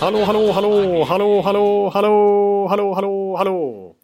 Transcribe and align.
Hallå, 0.00 0.24
hallå, 0.24 0.52
hallå, 0.52 1.04
hallå, 1.04 1.42
hallå, 1.42 1.90
hallå, 1.90 2.66
hallå, 2.68 2.94
hallå, 2.94 3.36
hallå. 3.36 3.94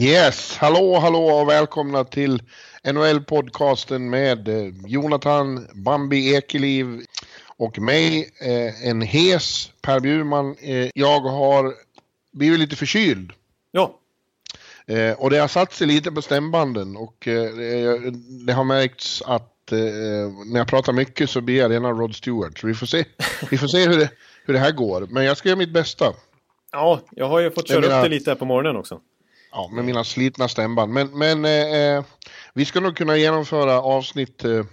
Yes, 0.00 0.56
hallå, 0.56 0.98
hallå 0.98 1.24
och 1.24 1.48
välkomna 1.48 2.04
till 2.04 2.42
NHL-podcasten 2.84 3.98
med 3.98 4.48
eh, 4.48 4.74
Jonathan 4.86 5.66
Bambi 5.74 6.34
Ekeliv 6.34 7.00
och 7.56 7.78
mig, 7.78 8.30
eh, 8.40 8.88
en 8.88 9.02
hes 9.02 9.70
Per 9.82 10.00
Bjurman. 10.00 10.56
Eh, 10.60 10.90
jag 10.94 11.20
har 11.20 11.74
blivit 12.32 12.60
lite 12.60 12.76
förkyld 12.76 13.32
Ja, 13.72 13.98
och 15.18 15.30
det 15.30 15.38
har 15.38 15.48
satt 15.48 15.72
sig 15.72 15.86
lite 15.86 16.12
på 16.12 16.22
stämbanden 16.22 16.96
och 16.96 17.28
det 18.46 18.52
har 18.52 18.64
märkts 18.64 19.22
att 19.26 19.51
eh, 19.78 20.32
när 20.46 20.58
jag 20.60 20.66
pratar 20.68 20.92
mycket 20.92 21.30
så 21.30 21.40
blir 21.40 21.58
jag 21.58 21.70
rena 21.70 21.90
Rod 21.90 22.14
Stewart. 22.14 22.58
Så 22.58 22.66
vi 22.66 22.74
får 22.74 22.86
se, 22.86 23.04
vi 23.50 23.58
får 23.58 23.66
se 23.66 23.88
hur, 23.88 23.98
det, 23.98 24.10
hur 24.44 24.54
det 24.54 24.60
här 24.60 24.72
går. 24.72 25.06
Men 25.10 25.24
jag 25.24 25.36
ska 25.36 25.48
göra 25.48 25.58
mitt 25.58 25.72
bästa. 25.72 26.12
ja, 26.72 27.00
jag 27.10 27.28
har 27.28 27.40
ju 27.40 27.50
fått 27.50 27.68
köra 27.68 27.80
menar- 27.80 27.98
upp 27.98 28.02
det 28.04 28.08
lite 28.08 28.30
här 28.30 28.36
på 28.36 28.44
morgonen 28.44 28.76
också. 28.76 29.00
Ja, 29.52 29.70
med 29.74 29.84
mina 29.84 30.04
slitna 30.04 30.48
stämband. 30.48 30.92
Men, 30.92 31.18
men 31.18 31.44
eh, 31.44 31.96
eh, 31.96 32.04
vi 32.54 32.64
ska 32.64 32.80
nog 32.80 32.96
kunna 32.96 33.16
genomföra 33.16 33.82
avsnitt 33.82 34.44
eh, 34.44 34.64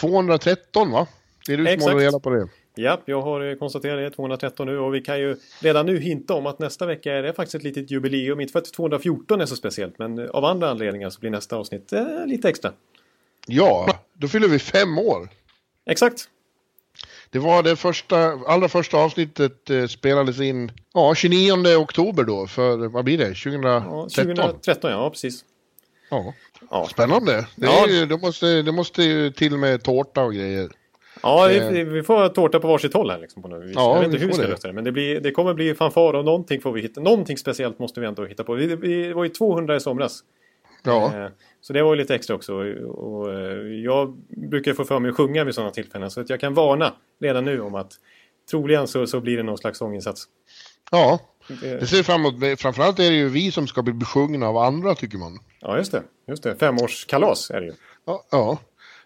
213 0.00 0.90
va? 0.90 1.06
Det 1.46 1.52
är 1.52 1.56
du 1.56 1.64
som 1.64 1.72
Exakt. 1.72 1.92
håller 1.92 2.04
reda 2.04 2.20
på 2.20 2.30
det. 2.30 2.48
Ja, 2.74 3.00
jag 3.04 3.22
har 3.22 3.50
eh, 3.50 3.54
konstaterat 3.54 3.98
det, 3.98 4.16
213 4.16 4.66
nu 4.66 4.78
och 4.78 4.94
vi 4.94 5.00
kan 5.00 5.18
ju 5.20 5.36
redan 5.60 5.86
nu 5.86 5.98
hinta 5.98 6.34
om 6.34 6.46
att 6.46 6.58
nästa 6.58 6.86
vecka 6.86 7.12
är 7.12 7.22
det 7.22 7.32
faktiskt 7.32 7.54
ett 7.54 7.62
litet 7.62 7.90
jubileum. 7.90 8.40
Inte 8.40 8.52
för 8.52 8.58
att 8.58 8.72
214 8.72 9.40
är 9.40 9.46
så 9.46 9.56
speciellt, 9.56 9.98
men 9.98 10.30
av 10.30 10.44
andra 10.44 10.70
anledningar 10.70 11.10
så 11.10 11.20
blir 11.20 11.30
nästa 11.30 11.56
avsnitt 11.56 11.92
eh, 11.92 12.26
lite 12.26 12.48
extra. 12.48 12.72
Ja, 13.46 13.88
då 14.14 14.28
fyller 14.28 14.48
vi 14.48 14.58
fem 14.58 14.98
år. 14.98 15.28
Exakt. 15.90 16.28
Det 17.30 17.38
var 17.38 17.62
det 17.62 17.76
första, 17.76 18.32
allra 18.46 18.68
första 18.68 18.96
avsnittet 18.96 19.70
eh, 19.70 19.86
spelades 19.86 20.40
in 20.40 20.72
ja, 20.94 21.14
29 21.14 21.76
oktober 21.76 22.22
då 22.24 22.46
för, 22.46 22.88
vad 22.88 23.04
blir 23.04 23.18
det, 23.18 23.24
2013? 23.24 23.62
Ja, 23.98 24.02
2013, 24.08 24.90
ja 24.90 25.10
precis. 25.10 25.44
Ja. 26.10 26.34
Ja, 26.70 26.86
Spännande. 26.90 27.46
Det, 27.56 27.66
är, 27.66 27.98
Ja. 28.00 28.06
det, 28.06 28.18
måste, 28.18 28.62
det 28.62 28.72
måste 28.72 29.02
ju 29.02 29.30
till 29.30 29.56
med 29.56 29.82
tårta 29.82 30.22
och 30.24 30.34
grejer. 30.34 30.70
ja 31.22 31.50
Eh. 31.50 31.70
vi, 31.70 31.84
vi 31.84 32.02
får 32.02 32.28
tårta 32.28 32.60
på 32.60 32.68
varsitt 32.68 32.94
håll 32.94 33.10
här 33.10 33.18
liksom 33.18 33.42
på 33.42 33.48
nu. 33.48 33.72
Ja, 33.74 33.94
jag 33.94 33.98
vet 34.00 34.06
inte 34.06 34.18
hur 34.18 34.26
vi 34.26 34.32
ska 34.32 34.42
det. 34.42 34.48
lösa 34.48 34.68
det, 34.68 34.74
men 34.74 34.84
det, 34.84 34.92
blir, 34.92 35.20
det 35.20 35.30
kommer 35.30 35.54
bli 35.54 35.74
fanfar 35.74 36.14
och 36.14 36.24
någonting 36.24 36.60
får 36.60 36.72
vi 36.72 36.80
hitta. 36.82 37.00
Någonting 37.00 37.38
speciellt 37.38 37.78
måste 37.78 38.00
vi 38.00 38.06
ändå 38.06 38.24
hitta 38.26 38.44
på. 38.44 38.54
Vi, 38.54 38.76
vi 38.76 39.12
var 39.12 39.24
ju 39.24 39.30
200 39.30 39.76
i 39.76 39.80
somras. 39.80 40.20
Ja, 40.82 41.12
Eh, 41.24 41.30
Så 41.66 41.72
det 41.72 41.82
var 41.82 41.94
ju 41.94 41.98
lite 41.98 42.14
extra 42.14 42.36
också. 42.36 42.54
Och, 42.86 43.32
eh, 43.32 43.58
jag 43.84 44.16
brukar 44.50 44.74
få 44.74 44.84
för 44.84 44.98
mig 44.98 45.08
att 45.10 45.16
sjunga 45.16 45.44
vid 45.44 45.54
sådana 45.54 45.70
tillfällen. 45.70 46.10
Så 46.10 46.20
att 46.20 46.30
jag 46.30 46.40
kan 46.40 46.54
varna 46.54 46.94
redan 47.20 47.44
nu 47.44 47.60
om 47.60 47.74
att 47.74 47.92
troligen 48.50 48.88
så, 48.88 49.06
så 49.06 49.20
blir 49.20 49.36
det 49.36 49.42
någon 49.42 49.58
slags 49.58 49.78
sånginsats. 49.78 50.24
ja. 50.90 51.18
Det 51.60 51.86
ser 51.86 52.02
framåt. 52.02 52.34
Framförallt 52.58 52.98
är 52.98 53.10
det 53.10 53.16
ju 53.16 53.28
vi 53.28 53.52
som 53.52 53.66
ska 53.66 53.82
bli 53.82 53.92
besjungna 53.92 54.48
av 54.48 54.56
andra 54.56 54.94
tycker 54.94 55.18
man. 55.18 55.38
Ja, 55.60 55.76
just 55.78 55.92
det. 55.92 56.02
Just 56.28 56.42
det. 56.42 56.56
Femårskalas 56.56 57.50
är 57.50 57.60
det 57.60 57.66
ju. 57.66 57.72
Ja, 58.04 58.24
ja. 58.30 58.58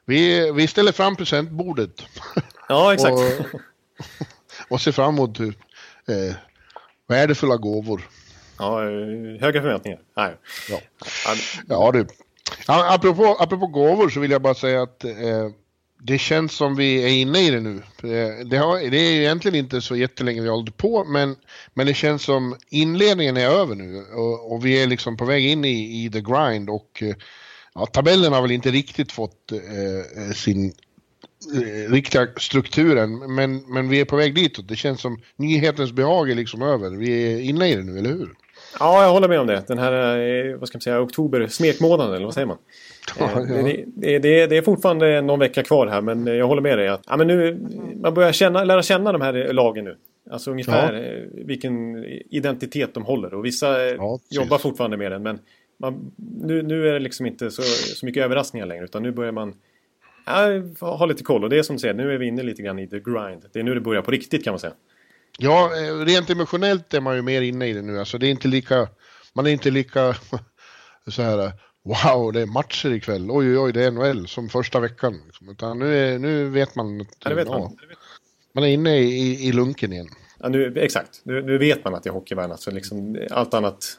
Vi, 0.05 0.53
vi 0.53 0.67
ställer 0.67 0.93
fram 0.93 1.17
presentbordet 1.17 2.03
Ja, 2.69 2.95
exakt. 2.95 3.13
och, 3.13 3.61
och 4.69 4.81
ser 4.81 4.93
fram 4.93 5.15
emot 5.15 5.41
eh, 5.41 5.47
värdefulla 7.09 7.57
gåvor. 7.57 8.09
Ja, 8.59 8.85
eh, 8.85 9.41
höga 9.41 9.63
förväntningar. 9.63 10.01
Nej. 10.17 10.37
Ja. 10.69 10.81
Ja, 11.27 11.35
Ja 11.69 11.93
du. 11.93 12.07
Ja, 12.67 12.95
apropå, 12.95 13.37
apropå 13.39 13.67
gåvor 13.67 14.09
så 14.09 14.21
vill 14.21 14.31
jag 14.31 14.43
bara 14.43 14.55
säga 14.55 14.83
att 14.83 15.05
eh, 15.05 15.49
det 16.03 16.19
känns 16.19 16.53
som 16.53 16.77
vi 16.77 17.03
är 17.03 17.09
inne 17.09 17.41
i 17.41 17.51
det 17.51 17.61
nu. 17.61 17.77
Eh, 18.03 18.47
det, 18.47 18.57
har, 18.57 18.91
det 18.91 18.97
är 18.97 19.13
ju 19.13 19.21
egentligen 19.21 19.55
inte 19.55 19.81
så 19.81 19.97
jättelänge 19.97 20.41
vi 20.41 20.49
har 20.49 20.57
hållit 20.57 20.77
på 20.77 21.05
men, 21.05 21.37
men 21.75 21.87
det 21.87 21.95
känns 21.95 22.23
som 22.23 22.57
inledningen 22.69 23.37
är 23.37 23.47
över 23.47 23.75
nu 23.75 24.05
och, 24.15 24.53
och 24.53 24.67
vi 24.67 24.83
är 24.83 24.87
liksom 24.87 25.17
på 25.17 25.25
väg 25.25 25.47
in 25.47 25.65
i, 25.65 26.05
i 26.05 26.11
the 26.11 26.21
grind 26.21 26.71
och 26.71 27.03
eh, 27.03 27.15
ja, 27.75 27.87
tabellen 27.87 28.33
har 28.33 28.43
väl 28.43 28.51
inte 28.51 28.71
riktigt 28.71 29.13
fått 29.13 29.53
eh, 29.53 29.59
eh, 30.25 30.33
sin 30.33 30.73
eh, 31.55 31.93
riktiga 31.93 32.29
strukturen 32.37 33.35
men, 33.35 33.57
men 33.57 33.89
vi 33.89 34.01
är 34.01 34.05
på 34.05 34.17
väg 34.17 34.35
ditåt. 34.35 34.69
Det 34.69 34.77
känns 34.77 35.01
som 35.01 35.21
nyhetens 35.37 35.93
behag 35.93 36.31
är 36.31 36.35
liksom 36.35 36.63
över. 36.63 36.91
Vi 36.91 37.33
är 37.33 37.41
inne 37.41 37.69
i 37.69 37.75
det 37.75 37.83
nu, 37.83 37.99
eller 37.99 38.11
hur? 38.11 38.35
Ja, 38.79 39.03
jag 39.03 39.13
håller 39.13 39.29
med 39.29 39.41
om 39.41 39.47
det. 39.47 39.65
Den 39.69 39.79
här, 39.79 40.19
eh, 40.19 40.57
vad 40.57 40.69
ska 40.69 40.77
man 40.77 40.81
säga, 40.81 41.01
oktober, 41.01 41.47
smekmånaden 41.47 42.15
eller 42.15 42.25
vad 42.25 42.35
säger 42.35 42.47
man? 42.47 42.59
Ja, 43.19 43.25
Eh, 43.25 43.57
ja. 43.57 43.63
Det, 43.63 43.85
det, 43.87 44.19
det, 44.19 44.47
det 44.47 44.57
är 44.57 44.63
fortfarande 44.63 45.21
någon 45.21 45.39
vecka 45.39 45.63
kvar 45.63 45.87
här 45.87 46.01
men 46.01 46.27
jag 46.27 46.47
håller 46.47 46.63
med 46.63 46.79
dig. 46.79 46.89
Att, 46.89 47.03
ja, 47.07 47.17
men 47.17 47.27
nu, 47.27 47.61
man 48.01 48.15
börjar 48.15 48.33
känna, 48.33 48.65
lära 48.65 48.83
känna 48.83 49.13
de 49.13 49.21
här 49.21 49.53
lagen 49.53 49.85
nu. 49.85 49.97
Alltså 50.31 50.51
ungefär 50.51 50.95
eh, 50.95 51.45
vilken 51.47 52.05
identitet 52.31 52.95
de 52.95 53.05
håller. 53.05 53.35
Och 53.35 53.45
vissa 53.45 53.85
Ja, 53.87 54.19
jobbar 54.31 54.59
fortfarande 54.59 54.97
med 54.97 55.13
den. 55.13 55.23
Men 55.23 55.39
man, 55.79 56.13
nu, 56.43 56.63
nu 56.63 56.89
är 56.89 56.93
det 56.93 56.99
liksom 56.99 57.27
inte 57.27 57.51
så, 57.51 57.63
så 57.63 58.07
mycket 58.07 58.25
överraskningar 58.25 58.67
längre. 58.67 58.85
Utan 58.85 59.03
nu 59.03 59.11
börjar 59.11 59.33
man 59.33 59.55
ja, 60.27 60.63
ha 60.81 61.07
lite 61.07 61.23
koll. 61.25 61.45
Och 61.45 61.51
det 61.51 61.59
är 61.59 61.63
som 61.63 61.77
du 61.77 61.81
säger, 61.81 61.95
nu 61.95 62.15
är 62.15 62.19
vi 62.19 62.27
inne 62.27 62.43
lite 62.43 62.63
grann 62.63 62.79
i 62.79 62.89
the 62.89 62.99
grind. 63.01 63.45
Det 63.53 63.59
är 63.59 63.63
nu 63.63 63.75
det 63.75 63.81
börjar 63.81 64.03
på 64.03 64.11
riktigt 64.11 64.45
kan 64.45 64.53
man 64.53 64.59
säga. 64.59 64.73
Ja, 65.43 65.71
eh, 65.77 66.05
rent 66.05 66.31
emotionellt 66.31 66.95
är 66.95 67.01
man 67.01 67.17
ju 67.17 67.23
mer 67.23 67.43
inne 67.43 67.67
i 67.67 67.73
det 67.73 67.83
nu. 67.83 67.99
Alltså 67.99 68.19
det 68.19 68.27
är 68.27 68.31
inte 68.31 68.49
lika, 68.49 68.89
man 69.35 69.47
är 69.47 69.51
inte 69.51 69.71
lika 69.71 70.15
så 71.07 71.23
här, 71.23 71.53
wow, 71.85 72.33
det 72.33 72.41
är 72.41 72.47
matcher 72.47 72.93
ikväll, 72.93 73.31
oj, 73.31 73.49
oj, 73.49 73.59
oj, 73.59 73.73
det 73.73 73.85
är 73.85 73.91
NHL 73.91 74.29
som 74.29 74.49
första 74.49 74.81
veckan. 74.81 75.21
Liksom. 75.27 75.49
Utan 75.49 75.79
nu, 75.79 75.97
är, 75.97 76.19
nu 76.19 76.49
vet 76.49 76.75
man 76.75 77.01
att 77.01 77.09
Ja, 77.25 77.29
det 77.29 77.35
vet 77.37 77.49
man. 77.49 77.77
man 78.55 78.65
är 78.65 78.69
inne 78.69 78.99
i, 78.99 79.05
i, 79.05 79.49
i 79.49 79.53
lunken 79.53 79.93
igen. 79.93 80.09
Ja, 80.39 80.49
nu, 80.49 80.73
exakt, 80.77 81.21
nu, 81.25 81.43
nu 81.43 81.59
vet 81.59 81.85
man 81.85 81.95
att 81.95 82.03
det 82.03 82.09
är 82.11 82.13
hockeyvärlden. 82.15 82.59
Så 82.59 82.71
liksom, 82.71 83.27
allt 83.31 83.55
annat 83.55 83.99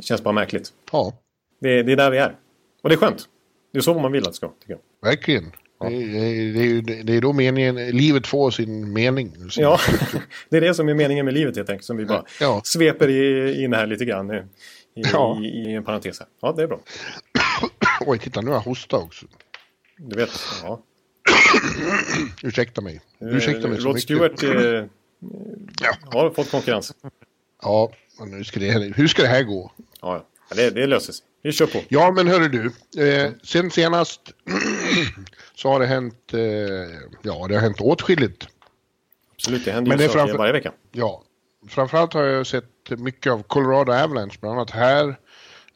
känns 0.00 0.22
bara 0.22 0.34
märkligt. 0.34 0.72
Ja, 0.92 1.12
Det, 1.60 1.82
det 1.82 1.92
är 1.92 1.96
där 1.96 2.10
vi 2.10 2.18
är. 2.18 2.36
Och 2.82 2.88
det 2.88 2.94
är 2.94 2.98
skönt. 2.98 3.28
Det 3.72 3.78
är 3.78 3.82
så 3.82 3.94
man 3.94 4.12
vill 4.12 4.22
att 4.22 4.28
det 4.28 4.34
ska, 4.36 4.48
tycker 4.48 4.72
jag. 5.00 5.10
verkligen. 5.10 5.52
Det, 5.80 5.86
är- 5.86 6.82
det, 6.82 7.02
det 7.02 7.12
är 7.16 7.20
då 7.20 7.32
meningen, 7.32 7.76
livet 7.90 8.26
får 8.26 8.50
sin 8.50 8.92
mening. 8.92 9.50
Sin- 9.50 9.62
Ja, 9.62 9.80
det 10.48 10.56
är 10.56 10.60
det 10.60 10.74
som 10.74 10.88
är 10.88 10.94
meningen 10.94 11.24
med 11.24 11.34
livet 11.34 11.56
helt 11.56 11.70
enkelt. 11.70 11.84
Som 11.86 11.96
vi 11.96 12.04
bara 12.06 12.24
Ja. 12.40 12.60
sveper 12.64 13.08
in 13.64 13.72
här 13.72 13.86
lite 13.86 14.04
grann 14.04 14.30
i, 14.30 14.34
i, 14.34 15.02
Ja. 15.12 15.40
i, 15.42 15.46
i 15.46 15.72
en 15.74 15.84
parentes 15.84 16.18
här. 16.18 16.28
Ja, 16.42 16.52
det 16.52 16.62
är 16.62 16.66
bra. 16.66 16.80
Oj, 18.06 18.18
titta 18.18 18.40
nu 18.40 18.46
har 18.50 18.54
jag 18.56 18.62
hostat 18.62 19.02
också. 19.02 19.26
Du 19.98 20.16
vet, 20.16 20.30
ja. 20.62 20.82
Ursäkta 22.42 22.80
mig. 22.80 23.00
Ursäkta 23.20 23.68
mig 23.68 23.78
så 23.80 23.84
Rod 23.86 23.94
mycket. 23.94 24.02
Stewart 24.02 24.42
eh, 24.42 24.50
Ja. 25.82 25.96
har 26.20 26.30
fått 26.30 26.50
konkurrens. 26.50 26.94
Ja, 27.62 27.92
men 28.18 28.30
nu 28.30 28.44
ska 28.44 28.60
det, 28.60 28.92
hur 28.96 29.08
ska 29.08 29.22
det 29.22 29.28
här 29.28 29.42
gå? 29.42 29.72
Ja, 30.02 30.26
ja. 30.50 30.56
Det, 30.56 30.70
det 30.70 30.86
löser 30.86 31.12
sig. 31.12 31.24
Vi 31.42 31.52
kör 31.52 31.66
på. 31.66 31.78
Ja, 31.88 32.12
men 32.16 32.28
hörru 32.28 32.48
du. 32.48 32.64
Eh, 33.08 33.30
sen 33.42 33.70
senast 33.70 34.20
så 35.56 35.68
har 35.68 35.80
det 35.80 35.86
hänt, 35.86 36.34
eh, 36.34 36.40
ja, 37.22 37.46
det 37.48 37.54
har 37.54 37.60
hänt 37.60 37.80
åtskilligt. 37.80 38.48
Absolut, 39.34 39.64
det 39.64 39.70
händer 39.72 39.88
Men 39.88 39.98
ju 39.98 40.06
det 40.06 40.12
är 40.12 40.18
framför- 40.18 40.38
varje 40.38 40.52
vecka. 40.52 40.72
Ja, 40.92 41.22
framförallt 41.68 42.12
har 42.14 42.22
jag 42.22 42.46
sett 42.46 42.64
mycket 42.90 43.32
av 43.32 43.42
Colorado 43.42 43.92
Avalanche, 43.92 44.36
bland 44.40 44.54
annat 44.58 44.70
här. 44.70 45.16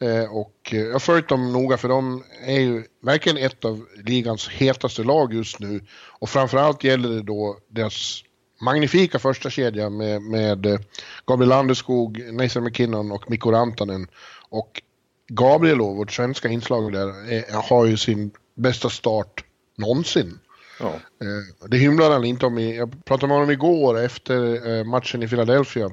Eh, 0.00 0.36
och 0.36 0.54
eh, 0.72 0.78
jag 0.80 0.92
har 0.92 0.98
följt 0.98 1.28
dem 1.28 1.52
noga 1.52 1.76
för 1.76 1.88
de 1.88 2.24
är 2.46 2.60
ju 2.60 2.84
verkligen 3.02 3.38
ett 3.38 3.64
av 3.64 3.86
ligans 4.04 4.48
hetaste 4.48 5.02
lag 5.04 5.34
just 5.34 5.58
nu. 5.58 5.80
Och 5.92 6.28
framförallt 6.28 6.84
gäller 6.84 7.08
det 7.08 7.22
då 7.22 7.58
deras 7.68 8.22
magnifika 8.60 9.18
första 9.18 9.50
kedja 9.50 9.90
med, 9.90 10.22
med 10.22 10.66
eh, 10.66 10.78
Gabriel 11.26 11.48
Landeskog, 11.48 12.32
Nathan 12.32 12.64
McKinnon 12.64 13.12
och 13.12 13.30
Mikko 13.30 13.50
Rantanen. 13.50 14.06
Och 14.48 14.82
Gabriel 15.28 15.78
vårt 15.78 16.12
svenska 16.12 16.48
inslag 16.48 16.92
där, 16.92 17.32
eh, 17.32 17.62
har 17.62 17.86
ju 17.86 17.96
sin 17.96 18.30
bästa 18.54 18.90
start 18.90 19.44
någonsin. 19.80 20.38
Ja. 20.80 20.88
Eh, 20.88 21.68
Det 21.68 21.76
hymlar 21.76 22.10
han 22.10 22.24
inte 22.24 22.46
om. 22.46 22.58
I, 22.58 22.76
jag 22.76 23.04
pratade 23.04 23.28
med 23.28 23.36
honom 23.36 23.50
igår 23.50 23.98
efter 23.98 24.68
eh, 24.78 24.84
matchen 24.84 25.22
i 25.22 25.28
Philadelphia. 25.28 25.84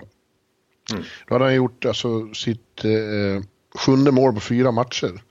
Mm. 0.92 1.04
Då 1.28 1.36
hade 1.36 1.46
han 1.46 1.56
gjort 1.56 1.86
alltså, 1.86 2.34
sitt 2.34 2.86
eh, 2.86 3.44
sjunde 3.80 4.12
mål 4.12 4.34
på 4.34 4.40
fyra 4.40 4.72
matcher. 4.72 5.22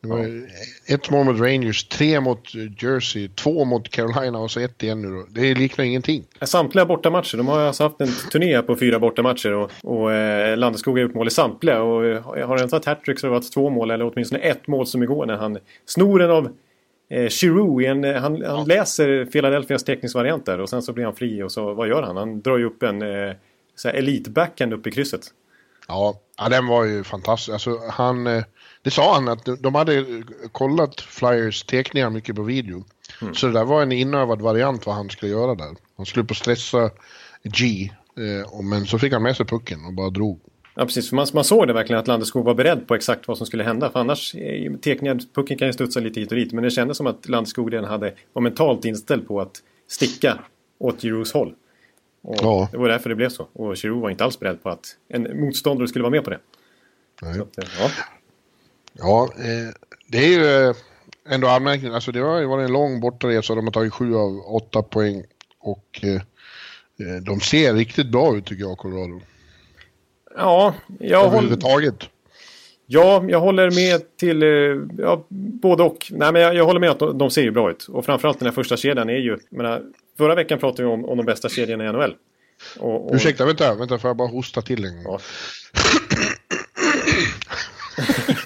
Det 0.00 0.08
var 0.10 0.18
ja. 0.18 0.94
ett 0.94 1.10
mål 1.10 1.26
mot 1.26 1.40
Rangers, 1.40 1.84
tre 1.84 2.20
mot 2.20 2.54
Jersey, 2.54 3.28
två 3.28 3.64
mot 3.64 3.90
Carolina 3.90 4.38
och 4.38 4.50
så 4.50 4.60
ett 4.60 4.82
igen 4.82 5.02
nu 5.02 5.08
då. 5.08 5.26
Det 5.28 5.54
liknar 5.54 5.84
ingenting. 5.84 6.24
Samtliga 6.42 6.86
bortamatcher. 6.86 7.36
De 7.36 7.48
har 7.48 7.60
alltså 7.60 7.82
haft 7.82 8.00
en 8.00 8.08
turné 8.32 8.62
på 8.62 8.76
fyra 8.76 8.98
bortamatcher 8.98 9.52
och, 9.52 9.70
och 9.82 10.12
eh, 10.12 10.56
Landeskog 10.56 10.94
har 10.94 11.02
gjort 11.02 11.14
mål 11.14 11.26
i 11.26 11.30
samtliga. 11.30 11.82
Och 11.82 12.04
eh, 12.04 12.46
har 12.46 12.62
inte 12.62 12.76
varit 12.76 12.84
hattrick 12.84 13.18
så 13.18 13.26
har 13.26 13.32
det 13.32 13.38
varit 13.38 13.52
två 13.52 13.70
mål 13.70 13.90
eller 13.90 14.12
åtminstone 14.12 14.42
ett 14.42 14.66
mål 14.66 14.86
som 14.86 15.02
igår 15.02 15.26
när 15.26 15.36
han 15.36 15.58
snor 15.86 16.22
en 16.22 16.30
av 16.30 16.52
eh, 17.08 17.28
Giroux, 17.28 17.84
en, 17.84 18.04
han, 18.04 18.22
han 18.22 18.40
ja. 18.40 18.64
läser 18.66 19.24
Philadelphias 19.24 19.84
teckningsvariant 19.84 20.46
där 20.46 20.60
och 20.60 20.68
sen 20.68 20.82
så 20.82 20.92
blir 20.92 21.04
han 21.04 21.14
fri 21.14 21.42
och 21.42 21.52
så 21.52 21.74
vad 21.74 21.88
gör 21.88 22.02
han? 22.02 22.16
Han 22.16 22.40
drar 22.40 22.58
ju 22.58 22.64
upp 22.64 22.82
en 22.82 23.02
eh, 23.02 23.34
elitbackhand 23.84 24.72
upp 24.72 24.86
i 24.86 24.90
krysset. 24.90 25.22
Ja, 25.88 26.20
ja, 26.38 26.48
den 26.48 26.66
var 26.66 26.84
ju 26.84 27.04
fantastisk. 27.04 27.52
Alltså, 27.52 27.80
han, 27.90 28.26
eh, 28.26 28.44
det 28.82 28.90
sa 28.90 29.14
han 29.14 29.28
att 29.28 29.48
de 29.60 29.74
hade 29.74 30.04
kollat 30.52 31.00
Flyers 31.00 31.62
teckningar 31.62 32.10
mycket 32.10 32.36
på 32.36 32.42
video. 32.42 32.84
Mm. 33.22 33.34
Så 33.34 33.46
det 33.46 33.52
där 33.52 33.64
var 33.64 33.82
en 33.82 33.92
inövad 33.92 34.42
variant 34.42 34.86
vad 34.86 34.94
han 34.94 35.10
skulle 35.10 35.32
göra 35.32 35.54
där. 35.54 35.76
Han 35.96 36.06
skulle 36.06 36.24
på 36.24 36.34
stressa 36.34 36.90
G, 37.42 37.90
eh, 38.16 38.62
men 38.62 38.86
så 38.86 38.98
fick 38.98 39.12
han 39.12 39.22
med 39.22 39.36
sig 39.36 39.46
pucken 39.46 39.84
och 39.84 39.92
bara 39.92 40.10
drog. 40.10 40.40
Ja 40.74 40.84
precis, 40.84 41.08
för 41.08 41.16
man, 41.16 41.26
man 41.32 41.44
såg 41.44 41.66
det 41.66 41.72
verkligen 41.72 42.00
att 42.00 42.06
Landeskog 42.06 42.44
var 42.44 42.54
beredd 42.54 42.86
på 42.86 42.94
exakt 42.94 43.28
vad 43.28 43.38
som 43.38 43.46
skulle 43.46 43.64
hända. 43.64 43.90
För 43.90 44.00
annars, 44.00 44.34
eh, 44.34 44.72
teckningar, 44.72 45.20
pucken 45.34 45.58
kan 45.58 45.68
ju 45.68 45.72
studsa 45.72 46.00
lite 46.00 46.20
hit 46.20 46.32
och 46.32 46.36
dit. 46.36 46.52
Men 46.52 46.64
det 46.64 46.70
kändes 46.70 46.96
som 46.96 47.06
att 47.06 47.28
Landeskog 47.28 47.72
redan 47.72 47.84
hade, 47.84 48.14
var 48.32 48.42
mentalt 48.42 48.84
inställd 48.84 49.28
på 49.28 49.40
att 49.40 49.62
sticka 49.88 50.38
åt 50.78 51.04
Giroux 51.04 51.32
håll. 51.32 51.54
Och 52.22 52.36
ja. 52.40 52.68
Det 52.72 52.78
var 52.78 52.88
därför 52.88 53.08
det 53.08 53.14
blev 53.14 53.28
så. 53.28 53.48
Och 53.52 53.76
Giroux 53.76 54.02
var 54.02 54.10
inte 54.10 54.24
alls 54.24 54.40
beredd 54.40 54.62
på 54.62 54.70
att 54.70 54.96
en 55.08 55.40
motståndare 55.40 55.88
skulle 55.88 56.02
vara 56.02 56.10
med 56.10 56.24
på 56.24 56.30
det. 56.30 56.38
Nej. 57.22 57.40
Att, 57.40 57.58
eh, 57.58 57.64
ja, 57.78 57.90
ja 58.92 59.28
eh, 59.38 59.74
det 60.08 60.18
är 60.18 60.28
ju 60.28 60.68
eh, 60.68 60.76
ändå 61.28 61.48
anmärkning. 61.48 61.94
Alltså 61.94 62.12
det 62.12 62.20
har 62.20 62.38
ju 62.38 62.46
varit 62.46 62.64
en 62.64 62.72
lång 62.72 63.00
bortaresa. 63.00 63.54
De 63.54 63.64
har 63.64 63.72
tagit 63.72 63.92
sju 63.92 64.14
av 64.14 64.38
åtta 64.38 64.82
poäng. 64.82 65.24
Och 65.58 66.00
eh, 66.02 66.20
de 67.22 67.40
ser 67.40 67.74
riktigt 67.74 68.10
bra 68.12 68.36
ut 68.36 68.46
tycker 68.46 68.62
jag, 68.62 68.78
Colorado. 68.78 69.20
Ja, 70.36 70.74
jag 70.98 71.28
håller... 71.28 71.58
Ja, 72.86 73.24
jag 73.28 73.40
håller 73.40 73.70
med 73.70 74.16
till 74.16 74.42
ja, 74.98 75.26
både 75.28 75.82
och. 75.82 76.06
Nej, 76.10 76.32
men 76.32 76.42
jag, 76.42 76.54
jag 76.54 76.64
håller 76.64 76.80
med 76.80 76.90
att 76.90 76.98
de, 76.98 77.18
de, 77.18 77.30
ser 77.30 77.42
ju 77.42 77.50
bra 77.50 77.70
ut. 77.70 77.88
Och 77.88 78.04
framförallt 78.04 78.38
den 78.38 78.46
här 78.46 78.52
första 78.52 78.76
kedjan 78.76 79.10
är 79.10 79.16
ju... 79.16 79.38
Menar, 79.50 79.82
förra 80.18 80.34
veckan 80.34 80.58
pratade 80.58 80.82
vi 80.82 80.88
om, 80.88 81.04
om 81.04 81.16
de 81.16 81.26
bästa 81.26 81.48
kedjorna 81.48 81.84
i 81.84 81.92
NHL. 81.92 82.14
Och, 82.78 83.06
och... 83.06 83.14
Ursäkta, 83.14 83.46
vänta, 83.46 83.74
vänta, 83.74 83.98
får 83.98 84.08
jag 84.08 84.16
bara 84.16 84.28
hosta 84.28 84.62
till 84.62 84.84
en 84.84 85.04
gång? 85.04 85.04
Ja. 85.04 85.20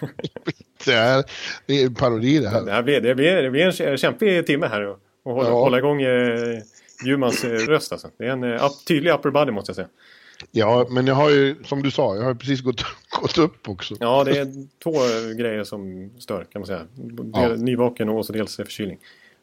det, 0.84 0.92
är, 0.92 1.24
det 1.66 1.82
är 1.82 1.86
en 1.86 1.94
parodi 1.94 2.38
det 2.38 2.48
här. 2.48 2.62
Det, 2.64 2.72
här 2.72 2.82
blir, 2.82 3.00
det, 3.00 3.14
blir, 3.14 3.42
det 3.42 3.50
blir 3.50 3.82
en 3.82 3.98
kämpig 3.98 4.46
timme 4.46 4.66
här 4.66 4.86
och, 4.86 4.98
och 5.22 5.34
hålla, 5.34 5.48
ja. 5.48 5.54
hålla 5.54 5.78
igång 5.78 6.02
eh, 6.02 6.58
Bjurmans 7.04 7.44
eh, 7.44 7.50
röst 7.50 7.92
alltså. 7.92 8.08
Det 8.18 8.24
är 8.24 8.30
en 8.30 8.44
eh, 8.44 8.70
tydlig 8.88 9.10
upper 9.10 9.30
body 9.30 9.52
måste 9.52 9.70
jag 9.70 9.76
säga. 9.76 9.88
Ja, 10.50 10.86
men 10.90 11.06
jag 11.06 11.14
har 11.14 11.30
ju, 11.30 11.64
som 11.64 11.82
du 11.82 11.90
sa, 11.90 12.16
jag 12.16 12.22
har 12.22 12.34
precis 12.34 12.60
gått, 12.60 12.82
gått 13.20 13.38
upp 13.38 13.68
också. 13.68 13.94
Ja, 14.00 14.24
det 14.24 14.38
är 14.38 14.66
två 14.82 14.92
grejer 15.36 15.64
som 15.64 16.10
stör 16.18 16.46
kan 16.52 16.60
man 16.60 16.66
säga. 16.66 16.86
Ja. 17.32 17.48
Nyvaken 17.48 18.08
och 18.08 18.26
så 18.26 18.32
dels 18.32 18.56
förkylning. 18.56 18.98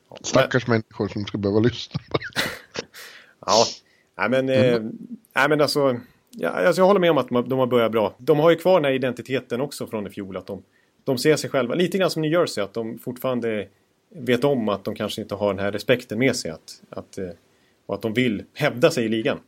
Ja, 0.09 0.17
Stackars 0.21 0.67
men... 0.67 0.73
människor 0.73 1.07
som 1.07 1.25
ska 1.25 1.37
behöva 1.37 1.59
lyssna 1.59 2.01
på 2.11 2.17
det. 2.17 2.41
ja, 3.45 3.65
nej 4.17 4.29
men, 4.29 4.49
mm. 4.49 4.73
eh, 4.73 4.91
nej, 5.35 5.49
men 5.49 5.61
alltså, 5.61 5.99
ja, 6.29 6.49
alltså 6.49 6.81
jag 6.81 6.87
håller 6.87 6.99
med 6.99 7.11
om 7.11 7.17
att 7.17 7.29
de 7.29 7.59
har 7.59 7.67
börjat 7.67 7.91
bra. 7.91 8.15
De 8.17 8.39
har 8.39 8.49
ju 8.49 8.55
kvar 8.55 8.73
den 8.73 8.85
här 8.85 8.91
identiteten 8.91 9.61
också 9.61 9.87
från 9.87 10.07
i 10.07 10.09
fjol. 10.09 10.37
Att 10.37 10.47
de, 10.47 10.63
de 11.03 11.17
ser 11.17 11.35
sig 11.35 11.49
själva, 11.49 11.75
lite 11.75 11.97
grann 11.97 12.09
som 12.09 12.21
New 12.21 12.31
Jersey, 12.31 12.63
att 12.63 12.73
de 12.73 12.97
fortfarande 12.97 13.67
vet 14.09 14.43
om 14.43 14.69
att 14.69 14.83
de 14.83 14.95
kanske 14.95 15.21
inte 15.21 15.35
har 15.35 15.53
den 15.53 15.63
här 15.63 15.71
respekten 15.71 16.19
med 16.19 16.35
sig. 16.35 16.51
Att, 16.51 16.81
att, 16.89 17.17
eh, 17.17 17.29
och 17.85 17.95
att 17.95 18.01
de 18.01 18.13
vill 18.13 18.43
hävda 18.53 18.91
sig 18.91 19.05
i 19.05 19.09
ligan. 19.09 19.39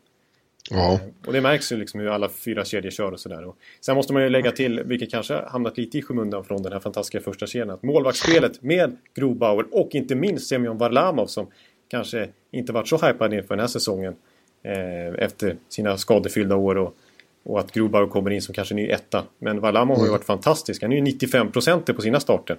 Ja. 0.70 1.00
Och 1.26 1.34
det 1.34 1.42
märks 1.42 1.72
ju 1.72 1.78
liksom 1.78 2.00
hur 2.00 2.08
alla 2.08 2.30
fyra 2.30 2.66
kedjor 2.66 2.92
kör 2.92 3.12
och 3.12 3.20
sådär. 3.20 3.54
Sen 3.82 3.96
måste 3.96 4.14
man 4.14 4.24
ju 4.24 4.30
lägga 4.30 4.52
till, 4.52 4.84
vilket 4.84 5.12
kanske 5.12 5.42
hamnat 5.48 5.78
lite 5.78 5.98
i 5.98 6.02
skymundan 6.02 6.44
från 6.44 6.64
den 6.64 6.74
här 6.74 6.80
fantastiska 6.80 7.22
första 7.22 7.48
kedjan, 7.48 7.70
att 7.70 7.84
målvaktsspelet 7.84 8.62
med 8.62 8.98
Grobauer 9.16 9.66
och 9.72 9.90
inte 9.92 10.16
minst 10.16 10.48
Semyon 10.48 10.78
Varlamov 10.78 11.28
som 11.28 11.48
kanske 11.88 12.30
inte 12.52 12.74
varit 12.74 12.88
så 12.88 12.98
hypad 12.98 13.34
inför 13.34 13.50
den 13.50 13.60
här 13.60 13.68
säsongen 13.68 14.16
eh, 14.64 15.24
efter 15.24 15.58
sina 15.70 15.98
skadefyllda 15.98 16.56
år 16.56 16.78
och, 16.78 16.96
och 17.44 17.60
att 17.60 17.72
Grobauer 17.72 18.08
kommer 18.08 18.32
in 18.32 18.42
som 18.42 18.54
kanske 18.54 18.76
ny 18.76 18.90
etta. 18.90 19.24
Men 19.40 19.60
Varlamov 19.60 19.96
mm. 19.96 20.00
har 20.00 20.06
ju 20.06 20.12
varit 20.12 20.26
fantastisk. 20.26 20.82
Han 20.82 20.92
är 20.92 20.96
ju 20.96 21.04
95% 21.04 21.94
på 21.94 22.02
sina 22.02 22.20
starter. 22.20 22.58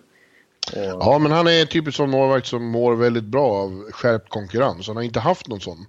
Och... 0.73 1.03
Ja, 1.03 1.19
men 1.19 1.33
han 1.33 1.47
är 1.47 1.65
typiskt 1.65 1.97
sån 1.97 2.11
målvakt 2.11 2.47
som 2.47 2.65
mår 2.65 2.97
väldigt 2.97 3.25
bra 3.25 3.47
av 3.47 3.91
skärpt 3.91 4.29
konkurrens. 4.29 4.87
Han 4.87 4.97
har 4.97 5.03
inte 5.03 5.21
haft 5.21 5.49
någon 5.49 5.61
sån 5.61 5.87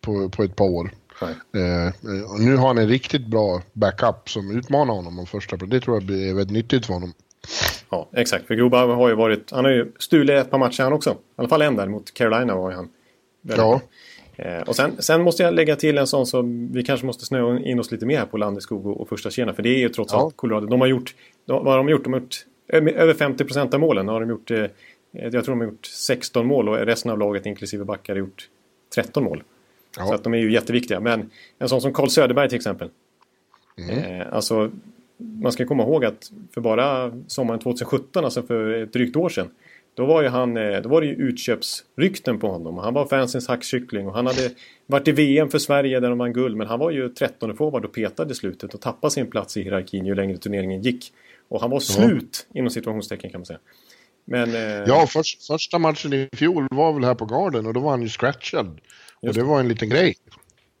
på, 0.00 0.28
på 0.28 0.42
ett 0.42 0.56
par 0.56 0.64
år. 0.64 0.90
Eh, 1.54 1.92
nu 2.38 2.56
har 2.56 2.66
han 2.66 2.78
en 2.78 2.88
riktigt 2.88 3.26
bra 3.26 3.62
backup 3.72 4.28
som 4.28 4.56
utmanar 4.58 4.94
honom 4.94 5.18
om 5.18 5.26
första 5.26 5.56
Det 5.56 5.80
tror 5.80 6.02
jag 6.02 6.10
är 6.10 6.34
väldigt 6.34 6.54
nyttigt 6.54 6.86
för 6.86 6.94
honom. 6.94 7.12
Ja, 7.90 8.08
exakt. 8.12 8.46
För 8.46 8.54
Groba 8.54 8.86
har 8.86 9.08
ju 9.08 9.14
varit... 9.14 9.50
Han 9.50 9.64
har 9.64 9.72
ju 9.72 9.92
stulit 9.98 10.36
ett 10.36 10.50
par 10.50 10.58
matcher 10.58 10.82
han 10.82 10.92
också. 10.92 11.10
I 11.10 11.14
alla 11.36 11.48
fall 11.48 11.62
en 11.62 11.76
där 11.76 11.88
mot 11.88 12.14
Carolina 12.14 12.56
var 12.56 12.70
ju 12.70 12.76
han. 12.76 12.88
Ja. 13.42 13.80
Eh, 14.36 14.62
och 14.62 14.76
sen, 14.76 15.02
sen, 15.02 15.22
måste 15.22 15.42
jag 15.42 15.54
lägga 15.54 15.76
till 15.76 15.98
en 15.98 16.06
sån 16.06 16.26
som 16.26 16.72
vi 16.72 16.82
kanske 16.82 17.06
måste 17.06 17.24
snöa 17.24 17.58
in 17.58 17.80
oss 17.80 17.90
lite 17.90 18.06
mer 18.06 18.18
här 18.18 18.26
på 18.26 18.36
Landeskog 18.36 18.86
och, 18.86 19.00
och 19.00 19.08
första 19.08 19.30
kedjan. 19.30 19.54
För 19.54 19.62
det 19.62 19.68
är 19.68 19.78
ju 19.78 19.88
trots 19.88 20.12
ja. 20.12 20.20
allt 20.20 20.36
Colorado. 20.36 20.66
De 20.66 20.80
har 20.80 20.88
gjort... 20.88 21.14
De, 21.46 21.64
vad 21.64 21.72
har 21.72 21.76
de 21.76 21.88
gjort? 21.88 22.04
De 22.04 22.12
har 22.12 22.20
gjort 22.20 22.46
över 22.72 23.14
50 23.14 23.44
procent 23.44 23.74
av 23.74 23.80
målen. 23.80 24.08
Har 24.08 24.20
de 24.20 24.30
gjort, 24.30 24.50
eh, 24.50 24.66
jag 25.12 25.32
tror 25.32 25.54
de 25.54 25.60
har 25.60 25.66
gjort 25.66 25.86
16 25.86 26.46
mål 26.46 26.68
och 26.68 26.76
resten 26.76 27.10
av 27.10 27.18
laget 27.18 27.46
inklusive 27.46 27.84
backar 27.84 28.12
har 28.12 28.20
gjort 28.20 28.48
13 28.94 29.24
mål. 29.24 29.42
Ja. 29.98 30.06
Så 30.06 30.14
att 30.14 30.24
de 30.24 30.34
är 30.34 30.38
ju 30.38 30.52
jätteviktiga. 30.52 31.00
Men 31.00 31.30
en 31.58 31.68
sån 31.68 31.80
som 31.80 31.92
Carl 31.92 32.08
Söderberg 32.08 32.48
till 32.48 32.56
exempel. 32.56 32.88
Mm. 33.78 34.20
Eh, 34.20 34.26
alltså, 34.32 34.70
man 35.16 35.52
ska 35.52 35.66
komma 35.66 35.82
ihåg 35.82 36.04
att 36.04 36.32
för 36.54 36.60
bara 36.60 37.12
sommaren 37.26 37.60
2017, 37.60 38.24
alltså 38.24 38.42
för 38.42 38.82
ett 38.82 38.92
drygt 38.92 39.16
år 39.16 39.28
sedan. 39.28 39.50
Då 39.94 40.06
var, 40.06 40.22
ju 40.22 40.28
han, 40.28 40.56
eh, 40.56 40.80
då 40.80 40.88
var 40.88 41.00
det 41.00 41.06
ju 41.06 41.14
utköpsrykten 41.14 42.38
på 42.38 42.48
honom. 42.48 42.78
Han 42.78 42.94
var 42.94 43.06
fansens 43.06 43.48
hackkyckling 43.48 44.06
och 44.06 44.14
han 44.14 44.26
hade 44.26 44.50
varit 44.86 45.08
i 45.08 45.12
VM 45.12 45.50
för 45.50 45.58
Sverige 45.58 46.00
där 46.00 46.08
de 46.08 46.18
vann 46.18 46.32
guld. 46.32 46.56
Men 46.56 46.66
han 46.66 46.78
var 46.78 46.90
ju 46.90 47.08
13 47.08 47.56
forward 47.56 47.84
och 47.84 47.92
petade 47.92 48.32
i 48.32 48.34
slutet 48.34 48.74
och 48.74 48.80
tappade 48.80 49.10
sin 49.10 49.30
plats 49.30 49.56
i 49.56 49.62
hierarkin 49.62 50.06
ju 50.06 50.14
längre 50.14 50.38
turneringen 50.38 50.82
gick. 50.82 51.12
Och 51.48 51.60
han 51.60 51.70
var 51.70 51.80
slut 51.80 52.46
ja. 52.52 52.58
inom 52.58 52.70
situationstecken 52.70 53.30
kan 53.30 53.40
man 53.40 53.46
säga. 53.46 53.58
Men, 54.24 54.54
eh... 54.54 54.84
Ja, 54.86 55.06
för, 55.06 55.22
första 55.46 55.78
matchen 55.78 56.12
i 56.12 56.28
fjol 56.32 56.66
var 56.70 56.92
väl 56.92 57.04
här 57.04 57.14
på 57.14 57.24
Garden 57.24 57.66
och 57.66 57.74
då 57.74 57.80
var 57.80 57.90
han 57.90 58.02
ju 58.02 58.08
scratchad. 58.08 58.80
Och 59.26 59.34
det 59.34 59.42
var 59.42 59.60
en 59.60 59.68
liten 59.68 59.88
grej. 59.88 60.16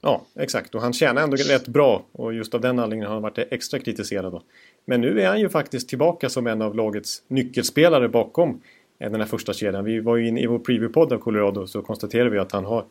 Ja, 0.00 0.26
exakt. 0.34 0.74
Och 0.74 0.80
han 0.80 0.92
tjänar 0.92 1.22
ändå 1.22 1.36
rätt 1.36 1.68
bra. 1.68 2.04
Och 2.12 2.34
just 2.34 2.54
av 2.54 2.60
den 2.60 2.78
anledningen 2.78 3.06
har 3.06 3.14
han 3.14 3.22
varit 3.22 3.38
extra 3.38 3.78
kritiserad. 3.78 4.32
Då. 4.32 4.42
Men 4.84 5.00
nu 5.00 5.20
är 5.20 5.28
han 5.28 5.40
ju 5.40 5.48
faktiskt 5.48 5.88
tillbaka 5.88 6.28
som 6.28 6.46
en 6.46 6.62
av 6.62 6.74
lagets 6.74 7.22
nyckelspelare 7.28 8.08
bakom 8.08 8.60
den 8.98 9.20
här 9.20 9.26
första 9.26 9.52
kedjan. 9.52 9.84
Vi 9.84 10.00
var 10.00 10.16
ju 10.16 10.28
inne 10.28 10.40
i 10.40 10.46
vår 10.46 10.58
preview-podd 10.58 11.12
av 11.12 11.18
Colorado 11.18 11.66
så 11.66 11.82
konstaterade 11.82 12.30
vi 12.30 12.38
att 12.38 12.52
han 12.52 12.64
har 12.64 12.84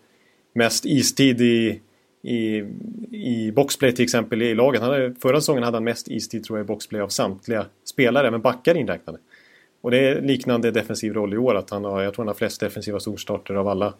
mest 0.53 0.85
istid 0.85 1.41
i, 1.41 1.81
i, 2.21 2.63
i 3.11 3.51
boxplay 3.55 3.91
till 3.91 4.03
exempel 4.03 4.41
i 4.41 4.55
laget. 4.55 4.81
Han 4.81 4.91
hade, 4.91 5.15
förra 5.21 5.41
säsongen 5.41 5.63
hade 5.63 5.75
han 5.77 5.83
mest 5.83 6.07
istid 6.07 6.43
tror 6.43 6.59
jag 6.59 6.65
i 6.65 6.67
boxplay 6.67 7.01
av 7.01 7.07
samtliga 7.07 7.65
spelare, 7.85 8.27
även 8.27 8.41
backar 8.41 8.77
inräknade. 8.77 9.19
Och 9.81 9.91
det 9.91 9.97
är 9.97 10.21
liknande 10.21 10.71
defensiv 10.71 11.13
roll 11.13 11.33
i 11.33 11.37
år. 11.37 11.55
Att 11.55 11.69
han 11.69 11.85
har, 11.85 12.01
jag 12.01 12.13
tror 12.13 12.23
han 12.23 12.27
har 12.27 12.35
flest 12.35 12.59
defensiva 12.59 12.99
storstarter 12.99 13.53
av 13.53 13.67
alla 13.67 13.93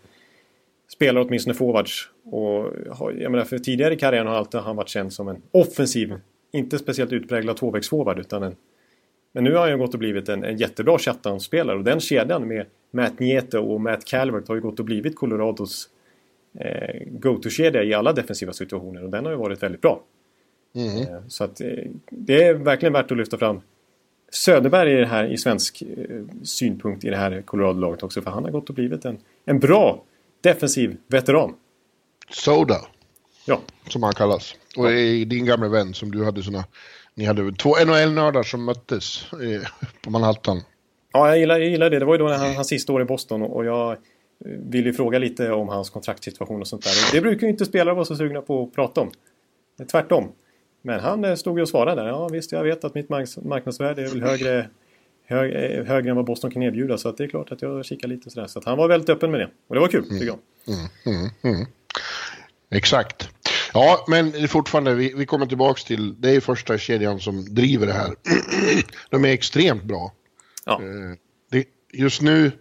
spelar 0.94 1.22
åtminstone 1.22 1.54
forwards. 1.54 2.10
Och 2.24 2.74
jag 2.96 3.32
menar, 3.32 3.46
för 3.46 3.60
tidigare 3.60 3.94
i 3.94 3.98
karriären 3.98 4.28
har 4.28 4.36
alltid 4.36 4.60
han 4.60 4.76
varit 4.76 4.90
känd 4.90 5.14
som 5.14 5.28
en 5.28 5.42
offensiv, 5.52 6.14
inte 6.52 6.80
speciellt 6.80 7.12
utpräglad 7.12 7.58
tvåvägsforward 7.58 8.20
utan 8.20 8.44
en 8.44 8.56
men 9.34 9.44
nu 9.44 9.54
har 9.54 9.60
han 9.62 9.70
ju 9.70 9.78
gått 9.78 9.94
och 9.94 10.00
blivit 10.00 10.30
en, 10.30 10.44
en 10.44 10.58
jättebra 10.58 10.98
shutdown-spelare 10.98 11.78
och 11.78 11.84
den 11.84 12.00
kedjan 12.00 12.48
med 12.48 12.66
Matt 12.92 13.20
Niete 13.20 13.60
och 13.60 13.82
Matt 13.82 14.06
Calvert 14.06 14.48
har 14.48 14.56
ju 14.56 14.62
gått 14.62 14.80
och 14.80 14.86
blivit 14.86 15.16
Colorados 15.16 15.90
eh, 16.60 17.08
go-to-kedja 17.08 17.84
i 17.84 17.94
alla 17.94 18.14
defensiva 18.14 18.54
situationer 18.54 19.04
och 19.04 19.10
den 19.10 19.26
har 19.26 19.32
ju 19.32 19.38
varit 19.38 19.64
väldigt 19.64 19.82
bra. 19.82 20.04
Mm. 20.76 20.98
Eh, 20.98 21.22
så 21.28 21.44
att 21.44 21.62
eh, 21.62 21.68
det 22.10 22.44
är 22.44 22.54
verkligen 22.54 22.94
värt 22.94 23.12
att 23.12 23.18
lyfta 23.18 23.38
fram 23.38 23.62
Söderberg 24.32 24.94
i, 24.94 24.96
det 24.96 25.06
här, 25.06 25.32
i 25.32 25.38
svensk 25.38 25.82
eh, 25.82 26.22
synpunkt 26.44 27.04
i 27.04 27.10
det 27.10 27.18
här 27.18 27.42
Colorado-laget 27.42 28.04
också 28.04 28.22
för 28.22 28.32
han 28.32 28.44
har 28.44 28.52
gått 28.52 28.70
och 28.70 28.76
blivit 28.76 29.06
en, 29.06 29.18
en 29.46 29.60
bra 29.60 30.04
defensiv 30.42 30.98
veteran. 31.08 31.56
Soda. 32.30 32.82
Ja. 33.46 33.62
Som 33.88 34.04
han 34.04 34.14
kallas. 34.14 34.56
Och 34.78 34.92
ja. 34.92 35.26
din 35.26 35.46
gamla 35.46 35.68
vän 35.68 35.94
som 35.94 36.12
du 36.12 36.26
hade 36.26 36.44
såna... 36.44 36.66
Ni 37.16 37.26
hade 37.26 37.52
två 37.52 37.76
NHL-nördar 37.86 38.44
som 38.44 38.66
möttes 38.66 39.34
eh, 39.34 39.68
på 40.02 40.10
Manhattan. 40.10 40.62
Ja, 41.14 41.28
jag 41.28 41.40
gillar, 41.40 41.60
jag 41.60 41.70
gillar 41.70 41.90
det. 41.90 42.00
Det 42.00 42.06
var 42.06 42.14
ju 42.14 42.18
då 42.18 42.28
när 42.28 42.38
han, 42.38 42.56
hans 42.56 42.68
sista 42.68 42.94
år 42.94 43.02
i 43.02 43.06
Boston 43.06 43.42
och, 43.42 43.66
jag 43.66 43.98
ville 44.46 44.88
ju 44.88 44.94
fråga 44.94 45.20
lite 45.20 45.52
om 45.52 45.70
hans 45.70 45.90
kontraktssituation 45.90 46.62
och 46.62 46.68
sånt 46.68 46.84
där. 46.84 47.12
Det 47.12 47.22
brukar 47.22 47.48
ju 47.48 47.52
inte 47.52 47.66
spelare 47.66 47.96
vara 47.96 48.06
så 48.06 48.16
sugna 48.16 48.42
på 48.42 48.64
att 48.64 48.76
prata 48.76 49.02
om. 49.02 49.12
Tvärtom. 49.92 50.32
Men 50.82 51.00
han 51.00 51.26
eh, 51.26 51.36
stod 51.36 51.58
ju 51.58 51.62
och 51.62 51.70
svarade. 51.70 52.08
Ja 52.08 52.28
visst, 52.28 52.52
jag 52.52 52.64
vet 52.64 52.84
att 52.84 52.96
mitt 52.96 53.10
marknadsvärde 53.10 54.02
är 54.02 54.08
väl 54.08 54.22
högre 54.22 54.70
hög, 55.32 55.78
eh, 55.78 55.86
högre 55.86 56.10
än 56.10 56.16
vad 56.16 56.26
Boston 56.26 56.52
kan 56.52 56.64
erbjuda. 56.64 56.98
Så 56.98 57.10
att 57.10 57.18
det 57.18 57.24
är 57.24 57.28
klart 57.28 57.52
att 57.52 57.62
jag 57.62 57.86
kikar 57.86 58.08
lite 58.08 58.30
sådär. 58.30 58.48
Så 58.48 58.60
att 58.60 58.66
han 58.66 58.78
var 58.78 58.88
väldigt 58.88 59.10
öppen 59.10 59.32
med 59.32 59.40
det. 59.40 59.50
Och 59.68 59.76
det 59.76 59.82
var 59.82 59.88
kul, 59.88 60.10
tycker 60.10 60.26
jag. 60.26 60.40
Mm, 60.68 60.88
mm, 61.06 61.30
mm. 61.42 61.68
Exakt. 62.72 63.30
Ja, 63.74 64.06
men 64.08 64.48
fortfarande, 64.48 64.96
vi, 64.96 65.14
vi 65.14 65.26
kommer 65.26 65.46
tillbaks 65.46 65.84
till, 65.84 66.22
det 66.22 66.30
är 66.30 66.40
första 66.40 66.78
kedjan 66.78 67.20
som 67.20 67.56
driver 67.56 67.88
det 67.88 67.94
här. 67.94 68.16
De 69.10 69.26
är 69.26 69.30
extremt 69.30 69.84
bra. 69.84 70.14
Ja. 70.66 70.82
Eh, 70.82 71.18
det, 71.52 71.66
just 71.94 72.22
nu, 72.22 72.52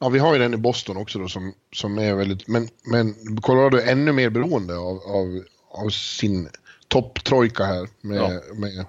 ja 0.00 0.08
vi 0.08 0.18
har 0.18 0.32
ju 0.32 0.38
den 0.38 0.54
i 0.54 0.56
Boston 0.56 0.96
också 0.96 1.18
då 1.18 1.28
som, 1.28 1.54
som 1.72 1.98
är 1.98 2.14
väldigt, 2.14 2.48
men, 2.48 2.68
men 2.84 3.36
Colorado 3.40 3.76
är 3.76 3.92
ännu 3.92 4.12
mer 4.12 4.30
beroende 4.30 4.76
av, 4.76 4.98
av, 4.98 5.42
av 5.70 5.88
sin 5.90 6.48
topptrojka 6.88 7.64
här 7.64 7.88
med, 8.00 8.16
Ja. 8.16 8.30
med 8.54 8.86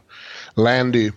Landy. 0.55 1.11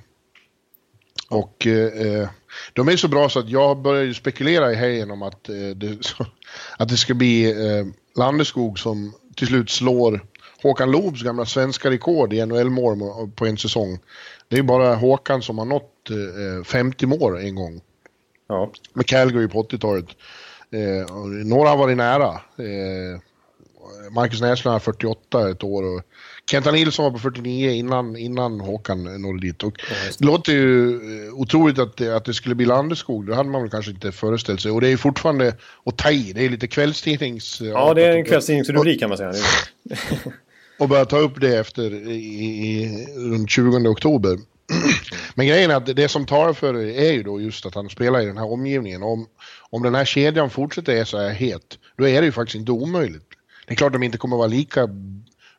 Och 1.28 1.66
eh, 1.66 2.28
de 2.72 2.88
är 2.88 2.96
så 2.96 3.08
bra 3.08 3.28
så 3.28 3.38
att 3.38 3.48
jag 3.48 3.82
börjar 3.82 4.02
ju 4.02 4.14
spekulera 4.14 4.72
i 4.72 4.74
helgen 4.74 5.10
om 5.10 5.22
att, 5.22 5.48
eh, 5.48 5.54
det, 5.76 5.98
att 6.78 6.88
det 6.88 6.96
ska 6.96 7.14
bli 7.14 7.50
eh, 7.50 7.86
Landeskog 8.16 8.78
som 8.78 9.14
till 9.36 9.46
slut 9.46 9.70
slår 9.70 10.24
Håkan 10.62 10.90
Loobs 10.90 11.22
gamla 11.22 11.46
svenska 11.46 11.90
rekord 11.90 12.32
i 12.32 12.46
NHL-mål 12.46 13.30
på 13.34 13.46
en 13.46 13.58
säsong. 13.58 13.98
Det 14.48 14.58
är 14.58 14.62
bara 14.62 14.94
Håkan 14.94 15.42
som 15.42 15.58
har 15.58 15.64
nått 15.64 16.10
eh, 16.10 16.64
50 16.64 17.06
mål 17.06 17.36
en 17.36 17.54
gång 17.54 17.80
Ja. 18.48 18.72
med 18.92 19.06
Calgary 19.06 19.48
på 19.48 19.62
80-talet. 19.62 20.06
Eh, 20.70 21.14
och 21.16 21.28
några 21.28 21.68
har 21.68 21.76
varit 21.76 21.96
nära. 21.96 22.28
Eh, 22.56 23.20
Marcus 24.10 24.40
Näslund 24.40 24.72
har 24.72 24.80
48 24.80 25.50
ett 25.50 25.64
år 25.64 25.82
och 25.82 26.02
Kenta 26.50 26.70
Nilsson 26.70 27.04
var 27.04 27.12
på 27.12 27.18
49 27.18 27.70
innan, 27.70 28.16
innan 28.16 28.60
Håkan 28.60 29.22
nådde 29.22 29.40
dit. 29.40 29.62
Och 29.62 29.72
det 30.18 30.24
låter 30.24 30.52
ju 30.52 30.90
eh, 31.26 31.34
otroligt 31.34 31.78
att 31.78 31.96
det, 31.96 32.16
att 32.16 32.24
det 32.24 32.34
skulle 32.34 32.54
bli 32.54 32.66
Landeskog, 32.66 33.26
det 33.26 33.34
hade 33.34 33.48
man 33.48 33.62
väl 33.62 33.70
kanske 33.70 33.90
inte 33.90 34.12
föreställt 34.12 34.60
sig. 34.60 34.70
Och 34.70 34.80
det 34.80 34.86
är 34.86 34.90
ju 34.90 34.96
fortfarande 34.96 35.54
att 35.84 35.96
ta 35.96 36.10
i, 36.10 36.32
det 36.32 36.44
är 36.44 36.50
lite 36.50 36.66
kvällstidnings... 36.66 37.60
ja, 37.60 37.94
det 37.94 38.04
är 38.04 38.16
en 38.16 38.24
kvällstidningsrubrik 38.24 39.00
kan 39.00 39.08
man 39.08 39.18
säga. 39.18 39.32
och 40.78 40.88
börja 40.88 41.04
ta 41.04 41.18
upp 41.18 41.40
det 41.40 41.58
efter 41.58 41.94
i, 42.10 42.14
i, 42.14 43.06
runt 43.16 43.50
20 43.50 43.88
oktober. 43.88 44.38
Men 45.34 45.46
grejen 45.46 45.70
är 45.70 45.74
att 45.74 45.96
det 45.96 46.08
som 46.08 46.26
talar 46.26 46.52
för 46.52 46.72
det 46.72 47.08
är 47.08 47.12
ju 47.12 47.22
då 47.22 47.40
just 47.40 47.66
att 47.66 47.74
han 47.74 47.88
spelar 47.88 48.20
i 48.20 48.26
den 48.26 48.38
här 48.38 48.52
omgivningen. 48.52 49.02
Om, 49.02 49.26
om 49.70 49.82
den 49.82 49.94
här 49.94 50.04
kedjan 50.04 50.50
fortsätter 50.50 50.92
är 50.92 51.04
så 51.04 51.18
här 51.18 51.30
het, 51.30 51.78
då 51.96 52.08
är 52.08 52.20
det 52.20 52.26
ju 52.26 52.32
faktiskt 52.32 52.56
inte 52.56 52.72
omöjligt. 52.72 53.24
Det 53.66 53.72
är 53.72 53.76
klart 53.76 53.88
att 53.88 54.00
de 54.00 54.02
inte 54.02 54.18
kommer 54.18 54.36
vara 54.36 54.46
lika 54.46 54.88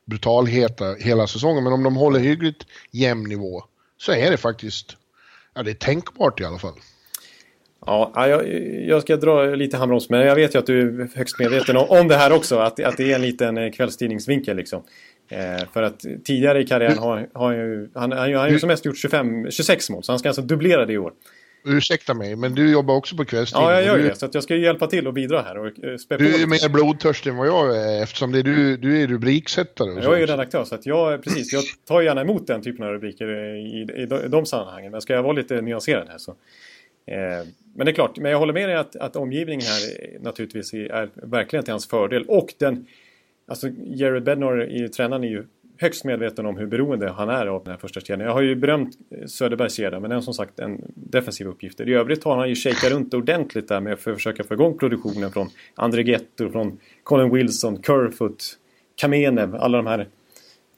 brutalheta 0.09 0.93
hela 0.93 1.27
säsongen, 1.27 1.63
men 1.63 1.73
om 1.73 1.83
de 1.83 1.95
håller 1.95 2.19
hyggligt 2.19 2.65
jämn 2.91 3.29
nivå 3.29 3.63
så 3.97 4.11
är 4.11 4.31
det 4.31 4.37
faktiskt, 4.37 4.97
ja 5.55 5.63
det 5.63 5.71
är 5.71 5.75
tänkbart 5.75 6.39
i 6.41 6.45
alla 6.45 6.59
fall. 6.59 6.73
Ja, 7.85 8.11
ja, 8.15 8.27
jag, 8.27 8.47
jag 8.87 9.01
ska 9.01 9.17
dra 9.17 9.45
lite 9.45 9.77
handbroms, 9.77 10.09
men 10.09 10.21
jag 10.21 10.35
vet 10.35 10.55
ju 10.55 10.59
att 10.59 10.65
du 10.65 11.01
är 11.01 11.09
högst 11.15 11.39
medveten 11.39 11.77
om, 11.77 12.07
det 12.07 12.15
här 12.15 12.31
också. 12.31 12.57
Att, 12.57 12.79
att 12.79 12.97
det 12.97 13.11
är 13.11 13.15
en 13.15 13.21
liten 13.21 13.57
eh, 13.57 13.71
kvällstidningsvinkel 13.71 14.57
liksom. 14.57 14.83
Eh, 15.29 15.67
för 15.73 15.83
att 15.83 15.99
tidigare 15.99 16.61
i 16.61 16.67
karriären 16.67 16.97
har, 16.97 17.29
har 17.33 17.51
ju, 17.51 17.89
han, 17.93 18.11
han, 18.11 18.19
han 18.19 18.33
har 18.33 18.49
ju 18.49 18.59
som 18.59 18.67
mest 18.67 18.85
gjort 18.85 18.97
25, 18.97 19.51
26 19.51 19.89
mål, 19.89 20.03
så 20.03 20.11
han 20.11 20.19
ska 20.19 20.29
alltså 20.29 20.41
dubblera 20.41 20.85
det 20.85 20.93
i 20.93 20.97
år. 20.97 21.13
Ursäkta 21.63 22.13
mig, 22.13 22.35
men 22.35 22.55
du 22.55 22.71
jobbar 22.71 22.95
också 22.95 23.15
på 23.15 23.25
kvällstid. 23.25 23.61
Ja, 23.61 23.73
jag 23.73 23.83
gör 23.83 23.97
du, 23.97 24.03
det. 24.03 24.15
Så 24.15 24.25
att 24.25 24.33
jag 24.33 24.43
ska 24.43 24.55
ju 24.55 24.63
hjälpa 24.63 24.87
till 24.87 25.07
och 25.07 25.13
bidra 25.13 25.41
här 25.41 25.57
och 25.57 25.83
eh, 25.83 25.97
spä 25.97 26.17
Du 26.17 26.43
är 26.43 26.47
mer 26.47 26.69
blodtörstig 26.69 27.29
än 27.29 27.37
vad 27.37 27.47
jag 27.47 27.77
är 27.77 28.03
eftersom 28.03 28.31
det 28.31 28.39
är 28.39 28.43
du, 28.43 28.77
du 28.77 29.01
är 29.03 29.07
rubriksättare. 29.07 30.03
Jag 30.03 30.15
är 30.15 30.19
ju 30.19 30.25
redaktör 30.25 30.63
så 30.63 30.75
att 30.75 30.85
jag, 30.85 31.23
precis, 31.23 31.53
jag 31.53 31.63
tar 31.87 32.01
gärna 32.01 32.21
emot 32.21 32.47
den 32.47 32.61
typen 32.61 32.85
av 32.85 32.91
rubriker 32.91 33.55
i, 33.55 33.59
i, 33.59 34.01
i, 34.01 34.05
de, 34.05 34.15
i 34.15 34.27
de 34.27 34.45
sammanhangen. 34.45 34.91
Men 34.91 35.01
ska 35.01 35.13
jag 35.13 35.23
vara 35.23 35.33
lite 35.33 35.61
nyanserad 35.61 36.07
här 36.07 36.17
så. 36.17 36.31
Eh, 37.05 37.47
men 37.75 37.85
det 37.85 37.91
är 37.91 37.93
klart, 37.93 38.17
men 38.17 38.31
jag 38.31 38.39
håller 38.39 38.53
med 38.53 38.69
dig 38.69 38.75
att, 38.75 38.95
att 38.95 39.15
omgivningen 39.15 39.65
här 39.65 40.03
är, 40.15 40.19
naturligtvis 40.19 40.73
är, 40.73 40.89
är 40.89 41.09
verkligen 41.13 41.65
till 41.65 41.73
hans 41.73 41.87
fördel. 41.87 42.25
Och 42.27 42.53
den, 42.57 42.85
alltså 43.47 43.67
Jared 43.85 44.23
Bednar, 44.23 44.71
i 44.71 44.89
tränaren, 44.89 45.23
är 45.23 45.27
ju 45.27 45.45
högst 45.81 46.05
medveten 46.05 46.45
om 46.45 46.57
hur 46.57 46.67
beroende 46.67 47.09
han 47.09 47.29
är 47.29 47.47
av 47.47 47.63
den 47.63 47.71
här 47.71 47.77
första 47.77 47.99
kedjan. 47.99 48.27
Jag 48.27 48.33
har 48.33 48.41
ju 48.41 48.55
berömt 48.55 48.97
eh, 49.09 49.25
Söderbergs 49.25 49.73
kedja, 49.73 49.99
men 49.99 50.09
den 50.09 50.11
har 50.11 50.21
som 50.21 50.33
sagt 50.33 50.59
en 50.59 50.81
defensiv 50.93 51.47
uppgift. 51.47 51.79
I 51.79 51.93
övrigt 51.93 52.23
har 52.23 52.37
han 52.37 52.49
ju 52.49 52.55
shakat 52.55 52.91
runt 52.91 53.13
ordentligt 53.13 53.67
där 53.67 53.81
med 53.81 53.93
att 53.93 53.99
försöka 53.99 54.43
få 54.43 54.53
igång 54.53 54.77
produktionen 54.77 55.31
från 55.31 55.49
André 55.75 56.03
Getto, 56.03 56.49
från 56.49 56.77
Colin 57.03 57.33
Wilson, 57.33 57.83
Kerfoot, 57.83 58.43
Kamenev, 58.95 59.55
alla 59.55 59.77
de 59.77 59.87
här 59.87 60.07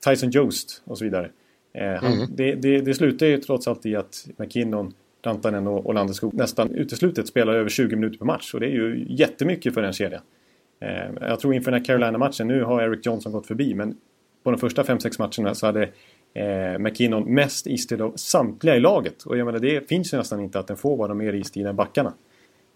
Tyson 0.06 0.30
Jost 0.30 0.82
och 0.86 0.98
så 0.98 1.04
vidare. 1.04 1.30
Eh, 1.74 1.94
han, 1.94 2.28
det, 2.36 2.56
det, 2.56 2.82
det 2.82 2.94
slutar 2.94 3.26
ju 3.26 3.38
trots 3.38 3.68
allt 3.68 3.86
i 3.86 3.96
att 3.96 4.28
McKinnon, 4.38 4.94
Rantanen 5.24 5.68
och, 5.68 5.86
och 5.86 5.94
Landeskog 5.94 6.34
nästan 6.34 6.76
uteslutet 6.76 7.28
spelar 7.28 7.54
över 7.54 7.70
20 7.70 7.96
minuter 7.96 8.18
per 8.18 8.26
match. 8.26 8.54
Och 8.54 8.60
det 8.60 8.66
är 8.66 8.72
ju 8.72 9.06
jättemycket 9.10 9.74
för 9.74 9.84
en 9.84 9.94
kedja. 9.94 10.22
Eh, 10.80 11.12
jag 11.22 11.40
tror 11.40 11.54
inför 11.54 11.72
den 11.72 11.80
här 11.80 11.86
Carolina-matchen, 11.86 12.48
nu 12.48 12.64
har 12.64 12.82
Eric 12.82 13.06
Johnson 13.06 13.32
gått 13.32 13.48
förbi, 13.48 13.74
men 13.74 13.96
på 14.44 14.52
de 14.52 14.60
första 14.60 14.84
5-6 14.84 15.16
matcherna 15.20 15.56
så 15.56 15.66
hade 15.66 15.90
eh, 16.34 16.78
McKinnon 16.80 17.34
mest 17.34 17.68
istid 17.68 18.02
av 18.02 18.14
samtliga 18.16 18.76
i 18.76 18.80
laget. 18.80 19.24
Och 19.24 19.38
jag 19.38 19.46
menar, 19.46 19.60
det 19.60 19.90
finns 19.90 20.14
ju 20.14 20.18
nästan 20.18 20.40
inte 20.40 20.60
att 20.60 20.68
den 20.68 20.78
får 20.78 20.98
vara 20.98 21.14
mer 21.14 21.34
istid 21.34 21.66
än 21.66 21.76
backarna. 21.76 22.14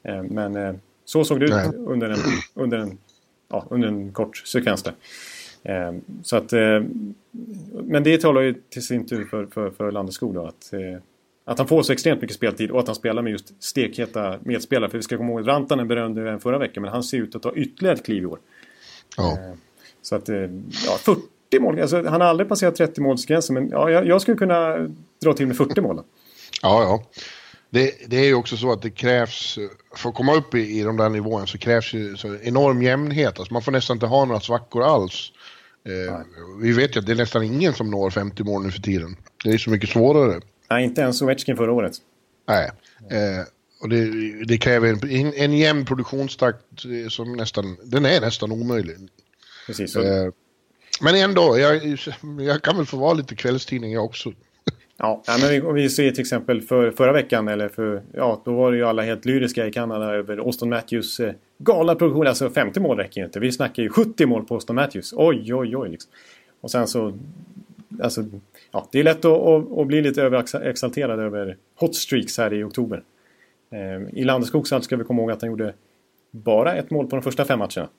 Eh, 0.04 0.24
men 0.24 0.56
eh, 0.56 0.76
så 1.06 1.24
såg 1.24 1.40
det 1.40 1.48
Nej. 1.48 1.68
ut 1.68 1.76
under 1.76 2.10
en, 2.10 2.20
under 2.54 2.78
en, 2.78 2.98
ja, 3.50 3.66
under 3.70 3.88
en 3.88 4.12
kort 4.12 4.38
sekvens 4.38 4.84
där. 4.84 4.94
Eh, 5.64 5.94
så 6.24 6.38
att, 6.38 6.54
eh, 6.54 6.84
men 7.84 8.04
det 8.04 8.22
talar 8.22 8.42
ju 8.42 8.54
till 8.70 8.86
sin 8.86 9.06
tur 9.06 9.26
för, 9.26 9.46
för, 9.46 9.70
för 9.70 9.92
Landeskog 9.92 10.34
då 10.34 10.46
att, 10.46 10.74
eh, 10.74 11.02
att 11.46 11.58
han 11.58 11.68
får 11.68 11.84
så 11.84 11.94
extremt 11.94 12.22
mycket 12.22 12.36
speltid 12.36 12.72
och 12.72 12.80
att 12.80 12.88
han 12.88 12.96
spelar 12.96 13.22
med 13.22 13.32
just 13.32 13.64
stekheta 13.64 14.40
medspelare. 14.44 14.90
För 14.90 14.98
vi 14.98 15.04
ska 15.04 15.18
komma 15.18 15.32
ihåg, 15.32 15.48
Rantanen 15.48 15.88
berömde 15.88 16.22
även 16.22 16.40
förra 16.40 16.58
veckan 16.58 16.84
men 16.84 16.92
han 16.92 17.04
ser 17.04 17.18
ut 17.18 17.36
att 17.36 17.42
ta 17.42 17.54
ytterligare 17.56 17.96
ett 17.96 18.06
kliv 18.06 18.24
i 18.24 18.26
år. 18.26 18.40
Ja. 19.18 19.38
Så 20.02 20.16
att, 20.16 20.30
eh, 20.30 20.36
ja, 20.86 20.98
40 21.52 21.60
mål. 21.60 21.82
Alltså, 21.82 22.04
han 22.04 22.22
har 22.22 22.28
aldrig 22.28 22.50
passerat 22.50 22.76
30 22.76 23.02
målsgränsen 23.02 23.54
men 23.54 23.70
ja, 23.70 23.90
jag, 23.90 24.08
jag 24.08 24.22
skulle 24.22 24.38
kunna 24.38 24.78
dra 25.24 25.34
till 25.34 25.48
med 25.48 25.58
40 25.58 25.82
mål. 25.82 26.02
Ja, 26.62 26.84
ja. 26.84 27.04
Det, 27.70 27.92
det 28.08 28.18
är 28.18 28.26
ju 28.26 28.36
också 28.36 28.58
så 28.58 28.72
att 28.72 28.82
det 28.82 28.90
krävs, 28.90 29.60
för 29.96 30.10
att 30.10 30.16
komma 30.16 30.36
upp 30.36 30.56
i, 30.56 30.80
i 30.80 30.84
de 30.84 30.98
där 30.98 31.10
nivåerna 31.10 31.48
så 31.48 31.58
krävs 31.58 31.94
ju 31.94 32.18
så 32.18 32.36
enorm 32.36 32.82
jämnhet. 32.82 33.40
Alltså 33.40 33.54
man 33.54 33.62
får 33.62 33.72
nästan 33.72 33.96
inte 33.96 34.06
ha 34.06 34.26
några 34.26 34.40
svackor 34.40 34.84
alls. 34.84 35.32
Eh, 35.86 36.20
vi 36.62 36.72
vet 36.72 36.96
ju 36.96 37.00
att 37.00 37.06
det 37.06 37.12
är 37.12 37.16
nästan 37.16 37.44
ingen 37.44 37.74
som 37.74 37.92
når 37.92 38.10
50 38.10 38.44
mål 38.44 38.64
nu 38.64 38.72
för 38.72 38.82
tiden. 38.82 39.18
Det 39.44 39.50
är 39.50 39.58
så 39.58 39.70
mycket 39.70 39.90
svårare. 39.90 40.42
Nej, 40.70 40.84
inte 40.84 41.02
ens 41.02 41.22
Ovechkin 41.22 41.58
förra 41.58 41.72
året. 41.72 41.94
Nej. 42.48 42.72
Eh, 43.12 43.46
och 43.82 43.90
det, 43.90 44.06
det 44.46 44.58
kräver 44.58 44.88
en, 44.88 45.10
en, 45.10 45.34
en 45.34 45.54
jämn 45.54 45.86
produktionstakt 45.86 46.86
eh, 46.86 47.10
som 47.10 47.34
nästan, 47.34 47.78
den 47.84 48.06
är 48.06 48.22
nästan 48.22 48.52
omöjlig. 48.52 48.96
Precis. 49.68 49.94
Så, 49.94 50.02
Eh, 50.02 50.32
men 51.02 51.16
ändå, 51.16 51.58
jag, 51.60 51.98
jag 52.40 52.62
kan 52.62 52.78
väl 52.78 52.86
få 52.86 52.98
vara 52.98 53.14
lite 53.14 53.36
kvällstidning 53.36 53.94
jag 53.94 54.06
också. 54.06 54.34
Ja, 54.98 55.24
men 55.42 55.74
vi, 55.74 55.90
ser 55.90 56.12
till 56.12 56.22
exempel 56.22 56.62
för 56.62 56.92
förra 56.92 57.12
veckan, 57.12 57.48
eller 57.48 57.70
för, 57.70 58.02
ja, 58.14 58.42
då 58.46 58.54
var 58.54 58.72
det 58.72 58.78
ju 58.78 58.84
alla 58.84 59.02
helt 59.02 59.26
lyriska 59.26 59.68
i 59.68 59.72
Kanada 59.72 60.14
över 60.14 60.38
Auston 60.38 60.70
Matthews 60.70 61.20
eh, 61.20 61.34
galna 61.58 61.96
produktion. 61.96 62.28
Alltså 62.28 62.50
50 62.50 62.80
mål 62.80 62.98
räcker 62.98 63.22
ju 63.22 63.26
inte. 63.26 63.40
Vi 63.40 63.52
snackar 63.52 63.84
ju 63.84 63.90
70 63.90 64.26
mål 64.26 64.46
på 64.46 64.54
Auston 64.54 64.76
Matthews. 64.76 65.14
Oj, 65.18 65.54
oj, 65.54 65.78
oj. 65.78 65.90
Liksom. 65.90 66.12
Och 66.62 66.72
sen 66.72 66.88
så, 66.88 67.18
alltså, 68.02 68.26
ja, 68.72 68.88
det 68.92 69.00
är 69.00 69.04
lätt 69.04 69.26
att, 69.26 69.42
att, 69.42 69.78
att 69.78 69.88
bli 69.88 70.02
lite 70.02 70.24
överexalterad 70.24 71.20
över 71.20 71.58
hot 71.76 71.96
streaks 71.96 72.38
här 72.38 72.54
i 72.54 72.64
oktober. 72.64 73.04
Eh, 73.72 74.20
I 74.20 74.24
Landeskogs 74.24 74.70
fall 74.70 74.84
ska 74.84 74.96
vi 74.96 75.04
komma 75.04 75.22
ihåg 75.22 75.32
att 75.32 75.42
han 75.42 75.50
gjorde 75.50 75.74
bara 76.32 76.76
ett 76.76 76.90
mål 76.90 77.08
på 77.08 77.16
de 77.16 77.22
första 77.22 77.46
fem 77.46 77.60
matcherna. 77.60 77.90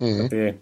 Mm. 0.00 0.28
Det, 0.28 0.54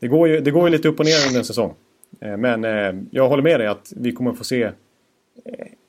det, 0.00 0.08
går 0.08 0.28
ju, 0.28 0.40
det 0.40 0.50
går 0.50 0.68
ju 0.68 0.72
lite 0.72 0.88
upp 0.88 1.00
och 1.00 1.06
ner 1.06 1.26
under 1.26 1.38
en 1.38 1.44
säsong. 1.44 1.74
Eh, 2.20 2.36
Men 2.36 2.64
eh, 2.64 3.02
jag 3.10 3.28
håller 3.28 3.42
med 3.42 3.60
dig 3.60 3.66
att 3.66 3.92
vi 3.96 4.12
kommer 4.12 4.32
få 4.32 4.44
se 4.44 4.62
eh, 4.62 4.72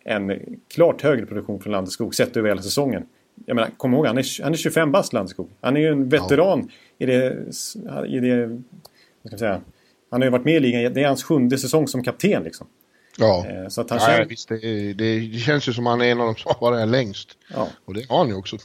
en 0.03 0.39
klart 0.73 1.01
högre 1.01 1.25
produktion 1.25 1.59
från 1.61 1.71
Landeskog 1.71 2.15
sett 2.15 2.37
över 2.37 2.49
hela 2.49 2.61
säsongen. 2.61 3.05
Jag 3.45 3.55
menar, 3.55 3.69
kom 3.77 3.93
ihåg, 3.93 4.05
han 4.05 4.17
är, 4.17 4.43
han 4.43 4.53
är 4.53 4.57
25 4.57 4.91
bast 4.91 5.13
Landeskog. 5.13 5.49
Han 5.61 5.77
är 5.77 5.81
ju 5.81 5.87
en 5.87 6.09
veteran 6.09 6.69
i 6.97 7.05
det... 7.05 7.37
I 8.07 8.19
det 8.19 8.45
vad 9.23 9.29
ska 9.29 9.31
man 9.31 9.39
säga, 9.39 9.61
han 10.11 10.21
har 10.21 10.25
ju 10.25 10.31
varit 10.31 10.45
med 10.45 10.55
i 10.55 10.59
ligan, 10.59 10.93
det 10.93 11.03
är 11.03 11.07
hans 11.07 11.23
sjunde 11.23 11.57
säsong 11.57 11.87
som 11.87 12.03
kapten 12.03 12.43
liksom. 12.43 12.67
Ja. 13.17 13.45
Så 13.69 13.81
att 13.81 13.89
han 13.89 13.99
Nej, 13.99 14.07
känner... 14.07 14.25
visst, 14.25 14.49
det, 14.49 14.93
det, 14.93 15.19
det 15.19 15.37
känns 15.37 15.69
ju 15.69 15.73
som 15.73 15.85
han 15.85 16.01
är 16.01 16.05
en 16.05 16.21
av 16.21 16.25
de 16.25 16.35
som 16.35 16.51
har 16.55 16.69
varit 16.69 16.79
här 16.79 16.85
längst. 16.85 17.37
Ja, 17.53 17.67
Och 17.85 17.93
det 17.93 18.09
har 18.09 18.17
han 18.17 18.27
ju 18.27 18.35
också. 18.35 18.57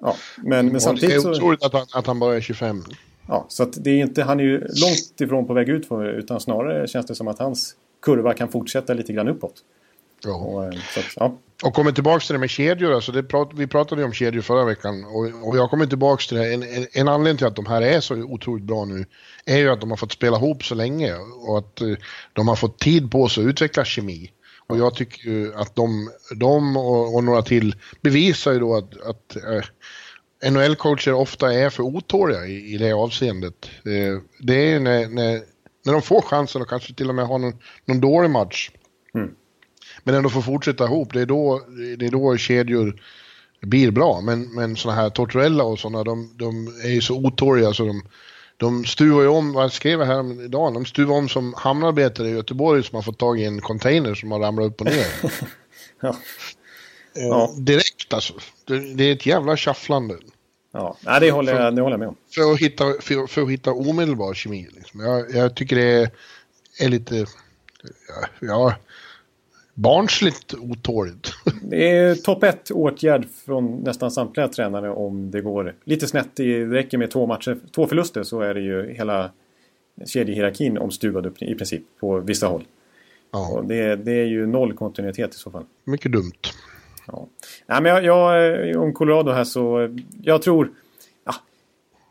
ja. 0.00 0.16
Men, 0.36 0.48
men 0.48 0.66
Och 0.66 0.72
det 0.72 0.80
samtidigt 0.80 1.16
är 1.16 1.20
så... 1.20 1.30
otroligt 1.30 1.64
att 1.64 1.72
han, 1.72 1.86
att 1.94 2.06
han 2.06 2.18
bara 2.18 2.36
är 2.36 2.40
25. 2.40 2.82
Ja, 3.28 3.46
så 3.48 3.64
det 3.64 3.90
är 3.90 3.94
inte, 3.94 4.22
han 4.22 4.40
är 4.40 4.44
ju 4.44 4.58
långt 4.58 5.20
ifrån 5.20 5.46
på 5.46 5.54
väg 5.54 5.68
ut 5.68 5.88
för 5.88 6.04
utan 6.04 6.40
snarare 6.40 6.88
känns 6.88 7.06
det 7.06 7.14
som 7.14 7.28
att 7.28 7.38
hans 7.38 7.74
kurva 8.02 8.34
kan 8.34 8.48
fortsätta 8.48 8.94
lite 8.94 9.12
grann 9.12 9.28
uppåt. 9.28 9.62
Ja. 10.24 10.34
Och, 10.34 10.64
eh, 10.64 10.80
så 10.94 11.00
att, 11.00 11.06
ja. 11.16 11.38
Och 11.62 11.74
kommer 11.74 11.92
tillbaka 11.92 12.20
till 12.20 12.32
det 12.32 12.38
med 12.38 12.50
kedjor, 12.50 12.94
alltså 12.94 13.12
det 13.12 13.22
prat, 13.22 13.50
vi 13.54 13.66
pratade 13.66 14.00
ju 14.00 14.06
om 14.06 14.12
kedjor 14.12 14.42
förra 14.42 14.64
veckan 14.64 15.04
och, 15.04 15.48
och 15.48 15.56
jag 15.56 15.70
kommer 15.70 15.86
tillbaka 15.86 16.22
till 16.28 16.36
det. 16.36 16.54
En, 16.54 16.62
en, 16.62 16.86
en 16.92 17.08
anledning 17.08 17.38
till 17.38 17.46
att 17.46 17.56
de 17.56 17.66
här 17.66 17.82
är 17.82 18.00
så 18.00 18.14
otroligt 18.14 18.64
bra 18.64 18.84
nu 18.84 19.06
är 19.44 19.58
ju 19.58 19.70
att 19.70 19.80
de 19.80 19.90
har 19.90 19.96
fått 19.96 20.12
spela 20.12 20.36
ihop 20.36 20.64
så 20.64 20.74
länge 20.74 21.14
och 21.46 21.58
att 21.58 21.80
eh, 21.80 21.94
de 22.32 22.48
har 22.48 22.56
fått 22.56 22.78
tid 22.78 23.10
på 23.10 23.28
sig 23.28 23.44
att 23.44 23.48
utveckla 23.48 23.84
kemi. 23.84 24.32
Och 24.66 24.78
jag 24.78 24.94
tycker 24.94 25.30
ju 25.30 25.54
att 25.54 25.74
de, 25.74 26.10
de 26.36 26.76
och, 26.76 27.14
och, 27.14 27.24
några 27.24 27.42
till 27.42 27.74
bevisar 28.00 28.52
ju 28.52 28.58
då 28.58 28.76
att, 28.76 29.00
att 29.00 29.36
eh, 29.36 29.64
NHL-coacher 30.44 31.12
ofta 31.12 31.52
är 31.52 31.70
för 31.70 31.82
otåliga 31.82 32.46
i, 32.46 32.74
i 32.74 32.78
det 32.78 32.92
avseendet. 32.92 33.70
Eh, 33.84 34.20
det 34.38 34.72
är 34.72 34.80
när, 34.80 35.08
när, 35.08 35.40
när 35.84 35.92
de 35.92 36.02
får 36.02 36.22
chansen 36.22 36.62
och 36.62 36.68
kanske 36.68 36.94
till 36.94 37.08
och 37.08 37.14
med 37.14 37.26
har 37.26 37.38
någon, 37.38 37.54
någon 37.84 38.00
dålig 38.00 38.30
match. 38.30 38.70
Mm. 39.14 39.30
Men 40.04 40.14
ändå 40.14 40.30
får 40.30 40.42
fortsätta 40.42 40.84
ihop, 40.84 41.12
det 41.12 41.20
är 41.20 41.26
då, 41.26 41.62
det 41.98 42.06
är 42.06 42.10
då 42.10 42.36
kedjor 42.36 43.00
blir 43.60 43.90
bra. 43.90 44.20
Men, 44.20 44.54
men 44.54 44.76
sådana 44.76 45.00
här 45.00 45.10
Tortorella 45.10 45.64
och 45.64 45.78
sådana, 45.78 46.04
de, 46.04 46.30
de 46.36 46.66
är 46.84 46.90
ju 46.90 47.00
så 47.00 47.14
otåliga 47.14 47.72
så 47.72 47.84
de, 47.84 48.02
de 48.56 48.84
stuvar 48.84 49.22
ju 49.22 49.28
om, 49.28 49.52
vad 49.52 49.72
skrev 49.72 50.00
jag 50.00 50.06
här 50.06 50.44
idag, 50.44 50.74
de 50.74 50.86
stuvar 50.86 51.16
om 51.16 51.28
som 51.28 51.54
hamnarbetare 51.56 52.28
i 52.28 52.32
Göteborg 52.32 52.82
som 52.82 52.94
har 52.94 53.02
fått 53.02 53.18
tag 53.18 53.40
i 53.40 53.44
en 53.44 53.60
container 53.60 54.14
som 54.14 54.30
har 54.30 54.40
ramlat 54.40 54.66
upp 54.66 54.80
och 54.80 54.86
ner. 54.86 55.06
ja. 56.00 56.16
Eh, 57.16 57.26
ja. 57.26 57.54
Direkt 57.58 57.95
alltså. 58.12 58.34
Det, 58.64 58.94
det, 58.94 59.04
är 59.04 59.12
ett 59.12 59.26
jävla 59.26 59.56
shufflande. 59.56 60.16
Ja, 60.72 60.96
Nej, 61.00 61.20
det, 61.20 61.30
håller 61.30 61.60
jag, 61.60 61.76
det 61.76 61.82
håller 61.82 61.94
jag 61.94 61.98
med 61.98 62.08
om. 62.08 62.16
För 62.34 62.52
att 62.52 62.60
hitta, 62.60 62.84
för, 63.00 63.26
för 63.26 63.42
att 63.42 63.50
hitta 63.50 63.72
omedelbar 63.72 64.34
kemi. 64.34 64.68
Liksom. 64.74 65.00
Jag, 65.00 65.30
jag 65.34 65.54
tycker 65.54 65.76
det 65.76 65.82
är, 65.82 66.10
är 66.80 66.88
lite... 66.88 67.26
Ja, 68.40 68.74
barnsligt 69.74 70.54
otåligt. 70.54 71.32
Det 71.62 71.90
är 71.90 72.14
topp 72.14 72.42
ett 72.42 72.70
åtgärd 72.70 73.28
från 73.44 73.76
nästan 73.76 74.10
samtliga 74.10 74.48
tränare 74.48 74.90
om 74.90 75.30
det 75.30 75.40
går 75.40 75.74
lite 75.84 76.06
snett. 76.06 76.28
Det 76.34 76.64
räcker 76.64 76.98
med 76.98 77.10
två 77.10 77.26
matcher, 77.26 77.58
två 77.74 77.86
förluster 77.86 78.22
så 78.22 78.40
är 78.40 78.54
det 78.54 78.60
ju 78.60 78.94
hela 78.94 79.30
kedjehierarkin 80.06 80.78
omstuvad 80.78 81.36
i 81.40 81.54
princip 81.54 81.82
på 82.00 82.18
vissa 82.18 82.46
håll. 82.46 82.64
Ja. 83.32 83.48
Och 83.48 83.64
det, 83.64 83.96
det 83.96 84.12
är 84.12 84.24
ju 84.24 84.46
noll 84.46 84.72
kontinuitet 84.74 85.34
i 85.34 85.38
så 85.38 85.50
fall. 85.50 85.64
Mycket 85.84 86.12
dumt. 86.12 86.32
Ja. 87.06 87.26
Nej, 87.66 87.82
men 87.82 87.92
jag, 87.92 88.04
jag, 88.04 88.70
eh, 88.70 88.80
om 88.82 88.92
Colorado 88.92 89.32
här 89.32 89.44
så 89.44 89.80
eh, 89.80 89.90
jag 90.22 90.42
tror... 90.42 90.70
Ja, 91.24 91.34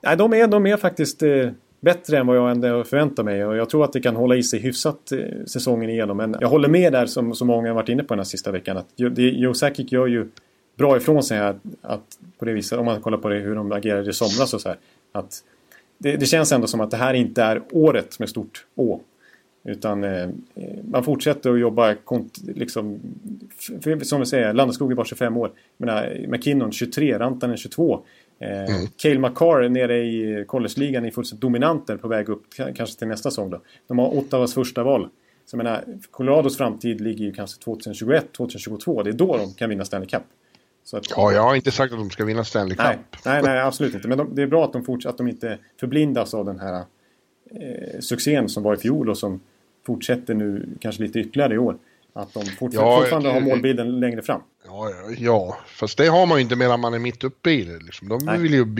nej, 0.03 0.17
de, 0.17 0.33
är, 0.33 0.47
de 0.47 0.65
är 0.65 0.77
faktiskt 0.77 1.23
eh, 1.23 1.49
bättre 1.79 2.17
än 2.17 2.27
vad 2.27 2.37
jag 2.37 2.51
ändå 2.51 2.83
förväntar 2.83 3.23
mig. 3.23 3.45
Och 3.45 3.55
jag 3.57 3.69
tror 3.69 3.83
att 3.83 3.93
det 3.93 4.01
kan 4.01 4.15
hålla 4.15 4.35
i 4.35 4.43
sig 4.43 4.59
hyfsat 4.59 5.11
eh, 5.11 5.19
säsongen 5.45 5.89
igenom. 5.89 6.17
Men 6.17 6.35
jag 6.41 6.47
håller 6.47 6.69
med 6.69 6.93
där 6.93 7.05
som 7.05 7.35
så 7.35 7.45
många 7.45 7.67
har 7.67 7.75
varit 7.75 7.89
inne 7.89 8.03
på 8.03 8.13
den 8.13 8.19
här 8.19 8.25
sista 8.25 8.51
veckan. 8.51 8.77
Att 8.77 8.87
Joe 8.95 9.53
Sakic 9.53 9.91
gör 9.91 10.07
ju 10.07 10.27
bra 10.77 10.97
ifrån 10.97 11.23
sig 11.23 11.37
här. 11.37 11.55
Att 11.81 12.19
på 12.39 12.45
det 12.45 12.53
viset, 12.53 12.79
om 12.79 12.85
man 12.85 13.01
kollar 13.01 13.17
på 13.17 13.29
det, 13.29 13.39
hur 13.39 13.55
de 13.55 13.71
agerade 13.71 14.09
i 14.09 14.13
somras 14.13 14.53
och 14.53 14.61
så 14.61 14.69
här. 14.69 14.77
Att 15.11 15.43
det, 15.97 16.15
det, 16.15 16.25
känns 16.25 16.51
ändå 16.51 16.67
som 16.67 16.81
att 16.81 16.91
det 16.91 16.97
här 16.97 17.13
inte 17.13 17.43
är 17.43 17.61
året 17.71 18.19
med 18.19 18.29
stort 18.29 18.65
Å. 18.75 19.01
Utan 19.65 20.03
eh, 20.03 20.29
man 20.91 21.03
fortsätter 21.03 21.53
att 21.53 21.59
jobba 21.59 21.95
liksom, 22.47 22.99
som 24.03 24.19
vi 24.19 24.25
säger, 24.25 24.53
Landeskog 24.53 24.91
är 24.91 24.95
bara 24.95 25.05
25 25.05 25.37
år. 25.37 25.51
Jag 25.77 25.85
menar, 25.85 26.25
McKinnon 26.27 26.71
23, 26.71 27.19
Rantanen 27.19 27.57
22. 27.57 28.05
Eh, 28.39 28.49
mm. 28.49 28.87
Cale 28.97 29.19
McCarr 29.19 29.69
nere 29.69 29.97
i 29.97 30.45
college-ligan 30.47 31.05
är 31.05 31.11
fullständigt 31.11 31.41
dominanter 31.41 31.97
på 31.97 32.07
väg 32.07 32.29
upp 32.29 32.43
kanske 32.75 32.99
till 32.99 33.07
nästa 33.07 33.31
säsong. 33.31 33.49
Då. 33.49 33.61
De 33.87 33.99
har 33.99 34.17
Ottawas 34.17 34.53
första 34.53 34.83
val. 34.83 35.09
Så 35.45 35.57
jag 35.57 35.63
menar, 35.63 35.83
Colorados 36.11 36.57
framtid 36.57 37.01
ligger 37.01 37.25
ju 37.25 37.31
kanske 37.31 37.63
2021, 37.63 38.25
2022. 38.37 39.03
Det 39.03 39.09
är 39.09 39.13
då 39.13 39.37
de 39.37 39.53
kan 39.53 39.69
vinna 39.69 39.85
Stanley 39.85 40.09
Cup. 40.09 40.23
Att, 40.93 41.09
ja, 41.09 41.31
jag 41.31 41.41
har 41.41 41.55
inte 41.55 41.71
sagt 41.71 41.93
att 41.93 41.99
de 41.99 42.09
ska 42.09 42.25
vinna 42.25 42.43
Stanley 42.43 42.75
Cup. 42.75 42.85
Nej, 42.85 42.97
nej, 43.25 43.41
nej 43.43 43.59
absolut 43.59 43.95
inte. 43.95 44.07
Men 44.07 44.17
de, 44.17 44.35
det 44.35 44.41
är 44.41 44.47
bra 44.47 44.65
att 44.65 44.73
de, 44.73 44.83
forts- 44.83 45.09
att 45.09 45.17
de 45.17 45.27
inte 45.27 45.57
förblindas 45.79 46.33
av 46.33 46.45
den 46.45 46.59
här 46.59 46.83
eh, 47.51 47.99
succén 47.99 48.49
som 48.49 48.63
var 48.63 48.73
i 48.73 48.77
fjol 48.77 49.09
och 49.09 49.17
som 49.17 49.39
fortsätter 49.85 50.33
nu 50.33 50.69
kanske 50.81 51.03
lite 51.03 51.19
ytterligare 51.19 51.53
i 51.53 51.57
år. 51.57 51.77
Att 52.13 52.33
de 52.33 52.45
fort- 52.45 52.73
ja, 52.73 52.99
fortfarande 52.99 53.29
har 53.29 53.41
målbilden 53.41 53.99
längre 53.99 54.21
fram. 54.21 54.41
Ja, 54.65 54.89
ja, 55.17 55.57
fast 55.67 55.97
det 55.97 56.07
har 56.07 56.25
man 56.25 56.37
ju 56.37 56.41
inte 56.43 56.55
medan 56.55 56.79
man 56.79 56.93
är 56.93 56.99
mitt 56.99 57.23
uppe 57.23 57.51
i 57.51 57.63
det. 57.63 57.79
Liksom. 57.79 58.07
De 58.09 58.41
vill 58.41 58.53
ju, 58.53 58.75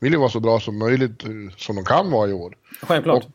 vill 0.00 0.12
ju 0.12 0.18
vara 0.18 0.28
så 0.30 0.40
bra 0.40 0.60
som 0.60 0.78
möjligt, 0.78 1.24
eh, 1.24 1.30
som 1.56 1.76
de 1.76 1.84
kan 1.84 2.10
vara 2.10 2.30
i 2.30 2.32
år. 2.32 2.54
Självklart. 2.82 3.24
Och, 3.24 3.30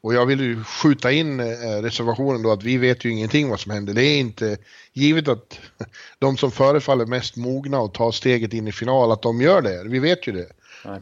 och 0.00 0.14
jag 0.14 0.26
vill 0.26 0.40
ju 0.40 0.64
skjuta 0.64 1.12
in 1.12 1.40
eh, 1.40 1.46
reservationen 1.82 2.42
då 2.42 2.52
att 2.52 2.62
vi 2.62 2.76
vet 2.76 3.04
ju 3.04 3.10
ingenting 3.10 3.48
vad 3.48 3.60
som 3.60 3.72
händer. 3.72 3.94
Det 3.94 4.04
är 4.04 4.18
inte 4.20 4.56
givet 4.92 5.28
att 5.28 5.60
de 6.18 6.36
som 6.36 6.50
förefaller 6.50 7.06
mest 7.06 7.36
mogna 7.36 7.80
och 7.80 7.94
tar 7.94 8.10
steget 8.12 8.52
in 8.52 8.68
i 8.68 8.72
final, 8.72 9.12
att 9.12 9.22
de 9.22 9.40
gör 9.40 9.62
det. 9.62 9.84
Vi 9.88 9.98
vet 9.98 10.26
ju 10.28 10.32
det. 10.32 10.46
Nej. 10.84 11.00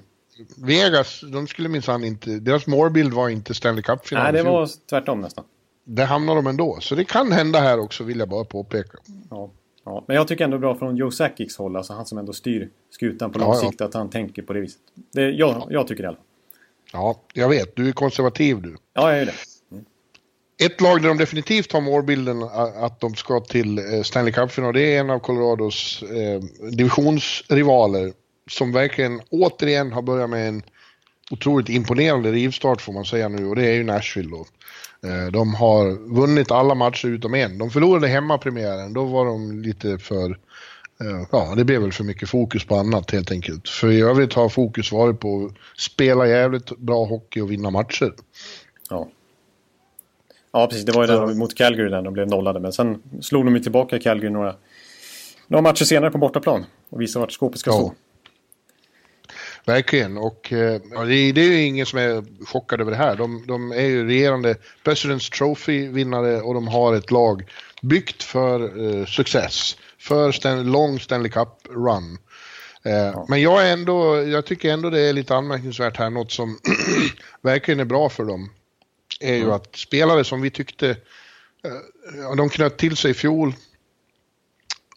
Vegas, 0.57 1.20
de 1.33 1.46
skulle 1.46 1.68
minsann 1.68 2.05
inte, 2.05 2.31
deras 2.31 2.66
målbild 2.66 3.12
var 3.12 3.29
inte 3.29 3.55
Stanley 3.55 3.83
Cup-final. 3.83 4.22
Nej, 4.24 4.33
det 4.33 4.42
var 4.42 4.68
tvärtom 4.90 5.20
nästan. 5.20 5.44
Det 5.85 6.05
hamnar 6.05 6.35
de 6.35 6.46
ändå, 6.46 6.79
så 6.81 6.94
det 6.94 7.05
kan 7.05 7.33
hända 7.33 7.61
här 7.61 7.79
också 7.79 8.05
vill 8.05 8.18
jag 8.18 8.29
bara 8.29 8.44
påpeka. 8.44 8.98
Ja. 9.31 9.50
Ja, 9.85 10.05
men 10.09 10.16
jag 10.16 10.29
tycker 10.29 10.44
ändå 10.44 10.59
bra 10.59 10.74
från 10.74 10.96
Joe 10.96 11.11
Sakics 11.11 11.57
håll, 11.57 11.76
alltså 11.76 11.92
han 11.92 12.07
som 12.07 12.18
ändå 12.18 12.33
styr 12.33 12.70
skutan 12.90 13.33
på 13.33 13.38
lång 13.38 13.48
ja, 13.48 13.61
sikt, 13.61 13.81
att 13.81 13.94
han 13.94 14.11
tänker 14.11 14.42
på 14.42 14.53
det 14.53 14.61
viset. 14.61 14.81
Det, 15.12 15.22
jag, 15.22 15.50
ja. 15.50 15.66
jag 15.70 15.87
tycker 15.87 16.03
det 16.03 16.07
i 16.07 16.09
alla 16.09 16.16
fall. 16.16 16.24
Ja, 16.92 17.20
jag 17.35 17.48
vet. 17.48 17.76
Du 17.76 17.88
är 17.88 17.92
konservativ 17.92 18.62
du. 18.62 18.76
Ja, 18.92 19.12
jag 19.12 19.20
är 19.20 19.26
det. 19.26 19.35
Mm. 19.72 19.85
Ett 20.64 20.81
lag 20.81 21.03
där 21.03 21.09
de 21.09 21.18
definitivt 21.18 21.72
har 21.72 21.81
målbilden 21.81 22.42
att 22.76 23.00
de 23.00 23.14
ska 23.14 23.40
till 23.40 23.79
eh, 23.79 24.03
Stanley 24.03 24.33
Cup-final, 24.33 24.74
det 24.74 24.94
är 24.94 25.00
en 25.00 25.11
av 25.11 25.18
Colorados 25.18 26.03
eh, 26.03 26.40
divisionsrivaler 26.70 28.12
som 28.51 28.73
verkligen 28.73 29.21
återigen 29.31 29.93
har 29.93 30.03
börjat 30.03 30.31
med 30.31 30.49
en 30.49 30.63
otroligt 31.31 31.69
imponerande 31.69 32.33
rivstart 32.33 32.81
får 32.81 32.93
man 32.93 33.05
säga 33.05 33.29
nu 33.29 33.47
och 33.47 33.57
det 33.57 33.67
är 33.67 33.75
ju 33.75 33.85
Nashville 33.85 34.31
då. 34.31 34.47
Eh, 35.09 35.33
de 35.33 35.55
har 35.55 36.15
vunnit 36.15 36.51
alla 36.51 36.75
matcher 36.75 37.09
utom 37.09 37.35
en. 37.35 37.59
De 37.59 37.71
förlorade 37.71 38.09
hemmapremiären, 38.09 38.93
då 38.93 39.05
var 39.05 39.25
de 39.25 39.63
lite 39.63 39.99
för... 39.99 40.31
Eh, 41.01 41.27
ja, 41.33 41.55
det 41.57 41.65
blev 41.65 41.81
väl 41.81 41.93
för 41.93 42.05
mycket 42.05 42.29
fokus 42.29 42.65
på 42.65 42.77
annat 42.77 43.11
helt 43.11 43.31
enkelt. 43.31 43.69
För 43.69 43.91
i 43.91 44.01
övrigt 44.01 44.35
har 44.35 44.49
fokus 44.49 44.93
varit 44.93 45.21
på 45.21 45.45
att 45.45 45.81
spela 45.81 46.29
jävligt 46.29 46.79
bra 46.79 47.05
hockey 47.05 47.41
och 47.41 47.51
vinna 47.51 47.71
matcher. 47.71 48.15
Ja. 48.91 49.09
Ja, 50.53 50.67
precis. 50.67 50.85
Det 50.85 50.93
var 50.93 51.03
ju 51.03 51.07
där 51.07 51.35
mot 51.35 51.55
Calgary 51.55 51.89
där 51.89 52.03
de 52.03 52.15
blev 52.15 52.29
nollade. 52.29 52.61
Men 52.61 52.73
sen 52.73 53.03
slog 53.21 53.45
de 53.45 53.55
ju 53.55 53.61
tillbaka 53.61 53.99
Calgary 53.99 54.31
några, 54.31 54.55
några 55.47 55.63
matcher 55.63 55.85
senare 55.85 56.11
på 56.11 56.19
bortaplan. 56.19 56.65
Och 56.91 57.01
visade 57.01 57.21
vart 57.21 57.33
skåpet 57.33 57.61
ska 57.61 57.71
ja. 57.71 57.95
Verkligen, 59.70 60.18
och 60.18 60.52
eh, 60.52 60.80
ja, 60.90 61.04
det, 61.04 61.14
är, 61.14 61.33
det 61.33 61.40
är 61.40 61.46
ju 61.46 61.62
ingen 61.62 61.87
som 61.87 61.98
är 61.98 62.44
chockad 62.46 62.80
över 62.80 62.90
det 62.90 62.96
här. 62.96 63.16
De, 63.16 63.44
de 63.46 63.72
är 63.72 63.87
ju 63.87 64.06
regerande 64.06 64.56
President's 64.85 65.33
Trophy-vinnare 65.33 66.40
och 66.40 66.54
de 66.54 66.68
har 66.68 66.94
ett 66.94 67.11
lag 67.11 67.50
byggt 67.83 68.22
för 68.22 68.61
eh, 68.61 69.06
success. 69.06 69.76
För 69.98 70.33
Stan 70.33 70.72
lång 70.72 71.00
Stanley 71.00 71.30
Cup-run. 71.30 72.18
Eh, 72.85 72.92
ja. 72.92 73.26
Men 73.28 73.42
jag, 73.42 73.68
är 73.68 73.72
ändå, 73.72 74.22
jag 74.22 74.46
tycker 74.46 74.72
ändå 74.72 74.90
det 74.90 75.00
är 75.00 75.12
lite 75.12 75.37
anmärkningsvärt 75.37 75.96
här, 75.96 76.11
något 76.11 76.33
som 76.33 76.59
verkligen 77.42 77.80
är 77.80 77.85
bra 77.85 78.09
för 78.09 78.24
dem. 78.24 78.50
Är 79.20 79.35
ju 79.35 79.42
mm. 79.42 79.52
att 79.52 79.76
spelare 79.76 80.24
som 80.24 80.40
vi 80.40 80.50
tyckte, 80.50 80.90
eh, 80.90 82.37
de 82.37 82.48
knöt 82.48 82.78
till 82.78 82.96
sig 82.96 83.11
i 83.11 83.14
fjol. 83.14 83.54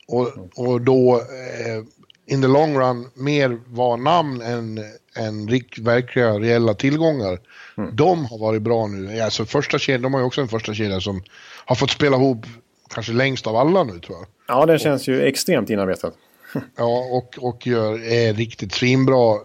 Och, 0.07 0.37
mm. 0.37 0.49
och 0.55 0.81
då 0.81 1.15
eh, 1.15 1.83
in 2.25 2.41
the 2.41 2.47
long 2.47 2.77
run 2.77 3.09
mer 3.13 3.59
var 3.67 3.97
namn 3.97 4.41
än, 4.41 4.79
än 5.15 5.45
verkliga 5.77 6.39
reella 6.39 6.73
tillgångar. 6.73 7.39
Mm. 7.77 7.95
De 7.95 8.25
har 8.25 8.37
varit 8.37 8.61
bra 8.61 8.87
nu. 8.87 9.19
Alltså 9.19 9.45
första 9.45 9.79
kedjan, 9.79 10.01
de 10.01 10.13
har 10.13 10.21
ju 10.21 10.25
också 10.25 10.41
en 10.41 10.47
första 10.47 10.73
kedja 10.73 11.01
som 11.01 11.23
har 11.65 11.75
fått 11.75 11.91
spela 11.91 12.17
ihop 12.17 12.45
kanske 12.93 13.13
längst 13.13 13.47
av 13.47 13.55
alla 13.55 13.83
nu 13.83 13.99
tror 13.99 14.17
jag. 14.17 14.27
Ja, 14.47 14.65
den 14.65 14.79
känns 14.79 15.01
och, 15.01 15.07
ju 15.07 15.21
extremt 15.21 15.69
inarbetad. 15.69 16.11
ja, 16.75 17.05
och, 17.11 17.35
och 17.37 17.67
gör, 17.67 18.03
är 18.03 18.33
riktigt 18.33 18.73
svinbra. 18.73 19.39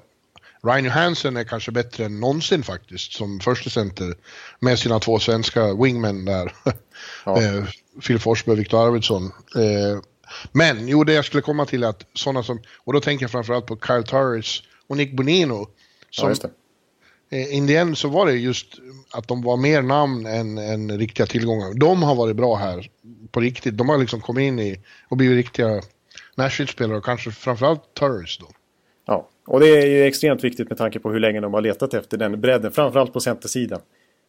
Ryan 0.62 0.84
Johansson 0.84 1.36
är 1.36 1.44
kanske 1.44 1.70
bättre 1.70 2.04
än 2.04 2.20
någonsin 2.20 2.62
faktiskt 2.62 3.12
som 3.12 3.40
första 3.40 3.70
center 3.70 4.14
med 4.60 4.78
sina 4.78 5.00
två 5.00 5.18
svenska 5.18 5.74
wingmen 5.74 6.24
där. 6.24 6.52
Ja. 7.24 7.42
eh, 7.42 7.64
Phil 8.06 8.18
Forsberg 8.18 8.52
och 8.52 8.58
Viktor 8.58 8.86
Arvidsson. 8.86 9.24
Eh, 9.56 10.00
men 10.52 10.88
jo, 10.88 11.04
det 11.04 11.12
jag 11.12 11.24
skulle 11.24 11.42
komma 11.42 11.66
till 11.66 11.82
är 11.82 11.88
att 11.88 12.06
sådana 12.14 12.42
som, 12.42 12.60
och 12.76 12.92
då 12.92 13.00
tänker 13.00 13.24
jag 13.24 13.30
framförallt 13.30 13.66
på 13.66 13.78
Kyle 13.86 14.04
Turris 14.04 14.62
och 14.86 14.96
Nick 14.96 15.12
Bonino. 15.12 15.66
Som, 16.10 16.34
ja, 16.42 16.48
eh, 17.38 17.56
In 17.56 17.66
the 17.66 17.76
end 17.76 17.98
så 17.98 18.08
var 18.08 18.26
det 18.26 18.32
just 18.32 18.66
att 19.10 19.28
de 19.28 19.42
var 19.42 19.56
mer 19.56 19.82
namn 19.82 20.26
än, 20.26 20.58
än 20.58 20.98
riktiga 20.98 21.26
tillgångar. 21.26 21.74
De 21.74 22.02
har 22.02 22.14
varit 22.14 22.36
bra 22.36 22.56
här 22.56 22.90
på 23.30 23.40
riktigt. 23.40 23.76
De 23.76 23.88
har 23.88 23.98
liksom 23.98 24.20
kommit 24.20 24.42
in 24.42 24.58
i 24.58 24.80
och 25.08 25.16
blivit 25.16 25.36
riktiga 25.36 25.82
Nashville-spelare 26.34 26.98
och 26.98 27.04
kanske 27.04 27.30
framförallt 27.30 27.94
Turris 27.94 28.38
då. 28.38 28.46
Ja, 29.06 29.28
och 29.46 29.60
det 29.60 29.68
är 29.68 29.86
ju 29.86 30.04
extremt 30.04 30.44
viktigt 30.44 30.68
med 30.68 30.78
tanke 30.78 30.98
på 30.98 31.10
hur 31.10 31.20
länge 31.20 31.40
de 31.40 31.54
har 31.54 31.60
letat 31.60 31.94
efter 31.94 32.16
den 32.16 32.40
bredden, 32.40 32.72
framförallt 32.72 33.12
på 33.12 33.20
centersidan. 33.20 33.80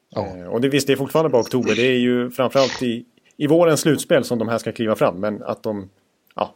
Ja. 0.09 0.37
Eh, 0.37 0.45
och 0.45 0.61
det, 0.61 0.69
visst, 0.69 0.87
det 0.87 0.93
är 0.93 0.97
fortfarande 0.97 1.29
bara 1.29 1.41
oktober. 1.41 1.75
Det 1.75 1.87
är 1.87 1.97
ju 1.97 2.31
framförallt 2.31 2.83
i, 2.83 3.05
i 3.39 3.47
vårens 3.47 3.79
slutspel 3.81 4.23
som 4.23 4.39
de 4.39 4.47
här 4.47 4.57
ska 4.57 4.71
kliva 4.71 4.95
fram. 4.95 5.19
Men 5.19 5.43
att 5.43 5.63
de, 5.63 5.89
ja, 6.35 6.55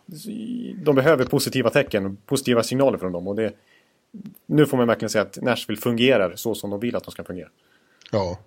de 0.84 0.96
behöver 0.96 1.26
positiva 1.26 1.70
tecken, 1.70 2.18
positiva 2.26 2.64
signaler 2.64 2.98
från 2.98 3.12
dem. 3.12 3.28
Och 3.28 3.36
det, 3.36 3.54
nu 4.46 4.66
får 4.66 4.78
man 4.78 4.88
verkligen 4.88 5.10
säga 5.10 5.22
att 5.22 5.42
Nashville 5.42 5.82
fungerar 5.82 6.36
så 6.36 6.56
som 6.56 6.70
de 6.70 6.80
vill 6.80 6.96
att 6.96 7.04
de 7.04 7.12
ska 7.12 7.24
fungera. 7.24 7.48
Ja. 8.12 8.40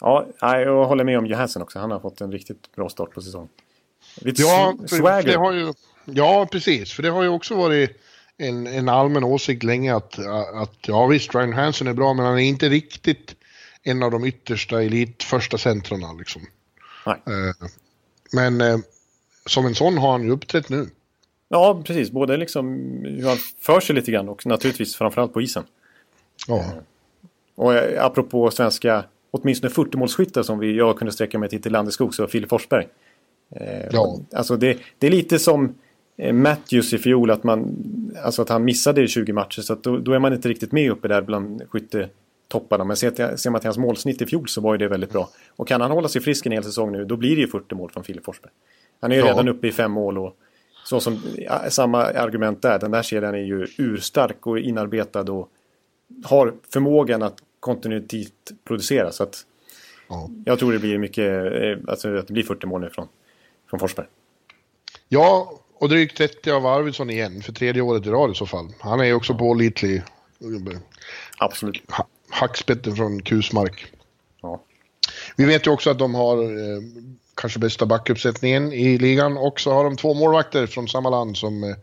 Ja, 0.00 0.26
jag 0.40 0.84
håller 0.84 1.04
med 1.04 1.18
om 1.18 1.26
Johansson 1.26 1.62
också. 1.62 1.78
Han 1.78 1.90
har 1.90 2.00
fått 2.00 2.20
en 2.20 2.32
riktigt 2.32 2.76
bra 2.76 2.88
start 2.88 3.10
på 3.10 3.20
säsongen. 3.20 3.48
Lite 4.16 4.42
ja, 4.42 4.74
för 4.88 5.22
det 5.22 5.34
har 5.34 5.52
ju, 5.52 5.72
ja, 6.04 6.48
precis. 6.52 6.92
För 6.92 7.02
det 7.02 7.10
har 7.10 7.22
ju 7.22 7.28
också 7.28 7.54
varit 7.54 8.00
en, 8.36 8.66
en 8.66 8.88
allmän 8.88 9.24
åsikt 9.24 9.62
länge 9.62 9.94
att, 9.94 10.18
att 10.54 10.76
ja 10.80 11.06
visst, 11.06 11.34
Ryan 11.34 11.52
Hansen 11.52 11.86
är 11.86 11.94
bra, 11.94 12.14
men 12.14 12.26
han 12.26 12.38
är 12.38 12.44
inte 12.44 12.68
riktigt 12.68 13.36
en 13.82 14.02
av 14.02 14.10
de 14.10 14.24
yttersta 14.24 14.82
elit 14.82 15.22
första 15.22 15.58
centrarna 15.58 16.12
liksom. 16.12 16.42
Eh, 17.12 17.68
men 18.32 18.60
eh, 18.60 18.78
som 19.46 19.66
en 19.66 19.74
sån 19.74 19.98
har 19.98 20.12
han 20.12 20.22
ju 20.22 20.30
uppträtt 20.30 20.68
nu. 20.68 20.88
Ja, 21.48 21.82
precis. 21.84 22.10
Både 22.10 22.36
liksom 22.36 22.76
hur 23.04 23.28
han 23.28 23.36
för 23.60 23.80
sig 23.80 23.94
lite 23.94 24.10
grann 24.12 24.28
och 24.28 24.46
naturligtvis 24.46 24.96
framförallt 24.96 25.32
på 25.32 25.42
isen. 25.42 25.64
Ja. 26.46 26.58
Eh, 26.58 26.70
och 27.54 27.74
apropå 27.98 28.50
svenska, 28.50 29.04
åtminstone 29.30 29.72
40-målsskyttar 29.72 30.42
som 30.42 30.58
vi, 30.58 30.76
jag 30.76 30.98
kunde 30.98 31.12
sträcka 31.12 31.38
mig 31.38 31.48
till 31.48 31.62
till 31.62 31.72
Landeskog, 31.72 32.14
så 32.14 32.26
Filip 32.26 32.48
Forsberg. 32.48 32.88
Ja. 33.92 34.18
Alltså 34.32 34.56
det, 34.56 34.78
det 34.98 35.06
är 35.06 35.10
lite 35.10 35.38
som 35.38 35.74
Matthews 36.32 36.92
i 36.92 36.98
fjol, 36.98 37.30
att, 37.30 37.44
man, 37.44 37.76
alltså 38.24 38.42
att 38.42 38.48
han 38.48 38.64
missade 38.64 39.02
i 39.02 39.08
20 39.08 39.32
matcher. 39.32 39.62
Så 39.62 39.74
då, 39.74 39.98
då, 39.98 40.12
är 40.12 40.18
man 40.18 40.32
inte 40.32 40.48
riktigt 40.48 40.72
med 40.72 40.90
uppe 40.90 41.08
där 41.08 41.22
bland 41.22 41.62
skyttetopparna. 42.50 42.84
Men 42.84 42.96
ser, 42.96 43.36
ser 43.36 43.50
man 43.50 43.60
till 43.60 43.68
hans 43.68 43.78
målsnitt 43.78 44.22
i 44.22 44.26
fjol 44.26 44.48
så 44.48 44.60
var 44.60 44.74
ju 44.74 44.78
det 44.78 44.88
väldigt 44.88 45.12
bra. 45.12 45.28
Och 45.56 45.68
kan 45.68 45.80
han 45.80 45.90
hålla 45.90 46.08
sig 46.08 46.22
frisk 46.22 46.46
en 46.46 46.52
hel 46.52 46.64
säsong 46.64 46.92
nu, 46.92 47.04
då 47.04 47.16
blir 47.16 47.36
det 47.36 47.42
ju 47.42 47.48
40 47.48 47.74
mål 47.74 47.90
från 47.90 48.04
Filip 48.04 48.24
Forsberg. 48.24 48.52
Han 49.00 49.12
är 49.12 49.16
ju 49.16 49.22
ja. 49.22 49.28
redan 49.28 49.48
uppe 49.48 49.68
i 49.68 49.72
fem 49.72 49.92
mål 49.92 50.18
och 50.18 50.36
så 50.84 51.00
som, 51.00 51.22
samma 51.68 52.04
argument 52.04 52.62
där. 52.62 52.78
Den 52.78 52.90
där 52.90 53.02
kedjan 53.02 53.34
är 53.34 53.38
ju 53.38 53.66
urstark 53.78 54.46
och 54.46 54.58
inarbetad 54.58 55.32
och 55.32 55.48
har 56.24 56.54
förmågan 56.72 57.22
att 57.22 57.38
kontinuitet 57.60 58.32
producera. 58.64 59.12
Så 59.12 59.22
att 59.22 59.46
ja. 60.08 60.30
jag 60.44 60.58
tror 60.58 60.72
det 60.72 60.78
blir 60.78 60.98
mycket, 60.98 61.52
eh, 61.62 61.90
alltså 61.90 62.16
att 62.16 62.26
det 62.26 62.32
blir 62.32 62.44
40 62.44 62.66
mål 62.66 62.80
nu 62.80 62.90
från, 62.90 63.08
från 63.70 63.80
Forsberg. 63.80 64.06
Ja, 65.08 65.52
och 65.74 65.88
drygt 65.88 66.16
30 66.16 66.50
av 66.50 66.66
Arvidsson 66.66 67.10
igen, 67.10 67.42
för 67.42 67.52
tredje 67.52 67.82
året 67.82 68.06
i 68.06 68.10
rad 68.10 68.30
i 68.30 68.34
så 68.34 68.46
fall. 68.46 68.68
Han 68.80 69.00
är 69.00 69.04
ju 69.04 69.14
också 69.14 69.34
pålitlig. 69.34 70.02
Absolut. 71.38 71.82
Ha 72.30 72.40
hackspetten 72.40 72.96
från 72.96 73.22
Kusmark. 73.22 73.92
Ja. 74.42 74.62
Vi 75.36 75.44
vet 75.44 75.66
ju 75.66 75.70
också 75.70 75.90
att 75.90 75.98
de 75.98 76.14
har 76.14 76.42
eh, 76.42 76.82
kanske 77.34 77.58
bästa 77.58 77.86
backuppsättningen 77.86 78.72
i 78.72 78.98
ligan 78.98 79.36
och 79.36 79.60
så 79.60 79.72
har 79.72 79.84
de 79.84 79.96
två 79.96 80.14
målvakter 80.14 80.66
från 80.66 80.88
samma 80.88 81.10
land 81.10 81.36
som 81.36 81.64
eh, 81.64 81.76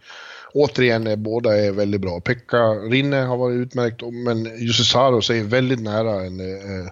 återigen 0.54 1.08
är, 1.08 1.16
båda 1.16 1.58
är 1.58 1.72
väldigt 1.72 2.02
bra. 2.02 2.20
Pekka 2.20 2.58
Rinne 2.68 3.18
har 3.18 3.38
varit 3.38 3.56
utmärkt 3.56 4.02
men 4.02 4.46
Jussi 4.60 4.84
Saros 4.84 5.30
är 5.30 5.44
väldigt 5.44 5.82
nära 5.82 6.26
en 6.26 6.40
eh, 6.40 6.92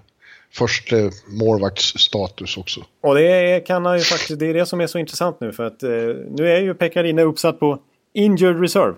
första 0.52 0.96
målvaktsstatus 1.28 2.58
också. 2.58 2.82
Och 3.02 3.16
det 3.16 3.68
kan 3.68 3.86
han 3.86 3.98
ju 3.98 4.04
faktiskt, 4.04 4.40
det 4.40 4.46
är 4.46 4.54
det 4.54 4.66
som 4.66 4.82
är 4.82 4.88
så 4.88 4.98
intressant 4.98 5.40
nu 5.40 5.52
för 5.52 5.64
att 5.64 5.84
eh, 5.84 5.90
nu 6.30 6.52
är 6.52 6.62
ju 6.62 6.74
Pekkarina 6.74 7.22
uppsatt 7.22 7.60
på 7.60 7.80
Injured 8.14 8.62
Reserve. 8.62 8.96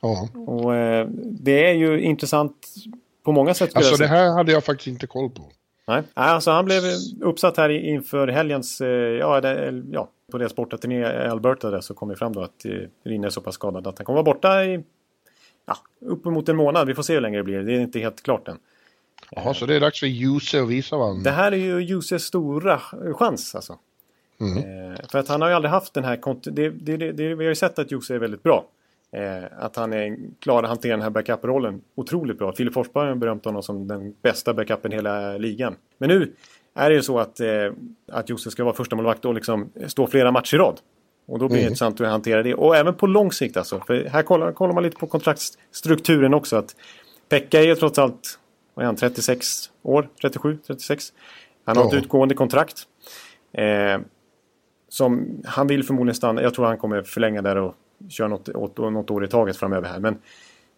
Ja. 0.00 0.28
Och 0.34 0.74
eh, 0.74 1.06
det 1.24 1.70
är 1.70 1.74
ju 1.74 2.00
intressant 2.00 2.66
på 3.26 3.32
många 3.32 3.54
sätt. 3.54 3.76
Alltså 3.76 3.96
det 3.96 4.06
här 4.06 4.30
hade 4.30 4.52
jag 4.52 4.64
faktiskt 4.64 4.86
inte 4.86 5.06
koll 5.06 5.30
på. 5.30 5.42
Nej, 5.86 6.02
alltså 6.14 6.50
han 6.50 6.64
blev 6.64 6.82
uppsatt 7.20 7.56
här 7.56 7.68
inför 7.68 8.28
helgens, 8.28 8.80
eh, 8.80 8.88
ja, 8.88 9.40
det, 9.40 9.82
ja 9.90 10.10
på 10.32 10.38
deras 10.38 10.56
bortaturné 10.56 11.00
i 11.00 11.28
Alberta 11.28 11.70
där 11.70 11.80
så 11.80 11.94
kom 11.94 12.08
det 12.08 12.16
fram 12.16 12.32
då 12.32 12.42
att 12.42 12.64
eh, 12.64 12.72
Rinne 13.04 13.26
är 13.26 13.30
så 13.30 13.40
pass 13.40 13.54
skadad 13.54 13.86
att 13.86 13.98
han 13.98 14.04
kommer 14.04 14.22
vara 14.22 14.34
borta 14.34 14.64
i 14.64 14.84
ja, 15.66 15.76
uppemot 16.00 16.48
en 16.48 16.56
månad. 16.56 16.86
Vi 16.86 16.94
får 16.94 17.02
se 17.02 17.14
hur 17.14 17.20
länge 17.20 17.36
det 17.36 17.42
blir. 17.42 17.62
Det 17.62 17.72
är 17.72 17.80
inte 17.80 17.98
helt 17.98 18.22
klart 18.22 18.48
än. 18.48 18.58
Jaha, 19.30 19.54
så 19.54 19.66
det 19.66 19.76
är 19.76 19.80
dags 19.80 20.00
för 20.00 20.06
Juse 20.06 20.62
att 20.62 20.68
visa 20.68 20.96
vad 20.96 21.24
Det 21.24 21.30
här 21.30 21.52
är 21.52 21.56
ju 21.56 21.80
Juses 21.80 22.22
stora 22.22 22.80
chans 23.14 23.54
alltså. 23.54 23.78
Mm. 24.40 24.58
Eh, 24.58 24.98
för 25.10 25.18
att 25.18 25.28
han 25.28 25.42
har 25.42 25.48
ju 25.48 25.54
aldrig 25.54 25.70
haft 25.70 25.94
den 25.94 26.04
här... 26.04 26.20
Det, 26.50 26.70
det, 26.70 26.96
det, 26.96 27.12
det, 27.12 27.34
vi 27.34 27.44
har 27.44 27.50
ju 27.50 27.54
sett 27.54 27.78
att 27.78 27.90
Jose 27.90 28.14
är 28.14 28.18
väldigt 28.18 28.42
bra. 28.42 28.66
Eh, 29.12 29.44
att 29.58 29.76
han 29.76 29.92
är 29.92 30.16
klar 30.40 30.62
att 30.62 30.68
hantera 30.68 30.92
den 30.92 31.02
här 31.02 31.10
backup-rollen 31.10 31.80
otroligt 31.94 32.38
bra. 32.38 32.52
Filip 32.52 32.74
Forsberg 32.74 33.08
har 33.08 33.14
berömt 33.14 33.44
honom 33.44 33.62
som 33.62 33.88
den 33.88 34.14
bästa 34.22 34.54
backupen 34.54 34.92
i 34.92 34.94
hela 34.94 35.38
ligan. 35.38 35.76
Men 35.98 36.08
nu 36.08 36.32
är 36.74 36.90
det 36.90 36.96
ju 36.96 37.02
så 37.02 37.18
att, 37.18 37.40
eh, 37.40 37.48
att 38.12 38.28
Jose 38.28 38.50
ska 38.50 38.64
vara 38.64 38.74
första 38.74 38.96
målvakt 38.96 39.24
och 39.24 39.34
liksom 39.34 39.68
stå 39.86 40.06
flera 40.06 40.30
matcher 40.32 40.54
i 40.54 40.58
rad. 40.58 40.80
Och 41.26 41.38
då 41.38 41.48
blir 41.48 41.56
det 41.56 41.62
mm. 41.62 41.68
intressant 41.68 42.00
hur 42.00 42.04
han 42.04 42.12
hanterar 42.12 42.42
det. 42.42 42.54
Och 42.54 42.76
även 42.76 42.94
på 42.94 43.06
lång 43.06 43.32
sikt 43.32 43.56
alltså. 43.56 43.80
För 43.86 44.04
här 44.04 44.22
kollar, 44.22 44.52
kollar 44.52 44.74
man 44.74 44.82
lite 44.82 44.96
på 44.96 45.06
kontraktsstrukturen 45.06 46.34
också. 46.34 46.56
Att 46.56 46.76
Pekka 47.28 47.60
är 47.60 47.66
ju 47.66 47.74
trots 47.74 47.98
allt 47.98 48.38
vad 48.74 48.82
är 48.82 48.86
han, 48.86 48.96
36 48.96 49.70
år? 49.82 50.08
37, 50.20 50.58
36? 50.66 51.12
Han 51.64 51.76
har 51.76 51.84
ja. 51.84 51.88
ett 51.88 51.94
utgående 51.94 52.34
kontrakt. 52.34 52.82
Eh, 53.52 53.98
som 54.88 55.42
han 55.44 55.66
vill 55.66 55.84
förmodligen 55.84 56.14
stanna. 56.14 56.42
Jag 56.42 56.54
tror 56.54 56.66
han 56.66 56.78
kommer 56.78 57.02
förlänga 57.02 57.42
där 57.42 57.56
och 57.56 57.74
köra 58.08 58.28
något, 58.28 58.48
åt, 58.48 58.78
något 58.78 59.10
år 59.10 59.24
i 59.24 59.28
taget 59.28 59.56
framöver 59.56 59.88
här. 59.88 60.00
Men, 60.00 60.18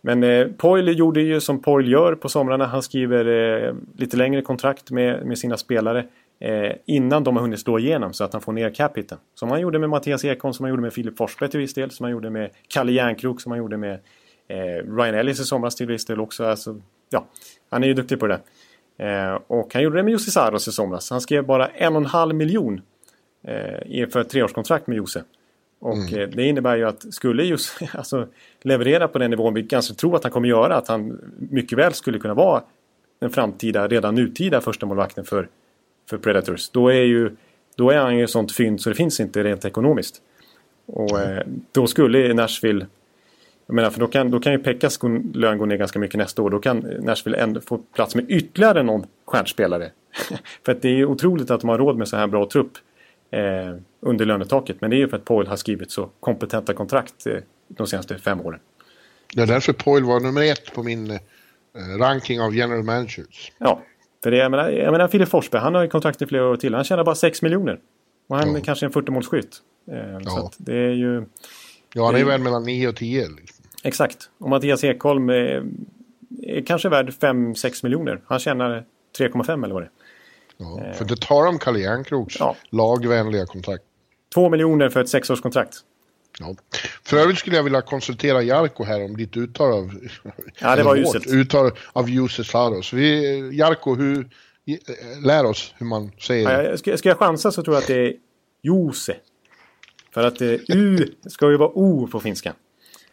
men 0.00 0.22
eh, 0.22 0.46
Poil 0.56 0.98
gjorde 0.98 1.20
ju 1.20 1.40
som 1.40 1.62
Poil 1.62 1.92
gör 1.92 2.14
på 2.14 2.28
somrarna. 2.28 2.66
Han 2.66 2.82
skriver 2.82 3.26
eh, 3.26 3.74
lite 3.96 4.16
längre 4.16 4.42
kontrakt 4.42 4.90
med, 4.90 5.26
med 5.26 5.38
sina 5.38 5.56
spelare. 5.56 6.04
Eh, 6.40 6.72
innan 6.86 7.24
de 7.24 7.36
har 7.36 7.42
hunnit 7.42 7.60
slå 7.60 7.78
igenom 7.78 8.12
så 8.12 8.24
att 8.24 8.32
han 8.32 8.42
får 8.42 8.52
ner 8.52 8.70
capiten. 8.70 9.18
Som 9.34 9.50
han 9.50 9.60
gjorde 9.60 9.78
med 9.78 9.90
Mattias 9.90 10.24
Ekholm, 10.24 10.54
som 10.54 10.64
han 10.64 10.70
gjorde 10.70 10.82
med 10.82 10.92
Filip 10.92 11.16
Forsberg 11.18 11.50
till 11.50 11.60
viss 11.60 11.74
del, 11.74 11.90
som 11.90 12.04
han 12.04 12.10
gjorde 12.10 12.30
med 12.30 12.50
Kalle 12.68 12.92
Järnkrok, 12.92 13.40
som 13.40 13.52
han 13.52 13.58
gjorde 13.58 13.76
med 13.76 13.92
eh, 14.48 14.96
Ryan 14.96 15.14
Ellis 15.14 15.40
i 15.40 15.44
somras 15.44 15.76
till 15.76 15.86
viss 15.86 16.06
del 16.06 16.20
också. 16.20 16.44
Alltså, 16.44 16.80
ja, 17.10 17.26
han 17.70 17.84
är 17.84 17.88
ju 17.88 17.94
duktig 17.94 18.20
på 18.20 18.26
det. 18.26 18.40
Eh, 18.98 19.38
och 19.46 19.74
han 19.74 19.82
gjorde 19.82 19.96
det 19.96 20.02
med 20.02 20.12
Jussi 20.12 20.30
Saros 20.30 20.68
i 20.68 20.72
somras. 20.72 21.10
Han 21.10 21.20
skrev 21.20 21.46
bara 21.46 21.66
en 21.68 21.96
och 21.96 22.02
en 22.02 22.06
halv 22.06 22.34
miljon 22.34 22.80
eh, 23.44 24.08
för 24.08 24.20
ett 24.20 24.30
treårskontrakt 24.30 24.86
med 24.86 24.96
Jussi. 24.96 25.20
Och 25.78 25.96
mm. 25.96 26.20
eh, 26.20 26.28
det 26.28 26.44
innebär 26.44 26.76
ju 26.76 26.84
att 26.84 27.14
skulle 27.14 27.44
Josse 27.44 27.88
alltså, 27.94 28.28
leverera 28.62 29.08
på 29.08 29.18
den 29.18 29.30
nivån 29.30 29.54
vi 29.54 29.62
ganska 29.62 29.94
tror 29.94 30.16
att 30.16 30.22
han 30.22 30.32
kommer 30.32 30.48
göra, 30.48 30.76
att 30.76 30.88
han 30.88 31.20
mycket 31.50 31.78
väl 31.78 31.92
skulle 31.92 32.18
kunna 32.18 32.34
vara 32.34 32.62
den 33.18 33.30
framtida, 33.30 33.88
redan 33.88 34.14
nutida 34.14 34.60
första 34.60 34.86
målvakten 34.86 35.24
för, 35.24 35.48
för 36.10 36.18
Predators. 36.18 36.70
Då 36.70 36.88
är, 36.88 37.02
ju, 37.02 37.36
då 37.76 37.90
är 37.90 37.98
han 37.98 38.18
ju 38.18 38.26
sånt 38.26 38.52
fynd 38.52 38.80
så 38.80 38.88
det 38.88 38.96
finns 38.96 39.20
inte 39.20 39.44
rent 39.44 39.64
ekonomiskt. 39.64 40.22
Och 40.86 41.20
eh, 41.20 41.42
då 41.72 41.86
skulle 41.86 42.34
Nashville 42.34 42.86
jag 43.68 43.74
menar, 43.74 43.90
för 43.90 44.00
då 44.00 44.06
kan, 44.06 44.30
då 44.30 44.40
kan 44.40 44.52
ju 44.52 44.58
Pekkas 44.58 44.98
lön 45.34 45.58
gå 45.58 45.66
ner 45.66 45.76
ganska 45.76 45.98
mycket 45.98 46.18
nästa 46.18 46.42
år. 46.42 46.50
Då 46.50 46.58
kan 46.58 46.78
Nashville 46.78 47.38
ändå 47.38 47.60
få 47.60 47.78
plats 47.78 48.14
med 48.14 48.30
ytterligare 48.30 48.82
någon 48.82 49.06
stjärnspelare. 49.24 49.90
för 50.64 50.72
att 50.72 50.82
det 50.82 50.88
är 50.88 51.04
otroligt 51.04 51.50
att 51.50 51.60
de 51.60 51.68
har 51.70 51.78
råd 51.78 51.96
med 51.96 52.08
så 52.08 52.16
här 52.16 52.26
bra 52.26 52.48
trupp 52.48 52.72
eh, 53.30 53.74
under 54.00 54.26
lönetaket. 54.26 54.80
Men 54.80 54.90
det 54.90 54.96
är 54.96 54.98
ju 54.98 55.08
för 55.08 55.16
att 55.16 55.24
Paul 55.24 55.46
har 55.46 55.56
skrivit 55.56 55.90
så 55.90 56.10
kompetenta 56.20 56.74
kontrakt 56.74 57.26
eh, 57.26 57.36
de 57.68 57.86
senaste 57.86 58.18
fem 58.18 58.40
åren. 58.40 58.60
Det 59.34 59.42
är 59.42 59.46
därför 59.46 59.72
Paul 59.72 60.04
var 60.04 60.20
nummer 60.20 60.52
ett 60.52 60.74
på 60.74 60.82
min 60.82 61.10
eh, 61.10 61.18
ranking 61.98 62.40
av 62.40 62.54
general 62.54 62.82
managers. 62.82 63.52
Ja, 63.58 63.82
för 64.22 64.30
det, 64.30 64.36
jag 64.36 64.50
menar, 64.50 64.68
jag 64.70 64.92
menar 64.92 65.08
Filip 65.08 65.28
Forsberg, 65.28 65.62
han 65.62 65.74
har 65.74 65.82
ju 65.82 65.88
kontrakt 65.88 66.22
i 66.22 66.26
flera 66.26 66.48
år 66.48 66.56
till. 66.56 66.74
Han 66.74 66.84
tjänar 66.84 67.04
bara 67.04 67.14
6 67.14 67.42
miljoner. 67.42 67.80
Och 68.28 68.36
han 68.36 68.52
ja. 68.52 68.58
är 68.58 68.60
kanske 68.60 68.86
en 68.86 68.92
40-målsskytt. 68.92 69.60
Eh, 69.90 70.18
ja. 70.24 70.30
Så 70.30 70.50
det 70.58 70.76
är 70.76 70.92
ju... 70.92 71.24
Ja, 71.94 72.06
han 72.06 72.16
är 72.16 72.24
väl 72.24 72.40
mellan 72.40 72.64
9 72.64 72.88
och 72.88 72.96
10. 72.96 73.28
Liksom. 73.28 73.64
Exakt. 73.84 74.30
Och 74.38 74.50
Mattias 74.50 74.84
Ekholm 74.84 75.28
är, 75.28 75.64
är 76.42 76.62
kanske 76.66 76.88
värd 76.88 77.10
5-6 77.10 77.84
miljoner. 77.84 78.20
Han 78.26 78.38
tjänar 78.38 78.84
3,5 79.18 79.64
eller 79.64 79.74
vad 79.74 79.82
det 79.82 79.86
är. 79.86 79.92
Ja, 80.56 80.92
för 80.94 81.04
det 81.04 81.20
tar 81.20 81.44
de 81.44 81.58
Kalle 81.58 81.78
Järnkroks 81.78 82.36
ja. 82.38 82.56
lagvänliga 82.70 83.46
kontrakt. 83.46 83.84
2 84.34 84.48
miljoner 84.48 84.88
för 84.88 85.00
ett 85.00 85.08
sexårskontrakt. 85.08 85.76
Ja. 86.40 86.54
För 87.04 87.16
övrigt 87.16 87.38
skulle 87.38 87.56
jag 87.56 87.62
vilja 87.62 87.82
konsultera 87.82 88.42
Jarko 88.42 88.84
här 88.84 89.04
om 89.04 89.16
ditt 89.16 89.36
uttal 89.36 89.72
av... 89.72 90.08
Ja, 90.58 90.76
det 90.76 90.82
var 90.82 90.96
uselt. 90.96 91.26
Uttal 91.26 91.70
av 91.92 92.10
Jussi 92.10 92.44
Saros. 92.44 92.92
Vi, 92.92 93.40
Jarko, 93.56 93.94
hur, 93.94 94.28
lär 95.26 95.44
oss 95.44 95.74
hur 95.78 95.86
man 95.86 96.12
säger 96.20 96.70
ja, 96.70 96.76
ska, 96.76 96.96
ska 96.96 97.08
jag 97.08 97.18
chansa 97.18 97.52
så 97.52 97.62
tror 97.62 97.76
jag 97.76 97.80
att 97.80 97.86
det 97.86 98.06
är 98.06 98.14
Jose. 98.62 99.16
För 100.14 100.26
att 100.26 100.40
eh, 100.40 100.52
U 100.68 101.14
ska 101.26 101.50
ju 101.50 101.56
vara 101.56 101.70
O 101.74 102.08
på 102.12 102.20
finska. 102.20 102.54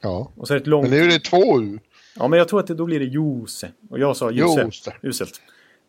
Ja. 0.02 0.32
Och 0.36 0.48
så 0.48 0.54
är 0.54 0.58
det 0.58 0.62
ett 0.62 0.68
långt... 0.68 0.90
Men 0.90 1.00
nu 1.00 1.06
är 1.06 1.10
det 1.10 1.20
två 1.20 1.62
U. 1.62 1.80
Ja, 2.16 2.28
men 2.28 2.40
jag 2.40 2.48
tror 2.48 2.60
att 2.60 2.68
det, 2.68 2.76
då 2.76 2.86
blir 2.86 3.00
det 3.00 3.06
Jose. 3.06 3.72
Och 3.90 4.00
jag 4.00 4.18
sa 4.18 4.32
Jose. 4.32 4.62
Jose. 4.62 4.94
Uselt. 5.02 5.42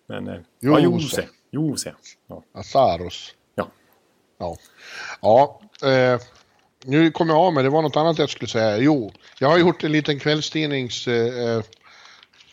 Men... 0.08 0.28
Eh, 0.28 0.34
Jose. 0.34 0.44
Ja, 0.60 0.80
Jose. 0.80 1.24
Jose. 1.50 1.94
Ja. 2.28 2.42
Asaros. 2.54 3.34
Ja. 4.38 4.57
Ja. 5.20 5.61
Eh, 5.83 6.20
nu 6.85 7.11
kommer 7.11 7.35
jag 7.35 7.40
av 7.40 7.53
mig. 7.53 7.62
Det 7.62 7.70
var 7.70 7.83
något 7.83 7.96
annat 7.96 8.18
jag 8.18 8.31
skulle 8.31 8.49
säga. 8.49 8.79
Jo, 8.79 9.12
jag 9.38 9.49
har 9.49 9.59
gjort 9.59 9.85
en 9.85 9.92
liten 9.92 10.18
kvällstidnings... 10.18 11.09
Eh, 11.09 11.62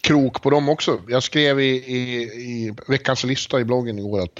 krok 0.03 0.41
på 0.41 0.49
dem 0.49 0.69
också. 0.69 1.01
Jag 1.07 1.23
skrev 1.23 1.59
i, 1.59 1.75
i, 1.75 2.23
i 2.23 2.75
veckans 2.87 3.23
lista 3.23 3.59
i 3.59 3.63
bloggen 3.63 3.99
igår 3.99 4.21
att 4.23 4.39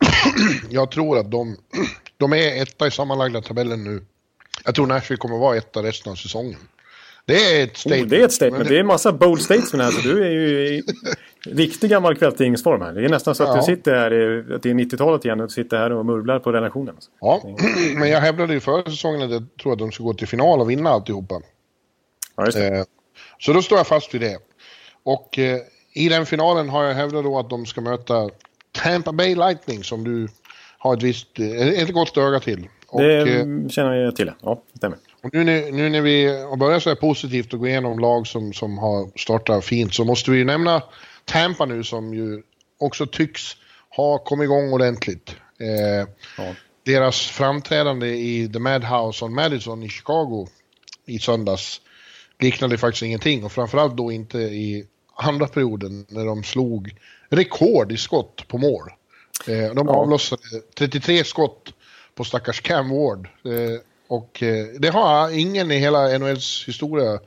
jag 0.70 0.90
tror 0.90 1.18
att 1.18 1.30
de, 1.30 1.56
de 2.16 2.32
är 2.32 2.62
etta 2.62 2.86
i 2.86 2.90
sammanlagda 2.90 3.42
tabellen 3.42 3.84
nu. 3.84 4.04
Jag 4.64 4.74
tror 4.74 4.86
Nashville 4.86 5.18
kommer 5.18 5.34
att 5.34 5.40
vara 5.40 5.56
etta 5.56 5.82
resten 5.82 6.12
av 6.12 6.16
säsongen. 6.16 6.58
Det 7.26 7.34
är 7.60 7.64
ett 7.64 7.76
statement. 7.76 8.02
Oh, 8.04 8.08
det 8.08 8.20
är 8.20 8.24
ett 8.24 8.32
statement. 8.32 8.64
Det, 8.64 8.70
det 8.70 8.76
är 8.76 8.80
en 8.80 8.86
massa 8.86 9.12
bold 9.12 9.42
statements 9.42 9.72
här. 9.74 9.90
Så 9.90 10.00
du 10.08 10.24
är 10.24 10.30
ju 10.30 10.82
Riktig 11.46 11.90
gammal 11.90 12.16
kvällstidningsform 12.16 12.80
här. 12.80 12.92
Det 12.92 13.04
är 13.04 13.08
nästan 13.08 13.34
så 13.34 13.42
att 13.42 13.48
Ja. 13.48 13.56
du 13.56 13.62
sitter 13.76 13.94
här, 13.96 14.12
i- 14.12 14.54
att 14.54 14.62
det 14.62 14.70
är 14.70 14.74
90-talet 14.74 15.24
igen 15.24 15.40
och 15.40 15.46
du 15.46 15.52
sitter 15.54 15.76
här 15.78 15.92
och 15.92 16.06
murvlar 16.06 16.38
på 16.38 16.52
relationen. 16.52 16.96
Ja, 17.20 17.42
men 17.96 18.10
jag 18.10 18.20
hävdade 18.20 18.52
ju 18.54 18.60
förra 18.60 18.84
säsongen 18.90 19.22
att 19.22 19.30
jag 19.30 19.46
tror 19.62 19.72
att 19.72 19.78
de 19.78 19.92
ska 19.92 20.04
gå 20.04 20.14
till 20.14 20.28
final 20.28 20.60
och 20.60 20.70
vinna 20.70 20.90
alltihopa. 20.90 21.40
Ja, 22.36 22.44
just 22.44 22.58
det. 22.58 22.66
Eh, 22.78 22.84
så 23.38 23.52
då 23.52 23.62
står 23.62 23.78
jag 23.78 23.86
fast 23.86 24.14
vid 24.14 24.20
det. 24.20 24.38
Och 25.02 25.38
eh, 25.38 25.58
i 25.94 26.08
den 26.08 26.26
finalen 26.26 26.68
har 26.68 26.84
jag 26.84 26.94
hävdat 26.94 27.24
då 27.24 27.38
att 27.38 27.50
de 27.50 27.66
ska 27.66 27.80
möta 27.80 28.30
Tampa 28.72 29.12
Bay 29.12 29.34
Lightning 29.34 29.84
som 29.84 30.04
du 30.04 30.28
har 30.78 30.96
ett 30.96 31.02
visst, 31.02 31.38
eh, 31.38 31.68
ett 31.82 31.92
gott 31.92 32.16
öga 32.16 32.40
till. 32.40 32.68
Och, 32.90 33.02
det 33.02 33.16
eh, 33.40 33.68
känner 33.68 33.94
jag 33.94 34.16
till. 34.16 34.32
Ja, 34.42 34.62
det 34.72 34.78
stämmer. 34.78 34.98
och 35.22 35.30
nu, 35.32 35.44
när- 35.44 35.72
nu 35.72 35.88
när 35.88 36.00
vi 36.00 36.26
har 36.42 36.56
börjat 36.56 36.82
så 36.82 36.88
här 36.88 36.96
positivt 36.96 37.52
och 37.52 37.58
gå 37.60 37.68
igenom 37.68 37.98
lag 37.98 38.26
som, 38.26 38.52
som 38.52 38.78
har 38.78 39.18
startat 39.18 39.64
fint 39.64 39.94
så 39.94 40.04
måste 40.04 40.30
vi 40.30 40.38
ju 40.38 40.44
nämna 40.44 40.82
Tampa 41.24 41.64
nu 41.66 41.84
som 41.84 42.14
ju 42.14 42.42
också 42.78 43.06
tycks 43.06 43.56
ha 43.96 44.18
kommit 44.18 44.44
igång 44.44 44.72
ordentligt. 44.72 45.36
Eh, 45.60 46.08
Ja. 46.38 46.54
deras 46.86 47.20
framträdande 47.26 48.06
i 48.08 48.48
The 48.52 48.58
Madhouse 48.58 49.24
on 49.24 49.34
Madison 49.34 49.82
i 49.82 49.88
Chicago 49.88 50.48
i 51.06 51.18
söndags 51.18 51.80
liknade 52.38 52.78
faktiskt 52.78 53.02
ingenting 53.02 53.44
och 53.44 53.52
framförallt 53.52 53.96
då 53.96 54.12
inte 54.12 54.38
i 54.38 54.86
andra 55.16 55.46
perioden 55.46 56.06
när 56.08 56.24
de 56.24 56.42
slog 56.44 56.94
rekord 57.28 57.92
i 57.92 57.96
skott 57.96 58.48
på 58.48 58.58
mål. 58.58 58.82
Eh, 59.48 59.74
de 59.74 59.86
Ja. 59.86 59.94
avlossade 59.94 60.42
33 60.78 61.24
skott 61.24 61.72
på 62.14 62.24
stackars 62.24 62.60
Cam 62.60 62.88
Ward. 62.90 63.28
Eh, 63.44 63.80
och 64.08 64.42
eh, 64.42 64.66
det 64.78 64.88
har 64.88 65.38
ingen 65.38 65.70
i 65.70 65.78
hela 65.78 66.18
NHLs 66.18 66.64
historia 66.68 67.18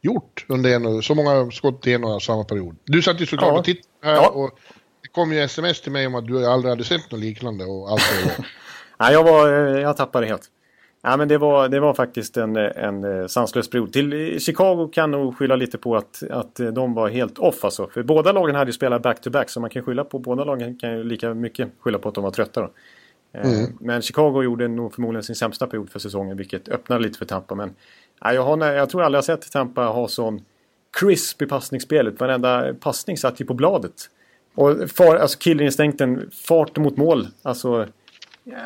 gjort 0.00 0.44
under 0.48 0.74
en, 0.74 1.02
så 1.02 1.14
många 1.14 1.50
skott 1.50 1.86
i 1.86 1.92
en 1.92 2.04
och 2.04 2.22
samma 2.22 2.44
period. 2.44 2.76
Du 2.84 3.02
satt 3.02 3.20
ju 3.20 3.26
såklart 3.26 3.52
Ja. 3.52 3.58
och 3.58 3.64
tittade 3.64 3.86
här 4.02 4.14
Ja. 4.14 4.28
och 4.28 4.50
det 5.02 5.08
kom 5.08 5.32
ju 5.32 5.40
sms 5.40 5.80
till 5.80 5.92
mig 5.92 6.06
om 6.06 6.14
att 6.14 6.26
du 6.26 6.46
aldrig 6.46 6.70
hade 6.70 6.84
sett 6.84 7.10
något 7.10 7.20
liknande 7.20 7.64
och 7.64 7.90
allt 7.90 8.02
det. 8.24 8.44
Nej, 8.98 9.12
jag, 9.12 9.24
var, 9.24 9.48
eh, 9.74 9.80
jag 9.80 9.96
tappade 9.96 10.26
helt. 10.26 10.42
Ja, 11.04 11.16
men 11.16 11.28
det, 11.28 11.38
var, 11.38 11.68
det 11.68 11.80
var 11.80 11.94
faktiskt 11.94 12.36
en, 12.36 12.56
en 12.56 13.28
sanslös 13.28 13.70
period. 13.70 13.92
Till 13.92 14.40
Chicago 14.40 14.88
kan 14.92 15.10
nog 15.10 15.36
skylla 15.38 15.56
lite 15.56 15.78
på 15.78 15.96
att, 15.96 16.22
att 16.30 16.54
de 16.72 16.94
var 16.94 17.08
helt 17.08 17.38
off 17.38 17.64
alltså. 17.64 17.86
För 17.94 18.02
båda 18.02 18.32
lagen 18.32 18.54
hade 18.54 18.68
ju 18.68 18.72
spelat 18.72 19.02
back-to-back 19.02 19.50
så 19.50 19.60
man 19.60 19.70
kan 19.70 19.82
skylla 19.82 20.04
på 20.04 20.18
båda 20.18 20.44
lagen 20.44 20.78
kan 20.78 20.90
ju 20.92 21.04
lika 21.04 21.34
mycket 21.34 21.68
skylla 21.80 21.98
på 21.98 22.08
att 22.08 22.14
de 22.14 22.24
var 22.24 22.30
trötta. 22.30 22.60
Då. 22.60 22.70
Eh, 23.34 23.52
Mm. 23.52 23.72
Men 23.80 24.02
Chicago 24.02 24.42
gjorde 24.42 24.68
nog 24.68 24.94
förmodligen 24.94 25.22
sin 25.22 25.36
sämsta 25.36 25.66
period 25.66 25.90
för 25.90 25.98
säsongen 25.98 26.36
vilket 26.36 26.68
öppnade 26.68 27.02
lite 27.02 27.18
för 27.18 27.24
Tampa. 27.24 27.54
Men 27.54 27.74
jag, 28.20 28.42
har, 28.42 28.66
jag 28.66 28.90
tror 28.90 29.02
aldrig 29.02 29.18
jag 29.18 29.24
sett 29.24 29.52
Tampa 29.52 29.82
ha 29.82 30.08
sån 30.08 30.40
crisp 31.00 31.42
i 31.42 31.46
passningsspelet. 31.46 32.20
Varenda 32.20 32.74
passning 32.80 33.16
satt 33.16 33.40
ju 33.40 33.44
på 33.44 33.54
bladet. 33.54 34.10
Och 34.54 34.90
far, 34.90 35.16
alltså 35.16 35.38
killinstinkten, 35.38 36.30
fart 36.32 36.76
mot 36.76 36.96
mål. 36.96 37.28
Alltså, 37.42 37.86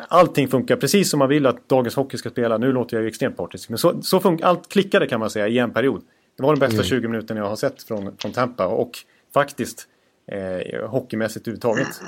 allting 0.07 0.47
funkar 0.47 0.75
precis 0.75 1.09
som 1.09 1.19
man 1.19 1.29
vill 1.29 1.45
att 1.45 1.69
dagens 1.69 1.95
hockey 1.95 2.17
ska 2.17 2.29
spela. 2.29 2.57
Nu 2.57 2.71
låter 2.71 2.97
jag 2.97 3.01
ju 3.03 3.07
extremt 3.09 3.37
partisk. 3.37 3.69
Men 3.69 3.77
så, 3.77 4.01
så 4.01 4.19
funkar 4.19 4.45
allt 4.45 4.69
klickade 4.69 5.07
kan 5.07 5.19
man 5.19 5.29
säga 5.29 5.47
i 5.47 5.57
en 5.57 5.71
period. 5.73 6.01
Det 6.37 6.43
var 6.43 6.55
de 6.55 6.59
bästa 6.59 6.83
20 6.83 7.07
minuterna 7.07 7.39
jag 7.39 7.47
har 7.47 7.55
sett 7.55 7.83
från, 7.83 8.17
från 8.17 8.31
Tampa. 8.31 8.67
Och 8.67 8.91
faktiskt 9.33 9.87
eh, 10.31 10.89
hockeymässigt 10.89 11.47
överhuvudtaget. 11.47 12.01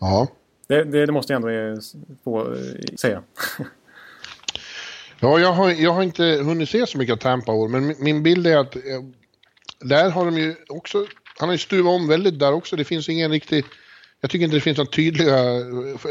Ja. 0.00 0.28
Det, 0.66 0.84
det, 0.84 1.06
det 1.06 1.12
måste 1.12 1.32
jag 1.32 1.36
ändå 1.36 1.48
eh, 1.48 1.78
få 2.24 2.54
eh, 2.54 2.94
säga. 2.96 3.22
Ja, 5.20 5.38
jag 5.38 5.52
har, 5.52 5.70
jag 5.70 5.92
har 5.92 6.02
inte 6.02 6.24
hunnit 6.24 6.68
se 6.68 6.86
så 6.86 6.98
mycket 6.98 7.12
av 7.12 7.16
Tampa 7.16 7.52
år, 7.52 7.68
men 7.68 7.86
min, 7.86 7.96
min 7.98 8.22
bild 8.22 8.46
är 8.46 8.56
att 8.56 8.76
eh, 8.76 8.82
där 9.80 10.10
har 10.10 10.24
de 10.24 10.38
ju 10.38 10.54
också, 10.68 11.06
han 11.38 11.48
har 11.48 11.54
ju 11.54 11.58
stuvat 11.58 11.92
om 11.92 12.08
väldigt 12.08 12.38
där 12.38 12.52
också. 12.52 12.76
Det 12.76 12.84
finns 12.84 13.08
ingen 13.08 13.30
riktig, 13.30 13.64
jag 14.20 14.30
tycker 14.30 14.44
inte 14.44 14.56
det 14.56 14.60
finns 14.60 14.78
några 14.78 14.90
tydliga, 14.90 15.36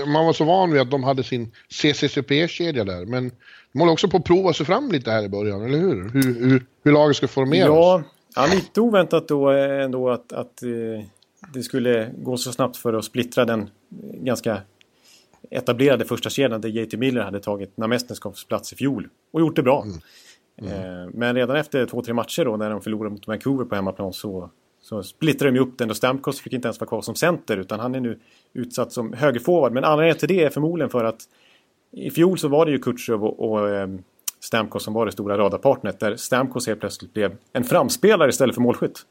man 0.08 0.26
var 0.26 0.34
så 0.34 0.44
van 0.44 0.72
vid 0.72 0.82
att 0.82 0.92
de 0.92 1.04
hade 1.04 1.24
sin 1.24 1.52
CCCP-kedja 1.70 2.84
där, 2.84 3.06
men 3.06 3.32
de 3.72 3.80
håller 3.80 3.94
också 3.94 4.08
på 4.08 4.18
att 4.18 4.24
prova 4.24 4.54
sig 4.54 4.66
fram 4.66 4.92
lite 4.92 5.12
här 5.12 5.24
i 5.24 5.30
början, 5.30 5.66
eller 5.66 5.78
hur? 5.78 6.10
Hur, 6.10 6.50
hur, 6.50 6.66
hur 6.84 6.92
laget 6.92 7.18
ska 7.18 7.28
formeras. 7.28 7.68
Ja, 7.68 8.04
ja, 8.36 8.48
lite 8.54 8.82
oväntat 8.82 9.28
då 9.28 9.50
ändå 9.50 10.10
att, 10.10 10.34
att 10.34 10.64
det 11.54 11.64
skulle 11.64 12.12
gå 12.18 12.38
så 12.38 12.52
snabbt 12.52 12.78
för 12.78 12.94
att 12.94 13.06
splittra 13.06 13.46
den 13.46 13.70
ganska 14.14 14.62
etablerade 15.52 16.06
första 16.06 16.30
kedjan 16.30 16.62
där 16.62 16.70
JT 16.70 16.98
Miller 16.98 17.22
hade 17.22 17.40
tagit 17.40 17.78
några 17.78 17.88
mästerskapsplats 17.88 18.74
i 18.74 18.76
fjol 18.76 19.08
och 19.32 19.40
gjort 19.40 19.56
det 19.56 19.64
bra. 19.64 19.86
Eh, 20.58 21.10
Men 21.14 21.36
redan 21.36 21.56
efter 21.56 21.86
två, 21.86 22.02
tre 22.02 22.14
matcher 22.14 22.46
då 22.46 22.58
när 22.58 22.70
de 22.70 22.82
förlorade 22.82 23.10
mot 23.10 23.28
Vancouver 23.28 23.66
på 23.66 23.76
hemmaplan 23.76 24.14
så, 24.14 24.50
så 24.82 25.04
splittrade 25.04 25.54
de 25.54 25.60
upp 25.60 25.78
den 25.78 25.90
och 25.90 25.98
Stamkos 25.98 26.42
fick 26.42 26.54
inte 26.54 26.68
ens 26.68 26.80
vara 26.80 26.88
kvar 26.88 27.02
som 27.02 27.16
center 27.16 27.58
utan 27.58 27.80
han 27.80 27.96
är 27.96 28.00
nu 28.00 28.20
utsatt 28.54 28.92
som 28.92 29.14
högerforward. 29.14 29.74
Men 29.74 29.84
anledningen 29.84 30.18
till 30.18 30.28
det 30.28 30.44
är 30.44 30.50
förmodligen 30.50 30.90
för 30.90 31.04
att 31.04 31.22
i 31.92 32.12
fjol 32.12 32.38
så 32.38 32.48
var 32.48 32.66
det 32.66 32.72
ju 32.72 32.80
Kutjerov 32.80 33.24
och, 33.24 33.52
och 33.52 33.70
eh, 33.70 33.88
Stamkos 34.40 34.84
som 34.84 34.94
var 34.94 35.06
det 35.06 35.12
stora 35.12 35.38
radarpartneret 35.38 36.00
där 36.00 36.16
Stamkos 36.16 36.68
helt 36.68 36.80
plötsligt 36.80 37.14
blev 37.14 37.38
en 37.54 37.64
framspelare 37.64 38.30
istället 38.30 38.56
för 38.56 38.62
målskytt. 38.62 39.06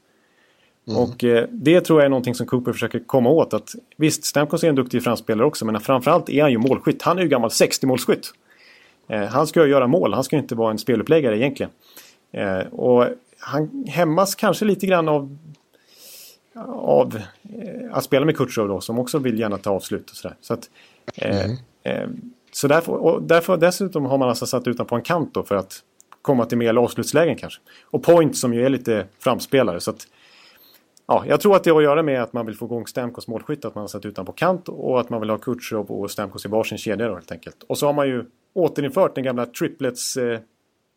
Och 0.86 1.24
eh, 1.24 1.48
det 1.50 1.80
tror 1.80 2.00
jag 2.00 2.06
är 2.06 2.10
någonting 2.10 2.34
som 2.34 2.46
Cooper 2.46 2.72
försöker 2.72 2.98
komma 2.98 3.30
åt. 3.30 3.54
Att, 3.54 3.74
visst, 3.96 4.24
Stamkos 4.24 4.64
är 4.64 4.68
en 4.68 4.74
duktig 4.74 5.02
framspelare 5.02 5.46
också 5.46 5.64
men 5.64 5.80
framförallt 5.80 6.28
är 6.28 6.42
han 6.42 6.50
ju 6.50 6.58
målskytt. 6.58 7.02
Han 7.02 7.18
är 7.18 7.22
ju 7.22 7.28
gammal 7.28 7.50
60-målskytt. 7.50 8.32
Eh, 9.08 9.24
han 9.24 9.46
ska 9.46 9.64
ju 9.64 9.70
göra 9.70 9.86
mål, 9.86 10.14
han 10.14 10.24
ska 10.24 10.36
ju 10.36 10.42
inte 10.42 10.54
vara 10.54 10.70
en 10.70 10.78
speluppläggare 10.78 11.38
egentligen. 11.38 11.72
Eh, 12.32 12.58
och 12.58 13.06
han 13.38 13.84
hämmas 13.88 14.34
kanske 14.34 14.64
lite 14.64 14.86
grann 14.86 15.08
av, 15.08 15.36
av 16.76 17.16
eh, 17.16 17.96
att 17.96 18.04
spela 18.04 18.26
med 18.26 18.36
Kutjerov 18.36 18.68
då 18.68 18.80
som 18.80 18.98
också 18.98 19.18
vill 19.18 19.38
gärna 19.38 19.58
ta 19.58 19.70
avslut 19.70 20.10
och 20.10 20.16
sådär. 20.16 20.36
Så 20.40 20.54
att, 20.54 20.70
eh, 21.14 21.50
eh, 21.82 22.08
så 22.52 22.68
därför, 22.68 22.92
och 22.92 23.22
därför 23.22 23.56
dessutom 23.56 24.04
har 24.04 24.18
man 24.18 24.28
alltså 24.28 24.46
satt 24.46 24.66
utan 24.66 24.86
på 24.86 24.94
en 24.94 25.02
kant 25.02 25.34
då 25.34 25.42
för 25.42 25.56
att 25.56 25.82
komma 26.22 26.46
till 26.46 26.58
mer 26.58 26.74
avslutslägen 26.76 27.36
kanske. 27.36 27.60
Och 27.84 28.02
Point 28.02 28.36
som 28.36 28.54
ju 28.54 28.64
är 28.64 28.68
lite 28.68 29.06
framspelare. 29.18 29.80
Så 29.80 29.90
att, 29.90 30.06
ja, 31.06 31.24
jag 31.28 31.40
tror 31.40 31.56
att 31.56 31.64
det 31.64 31.70
har 31.70 31.78
att 31.78 31.84
göra 31.84 32.02
med 32.02 32.22
att 32.22 32.32
man 32.32 32.46
vill 32.46 32.54
få 32.54 32.64
igång 32.64 32.86
Stamkos 32.86 33.28
målskytt, 33.28 33.64
att 33.64 33.74
man 33.74 33.82
har 33.82 33.88
satt 33.88 34.04
utan 34.04 34.26
på 34.26 34.32
kant 34.32 34.68
och 34.68 35.00
att 35.00 35.10
man 35.10 35.20
vill 35.20 35.30
ha 35.30 35.38
Kutjerov 35.38 35.90
och 35.90 36.10
Stamkos 36.10 36.44
i 36.44 36.48
varsin 36.48 36.78
kedja 36.78 37.08
då 37.08 37.14
helt 37.14 37.32
enkelt. 37.32 37.62
Och 37.62 37.78
så 37.78 37.86
har 37.86 37.92
man 37.92 38.08
ju 38.08 38.24
återinfört 38.54 39.14
den 39.14 39.24
gamla 39.24 39.46
triplets 39.46 40.16
eh, 40.16 40.40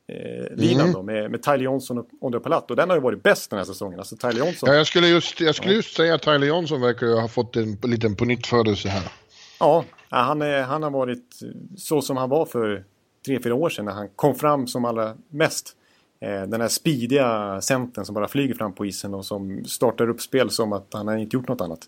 eh, 0.07 0.73
Mm. 0.73 0.93
då 0.93 1.03
med, 1.03 1.31
med 1.31 1.43
Tyler 1.43 1.57
Johnson 1.57 1.97
och 1.97 2.07
Ondo 2.21 2.39
Palat. 2.39 2.69
Och 2.71 2.77
den 2.77 2.89
har 2.89 2.97
ju 2.97 3.01
varit 3.01 3.23
bäst 3.23 3.49
den 3.49 3.57
här 3.57 3.65
säsongen. 3.65 3.99
Alltså 3.99 4.15
Tyler 4.15 4.45
Johnson. 4.45 4.69
Ja, 4.69 4.75
jag 4.75 4.87
skulle 4.87 5.07
just, 5.07 5.41
jag 5.41 5.55
skulle 5.55 5.73
just 5.73 5.95
säga 5.95 6.15
att 6.15 6.21
Tyler 6.21 6.47
Johnson 6.47 6.81
verkar 6.81 7.07
ju 7.07 7.13
ha 7.13 7.27
fått 7.27 7.55
en 7.55 7.77
liten 7.83 8.15
pånyttfödelse 8.15 8.89
här. 8.89 9.11
Ja, 9.59 9.85
ja, 10.09 10.17
han, 10.17 10.41
är, 10.41 10.61
han 10.61 10.83
har 10.83 10.89
varit 10.89 11.39
så 11.77 12.01
som 12.01 12.17
han 12.17 12.29
var 12.29 12.45
för 12.45 12.83
tre, 13.25 13.39
fyra 13.43 13.55
år 13.55 13.69
sedan 13.69 13.85
när 13.85 13.91
han 13.91 14.09
kom 14.15 14.35
fram 14.35 14.67
som 14.67 14.85
allra 14.85 15.13
mest. 15.29 15.73
Eh, 16.19 16.41
den 16.41 16.61
här 16.61 16.67
speediga 16.67 17.61
centern 17.61 18.05
som 18.05 18.15
bara 18.15 18.27
flyger 18.27 18.53
fram 18.55 18.73
på 18.73 18.85
isen 18.85 19.13
och 19.13 19.25
som 19.25 19.65
startar 19.65 20.09
upp 20.09 20.21
spel 20.21 20.49
som 20.49 20.73
att 20.73 20.87
han 20.93 21.07
har 21.07 21.15
inte 21.17 21.35
gjort 21.35 21.47
något 21.47 21.61
annat. 21.61 21.79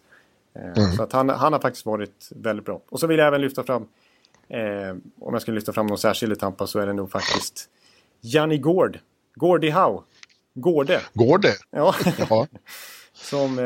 Eh, 0.56 0.92
Så 0.92 1.04
att 1.04 1.12
han, 1.14 1.30
han 1.30 1.54
har 1.54 1.60
faktiskt 1.60 1.86
varit 1.86 2.30
väldigt 2.36 2.66
bra. 2.66 2.82
Och 2.90 3.00
så 3.00 3.08
vill 3.08 3.18
jag 3.20 3.28
även 3.28 3.42
lyfta 3.42 3.64
fram, 3.64 3.88
eh, 4.48 4.96
om 5.20 5.34
jag 5.34 5.42
skulle 5.42 5.56
lyfta 5.56 5.74
fram 5.74 5.88
någon 5.88 5.98
särskild 5.98 6.34
i 6.34 6.36
Tampa 6.36 6.68
så 6.68 6.80
är 6.80 6.88
det 6.88 6.94
nog 6.94 7.12
faktiskt 7.12 7.70
Janni 8.22 8.58
Gård. 8.58 9.00
Gordie 9.36 9.72
Howe. 9.72 10.02
Gårde. 10.54 11.02
Går 11.14 11.38
det? 11.38 11.54
Ja. 11.72 11.96
Ja. 12.30 12.48
Som, 13.14 13.60
eh, 13.60 13.66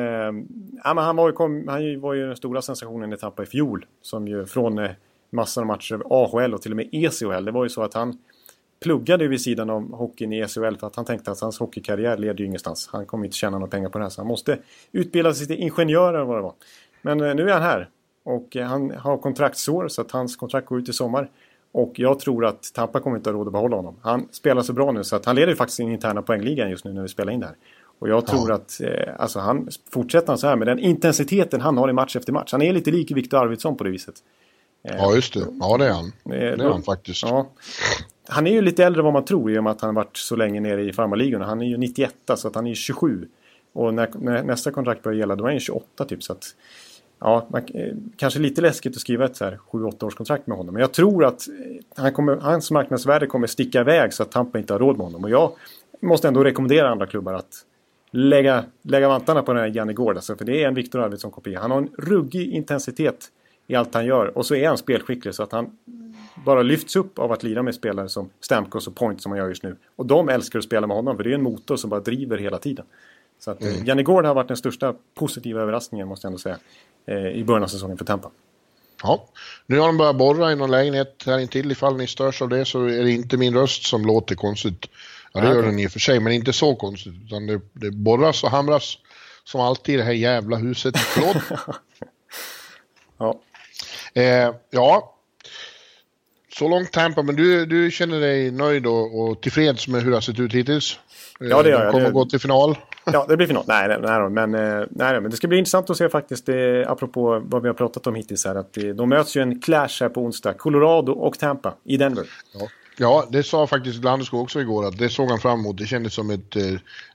ja, 0.84 0.94
men 0.94 0.98
han, 0.98 1.16
var 1.16 1.28
ju, 1.28 1.34
kom, 1.34 1.68
han 1.68 2.00
var 2.02 2.14
ju 2.14 2.28
den 2.28 2.36
stora 2.38 2.62
sensationen 2.62 3.14
i 3.14 3.18
Tampa 3.18 3.44
i 3.44 3.46
fjol. 3.46 3.86
Som 4.02 4.28
ju 4.28 4.46
från 4.46 4.80
eh, 4.80 4.92
massor 5.30 5.62
av 5.62 5.68
matcher 5.68 6.02
AHL 6.10 6.54
och 6.54 6.62
till 6.62 6.72
och 6.72 6.76
med 6.76 6.90
ECHL. 6.92 7.46
Det 7.46 7.52
var 7.52 7.64
ju 7.64 7.70
så 7.70 7.84
att 7.84 7.94
han 7.94 8.18
pluggade 8.84 9.28
vid 9.28 9.42
sidan 9.42 9.70
av 9.70 9.92
hockeyn 9.92 10.34
i 10.34 10.40
ECHL 10.40 10.76
för 10.80 10.88
att 10.88 10.96
han 10.96 11.06
tänkte 11.06 11.32
att 11.32 11.42
hans 11.42 11.60
hockeykarriär 11.60 12.18
leder 12.18 12.40
ju 12.40 12.46
ingenstans. 12.46 12.90
Han 12.92 13.06
kommer 13.06 13.26
inte 13.26 13.38
tjäna 13.38 13.58
några 13.58 13.70
pengar 13.70 13.90
på 13.90 13.98
det 13.98 14.06
här 14.06 14.10
så 14.10 14.22
han 14.22 14.28
måste 14.28 14.58
utbilda 14.92 15.34
sig 15.34 15.48
till 15.48 15.62
ingenjör 15.62 16.14
eller 16.14 16.26
vad 16.26 16.38
det 16.38 16.42
var. 16.42 16.54
Men 17.02 17.22
eh, 17.22 17.36
nu 17.36 17.50
är 17.50 17.54
han 17.54 17.62
här 17.62 17.90
och 18.24 18.58
eh, 18.58 18.68
han 18.68 18.92
har 18.92 19.18
kontraktsår 19.18 19.88
så 19.88 20.02
att 20.02 20.12
hans 20.12 20.36
kontrakt 20.36 20.68
går 20.68 20.80
ut 20.80 20.90
i 20.90 20.94
sommar. 20.94 21.30
Och 21.72 21.94
jag 21.96 22.20
tror 22.20 22.46
att 22.46 22.74
Tampa 22.74 23.00
kommer 23.00 23.18
inte 23.18 23.30
ha 23.30 23.38
råd 23.38 23.48
att 23.48 23.54
behålla 23.54 23.76
honom. 23.76 23.96
Han 24.02 24.28
spelar 24.32 24.62
så 24.62 24.74
bra 24.74 24.92
nu 24.92 25.04
så 25.04 25.16
att 25.16 25.26
han 25.26 25.36
leder 25.36 25.50
ju 25.50 25.56
faktiskt 25.56 25.78
den 25.78 25.92
interna 25.92 26.22
poängligan 26.22 26.70
just 26.70 26.86
nu 26.86 26.94
när 26.94 27.02
vi 27.02 27.08
spelar 27.08 27.34
in 27.34 27.40
det 27.40 27.46
här. 27.46 27.56
Och 28.00 28.10
jag 28.10 28.28
tror 28.28 28.52
att 28.52 28.82
eh, 28.82 29.14
alltså 29.18 29.40
han, 29.40 29.70
fortsätter 29.92 30.28
han 30.28 30.38
så 30.38 30.48
här 30.48 30.56
med 30.56 30.68
den 30.68 30.80
intensiteten 30.80 31.62
han 31.62 31.78
har 31.78 31.90
i 31.90 31.94
match 31.94 32.16
efter 32.16 32.34
match. 32.34 32.52
Han 32.52 32.62
är 32.62 32.74
lite 32.74 32.92
lik 32.92 33.12
Viktor 33.12 33.38
Arvidsson 33.38 33.78
på 33.78 33.84
det 33.84 33.90
viset. 33.90 34.16
Ja, 34.84 35.16
just 35.16 35.34
det. 35.34 35.48
Ja, 35.60 35.78
det 35.78 35.86
är 35.86 35.92
han. 35.94 36.06
Eh, 36.06 36.12
Det 36.26 36.64
är 36.64 36.70
han 36.70 36.84
faktiskt. 36.84 37.24
Ja. 37.24 37.48
Han 38.28 38.48
är 38.48 38.52
ju 38.52 38.62
lite 38.62 38.84
äldre 38.86 39.00
än 39.00 39.04
vad 39.04 39.14
man 39.14 39.26
tror 39.26 39.52
i 39.52 39.60
och 39.60 39.64
med 39.64 39.72
att 39.72 39.82
han 39.82 39.88
har 39.96 40.04
varit 40.04 40.18
så 40.18 40.36
länge 40.36 40.60
nere 40.60 40.84
i 40.84 40.94
farmarligorna. 40.94 41.46
Han 41.46 41.62
är 41.62 41.66
ju 41.66 41.78
91 41.78 42.14
så 42.36 42.48
att 42.48 42.56
han 42.56 42.66
är 42.66 42.70
ju 42.70 42.76
27. 42.76 43.28
Och 43.74 43.94
när, 43.94 44.10
när 44.20 44.44
nästa 44.44 44.72
kontrakt 44.72 45.04
börjar 45.04 45.18
gälla 45.20 45.36
då 45.36 45.46
är 45.46 45.50
han 45.52 45.60
28 45.60 46.06
typ. 46.06 46.24
Så 46.24 46.34
att, 46.34 46.46
ja, 47.20 47.48
man, 47.50 47.62
eh, 47.74 47.94
kanske 48.18 48.40
lite 48.40 48.62
läskigt 48.62 48.96
att 48.96 49.02
skriva 49.02 49.26
ett 49.26 49.36
så 49.36 49.46
här 49.46 49.60
7-8 49.72 50.04
års 50.06 50.16
kontrakt 50.16 50.48
med 50.48 50.58
honom. 50.58 50.74
Men 50.74 50.82
jag 50.82 50.92
tror 50.92 51.26
att 51.26 51.48
eh, 51.48 51.54
han 52.04 52.14
kommer, 52.14 52.36
hans 52.36 52.72
marknadsvärde 52.72 53.28
kommer 53.28 53.48
sticka 53.48 53.82
iväg 53.82 54.14
så 54.14 54.24
att 54.24 54.32
Tampa 54.32 54.60
inte 54.60 54.74
har 54.74 54.80
råd 54.80 54.98
med 54.98 55.06
honom. 55.06 55.24
Och 55.24 55.30
jag 55.30 55.52
måste 56.02 56.28
ändå 56.28 56.44
rekommendera 56.44 56.90
andra 56.90 57.08
klubbar 57.08 57.34
att 57.34 57.66
lägga, 58.12 58.64
lägga 58.82 59.08
vantarna 59.08 59.44
på 59.44 59.54
den 59.54 59.62
här 59.64 59.76
Janne 59.76 59.94
Gård. 59.94 60.16
Alltså, 60.16 60.36
för 60.36 60.46
det 60.46 60.64
är 60.64 60.68
en 60.68 60.74
Viktor 60.74 61.02
Arvidsson-kopia. 61.02 61.60
Han 61.60 61.72
har 61.72 61.78
en 61.78 61.90
ruggig 61.98 62.52
intensitet 62.52 63.30
i 63.74 63.76
allt 63.76 63.94
han 63.94 64.06
gör. 64.06 64.38
Och 64.38 64.46
så 64.46 64.56
är 64.56 64.68
han 64.68 64.78
spelskicklig 64.78 65.36
så 65.36 65.44
att 65.44 65.52
han 65.52 65.78
bara 66.46 66.62
lyfts 66.62 66.96
upp 66.96 67.20
av 67.20 67.32
att 67.32 67.44
lira 67.44 67.64
med 67.64 67.76
spelare 67.76 68.10
som 68.10 68.30
Stamkos 68.40 68.88
och 68.88 68.96
Point 68.96 69.22
som 69.22 69.32
han 69.32 69.40
gör 69.40 69.48
just 69.48 69.64
nu. 69.64 69.76
Och 69.96 70.06
de 70.06 70.30
älskar 70.30 70.60
att 70.60 70.66
spela 70.66 70.88
med 70.88 70.98
honom 70.98 71.18
för 71.18 71.24
det 71.24 71.30
är 71.30 71.36
en 71.36 71.44
motor 71.44 71.76
som 71.76 71.90
bara 71.90 72.00
driver 72.00 72.38
hela 72.38 72.58
tiden. 72.58 72.86
Så 73.40 73.52
att 73.52 73.62
mm. 73.62 73.86
Janne 73.86 74.04
Gård 74.04 74.26
har 74.26 74.34
varit 74.34 74.48
den 74.48 74.58
största 74.58 74.96
positiva 75.16 75.62
överraskningen 75.62 76.08
måste 76.08 76.26
jag 76.26 76.30
ändå 76.30 76.40
säga. 76.40 76.58
Eh, 77.06 77.28
I 77.28 77.44
början 77.44 77.64
av 77.64 77.68
säsongen 77.68 77.98
för 77.98 78.06
Tampa. 78.06 78.32
Ja, 79.04 79.28
nu 79.66 79.80
har 79.80 79.88
de 79.88 79.98
börjat 79.98 80.16
borra 80.16 80.52
i 80.52 80.56
någon 80.56 80.72
lägenhet 80.72 81.24
här 81.26 81.40
intill. 81.40 81.72
Ifall 81.72 81.98
ni 81.98 82.08
störs 82.08 82.42
av 82.42 82.50
det 82.50 82.66
så 82.66 82.86
är 82.86 83.04
det 83.04 83.12
inte 83.12 83.38
min 83.38 83.54
röst 83.54 83.84
som 83.84 84.06
låter 84.06 84.36
konstigt. 84.36 84.86
Ja, 85.34 85.42
det 85.42 85.48
gör 85.48 85.64
den 85.64 85.80
i 85.80 85.88
och 85.88 85.92
för 85.92 86.00
sig, 86.00 86.20
men 86.20 86.34
inte 86.34 86.54
så 86.54 86.76
konstigt. 86.76 87.14
Utan 87.26 87.48
det, 87.48 87.62
det 87.74 87.92
borras 87.92 88.44
och 88.44 88.50
hamras 88.50 88.98
som 89.44 89.62
alltid 89.62 89.96
i 89.96 89.98
det 89.98 90.04
här 90.04 90.12
jävla 90.12 90.58
huset. 90.58 90.98
Förlåt. 90.98 91.44
ja. 93.18 93.40
Eh, 94.14 94.56
ja. 94.70 95.16
Så 96.58 96.68
långt 96.68 96.92
Tampa, 96.92 97.24
men 97.24 97.36
du, 97.36 97.66
du 97.66 97.92
känner 97.92 98.20
dig 98.20 98.52
nöjd 98.52 98.86
och, 98.86 99.22
och 99.22 99.42
tillfreds 99.42 99.88
med 99.88 100.02
hur 100.02 100.10
det 100.10 100.16
har 100.16 100.22
sett 100.22 100.40
ut 100.40 100.54
hittills? 100.54 101.00
Ja, 101.40 101.64
det 101.64 101.70
gör 101.70 101.80
jag. 101.80 101.88
De 101.88 101.92
kommer 101.92 102.08
att 102.08 102.14
gå 102.14 102.26
till 102.26 102.40
final. 102.40 102.78
Ja, 103.06 103.26
det 103.30 103.38
blir 103.38 103.48
final. 103.48 103.64
Nej, 103.68 103.88
nej, 103.88 104.00
nej, 104.02 104.30
men, 104.30 104.56
eh, 104.56 104.86
nej, 104.90 105.22
men 105.22 105.32
det 105.32 105.38
ska 105.38 105.48
bli 105.48 105.58
intressant 105.58 105.90
att 105.90 105.98
se 105.98 106.10
faktiskt, 106.10 106.50
eh, 106.50 106.56
apropå 106.88 107.42
vad 107.46 107.62
vi 107.62 107.68
har 107.68 107.74
pratat 107.74 108.08
om 108.08 108.16
hittills 108.16 108.46
här, 108.46 108.56
att 108.56 108.78
eh, 108.78 108.84
de 108.84 109.10
möts 109.10 109.38
ju 109.38 109.42
en 109.42 109.62
clash 109.62 110.02
här 110.02 110.10
på 110.10 110.22
onsdag. 110.22 110.54
Colorado 110.54 111.12
och 111.12 111.40
Tampa 111.40 111.74
i 111.84 111.98
Denver. 111.98 112.26
Ja. 112.54 112.68
Ja, 112.98 113.28
det 113.30 113.44
sa 113.44 113.68
faktiskt 113.68 114.04
Landeskog 114.04 114.42
också 114.42 114.62
igår 114.62 114.86
att 114.86 114.98
det 114.98 115.10
såg 115.10 115.30
han 115.30 115.40
fram 115.40 115.60
emot. 115.60 115.78
Det 115.78 115.86
kändes 115.86 116.14
som 116.14 116.30
ett 116.30 116.56
eh, 116.56 116.64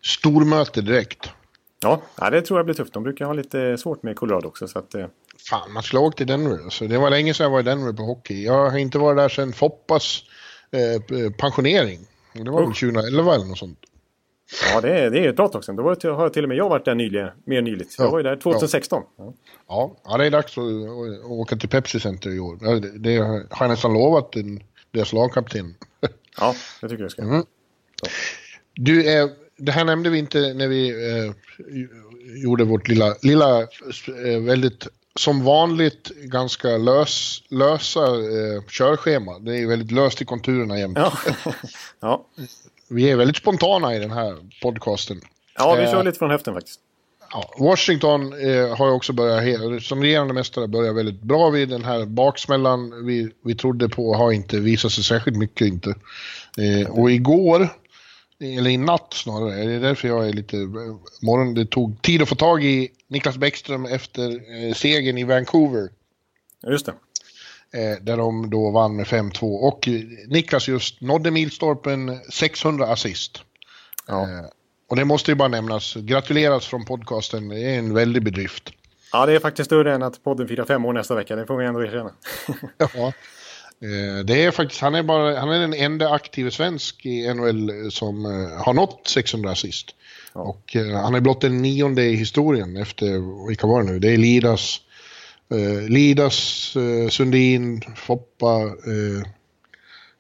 stormöte 0.03 0.81
direkt. 0.81 1.31
Ja, 1.81 2.03
det 2.31 2.43
tror 2.43 2.59
jag 2.59 2.67
blir 2.67 2.75
tufft. 2.75 2.93
De 2.93 3.03
brukar 3.03 3.25
ha 3.25 3.33
lite 3.33 3.79
svårt 3.79 4.03
med 4.03 4.17
Colorado 4.17 4.49
också. 4.49 4.69
Så 4.69 4.79
att, 4.79 4.95
eh... 4.95 5.07
Fan, 5.51 5.73
man 5.73 5.83
skulle 5.83 6.01
ha 6.01 6.07
åkt 6.07 6.17
till 6.17 6.27
Denver. 6.27 6.65
Alltså, 6.65 6.87
det 6.87 6.99
var 6.99 7.11
länge 7.11 7.35
sedan 7.35 7.45
jag 7.45 7.51
var 7.51 7.61
i 7.61 7.63
Denver 7.63 7.93
på 7.93 8.03
hockey. 8.03 8.45
Jag 8.45 8.71
har 8.71 8.79
inte 8.79 8.99
varit 8.99 9.17
där 9.17 9.29
sedan 9.29 9.53
Foppas 9.53 10.23
eh, 10.71 11.33
pensionering. 11.33 12.01
Det 12.33 12.51
var 12.51 12.61
väl 12.61 12.75
2011 12.75 13.35
eller 13.35 13.45
något 13.45 13.59
sånt. 13.59 13.79
Ja, 14.73 14.81
det 14.81 14.91
är, 14.91 15.11
det 15.11 15.19
är 15.19 15.29
ett 15.29 15.37
bra 15.37 15.49
tag 15.49 15.65
sedan. 15.65 15.77
Då 15.77 15.83
var 15.83 16.17
har 16.17 16.29
till 16.29 16.43
och 16.43 16.49
med 16.49 16.59
jag 16.59 16.69
varit 16.69 16.85
där 16.85 16.95
nyligen, 16.95 17.29
mer 17.45 17.63
nyligt. 17.63 17.95
Jag 17.99 18.11
var 18.11 18.19
ju 18.19 18.23
där 18.23 18.37
2016. 18.37 19.03
Ja, 19.17 19.35
ja. 19.69 19.97
ja 20.05 20.17
det 20.17 20.27
är 20.27 20.31
dags 20.31 20.59
att, 20.59 20.65
att 20.65 21.31
åka 21.31 21.57
till 21.57 21.69
Pepsi 21.69 22.01
Center 22.01 22.31
i 22.31 22.39
år. 22.41 22.81
Det, 22.81 22.99
det 22.99 23.17
har 23.17 23.47
jag 23.61 23.69
nästan 23.69 23.93
lovat 23.93 24.37
en, 24.37 24.63
deras 24.91 25.13
lagkapten. 25.13 25.75
ja, 26.41 26.55
det 26.81 26.89
tycker 26.89 27.03
jag 27.03 27.11
ska. 27.11 27.23
Mm. 27.23 27.45
Du, 28.75 29.13
eh, 29.13 29.29
det 29.57 29.73
här 29.73 29.85
nämnde 29.85 30.11
vi 30.11 30.19
inte 30.19 30.55
när 30.55 30.69
vi 30.69 30.89
eh, 30.89 31.33
gjorde 32.43 32.65
vårt 32.65 32.89
lilla, 32.89 33.15
lilla 33.23 33.61
eh, 33.61 34.41
väldigt 34.41 34.89
som 35.19 35.45
vanligt 35.45 36.09
ganska 36.09 36.69
lös, 36.69 37.43
lösa 37.49 38.05
eh, 38.05 38.63
körschema. 38.69 39.39
Det 39.39 39.59
är 39.59 39.67
väldigt 39.67 39.91
löst 39.91 40.23
i 40.23 40.25
konturerna 40.25 40.79
jämt. 40.79 40.99
Ja. 40.99 41.13
ja. 42.01 42.27
Vi 42.89 43.11
är 43.11 43.17
väldigt 43.17 43.37
spontana 43.37 43.95
i 43.95 43.99
den 43.99 44.11
här 44.11 44.37
podcasten. 44.63 45.21
Ja, 45.59 45.75
vi 45.75 45.87
kör 45.87 45.99
eh, 45.99 46.05
lite 46.05 46.19
från 46.19 46.31
höften 46.31 46.55
faktiskt. 46.55 46.81
Ja, 47.31 47.55
Washington 47.59 48.33
eh, 48.33 48.77
har 48.77 48.91
också 48.91 49.13
börjat, 49.13 49.83
som 49.83 50.03
regerande 50.03 50.35
mästare, 50.35 50.69
börjat 50.69 50.97
väldigt 50.97 51.23
bra 51.23 51.51
vid 51.51 51.69
den 51.69 51.85
här 51.85 52.05
baksmällan 52.07 53.07
vi, 53.07 53.31
vi 53.45 53.55
trodde 53.55 53.89
på 53.89 54.15
har 54.15 54.33
inte 54.33 54.61
visat 54.61 54.93
sig 54.93 55.05
särskilt 55.05 55.37
mycket 55.37 55.67
inte. 55.67 55.95
Eh, 56.59 56.91
och 56.91 57.11
igår, 57.11 57.69
eller 58.41 58.71
i 58.71 58.77
natt 58.77 59.15
snarare, 59.15 59.65
det 59.65 59.73
är 59.73 59.81
därför 59.81 60.09
jag 60.09 60.29
är 60.29 60.33
lite, 60.33 60.57
morgon, 61.23 61.55
det 61.55 61.67
tog 61.67 62.03
tid 62.03 62.23
att 62.23 62.29
få 62.29 62.35
tag 62.35 62.65
i 62.65 62.89
Niklas 63.09 63.37
Bäckström 63.37 63.85
efter 63.85 64.31
eh, 64.31 64.75
segern 64.75 65.19
i 65.19 65.25
Vancouver. 65.25 65.89
Just 66.67 66.87
det. 66.87 66.93
Eh, 67.73 67.99
där 68.01 68.17
de 68.17 68.51
då 68.51 68.71
vann 68.71 68.97
med 68.97 69.07
5-2 69.07 69.43
och 69.43 69.89
Niklas 70.29 70.69
just 70.69 71.01
nådde 71.01 71.31
milstolpen 71.31 72.19
600 72.31 72.87
assist. 72.87 73.43
Ja. 74.07 74.23
Eh, 74.23 74.45
och 74.89 74.97
det 74.97 75.05
måste 75.05 75.31
ju 75.31 75.35
bara 75.35 75.49
nämnas. 75.49 75.95
Gratuleras 75.95 76.67
från 76.67 76.85
podcasten. 76.85 77.49
Det 77.49 77.61
är 77.61 77.79
en 77.79 77.95
väldig 77.95 78.25
bedrift. 78.25 78.73
Ja, 79.13 79.27
det 79.27 79.33
är 79.33 79.39
faktiskt 79.41 79.67
större 79.67 79.95
än 79.95 80.03
att 80.03 80.25
podden 80.25 80.49
firar 80.49 80.65
fem 80.65 80.85
år 80.85 80.93
nästa 80.93 81.15
vecka. 81.15 81.37
Det 81.37 81.47
får 81.47 81.57
vi 81.57 81.67
ändå 81.67 81.85
erkänna. 81.85 82.13
ja. 82.95 83.13
Eh, 83.83 84.25
det 84.25 84.45
är 84.45 84.51
faktiskt, 84.51 84.81
han 84.81 84.95
är, 84.95 85.03
bara, 85.03 85.39
han 85.39 85.51
är 85.51 85.61
den 85.61 85.75
enda 85.75 86.11
aktiva 86.11 86.51
svensk 86.51 87.07
i 87.07 87.35
NHL 87.35 87.91
som 87.91 88.25
eh, 88.27 88.65
har 88.65 88.75
nått 88.75 89.09
600 89.09 89.51
assist. 89.51 89.95
Ja. 90.35 90.41
Och 90.41 90.77
eh, 90.77 91.03
han 91.03 91.15
är 91.15 91.21
blott 91.21 91.41
den 91.41 91.63
nionde 91.63 92.05
i 92.05 92.17
historien 92.17 92.77
efter, 92.77 93.47
vilka 93.49 93.67
var 93.67 93.83
det 93.83 93.93
nu? 93.93 93.99
Det 93.99 94.13
är 94.13 94.17
Lidas, 94.17 94.81
eh, 95.51 95.89
Lidas, 95.89 96.77
eh, 96.77 97.09
Sundin, 97.09 97.83
Foppa, 97.97 98.63
eh, 98.63 99.29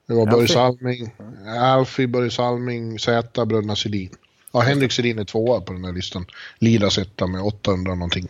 det 0.07 0.15
var 0.15 0.27
Börje 0.27 0.49
Salming, 0.49 1.15
Alfie, 1.61 2.07
Börje 2.07 2.31
Salming, 2.31 2.99
Zäta, 2.99 3.47
bröderna 3.47 3.77
Sedin. 3.77 4.11
Ja, 4.53 4.61
Henrik 4.61 4.93
Sedin 4.93 5.19
är 5.19 5.25
tvåa 5.25 5.61
på 5.61 5.73
den 5.73 5.85
här 5.85 5.93
listan. 5.93 6.27
Lidas 6.59 6.99
etta 6.99 7.27
med 7.27 7.43
800 7.43 7.95
någonting. 7.95 8.29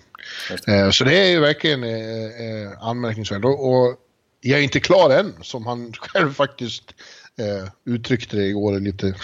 Eh, 0.66 0.90
så 0.90 1.04
det 1.04 1.18
är 1.18 1.30
ju 1.30 1.40
verkligen 1.40 1.84
eh, 1.84 1.90
eh, 1.90 2.72
anmärkningsvärt. 2.80 3.44
Och, 3.44 4.07
jag 4.40 4.58
är 4.58 4.62
inte 4.62 4.80
klar 4.80 5.10
än, 5.10 5.34
som 5.42 5.66
han 5.66 5.92
själv 5.98 6.32
faktiskt 6.32 6.94
eh, 7.38 7.92
uttryckte 7.94 8.36
det 8.36 8.44
igår 8.44 8.80
lite. 8.80 9.14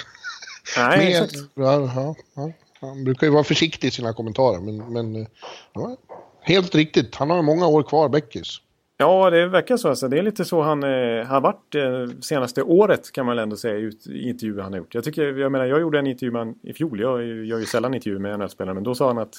Nej, 0.76 1.20
men, 1.20 1.64
ja, 1.64 1.92
ja, 1.94 2.14
ja, 2.34 2.52
Han 2.80 3.04
brukar 3.04 3.26
ju 3.26 3.32
vara 3.32 3.44
försiktig 3.44 3.88
i 3.88 3.90
sina 3.90 4.12
kommentarer, 4.12 4.60
men, 4.60 4.92
men 4.92 5.16
eh, 5.16 5.26
ja, 5.72 5.96
helt 6.40 6.74
riktigt. 6.74 7.14
Han 7.14 7.30
har 7.30 7.42
många 7.42 7.66
år 7.66 7.82
kvar, 7.82 8.08
Beckis. 8.08 8.60
Ja, 8.96 9.30
det 9.30 9.46
verkar 9.48 9.76
så. 9.76 9.88
Alltså. 9.88 10.08
Det 10.08 10.18
är 10.18 10.22
lite 10.22 10.44
så 10.44 10.62
han 10.62 10.82
eh, 10.82 11.26
har 11.26 11.40
varit 11.40 11.74
eh, 11.74 12.20
senaste 12.20 12.62
året 12.62 13.12
kan 13.12 13.26
man 13.26 13.36
väl 13.36 13.42
ändå 13.42 13.56
säga 13.56 13.78
i 13.78 14.28
intervjuer 14.28 14.62
han 14.62 14.72
har 14.72 14.78
gjort. 14.78 14.94
Jag, 14.94 15.04
tycker, 15.04 15.38
jag 15.38 15.52
menar, 15.52 15.64
jag 15.64 15.80
gjorde 15.80 15.98
en 15.98 16.06
intervju 16.06 16.32
med 16.32 16.40
honom 16.40 16.58
i 16.62 16.72
fjol. 16.72 17.00
Jag 17.00 17.24
gör 17.24 17.58
ju 17.58 17.66
sällan 17.66 17.94
intervjuer 17.94 18.20
med 18.20 18.38
NHL-spelare. 18.38 18.74
Men 18.74 18.84
då 18.84 18.94
sa 18.94 19.06
han 19.06 19.18
att... 19.18 19.34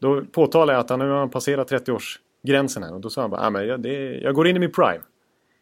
Då 0.00 0.24
påtalade 0.24 0.72
jag 0.72 0.80
att 0.80 0.90
han 0.90 0.98
nu 0.98 1.08
har 1.08 1.26
passerat 1.26 1.72
30-årsgränsen 2.42 2.82
här. 2.82 2.94
Och 2.94 3.00
då 3.00 3.10
sa 3.10 3.20
han 3.20 3.30
bara, 3.30 3.40
ah, 3.40 3.50
men 3.50 3.66
jag, 3.66 3.80
det, 3.82 4.18
jag 4.18 4.34
går 4.34 4.48
in 4.48 4.56
i 4.56 4.58
min 4.58 4.72
prime. 4.72 5.00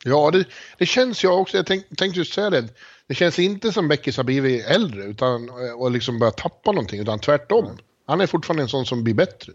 Ja, 0.04 0.30
det, 0.30 0.44
det 0.78 0.86
känns 0.86 1.24
jag 1.24 1.40
också. 1.40 1.56
Jag 1.56 1.66
tänk, 1.66 1.96
tänkte 1.96 2.18
just 2.18 2.32
säga 2.32 2.50
det. 2.50 2.68
Det 3.06 3.14
känns 3.14 3.38
inte 3.38 3.72
som 3.72 3.88
Beckis 3.88 4.16
har 4.16 4.24
blivit 4.24 4.66
äldre 4.66 5.04
utan, 5.04 5.50
och 5.76 5.90
liksom 5.90 6.18
börjat 6.18 6.36
tappa 6.36 6.72
någonting. 6.72 7.00
Utan 7.00 7.18
tvärtom. 7.18 7.64
Mm. 7.64 7.76
Han 8.06 8.20
är 8.20 8.26
fortfarande 8.26 8.62
en 8.62 8.68
sån 8.68 8.86
som 8.86 9.04
blir 9.04 9.14
bättre. 9.14 9.52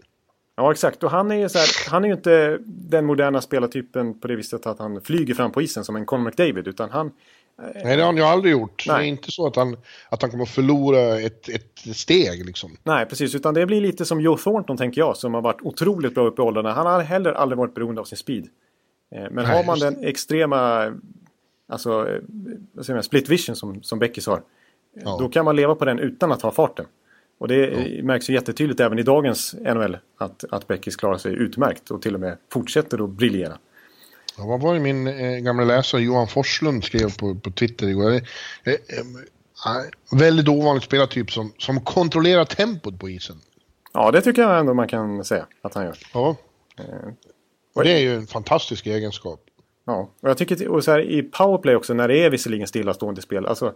Ja, 0.56 0.72
exakt. 0.72 1.02
Och 1.02 1.10
han 1.10 1.30
är 1.30 1.36
ju 1.36 1.48
så 1.48 1.58
här, 1.58 1.90
han 1.90 2.04
är 2.04 2.08
ju 2.08 2.14
inte 2.14 2.58
den 2.66 3.04
moderna 3.04 3.40
spelartypen 3.40 4.20
på 4.20 4.28
det 4.28 4.36
viset 4.36 4.66
att 4.66 4.78
han 4.78 5.00
flyger 5.00 5.34
fram 5.34 5.52
på 5.52 5.62
isen 5.62 5.84
som 5.84 5.96
en 5.96 6.06
Conor 6.06 6.24
McDavid. 6.24 6.68
Utan 6.68 6.90
han... 6.90 7.12
Nej, 7.58 7.96
det 7.96 8.02
har 8.02 8.06
han 8.06 8.16
ju 8.16 8.22
aldrig 8.22 8.52
gjort. 8.52 8.84
Nej. 8.88 8.98
Det 8.98 9.04
är 9.04 9.08
inte 9.08 9.32
så 9.32 9.46
att 9.46 9.56
han, 9.56 9.76
att 10.08 10.22
han 10.22 10.30
kommer 10.30 10.44
att 10.44 10.50
förlora 10.50 11.20
ett, 11.20 11.48
ett 11.48 11.96
steg 11.96 12.46
liksom. 12.46 12.76
Nej, 12.82 13.06
precis. 13.06 13.34
Utan 13.34 13.54
det 13.54 13.66
blir 13.66 13.80
lite 13.80 14.04
som 14.04 14.20
Joe 14.20 14.36
Thornton, 14.36 14.76
tänker 14.76 15.00
jag, 15.00 15.16
som 15.16 15.34
har 15.34 15.42
varit 15.42 15.62
otroligt 15.62 16.14
bra 16.14 16.26
upp 16.26 16.38
i 16.38 16.42
åldrarna. 16.42 16.72
Han 16.72 16.86
har 16.86 17.02
heller 17.02 17.32
aldrig 17.32 17.58
varit 17.58 17.74
beroende 17.74 18.00
av 18.00 18.04
sin 18.04 18.18
speed. 18.18 18.48
Eh, 19.14 19.22
men 19.30 19.34
Nej, 19.34 19.46
har 19.46 19.64
man 19.64 19.78
den 19.78 20.04
extrema, 20.04 20.92
alltså, 21.68 22.08
eh, 22.08 22.20
vad 22.72 22.86
säger 22.86 22.96
man, 22.96 23.02
split 23.02 23.28
vision 23.28 23.56
som, 23.56 23.82
som 23.82 23.98
Beckis 23.98 24.26
har. 24.26 24.42
Ja. 25.04 25.16
Då 25.20 25.28
kan 25.28 25.44
man 25.44 25.56
leva 25.56 25.74
på 25.74 25.84
den 25.84 25.98
utan 25.98 26.32
att 26.32 26.42
ha 26.42 26.50
farten. 26.50 26.86
Och 27.38 27.48
det 27.48 27.56
ja. 27.56 28.02
märks 28.02 28.30
ju 28.30 28.34
jättetydligt 28.34 28.80
även 28.80 28.98
i 28.98 29.02
dagens 29.02 29.54
NHL 29.54 29.98
att, 30.18 30.44
att 30.50 30.66
Beckis 30.66 30.96
klarar 30.96 31.18
sig 31.18 31.32
utmärkt 31.32 31.90
och 31.90 32.02
till 32.02 32.14
och 32.14 32.20
med 32.20 32.36
fortsätter 32.52 33.04
att 33.04 33.10
briljera. 33.10 33.58
Ja, 34.38 34.46
vad 34.46 34.60
var 34.60 34.74
det 34.74 34.80
min 34.80 35.06
eh, 35.06 35.38
gamla 35.38 35.64
läsare 35.64 36.02
Johan 36.02 36.28
Forslund 36.28 36.84
skrev 36.84 37.18
på, 37.18 37.34
på 37.34 37.50
Twitter 37.50 37.88
igår? 37.88 38.10
Eh, 38.10 38.20
eh, 38.64 38.74
eh, 38.74 40.18
väldigt 40.18 40.48
ovanlig 40.48 40.82
spelartyp 40.82 41.30
som, 41.30 41.52
som 41.58 41.80
kontrollerar 41.80 42.44
tempot 42.44 42.98
på 42.98 43.08
isen. 43.08 43.36
Ja, 43.92 44.10
det 44.10 44.20
tycker 44.20 44.42
jag 44.42 44.58
ändå 44.58 44.74
man 44.74 44.88
kan 44.88 45.24
säga 45.24 45.46
att 45.62 45.74
han 45.74 45.84
gör. 45.84 45.98
Ja. 46.14 46.36
Eh, 46.78 46.84
och 47.74 47.84
det 47.84 47.90
är 47.90 47.98
ju 47.98 48.14
en 48.14 48.26
fantastisk 48.26 48.86
egenskap. 48.86 49.40
Ja, 49.84 50.10
och 50.20 50.30
jag 50.30 50.38
tycker 50.38 50.68
och 50.68 50.84
så 50.84 50.90
här, 50.90 51.00
i 51.00 51.22
powerplay 51.22 51.76
också 51.76 51.94
när 51.94 52.08
det 52.08 52.18
är 52.18 52.30
visserligen 52.30 52.66
stillastående 52.66 53.22
spel. 53.22 53.46
Alltså, 53.46 53.74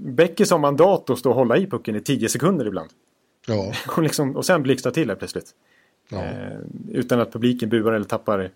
Beckis 0.00 0.50
har 0.50 0.58
mandat 0.58 1.10
att 1.10 1.18
stå 1.18 1.30
och 1.30 1.36
hålla 1.36 1.56
i 1.56 1.66
pucken 1.66 1.96
i 1.96 2.00
10 2.00 2.28
sekunder 2.28 2.66
ibland. 2.66 2.90
Ja. 3.46 3.72
Och, 3.96 4.02
liksom, 4.02 4.36
och 4.36 4.46
sen 4.46 4.62
blixtrar 4.62 4.92
till 4.92 5.08
här 5.08 5.16
plötsligt. 5.16 5.50
Ja. 6.08 6.18
Eh, 6.18 6.58
utan 6.88 7.20
att 7.20 7.32
publiken 7.32 7.68
buar 7.68 7.92
eller 7.92 8.04
tappar. 8.04 8.50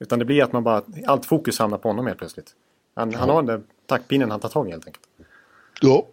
Utan 0.00 0.18
det 0.18 0.24
blir 0.24 0.42
att 0.42 0.52
man 0.52 0.64
bara, 0.64 0.82
allt 1.06 1.26
fokus 1.26 1.58
hamnar 1.58 1.78
på 1.78 1.88
honom 1.88 2.06
helt 2.06 2.18
plötsligt. 2.18 2.50
Han, 2.94 3.10
ja. 3.10 3.18
han 3.18 3.28
har 3.28 3.42
den 3.42 3.46
där 3.46 3.60
taktpinnen 3.86 4.30
han 4.30 4.40
tar 4.40 4.48
tag 4.48 4.68
i 4.68 4.70
helt 4.70 4.86
enkelt. 4.86 5.06
Ja. 5.80 6.06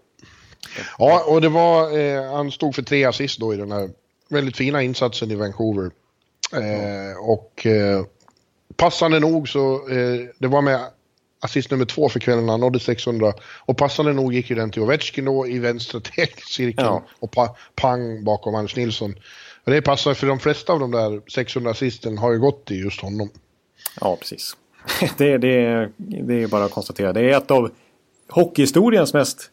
Ja, 0.98 1.24
och 1.28 1.42
det 1.42 1.50
var, 1.50 1.98
eh, 1.98 2.34
han 2.34 2.52
stod 2.52 2.76
för 2.76 2.82
tre 2.82 3.06
assist 3.06 3.40
då 3.40 3.54
i 3.54 3.58
den 3.58 3.72
här 3.72 3.90
väldigt 4.30 4.58
fina 4.58 4.84
insatsen 4.84 5.32
i 5.32 5.36
Vancouver. 5.36 5.92
Eh, 6.54 7.18
och 7.30 7.66
eh, 7.66 8.06
passande 8.76 9.20
nog 9.20 9.50
så, 9.50 9.90
eh, 9.90 10.28
det 10.38 10.48
var 10.48 10.62
med 10.62 10.80
assist 11.40 11.72
nummer 11.72 11.86
två 11.86 12.10
för 12.10 12.20
kvällen, 12.20 12.50
han 12.50 12.60
nådde 12.60 12.80
600. 12.80 13.34
Och 13.66 13.78
passande 13.78 14.14
nog 14.14 14.34
gick 14.34 14.50
ju 14.50 14.56
den 14.56 14.72
till 14.72 14.82
Ovechkin 14.82 15.26
då 15.26 15.48
i 15.48 15.60
vänstra 15.60 16.02
cirkeln 16.48 16.88
Ja. 16.88 17.04
och 17.20 17.32
pa, 17.32 17.56
pang 17.76 18.24
bakom 18.24 18.56
Anders 18.56 18.76
Nilsson. 18.76 19.16
Och 19.64 19.72
det 19.72 19.82
passar 19.82 20.14
för 20.14 20.28
de 20.28 20.40
flesta 20.40 20.74
av 20.74 20.80
de 20.80 20.92
där 20.92 21.22
600 21.32 21.72
assisten 21.72 22.18
har 22.18 22.32
ju 22.32 22.40
gått 22.40 22.66
till 22.66 22.84
just 22.84 23.02
honom. 23.02 23.30
Ja, 24.02 24.16
precis. 24.20 24.58
Det, 25.18 25.38
det, 25.38 25.90
det 25.98 26.44
är 26.44 26.48
bara 26.48 26.66
att 26.66 26.72
konstatera. 26.72 27.14
Det 27.14 27.22
är 27.22 27.38
ett 27.38 27.52
av 27.52 27.72
hockeyhistoriens 28.30 29.14
mest 29.14 29.52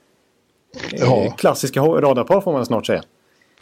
eh, 0.92 1.00
Ja. 1.00 1.30
klassiska 1.38 1.80
radarpar 1.80 2.40
får 2.40 2.52
man 2.52 2.66
snart 2.66 2.86
säga. 2.86 3.02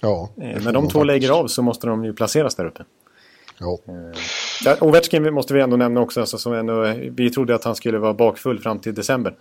Ja, 0.01 0.29
Eh, 0.43 0.63
När 0.65 0.73
de 0.73 0.89
två 0.89 1.05
lägger 1.05 1.31
av 1.31 1.47
så 1.47 1.63
måste 1.63 1.87
de 1.87 2.05
ju 2.05 2.13
placeras 2.13 2.55
där 2.55 2.65
uppe. 2.65 2.85
Ja. 3.59 3.79
Ja, 4.65 4.77
Ovechkin 4.81 5.35
måste 5.35 5.55
vi 5.55 5.61
ändå 5.61 5.77
nämna 5.77 6.01
också. 6.01 6.21
Alltså, 6.21 6.39
som 6.39 6.53
ändå, 6.53 6.95
vi 7.11 7.31
trodde 7.31 7.55
att 7.55 7.65
han 7.65 7.75
skulle 7.75 7.99
vara 7.99 8.15
bakfull 8.15 8.59
fram 8.59 8.79
till 8.79 8.95
december. 8.95 9.35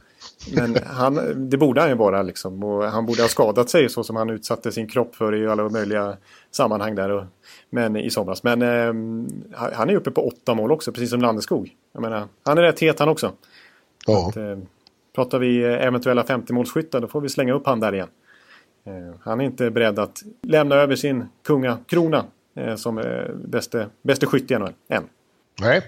Men 0.56 0.78
han, 0.86 1.50
det 1.50 1.58
borde 1.58 1.82
han 1.82 1.90
ju 1.90 1.96
vara. 1.96 2.22
Liksom. 2.22 2.64
Och 2.64 2.84
han 2.84 3.06
borde 3.06 3.22
ha 3.22 3.30
skadat 3.30 3.70
sig 3.70 3.90
så 3.90 4.04
som 4.04 4.16
han 4.16 4.30
utsatte 4.30 4.72
sin 4.72 4.88
kropp 4.88 5.16
för 5.16 5.36
i 5.36 5.48
alla 5.48 5.70
möjliga 5.70 6.18
sammanhang 6.52 6.96
där. 6.96 7.10
Och, 7.10 7.24
men 7.70 7.96
i 7.96 8.10
somras. 8.10 8.44
Men 8.44 8.62
eh, 8.62 8.94
han 9.74 9.90
är 9.90 9.96
uppe 9.96 10.12
på 10.12 10.28
åtta 10.28 10.54
mål 10.54 10.72
också, 10.72 10.92
precis 10.92 11.10
som 11.10 11.22
Landeskog. 11.22 11.70
Jag 11.94 12.02
menar, 12.02 12.28
han 12.44 12.58
är 12.58 12.62
rätt 12.62 12.80
het 12.80 13.00
han 13.00 13.10
också. 13.10 13.32
ja. 14.08 14.28
Att, 14.30 14.38
eh, 14.38 14.58
pratar 15.16 15.40
vi 15.40 15.64
eh, 15.64 15.86
eventuella 15.86 16.24
50-målsskyttar 16.24 17.00
då 17.00 17.08
får 17.08 17.22
vi 17.22 17.30
slänga 17.30 17.54
upp 17.54 17.66
han 17.66 17.80
där 17.80 17.94
igen. 17.94 18.08
Eh, 18.86 19.16
han 19.22 19.42
är 19.42 19.46
inte 19.46 19.72
beredd 19.72 20.00
att 20.00 20.24
lämna 20.42 20.76
över 20.76 20.96
sin 20.96 21.26
kungakrona 21.44 22.26
som 22.78 22.97
eh, 22.97 23.34
bäste, 23.45 23.89
bäste 24.02 24.26
skytt 24.26 24.52
i 24.52 24.56
NHL 24.58 24.74
än. 24.89 25.04
Nej, 25.62 25.82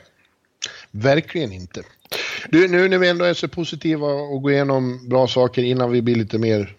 verkligen 0.92 1.52
inte. 1.52 1.84
Du, 2.50 2.68
nu 2.68 2.90
när 2.90 2.98
vi 2.98 3.10
ändå 3.10 3.26
är 3.26 3.34
så 3.34 3.48
positiva 3.48 4.08
och 4.08 4.42
går 4.42 4.52
igenom 4.52 5.10
bra 5.10 5.28
saker 5.28 5.64
innan 5.64 5.92
vi 5.92 6.02
blir 6.02 6.16
lite 6.16 6.38
mer 6.38 6.76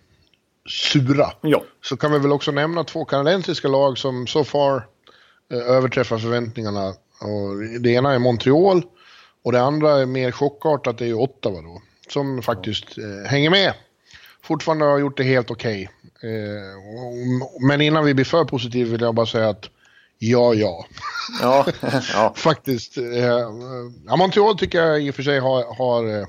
sura. 0.69 1.27
Ja, 1.41 1.65
Så 1.83 1.97
kan 1.97 2.13
vi 2.13 2.19
väl 2.19 2.33
också 2.33 2.51
nämna 2.51 2.85
två 2.85 3.05
kanadensiska 3.05 3.69
lag 3.69 3.99
som 3.99 4.27
så 4.27 4.45
far 4.45 4.87
eh, 5.53 5.59
överträffar 5.59 6.19
förväntningarna. 6.19 6.89
Och 7.21 7.81
det 7.81 7.91
ena 7.91 8.15
är 8.15 8.19
Montreal 8.19 8.83
och 9.43 9.53
det 9.53 9.61
andra 9.63 9.91
är 10.01 10.07
mer 10.07 10.31
chockartat, 10.31 10.99
det 10.99 11.05
är 11.05 11.09
ju 11.09 11.15
Ottawa 11.15 11.63
då. 11.63 11.83
Som 12.09 12.43
faktiskt 12.43 12.99
eh, 12.99 13.31
hänger 13.31 13.51
med. 13.51 13.75
Fortfarande 14.43 14.85
har 14.85 14.99
gjort 14.99 15.17
det 15.17 15.25
helt 15.25 15.51
okej. 15.51 15.83
Eh, 15.83 15.89
och- 15.89 16.02
men 17.61 17.81
innan 17.81 18.05
vi 18.05 18.15
blir 18.15 18.25
för 18.25 18.45
positiva 18.45 18.91
vill 18.91 19.01
jag 19.01 19.15
bara 19.15 19.27
säga 19.27 19.49
att 19.49 19.71
ja, 20.19 20.55
ja. 20.55 20.87
ja, 21.41 21.67
ja. 22.15 22.33
Faktiskt. 22.37 22.99
Eh, 22.99 24.17
Montreal 24.17 24.59
tycker 24.59 24.79
jag 24.79 25.03
i 25.03 25.11
och 25.11 25.15
för 25.15 25.23
sig 25.23 25.39
har... 25.39 25.75
har 25.75 26.21
eh, 26.21 26.27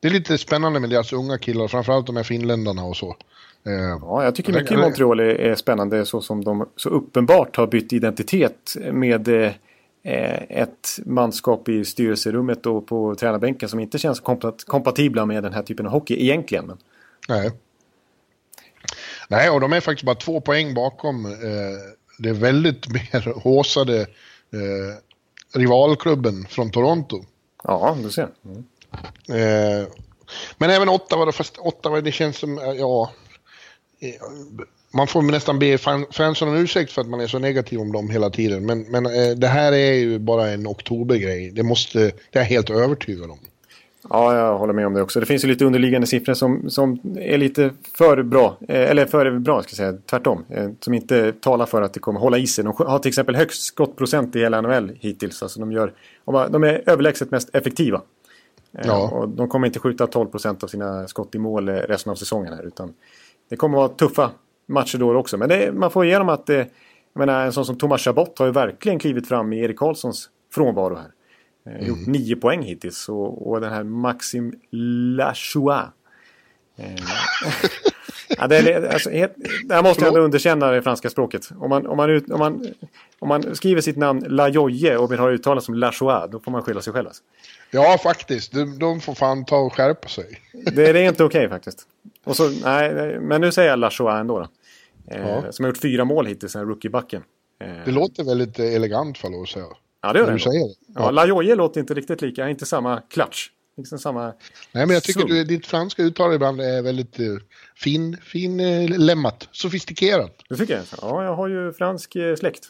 det 0.00 0.08
är 0.08 0.12
lite 0.12 0.38
spännande 0.38 0.80
med 0.80 0.90
deras 0.90 1.12
unga 1.12 1.38
killar, 1.38 1.68
framförallt 1.68 2.06
de 2.06 2.16
här 2.16 2.22
finländarna 2.22 2.84
och 2.84 2.96
så. 2.96 3.16
Eh, 3.66 3.98
ja 4.00 4.24
jag 4.24 4.34
tycker 4.34 4.52
mycket 4.52 4.72
i 4.72 4.76
Montreal 4.76 5.20
är, 5.20 5.24
är 5.24 5.54
spännande 5.54 6.06
så 6.06 6.20
som 6.20 6.44
de 6.44 6.68
så 6.76 6.88
uppenbart 6.88 7.56
har 7.56 7.66
bytt 7.66 7.92
identitet 7.92 8.76
med 8.92 9.28
eh, 9.28 9.52
ett 10.48 10.98
manskap 11.04 11.68
i 11.68 11.84
styrelserummet 11.84 12.66
och 12.66 12.86
på 12.86 13.14
tränarbänken 13.14 13.68
som 13.68 13.80
inte 13.80 13.98
känns 13.98 14.20
kompat- 14.20 14.64
kompatibla 14.66 15.26
med 15.26 15.42
den 15.42 15.52
här 15.52 15.62
typen 15.62 15.86
av 15.86 15.92
hockey 15.92 16.22
egentligen. 16.22 16.66
Men, 16.66 16.78
nej. 17.28 17.52
Nej, 19.32 19.50
och 19.50 19.60
de 19.60 19.72
är 19.72 19.80
faktiskt 19.80 20.06
bara 20.06 20.16
två 20.16 20.40
poäng 20.40 20.74
bakom 20.74 21.26
eh, 21.26 21.32
det 22.18 22.32
väldigt 22.32 22.88
mer 22.92 23.40
håsade 23.40 24.00
eh, 24.00 24.96
rivalklubben 25.54 26.46
från 26.48 26.70
Toronto. 26.70 27.24
ja, 27.64 27.96
du 28.02 28.10
ser. 28.10 28.28
Mm. 28.44 28.64
Eh, 29.28 29.86
men 30.58 30.70
även 30.70 30.88
Ottawa, 30.88 31.24
då, 31.24 31.32
fast 31.32 31.58
Ottawa 31.58 32.00
det 32.00 32.12
känns 32.12 32.36
som, 32.36 32.58
eh, 32.58 32.64
ja... 32.64 33.12
eh, 34.00 34.08
Man 34.94 35.06
får 35.06 35.22
nästan 35.22 35.58
be 35.58 35.78
fan, 35.78 36.06
fansen 36.10 36.48
om 36.48 36.56
ursäkt 36.56 36.92
för 36.92 37.00
att 37.00 37.08
man 37.08 37.20
är 37.20 37.26
så 37.26 37.38
negativ 37.38 37.80
om 37.80 37.92
dem 37.92 38.10
hela 38.10 38.30
tiden. 38.30 38.66
Men, 38.66 38.82
men 38.82 39.06
eh, 39.06 39.30
det 39.36 39.48
här 39.48 39.72
är 39.72 39.92
ju 39.92 40.18
bara 40.18 40.50
en 40.50 40.66
oktobergrej. 40.66 41.50
Det 41.50 41.62
måste, 41.62 41.98
det 41.98 42.38
är 42.38 42.40
jag 42.40 42.44
helt 42.44 42.70
övertygad 42.70 43.30
om. 43.30 43.38
Ja, 44.14 44.36
jag 44.36 44.58
håller 44.58 44.72
med 44.72 44.86
om 44.86 44.94
det 44.94 45.02
också. 45.02 45.20
Det 45.20 45.26
finns 45.26 45.44
ju 45.44 45.48
lite 45.48 45.64
underliggande 45.64 46.06
siffror 46.06 46.34
som, 46.34 46.70
som 46.70 47.00
är 47.16 47.38
lite 47.38 47.70
för 47.98 48.22
bra. 48.22 48.56
Eh, 48.68 48.90
eller 48.90 49.06
för 49.06 49.38
bra, 49.38 49.62
ska 49.62 49.70
jag 49.70 49.76
säga. 49.76 50.02
Tvärtom. 50.10 50.44
Eh, 50.48 50.70
som 50.80 50.94
inte 50.94 51.32
talar 51.32 51.66
för 51.66 51.82
att 51.82 51.94
det 51.94 52.00
kommer 52.00 52.20
hålla 52.20 52.38
i 52.38 52.46
sig. 52.46 52.64
De 52.64 52.74
har 52.76 52.98
till 52.98 53.08
exempel 53.08 53.36
högst 53.36 53.62
skottprocent 53.62 54.36
i 54.36 54.38
hela 54.38 54.60
NHL 54.60 54.92
hittills. 55.00 55.42
Alltså 55.42 55.60
de, 55.60 55.72
gör, 55.72 55.92
de 56.24 56.64
är 56.64 56.82
överlägset 56.86 57.30
mest 57.30 57.54
effektiva. 57.54 58.00
Eh, 58.78 58.84
Ja. 58.86 59.10
Och 59.10 59.28
de 59.28 59.48
kommer 59.48 59.66
inte 59.66 59.78
skjuta 59.78 60.06
12 60.06 60.28
procent 60.28 60.64
av 60.64 60.68
sina 60.68 61.08
skott 61.08 61.34
i 61.34 61.38
mål 61.38 61.68
resten 61.68 62.10
av 62.10 62.16
säsongen. 62.16 62.52
Här, 62.52 62.66
utan 62.66 62.92
det 63.50 63.56
kommer 63.56 63.78
vara 63.78 63.88
tuffa 63.88 64.30
matcher 64.68 64.98
då 64.98 65.16
också. 65.16 65.36
Men 65.36 65.48
det, 65.48 65.72
man 65.72 65.90
får 65.90 66.04
igenom 66.04 66.28
att 66.28 66.48
jag 66.48 66.66
menar, 67.12 67.44
en 67.46 67.52
sån 67.52 67.64
som 67.64 67.78
Thomas 67.78 68.00
Chabot 68.00 68.38
har 68.38 68.46
ju 68.46 68.52
verkligen 68.52 68.98
klivit 68.98 69.28
fram 69.28 69.52
i 69.52 69.60
Erik 69.60 69.78
Karlssons 69.78 70.28
frånvaro 70.54 70.94
här. 70.94 71.10
Eh, 71.66 71.88
Gjort 71.88 72.06
nio 72.06 72.36
poäng 72.36 72.62
hittills. 72.62 73.08
Och, 73.08 73.50
och 73.50 73.60
den 73.60 73.72
här 73.72 73.84
Maxim 73.84 74.54
Lachois. 75.16 75.84
Eh, 76.76 76.94
ja, 78.38 78.46
det, 78.46 78.56
är, 78.58 78.92
alltså, 78.92 79.10
helt, 79.10 79.34
där 79.64 79.82
måste 79.82 80.02
jag 80.04 80.08
ändå 80.08 80.20
underkänna 80.20 80.70
det 80.70 80.82
franska 80.82 81.10
språket. 81.10 81.48
Om 81.58 81.68
man, 81.70 81.86
om 81.86 81.96
man, 81.96 82.10
ut, 82.10 82.30
om 82.30 82.38
man, 82.38 82.66
om 83.18 83.28
man 83.28 83.56
skriver 83.56 83.80
sitt 83.80 83.96
namn 83.96 84.24
Lajoye 84.28 84.96
och 84.96 85.12
vill 85.12 85.18
ha 85.18 85.26
det 85.26 85.32
uttalat 85.34 85.64
som 85.64 85.74
Lachois, 85.74 86.30
då 86.30 86.40
får 86.40 86.50
man 86.50 86.62
skylla 86.62 86.80
sig 86.80 86.92
själv. 86.92 87.06
Alltså. 87.08 87.22
Ja, 87.70 87.98
faktiskt. 88.02 88.52
De, 88.52 88.78
de 88.78 89.00
får 89.00 89.14
fan 89.14 89.44
ta 89.44 89.56
och 89.56 89.72
skärpa 89.76 90.08
sig. 90.08 90.40
Det, 90.52 90.70
det 90.92 91.00
är 91.00 91.08
inte 91.08 91.24
okej 91.24 91.48
faktiskt. 91.48 91.86
Och 92.24 92.36
så, 92.36 92.50
nej, 92.64 93.18
men 93.20 93.40
nu 93.40 93.52
säger 93.52 93.70
jag 93.70 93.78
Lachois 93.78 94.20
ändå. 94.20 94.38
Då. 94.38 94.46
Eh, 95.14 95.28
Ja. 95.28 95.52
Som 95.52 95.64
har 95.64 95.70
gjort 95.70 95.78
fyra 95.82 96.04
mål 96.04 96.26
hittills, 96.26 96.52
den 96.52 96.60
här 96.60 96.66
rookiebacken. 96.66 97.22
Eh, 97.60 97.68
Det 97.84 97.90
låter 97.90 98.24
väldigt 98.24 98.58
elegant, 98.58 99.18
får 99.18 99.32
jag 99.32 99.48
säga. 99.48 99.64
Ja, 100.02 100.12
det 100.12 100.18
gör 100.18 100.32
det. 100.32 100.38
säger 100.38 100.68
det. 100.68 100.74
Ja, 100.94 101.10
Lajoye 101.10 101.54
låter 101.54 101.80
inte 101.80 101.94
riktigt 101.94 102.22
lika, 102.22 102.48
inte 102.48 102.66
samma 102.66 103.00
klatsch. 103.00 103.50
Liksom 103.76 103.98
samma... 103.98 104.24
Nej, 104.72 104.86
men 104.86 104.90
jag 104.90 105.02
tycker 105.02 105.24
du, 105.24 105.44
ditt 105.44 105.66
franska 105.66 106.02
uttal 106.02 106.34
ibland 106.34 106.60
är 106.60 106.82
väldigt 106.82 107.20
eh, 107.20 107.26
fin, 107.76 108.16
fin 108.16 108.60
eh, 108.60 108.98
lämmat. 108.98 109.48
Sofistikerat. 109.52 110.36
Du 110.48 110.56
tycker 110.56 110.74
jag? 110.74 110.84
Ja, 111.02 111.24
jag 111.24 111.34
har 111.34 111.48
ju 111.48 111.72
fransk 111.72 112.16
eh, 112.16 112.36
släkt. 112.36 112.68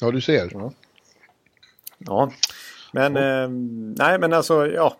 Ja, 0.00 0.10
du 0.10 0.20
ser. 0.20 0.50
Ja, 1.98 2.32
men 2.92 3.16
eh, 3.16 3.48
nej 3.98 4.18
men 4.18 4.32
alltså 4.32 4.66
ja. 4.66 4.96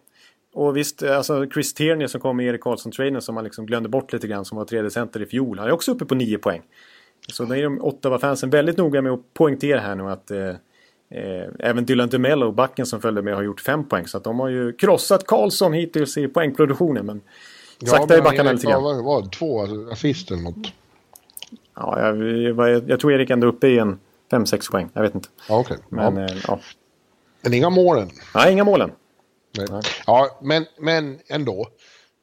Och 0.53 0.77
visst, 0.77 1.03
alltså 1.03 1.51
Chris 1.51 1.75
Tierney 1.75 2.09
som 2.09 2.21
kom 2.21 2.37
med 2.37 2.47
Erik 2.47 2.61
Karlsson-traden 2.61 3.21
som 3.21 3.35
man 3.35 3.45
liksom 3.45 3.67
glömde 3.67 3.89
bort 3.89 4.13
lite 4.13 4.27
grann 4.27 4.45
som 4.45 4.59
var 4.59 4.65
tredje 4.65 4.91
center 4.91 5.23
i 5.23 5.27
fjol. 5.27 5.59
Han 5.59 5.69
är 5.69 5.73
också 5.73 5.93
uppe 5.93 6.05
på 6.05 6.15
nio 6.15 6.39
poäng. 6.39 6.63
Så 7.33 7.45
där 7.45 7.57
är 7.57 7.63
de 7.63 7.83
Ottawa-fansen 7.83 8.51
väldigt 8.51 8.77
noga 8.77 9.03
med 9.03 9.13
att 9.13 9.35
poängtera 9.35 9.81
här 9.81 9.95
nu 9.95 10.11
att 10.11 10.31
eh, 10.31 10.55
eh, 11.11 11.49
även 11.59 11.85
Dylan 11.85 12.09
DeMello, 12.09 12.53
backen 12.53 12.87
som 12.87 13.01
följde 13.01 13.23
med, 13.23 13.35
har 13.35 13.43
gjort 13.43 13.61
fem 13.61 13.85
poäng. 13.85 14.07
Så 14.07 14.17
att 14.17 14.25
de 14.25 14.41
har 14.41 14.49
ju 14.49 14.73
krossat 14.73 15.27
Karlsson 15.27 15.73
hittills 15.73 16.17
i 16.17 16.29
poängproduktionen. 16.29 17.07
Men 17.07 17.21
sakta 17.85 18.07
men 18.09 18.19
i 18.19 18.23
backarna 18.23 18.53
lite 18.53 18.67
grann. 18.67 18.83
Vad, 18.83 19.05
vad, 19.05 19.33
två 19.33 19.61
assist 19.93 20.31
eller 20.31 20.43
något? 20.43 20.73
Ja, 21.75 22.01
jag, 22.01 22.33
jag, 22.69 22.91
jag 22.91 23.01
tror 23.01 23.13
Erik 23.13 23.31
ändå 23.31 23.47
uppe 23.47 23.69
i 23.69 23.79
en 23.79 23.99
5-6 24.31 24.71
poäng. 24.71 24.89
Jag 24.93 25.03
vet 25.03 25.15
inte. 25.15 25.29
Ja, 25.49 25.59
okej. 25.59 25.77
Men 25.89 26.17
Ja. 26.17 26.25
eh, 26.31 26.37
ja. 26.47 26.61
Men 27.43 27.55
inga 27.55 27.71
målen. 27.71 28.11
Nej, 28.35 28.53
inga 28.53 28.65
målen. 28.65 28.91
Nej. 29.59 29.67
Nej. 29.71 29.83
Ja, 30.07 30.39
men, 30.43 30.65
men 30.79 31.19
ändå. 31.29 31.67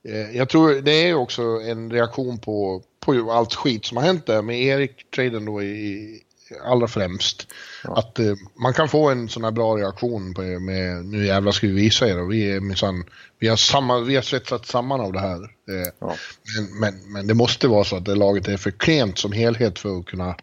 Eh, 0.10 0.38
Jag 0.38 0.50
tror 0.50 0.82
det 0.82 0.92
är 1.10 1.14
också 1.14 1.42
en 1.42 1.92
reaktion 1.92 2.40
på, 2.40 2.82
på 3.00 3.32
allt 3.32 3.54
skit 3.54 3.86
som 3.86 3.98
har 3.98 4.04
hänt 4.04 4.26
där 4.26 4.42
med 4.42 4.62
Erik-traden 4.64 5.46
då 5.46 5.64
i 5.64 6.22
allra 6.66 6.88
främst. 6.88 7.48
Att 7.84 8.20
eh, 8.20 8.34
man 8.56 8.74
kan 8.74 8.90
få 8.90 9.10
en 9.10 9.30
sån 9.30 9.44
här 9.44 9.52
bra 9.52 9.78
reaktion 9.78 10.34
på, 10.34 10.42
med 10.42 11.06
nu 11.06 11.26
jävlar 11.26 11.52
ska 11.52 11.68
vi 11.68 11.74
visa 11.74 12.10
er 12.10 12.22
och 12.22 12.32
vi 12.32 12.52
är 12.52 12.60
minsann, 12.60 13.06
vi 13.40 13.48
har, 13.48 13.56
samma, 13.56 14.00
vi 14.00 14.16
har 14.16 14.22
svetsat 14.22 14.66
samman 14.66 15.02
av 15.02 15.14
det 15.14 15.20
här. 15.20 15.44
Eh, 15.44 15.94
Ja. 16.00 16.16
men, 16.56 16.80
men, 16.80 17.14
men 17.14 17.28
det 17.28 17.34
måste 17.34 17.68
vara 17.68 17.84
så 17.84 17.96
att 17.96 18.06
det 18.06 18.16
laget 18.16 18.48
är 18.48 18.58
för 18.58 18.72
klent 18.72 19.18
som 19.18 19.32
helhet 19.32 19.80
för 19.80 20.00
att 20.00 20.06
kunna 20.06 20.36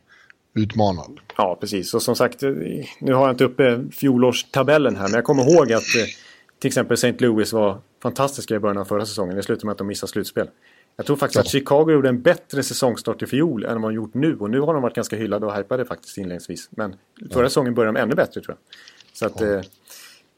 utmana. 0.54 1.02
Ja, 1.36 1.58
precis. 1.60 1.94
Och 1.94 2.02
som 2.02 2.16
sagt, 2.16 2.42
eh, 2.42 2.50
nu 2.98 3.12
har 3.12 3.26
jag 3.26 3.30
inte 3.30 3.44
uppe 3.44 3.84
fjolårstabellen 3.92 4.96
här, 4.96 5.02
men 5.02 5.12
jag 5.14 5.24
kommer 5.24 5.42
ihåg 5.52 5.72
att 5.72 5.96
eh, 5.96 6.04
till 6.60 6.68
exempel 6.68 6.94
St. 6.94 7.14
Louis 7.18 7.52
var 7.52 7.78
fantastiska 8.02 8.54
i 8.54 8.58
början 8.58 8.78
av 8.78 8.84
förra 8.84 9.06
säsongen. 9.06 9.36
Det 9.36 9.42
slutade 9.42 9.66
med 9.66 9.72
att 9.72 9.78
de 9.78 9.86
missade 9.86 10.10
slutspel. 10.12 10.48
Jag 10.96 11.06
tror 11.06 11.16
faktiskt 11.16 11.36
Ja. 11.36 11.40
att 11.40 11.48
Chicago 11.48 11.90
gjorde 11.92 12.08
en 12.08 12.22
bättre 12.22 12.62
säsongstart 12.62 13.22
i 13.22 13.26
fjol 13.26 13.64
än 13.64 13.82
vad 13.82 13.90
de 13.90 13.94
gjort 13.94 14.14
nu. 14.14 14.36
Och 14.38 14.50
nu 14.50 14.60
har 14.60 14.74
de 14.74 14.82
varit 14.82 14.94
ganska 14.96 15.16
hyllade 15.16 15.46
och 15.46 15.54
hypade 15.56 15.84
faktiskt 15.84 16.18
inledningsvis. 16.18 16.68
Men 16.70 16.96
förra 17.32 17.48
säsongen 17.48 17.74
började 17.74 17.98
de 17.98 18.02
ännu 18.02 18.14
bättre 18.14 18.40
tror 18.40 18.56
jag. 18.56 18.76
Så 19.12 19.26
att 19.26 19.40
eh, 19.40 19.60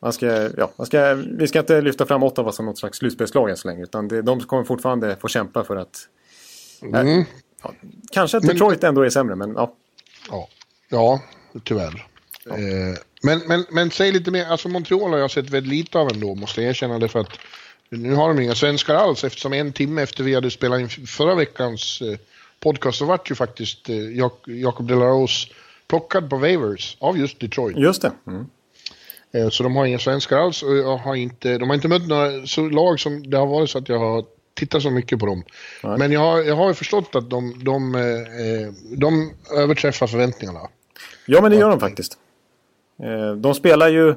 man 0.00 0.12
ska, 0.12 0.50
ja, 0.56 0.70
man 0.76 0.86
ska, 0.86 1.14
vi 1.14 1.48
ska 1.48 1.58
inte 1.58 1.80
lyfta 1.80 2.06
fram 2.06 2.22
Ottawa 2.22 2.52
som 2.52 2.66
något 2.66 2.78
slags 2.78 2.98
slutspelslag 2.98 3.50
än 3.50 3.56
så 3.56 3.68
länge. 3.68 3.82
Utan 3.82 4.08
det, 4.08 4.22
de 4.22 4.40
kommer 4.40 4.64
fortfarande 4.64 5.16
få 5.20 5.28
kämpa 5.28 5.64
för 5.64 5.76
att... 5.76 6.08
Mm. 6.82 7.24
Ja, 7.62 7.72
kanske 8.12 8.36
att 8.36 8.42
Men- 8.44 8.52
Detroit 8.56 8.84
ändå 8.84 9.02
är 9.02 9.10
sämre, 9.10 9.36
men 9.36 9.52
ja. 9.56 9.74
Ja. 10.30 10.48
ja, 10.88 11.20
tyvärr. 11.64 12.06
Ja. 12.44 12.52
Eh, 12.58 12.96
men, 13.22 13.38
men, 13.46 13.64
men 13.70 13.90
säg 13.90 14.12
lite 14.12 14.30
mer, 14.30 14.46
alltså 14.46 14.68
Montreal 14.68 15.10
har 15.10 15.18
jag 15.18 15.30
sett 15.30 15.50
väldigt 15.50 15.72
lite 15.72 15.98
av 15.98 16.08
ändå, 16.12 16.34
måste 16.34 16.60
jag 16.62 16.70
erkänna 16.70 16.98
det 16.98 17.08
för 17.08 17.18
att 17.20 17.28
nu 17.96 18.14
har 18.14 18.28
de 18.28 18.42
inga 18.42 18.54
svenskar 18.54 18.94
alls 18.94 19.24
eftersom 19.24 19.52
en 19.52 19.72
timme 19.72 20.02
efter 20.02 20.24
vi 20.24 20.34
hade 20.34 20.50
spelat 20.50 20.80
in 20.80 20.88
förra 20.88 21.34
veckans 21.34 22.02
eh, 22.02 22.18
podcast 22.60 22.98
så 22.98 23.04
vart 23.04 23.30
ju 23.30 23.34
faktiskt 23.34 23.88
eh, 23.88 23.96
Jacob 24.46 24.88
Delarose 24.88 25.48
plockad 25.88 26.30
på 26.30 26.36
waivers 26.36 26.96
av 27.00 27.18
just 27.18 27.40
Detroit. 27.40 27.76
Just 27.76 28.02
det. 28.02 28.12
Mm. 28.26 28.46
Eh, 29.32 29.48
så 29.48 29.62
de 29.62 29.76
har 29.76 29.86
inga 29.86 29.98
svenskar 29.98 30.36
alls 30.36 30.62
och 30.62 30.76
jag 30.76 30.96
har 30.96 31.14
inte, 31.14 31.58
de 31.58 31.68
har 31.68 31.74
inte 31.74 31.88
mött 31.88 32.08
några 32.08 32.46
så 32.46 32.68
lag 32.68 33.00
som 33.00 33.30
det 33.30 33.36
har 33.36 33.46
varit 33.46 33.70
så 33.70 33.78
att 33.78 33.88
jag 33.88 33.98
har 33.98 34.24
tittat 34.54 34.82
så 34.82 34.90
mycket 34.90 35.18
på 35.18 35.26
dem. 35.26 35.44
Nej. 35.82 35.98
Men 35.98 36.12
jag 36.12 36.20
har, 36.20 36.42
jag 36.42 36.56
har 36.56 36.74
förstått 36.74 37.14
att 37.14 37.30
de, 37.30 37.64
de, 37.64 37.92
de 38.96 39.32
överträffar 39.56 40.06
förväntningarna. 40.06 40.60
Ja 41.26 41.40
men 41.40 41.50
det 41.50 41.56
gör 41.56 41.70
de 41.70 41.80
faktiskt. 41.80 42.18
De 43.36 43.54
spelar 43.54 43.88
ju 43.88 44.14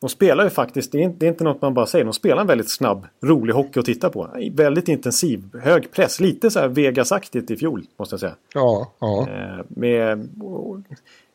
de 0.00 0.08
spelar 0.08 0.44
ju 0.44 0.50
faktiskt, 0.50 0.92
det 0.92 0.98
är, 0.98 1.02
inte, 1.02 1.18
det 1.18 1.26
är 1.26 1.28
inte 1.28 1.44
något 1.44 1.62
man 1.62 1.74
bara 1.74 1.86
säger, 1.86 2.04
de 2.04 2.14
spelar 2.14 2.40
en 2.40 2.46
väldigt 2.46 2.70
snabb, 2.70 3.06
rolig 3.22 3.54
hockey 3.54 3.80
att 3.80 3.86
titta 3.86 4.10
på. 4.10 4.30
Väldigt 4.52 4.88
intensiv, 4.88 5.44
hög 5.62 5.90
press, 5.92 6.20
lite 6.20 6.50
så 6.50 6.60
här 6.60 6.68
Vegas-aktigt 6.68 7.50
i 7.50 7.56
fjol 7.56 7.84
måste 7.96 8.12
jag 8.12 8.20
säga. 8.20 8.34
Ja, 8.54 8.92
ja. 8.98 9.28
med, 9.68 10.28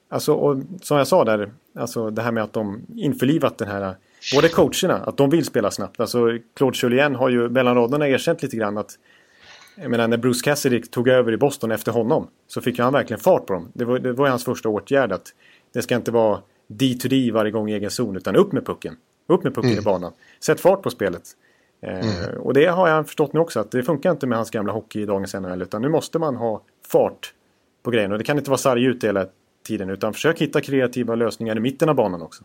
alltså, 0.09 0.33
och, 0.33 0.57
som 0.81 0.97
jag 0.97 1.07
sa 1.07 1.25
där, 1.25 1.51
alltså 1.75 2.09
det 2.09 2.21
här 2.21 2.31
med 2.31 2.43
att 2.43 2.53
de 2.53 2.81
införlivat 2.95 3.57
den 3.57 3.67
här, 3.67 3.95
både 4.35 4.49
coacherna, 4.49 4.97
att 4.97 5.17
de 5.17 5.29
vill 5.29 5.45
spela 5.45 5.71
snabbt. 5.71 5.99
Alltså 5.99 6.37
Claude 6.53 6.77
Julien 6.83 7.15
har 7.15 7.29
ju 7.29 7.49
mellan 7.49 7.75
raderna 7.75 8.07
erkänt 8.07 8.43
lite 8.43 8.57
grann 8.57 8.77
att 8.77 8.97
jag 9.75 9.91
menar 9.91 10.07
när 10.07 10.17
Bruce 10.17 10.43
Cassidy 10.43 10.81
tog 10.81 11.07
över 11.07 11.31
i 11.31 11.37
Boston 11.37 11.71
efter 11.71 11.91
honom 11.91 12.27
så 12.47 12.61
fick 12.61 12.79
han 12.79 12.93
verkligen 12.93 13.19
fart 13.19 13.45
på 13.45 13.53
dem. 13.53 13.67
Det 13.73 13.85
var, 13.85 13.99
det 13.99 14.13
var 14.13 14.29
hans 14.29 14.45
första 14.45 14.69
åtgärd 14.69 15.11
att 15.11 15.33
det 15.73 15.81
ska 15.81 15.95
inte 15.95 16.11
vara 16.11 16.39
D2D 16.71 17.33
varje 17.33 17.51
gång 17.51 17.69
i 17.69 17.73
egen 17.73 17.91
zon 17.91 18.17
utan 18.17 18.35
upp 18.35 18.51
med 18.51 18.65
pucken. 18.65 18.95
Upp 19.27 19.43
med 19.43 19.55
pucken 19.55 19.71
mm. 19.71 19.81
i 19.81 19.85
banan. 19.85 20.11
Sätt 20.39 20.59
fart 20.59 20.81
på 20.81 20.89
spelet. 20.89 21.23
Eh, 21.81 21.99
mm. 21.99 22.41
Och 22.41 22.53
det 22.53 22.65
har 22.65 22.87
jag 22.87 23.05
förstått 23.05 23.33
nu 23.33 23.39
också 23.39 23.59
att 23.59 23.71
det 23.71 23.83
funkar 23.83 24.11
inte 24.11 24.27
med 24.27 24.37
hans 24.37 24.49
gamla 24.51 24.73
hockey 24.73 25.01
i 25.01 25.05
dagens 25.05 25.33
NHL 25.33 25.61
utan 25.61 25.81
nu 25.81 25.89
måste 25.89 26.19
man 26.19 26.35
ha 26.35 26.61
fart 26.87 27.33
på 27.83 27.91
grejen. 27.91 28.11
Och 28.11 28.17
det 28.17 28.23
kan 28.23 28.37
inte 28.37 28.49
vara 28.49 28.57
sarg 28.57 28.85
ut 28.85 29.03
hela 29.03 29.25
tiden 29.67 29.89
utan 29.89 30.13
försök 30.13 30.41
hitta 30.41 30.61
kreativa 30.61 31.15
lösningar 31.15 31.57
i 31.57 31.59
mitten 31.59 31.89
av 31.89 31.95
banan 31.95 32.21
också. 32.21 32.43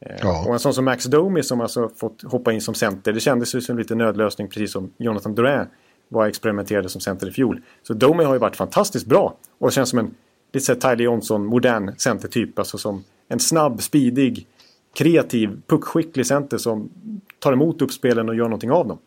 Eh, 0.00 0.16
ja. 0.20 0.44
Och 0.46 0.52
en 0.52 0.58
sån 0.58 0.74
som 0.74 0.84
Max 0.84 1.04
Domi 1.04 1.42
som 1.42 1.60
alltså 1.60 1.88
fått 1.96 2.22
hoppa 2.22 2.52
in 2.52 2.60
som 2.60 2.74
center. 2.74 3.12
Det 3.12 3.20
kändes 3.20 3.54
ju 3.54 3.60
som 3.60 3.78
lite 3.78 3.94
nödlösning 3.94 4.48
precis 4.48 4.72
som 4.72 4.92
Jonathan 4.96 5.34
Drouin 5.34 5.66
var 6.08 6.26
experimenterade 6.26 6.88
som 6.88 7.00
center 7.00 7.28
i 7.28 7.30
fjol. 7.30 7.60
Så 7.82 7.94
Domi 7.94 8.24
har 8.24 8.32
ju 8.32 8.38
varit 8.38 8.56
fantastiskt 8.56 9.06
bra. 9.06 9.36
Och 9.58 9.72
känns 9.72 9.88
som 9.88 9.98
en 9.98 10.14
lite 10.52 10.66
såhär 10.66 10.80
Tyler 10.80 11.04
Johnson, 11.04 11.46
modern 11.46 11.94
centertyp. 11.98 12.58
Alltså 12.58 12.78
som 12.78 13.04
en 13.28 13.40
snabb, 13.40 13.82
speedig, 13.82 14.46
kreativ, 14.94 15.60
puckskicklig 15.66 16.26
center 16.26 16.58
som 16.58 16.90
tar 17.38 17.52
emot 17.52 17.82
uppspelen 17.82 18.28
och 18.28 18.34
gör 18.34 18.44
någonting 18.44 18.70
av 18.70 18.88
dem. 18.88 18.98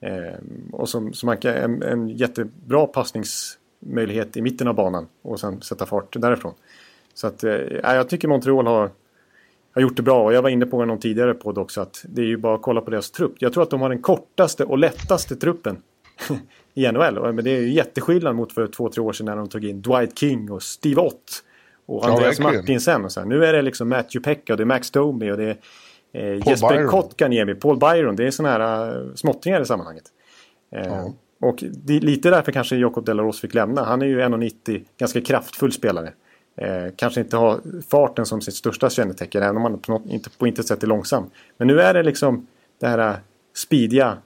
Eh, 0.00 0.38
och 0.72 0.88
som, 0.88 1.12
som 1.12 1.36
kan, 1.36 1.54
en, 1.54 1.82
en 1.82 2.08
jättebra 2.08 2.86
passningsmöjlighet 2.86 4.36
i 4.36 4.42
mitten 4.42 4.68
av 4.68 4.74
banan 4.74 5.06
och 5.22 5.40
sen 5.40 5.62
sätta 5.62 5.86
fart 5.86 6.20
därifrån. 6.20 6.54
Så 7.14 7.26
att, 7.26 7.44
eh, 7.44 7.54
jag 7.82 8.08
tycker 8.08 8.28
Montreal 8.28 8.66
har, 8.66 8.90
har 9.74 9.82
gjort 9.82 9.96
det 9.96 10.02
bra 10.02 10.24
och 10.24 10.32
jag 10.32 10.42
var 10.42 10.50
inne 10.50 10.66
på 10.66 10.84
någon 10.84 10.98
tidigare 10.98 11.34
podd 11.34 11.58
också 11.58 11.80
att 11.80 12.04
det 12.08 12.22
är 12.22 12.26
ju 12.26 12.36
bara 12.36 12.54
att 12.54 12.62
kolla 12.62 12.80
på 12.80 12.90
deras 12.90 13.10
trupp. 13.10 13.34
Jag 13.38 13.52
tror 13.52 13.62
att 13.62 13.70
de 13.70 13.80
har 13.80 13.88
den 13.88 14.02
kortaste 14.02 14.64
och 14.64 14.78
lättaste 14.78 15.36
truppen 15.36 15.76
i 16.74 16.92
NHL. 16.92 17.32
Men 17.32 17.44
det 17.44 17.50
är 17.50 17.60
ju 17.60 17.72
jätteskillnad 17.72 18.36
mot 18.36 18.52
för 18.52 18.66
två, 18.66 18.88
tre 18.88 19.02
år 19.02 19.12
sedan 19.12 19.26
när 19.26 19.36
de 19.36 19.48
tog 19.48 19.64
in 19.64 19.82
Dwight 19.82 20.18
King 20.18 20.50
och 20.50 20.62
Steve 20.62 21.00
Ott. 21.00 21.44
Och 21.86 22.08
Andreas 22.08 22.38
ja, 22.38 22.52
Martinsen. 22.52 23.04
Och 23.04 23.12
så 23.12 23.20
här. 23.20 23.26
Nu 23.26 23.44
är 23.44 23.52
det 23.52 23.62
liksom 23.62 23.88
Matthew 23.88 24.24
Pekka 24.24 24.52
och 24.52 24.56
det 24.56 24.62
är 24.62 24.66
Max 24.66 24.90
Domi 24.90 25.30
och 25.30 25.36
det 25.36 25.44
är 25.44 25.56
eh, 26.12 26.48
Jesper 26.48 26.86
Kotkaniemi, 26.86 27.54
Paul 27.54 27.78
Byron. 27.78 28.16
Det 28.16 28.26
är 28.26 28.30
sådana 28.30 28.58
här 28.58 28.96
uh, 28.98 29.14
småttingar 29.14 29.60
i 29.60 29.66
sammanhanget. 29.66 30.04
Eh, 30.76 30.86
ja. 30.86 31.12
Och 31.40 31.64
det, 31.72 32.00
lite 32.00 32.30
därför 32.30 32.52
kanske 32.52 32.76
Jakob 32.76 33.04
Delaros 33.04 33.40
fick 33.40 33.54
lämna. 33.54 33.84
Han 33.84 34.02
är 34.02 34.06
ju 34.06 34.20
1,90, 34.20 34.84
ganska 34.98 35.20
kraftfull 35.20 35.72
spelare. 35.72 36.12
Eh, 36.56 36.92
kanske 36.96 37.20
inte 37.20 37.36
har 37.36 37.60
farten 37.90 38.26
som 38.26 38.40
sitt 38.40 38.54
största 38.54 38.90
kännetecken, 38.90 39.42
även 39.42 39.56
om 39.56 39.62
han 39.62 39.78
på, 39.78 39.92
något, 39.92 40.06
inte, 40.06 40.30
på 40.30 40.46
intet 40.46 40.66
sätt 40.66 40.82
är 40.82 40.86
långsam. 40.86 41.30
Men 41.56 41.68
nu 41.68 41.80
är 41.80 41.94
det 41.94 42.02
liksom 42.02 42.46
det 42.80 42.86
här 42.86 43.10
uh, 43.10 43.16
speediga 43.56 44.18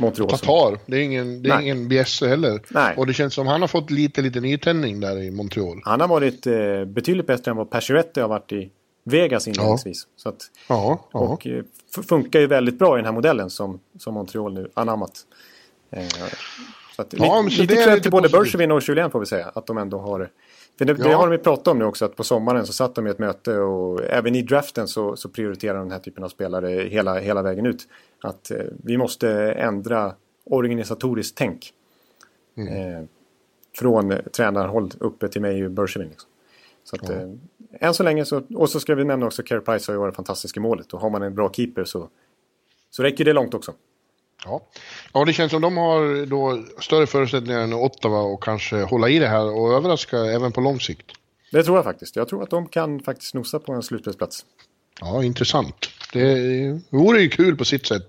Montreal. 0.00 0.30
Tatar, 0.30 0.78
det 0.86 0.96
är 0.96 1.00
ingen, 1.00 1.42
det 1.42 1.50
är 1.50 1.60
ingen 1.60 1.88
bjässe 1.88 2.28
heller. 2.28 2.60
Nej. 2.68 2.96
Och 2.96 3.06
det 3.06 3.12
känns 3.12 3.34
som 3.34 3.46
han 3.46 3.60
har 3.60 3.68
fått 3.68 3.90
lite, 3.90 4.22
lite 4.22 4.40
nytändning 4.40 5.00
där 5.00 5.22
i 5.22 5.30
Montreal. 5.30 5.80
Han 5.84 6.00
har 6.00 6.08
varit 6.08 6.46
eh, 6.46 6.84
betydligt 6.84 7.26
bättre 7.26 7.50
än 7.50 7.56
vad 7.56 7.70
Pacioretty 7.70 8.20
har 8.20 8.28
varit 8.28 8.52
i 8.52 8.70
Vegas 9.04 9.48
inledningsvis. 9.48 10.06
Ja. 10.06 10.22
Så 10.22 10.28
att, 10.28 10.50
ja, 10.68 11.08
ja. 11.12 11.18
Och 11.20 11.46
eh, 11.46 11.62
funkar 12.08 12.40
ju 12.40 12.46
väldigt 12.46 12.78
bra 12.78 12.96
i 12.96 12.98
den 12.98 13.04
här 13.04 13.12
modellen 13.12 13.50
som, 13.50 13.80
som 13.98 14.14
Montreal 14.14 14.54
nu 14.54 14.70
anammat. 14.74 15.12
Eh, 15.90 16.06
så 16.96 17.02
att, 17.02 17.14
ja, 17.18 17.42
li, 17.42 17.56
lite 17.56 17.74
cred 17.74 18.02
till 18.02 18.10
både 18.10 18.28
Bergevin 18.28 18.72
och 18.72 18.82
Julien 18.88 19.10
får 19.10 19.20
vi 19.20 19.26
säga. 19.26 19.50
Att 19.54 19.66
de 19.66 19.78
ändå 19.78 19.98
har... 19.98 20.30
Det, 20.78 20.84
det 20.84 21.12
har 21.12 21.26
de 21.26 21.32
ju 21.32 21.38
pratat 21.38 21.68
om 21.68 21.78
nu 21.78 21.84
också 21.84 22.04
att 22.04 22.16
på 22.16 22.24
sommaren 22.24 22.66
så 22.66 22.72
satt 22.72 22.94
de 22.94 23.06
i 23.06 23.10
ett 23.10 23.18
möte 23.18 23.58
och 23.58 24.04
även 24.04 24.34
i 24.34 24.42
draften 24.42 24.88
så, 24.88 25.16
så 25.16 25.28
prioriterar 25.28 25.74
de 25.74 25.82
den 25.82 25.92
här 25.92 25.98
typen 25.98 26.24
av 26.24 26.28
spelare 26.28 26.68
hela, 26.68 27.18
hela 27.18 27.42
vägen 27.42 27.66
ut. 27.66 27.88
Att 28.20 28.50
eh, 28.50 28.58
vi 28.84 28.96
måste 28.96 29.30
ändra 29.52 30.14
organisatoriskt 30.44 31.38
tänk. 31.38 31.72
Mm. 32.56 32.96
Eh, 32.96 33.04
från 33.76 34.14
tränarhåll 34.32 34.90
uppe 34.98 35.28
till 35.28 35.40
mig 35.40 35.64
och 35.64 35.70
Bergevin. 35.70 36.08
Liksom. 36.08 36.30
Så 36.84 36.96
att, 36.96 37.08
mm. 37.08 37.40
eh, 37.70 37.88
än 37.88 37.94
så 37.94 38.02
länge 38.02 38.24
så, 38.24 38.42
och 38.54 38.70
så 38.70 38.80
ska 38.80 38.94
vi 38.94 39.04
nämna 39.04 39.26
också 39.26 39.42
Care 39.42 39.60
Price 39.60 39.92
har 39.92 39.94
ju 39.94 40.00
varit 40.00 40.16
fantastisk 40.16 40.56
i 40.56 40.60
målet. 40.60 40.92
Och 40.92 41.00
har 41.00 41.10
man 41.10 41.22
en 41.22 41.34
bra 41.34 41.52
keeper 41.52 41.84
så, 41.84 42.08
så 42.90 43.02
räcker 43.02 43.24
det 43.24 43.32
långt 43.32 43.54
också. 43.54 43.72
Ja. 44.46 44.62
ja, 45.12 45.24
det 45.24 45.32
känns 45.32 45.52
som 45.52 45.62
de 45.62 45.76
har 45.76 46.26
då 46.26 46.64
större 46.80 47.06
förutsättningar 47.06 47.60
än 47.60 47.72
Ottawa 47.72 48.20
och 48.20 48.42
kanske 48.42 48.82
hålla 48.82 49.08
i 49.08 49.18
det 49.18 49.28
här 49.28 49.46
och 49.46 49.72
överraska 49.72 50.16
även 50.18 50.52
på 50.52 50.60
lång 50.60 50.80
sikt. 50.80 51.06
Det 51.52 51.62
tror 51.62 51.76
jag 51.76 51.84
faktiskt. 51.84 52.16
Jag 52.16 52.28
tror 52.28 52.42
att 52.42 52.50
de 52.50 52.68
kan 52.68 53.00
faktiskt 53.00 53.34
nosa 53.34 53.58
på 53.58 53.72
en 53.72 53.82
slutspelsplats. 53.82 54.44
Ja, 55.00 55.24
intressant. 55.24 55.88
Det 56.12 56.80
vore 56.90 57.20
ju 57.20 57.28
kul 57.28 57.56
på 57.56 57.64
sitt 57.64 57.86
sätt. 57.86 58.06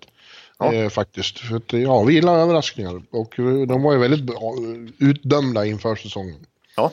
Ja. 0.59 0.73
Eh, 0.73 0.89
faktiskt. 0.89 1.39
För 1.39 1.55
att, 1.55 1.73
ja, 1.73 2.03
vi 2.03 2.13
gillar 2.13 2.39
överraskningar. 2.39 3.01
Och 3.11 3.33
de 3.67 3.83
var 3.83 3.93
ju 3.93 3.99
väldigt 3.99 4.23
bra, 4.23 4.53
utdömda 4.97 5.65
inför 5.65 5.95
säsongen. 5.95 6.45
Ja. 6.75 6.91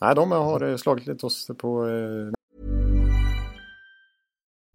Nej, 0.00 0.14
de 0.14 0.32
har 0.32 0.76
slagit 0.76 1.06
lite 1.06 1.26
oss 1.26 1.50
på... 1.58 1.86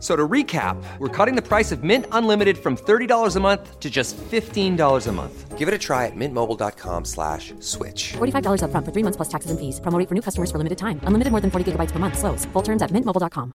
So 0.00 0.16
to 0.16 0.26
recap, 0.26 0.82
we're 0.98 1.08
cutting 1.08 1.36
the 1.36 1.46
price 1.46 1.72
of 1.72 1.84
Mint 1.84 2.06
Unlimited 2.12 2.56
from 2.56 2.76
$30 2.76 3.36
a 3.36 3.40
month 3.40 3.78
to 3.80 3.90
just 3.90 4.16
$15 4.16 5.06
a 5.06 5.12
month. 5.12 5.58
Give 5.58 5.68
it 5.68 5.74
a 5.74 5.78
try 5.78 6.06
at 6.06 6.16
mintmobile.com 6.16 7.04
slash 7.04 7.52
switch. 7.60 8.12
$45 8.12 8.62
up 8.62 8.70
front 8.70 8.86
for 8.86 8.92
three 8.92 9.02
months 9.02 9.16
plus 9.18 9.28
taxes 9.28 9.50
and 9.50 9.60
fees. 9.60 9.78
Promoting 9.80 10.06
for 10.06 10.14
new 10.14 10.22
customers 10.22 10.50
for 10.50 10.56
limited 10.56 10.78
time. 10.78 11.00
Unlimited 11.04 11.32
more 11.32 11.42
than 11.42 11.50
40 11.50 11.72
gigabytes 11.72 11.92
per 11.92 11.98
month. 11.98 12.18
Slows. 12.18 12.46
Full 12.54 12.62
terms 12.62 12.80
at 12.80 12.90
mintmobile.com. 12.90 13.52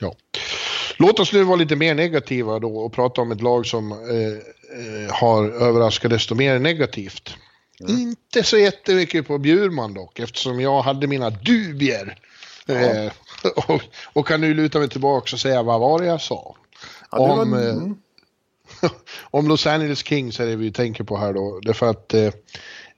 Ja. 0.00 0.14
Låt 0.98 1.20
oss 1.20 1.32
nu 1.32 1.44
vara 1.44 1.56
lite 1.56 1.76
mer 1.76 1.94
negativa 1.94 2.58
då 2.58 2.76
och 2.76 2.92
prata 2.92 3.20
om 3.20 3.32
ett 3.32 3.42
lag 3.42 3.66
som 3.66 3.92
eh, 3.92 3.98
eh, 3.98 5.14
har 5.14 5.44
överraskat 5.44 6.10
desto 6.10 6.34
mer 6.34 6.58
negativt. 6.58 7.36
Mm. 7.80 8.00
Inte 8.00 8.42
så 8.42 8.58
jättemycket 8.58 9.26
på 9.26 9.38
Bjurman 9.38 9.94
dock, 9.94 10.18
eftersom 10.18 10.60
jag 10.60 10.82
hade 10.82 11.06
mina 11.06 11.30
dubier 11.30 12.18
Ja. 12.66 12.74
Eh, 12.74 13.12
och, 13.68 13.82
och, 14.12 14.26
kan 14.26 14.40
nu 14.40 14.54
luta 14.54 14.78
mig 14.78 14.88
tillbaka 14.88 15.34
och 15.34 15.40
säga 15.40 15.62
vad 15.62 15.80
var 15.80 15.98
det 15.98 16.06
jag 16.06 16.20
sa? 16.20 16.56
Ja, 17.10 17.18
om, 17.18 17.50
var... 17.50 17.68
eh, 17.68 18.90
om 19.30 19.48
Los 19.48 19.66
Angeles 19.66 20.04
Kings 20.04 20.40
är 20.40 20.46
det 20.46 20.56
vi 20.56 20.72
tänker 20.72 21.04
på 21.04 21.16
här 21.16 21.32
då. 21.32 21.60
Därför 21.62 21.90
att 21.90 22.14
eh, 22.14 22.30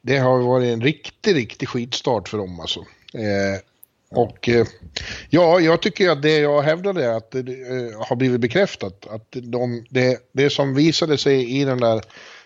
det 0.02 0.18
har 0.18 0.38
varit 0.38 0.72
en 0.72 0.80
riktig, 0.80 1.34
riktig 1.34 1.68
skitstart 1.68 2.28
för 2.28 2.38
dem 2.38 2.60
alltså. 2.60 2.80
Eh, 3.14 3.60
och 4.10 4.48
eh, 4.48 4.66
ja, 5.30 5.60
jag 5.60 5.82
tycker 5.82 6.10
att 6.10 6.22
det 6.22 6.38
jag 6.38 6.62
hävdade 6.62 7.16
att 7.16 7.30
det 7.30 7.94
har 8.08 8.16
blivit 8.16 8.40
bekräftat. 8.40 9.06
Att 9.06 9.26
de, 9.30 9.86
det, 9.90 10.18
det 10.32 10.50
som 10.50 10.74
visade 10.74 11.18
sig 11.18 11.60
i 11.60 11.64
den 11.64 11.80
där 11.80 12.02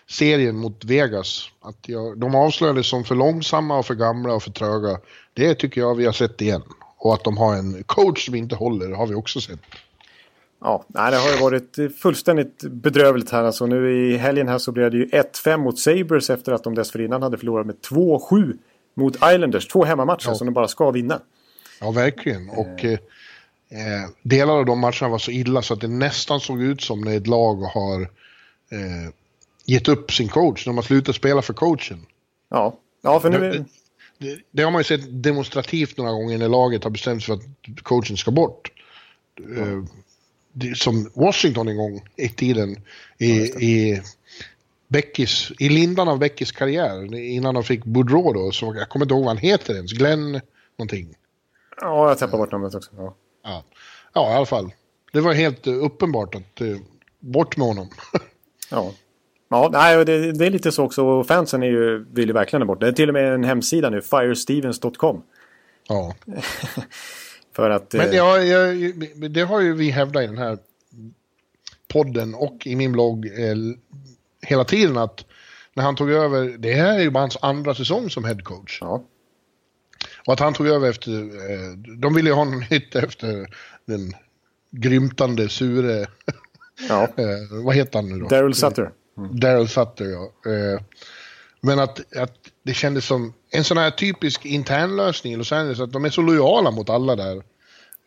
serien 0.09 0.55
mot 0.55 0.85
Vegas, 0.85 1.49
att 1.61 1.77
jag, 1.89 2.19
de 2.19 2.35
avslöjades 2.35 2.87
som 2.87 3.03
för 3.03 3.15
långsamma 3.15 3.77
och 3.77 3.85
för 3.85 3.95
gamla 3.95 4.33
och 4.33 4.43
för 4.43 4.51
tröga. 4.51 4.99
Det 5.33 5.55
tycker 5.55 5.81
jag 5.81 5.95
vi 5.95 6.05
har 6.05 6.13
sett 6.13 6.41
igen. 6.41 6.63
Och 7.03 7.13
att 7.13 7.23
de 7.23 7.37
har 7.37 7.55
en 7.55 7.83
coach 7.83 8.25
som 8.25 8.35
inte 8.35 8.55
håller 8.55 8.91
har 8.91 9.07
vi 9.07 9.15
också 9.15 9.41
sett. 9.41 9.59
Ja, 10.61 10.85
nej, 10.87 11.11
det 11.11 11.17
har 11.17 11.29
ju 11.31 11.37
varit 11.41 11.77
fullständigt 12.01 12.63
bedrövligt 12.63 13.31
här. 13.31 13.43
Alltså, 13.43 13.65
nu 13.65 14.09
i 14.11 14.17
helgen 14.17 14.47
här 14.47 14.57
så 14.57 14.71
blev 14.71 14.91
det 14.91 14.97
ju 14.97 15.05
1-5 15.05 15.57
mot 15.57 15.79
Sabres 15.79 16.29
efter 16.29 16.51
att 16.51 16.63
de 16.63 16.75
dessförinnan 16.75 17.21
hade 17.21 17.37
förlorat 17.37 17.65
med 17.65 17.75
2-7 17.89 18.57
mot 18.93 19.15
Islanders. 19.15 19.67
Två 19.67 19.83
hemmamatcher 19.85 20.27
Ja. 20.29 20.35
som 20.35 20.47
de 20.47 20.53
bara 20.53 20.67
ska 20.67 20.91
vinna. 20.91 21.19
Ja, 21.79 21.91
verkligen. 21.91 22.49
Och 22.49 22.85
eh, 22.85 22.91
eh, 22.91 24.09
delar 24.21 24.53
av 24.53 24.65
de 24.65 24.79
matcherna 24.79 25.09
var 25.09 25.17
så 25.17 25.31
illa 25.31 25.61
så 25.61 25.73
att 25.73 25.81
det 25.81 25.87
nästan 25.87 26.39
såg 26.39 26.61
ut 26.61 26.81
som 26.81 27.01
när 27.01 27.17
ett 27.17 27.27
lag 27.27 27.55
har 27.55 28.01
eh, 28.01 29.13
gett 29.65 29.87
upp 29.87 30.11
sin 30.11 30.27
coach. 30.27 30.65
De 30.65 30.75
har 30.75 30.83
slutat 30.83 31.15
spela 31.15 31.41
för 31.41 31.53
coachen. 31.53 32.05
Ja, 32.49 32.75
ja 33.01 33.19
för 33.19 33.29
nu... 33.29 33.65
Det, 34.51 34.63
har 34.63 34.71
man 34.71 34.79
ju 34.79 34.83
sett 34.83 35.23
demonstrativt 35.23 35.97
några 35.97 36.11
gånger 36.11 36.37
när 36.37 36.49
laget 36.49 36.83
har 36.83 36.91
bestämt 36.91 37.23
sig 37.23 37.37
för 37.37 37.43
att 37.43 37.83
coachen 37.83 38.17
ska 38.17 38.31
bort. 38.31 38.71
Det, 40.53 40.77
som 40.77 41.11
Washington 41.13 41.67
en 41.67 41.77
gång 41.77 42.01
i 42.15 42.29
tiden 42.29 42.81
i, 43.17 43.31
i 43.41 44.01
Beckis, 44.87 45.51
i 45.59 45.69
lindan 45.69 46.07
av 46.07 46.19
Beckis 46.19 46.51
karriär, 46.51 47.15
innan 47.15 47.53
de 47.53 47.63
fick 47.63 47.85
Boudreau 47.85 48.33
då, 48.33 48.51
så 48.51 48.75
jag 48.75 48.89
kommer 48.89 49.05
inte 49.05 49.13
ihåg 49.13 49.23
vad 49.23 49.29
han 49.29 49.37
heter 49.37 49.75
ens, 49.75 49.91
Glenn 49.93 50.41
någonting. 50.77 51.15
ja, 51.81 52.09
jag 52.09 52.17
tappar 52.17 52.37
bort 52.37 52.51
namnet 52.51 52.75
också. 52.75 52.91
Ja. 52.97 53.15
Ja, 53.43 53.63
ja 54.13 54.31
i 54.31 54.35
alla 54.35 54.45
fall. 54.45 54.73
Det 55.13 55.21
var 55.21 55.33
helt 55.33 55.67
uppenbart 55.67 56.35
att 56.35 56.61
eh, 56.61 56.77
bort 57.19 57.57
med 57.57 57.67
honom. 57.67 57.89
Ja, 58.73 58.93
ja 59.51 59.69
nej, 59.71 60.05
det, 60.05 60.31
det 60.31 60.45
är 60.45 60.51
lite 60.51 60.71
så 60.71 60.83
också. 60.83 61.05
Och 61.05 61.27
fansen 61.27 61.63
är 61.63 61.67
ju, 61.67 62.05
vill 62.11 62.27
ju 62.27 62.33
verkligen 62.33 62.61
ha 62.61 62.67
bort 62.67 62.79
det. 62.79 62.87
är 62.87 62.91
till 62.91 63.09
och 63.09 63.13
med 63.13 63.33
en 63.33 63.43
hemsida 63.43 63.89
nu, 63.89 64.01
firestevens.com. 64.01 65.23
ja. 65.87 66.15
För 67.55 67.69
att... 67.69 67.93
Men 67.93 68.09
eh, 68.09 68.15
jag, 68.15 68.47
jag, 68.47 69.31
det 69.31 69.41
har 69.41 69.61
ju 69.61 69.73
vi 69.73 69.89
hävdat 69.89 70.23
i 70.23 70.27
den 70.27 70.37
här 70.37 70.57
podden 71.87 72.35
och 72.35 72.67
i 72.67 72.75
min 72.75 72.91
blogg 72.91 73.25
eh, 73.25 73.55
hela 74.41 74.63
tiden 74.63 74.97
att 74.97 75.25
när 75.73 75.83
han 75.83 75.95
tog 75.95 76.11
över, 76.11 76.57
det 76.57 76.73
här 76.73 76.99
är 76.99 77.01
ju 77.01 77.09
bara 77.09 77.19
hans 77.19 77.37
andra 77.41 77.75
säsong 77.75 78.09
som 78.09 78.25
headcoach. 78.25 78.77
Ja, 78.81 79.03
Och 80.27 80.33
att 80.33 80.39
han 80.39 80.53
tog 80.53 80.67
över 80.67 80.89
efter, 80.89 81.11
eh, 81.11 81.77
de 81.97 82.13
ville 82.13 82.29
ju 82.29 82.35
ha 82.35 82.43
någon 82.43 82.63
nytt 82.69 82.95
efter 82.95 83.47
den 83.85 84.13
grymtande, 84.71 85.49
sure, 85.49 86.07
ja. 86.89 87.03
eh, 87.17 87.63
vad 87.63 87.75
heter 87.75 87.99
han 87.99 88.09
nu 88.09 88.19
då? 88.19 88.27
Daryl 88.27 88.53
Sutter. 88.53 88.91
Daryl 89.31 89.67
Sutter, 89.67 90.05
ja. 90.05 90.51
Eh, 90.51 90.81
men 91.61 91.79
att, 91.79 92.15
att 92.15 92.33
det 92.63 92.73
kändes 92.73 93.05
som 93.05 93.33
en 93.51 93.63
sån 93.63 93.77
här 93.77 93.91
typisk 93.91 94.45
internlösning 94.45 95.33
i 95.33 95.35
Los 95.35 95.51
Angeles, 95.51 95.79
att 95.79 95.91
de 95.91 96.05
är 96.05 96.09
så 96.09 96.21
lojala 96.21 96.71
mot 96.71 96.89
alla 96.89 97.15
där. 97.15 97.35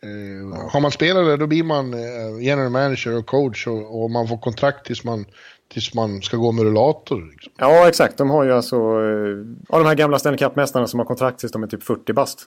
Eh, 0.03 0.69
Har 0.71 0.79
man 0.79 0.91
spelare 0.91 1.37
då 1.37 1.47
blir 1.47 1.63
man 1.63 1.93
eh, 1.93 2.43
general 2.43 2.69
manager 2.69 3.17
och 3.17 3.25
coach 3.25 3.67
och, 3.67 4.03
och 4.03 4.11
man 4.11 4.27
får 4.27 4.37
kontrakt 4.37 4.85
tills 4.85 5.03
man, 5.03 5.25
tills 5.73 5.93
man 5.93 6.21
ska 6.21 6.37
gå 6.37 6.51
med 6.51 6.63
rullator. 6.65 7.29
Liksom. 7.31 7.53
Ja, 7.57 7.87
exakt. 7.87 8.17
De 8.17 8.29
har 8.29 8.43
ju 8.43 8.53
alltså... 8.53 8.75
eh, 8.75 9.45
Ja, 9.69 9.77
de 9.77 9.85
här 9.85 9.95
gamla 9.95 10.19
Stanley 10.19 10.37
Cup-mästarna 10.37 10.87
som 10.87 10.99
har 10.99 11.05
kontrakt 11.05 11.39
tills 11.39 11.51
de 11.51 11.63
är 11.63 11.67
typ 11.67 11.83
40 11.83 12.13
bast. 12.13 12.39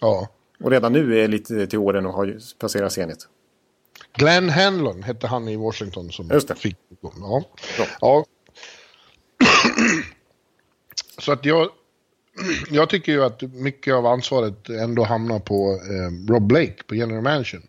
Ja. 0.00 0.28
Och 0.64 0.70
redan 0.70 0.92
nu 0.92 1.18
är 1.18 1.28
lite 1.28 1.66
till 1.66 1.78
åren 1.78 2.06
och 2.06 2.12
har 2.12 2.36
passerat 2.58 2.92
Zenit. 2.92 3.28
Glenn 4.16 4.48
Hanlon 4.50 5.02
hette 5.02 5.26
han 5.26 5.48
i 5.48 5.56
Washington 5.56 6.12
som 6.12 6.30
Just 6.30 6.48
det. 6.48 6.54
fick 6.54 6.76
ja. 7.00 7.08
Bra. 7.76 7.86
ja. 8.00 8.24
Så 11.18 11.32
att 11.32 11.44
jag, 11.44 11.68
jag 12.70 12.90
tycker 12.90 13.12
ju 13.12 13.24
att 13.24 13.42
mycket 13.42 13.94
av 13.94 14.06
ansvaret 14.06 14.68
ändå 14.68 15.04
hamnar 15.04 15.38
på 15.38 15.72
eh, 15.72 16.32
Rob 16.32 16.46
Blake, 16.46 16.82
på 16.86 16.94
general 16.94 17.22
manager. 17.22 17.60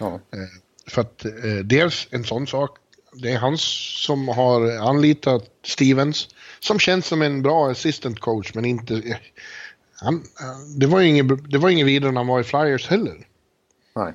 Ja. 0.00 0.14
Eh, 0.14 0.38
för 0.86 1.00
att 1.00 1.24
eh, 1.24 1.30
dels 1.64 2.08
en 2.10 2.24
sån 2.24 2.46
sak, 2.46 2.78
det 3.12 3.32
är 3.32 3.38
han 3.38 3.58
som 3.58 4.28
har 4.28 4.70
anlitat 4.88 5.44
Stevens, 5.64 6.28
som 6.60 6.78
känns 6.78 7.06
som 7.06 7.22
en 7.22 7.42
bra 7.42 7.70
assistant 7.70 8.20
coach, 8.20 8.54
men 8.54 8.64
inte... 8.64 8.94
eh, 8.94 9.16
Han, 10.00 10.14
eh, 10.14 10.76
det 10.76 10.86
var 10.86 11.00
ju 11.68 11.72
inget 11.72 11.86
vidare 11.86 12.12
när 12.12 12.20
han 12.20 12.26
var 12.26 12.40
i 12.40 12.44
Flyers 12.44 12.88
heller. 12.88 13.26
Nej. 13.96 14.12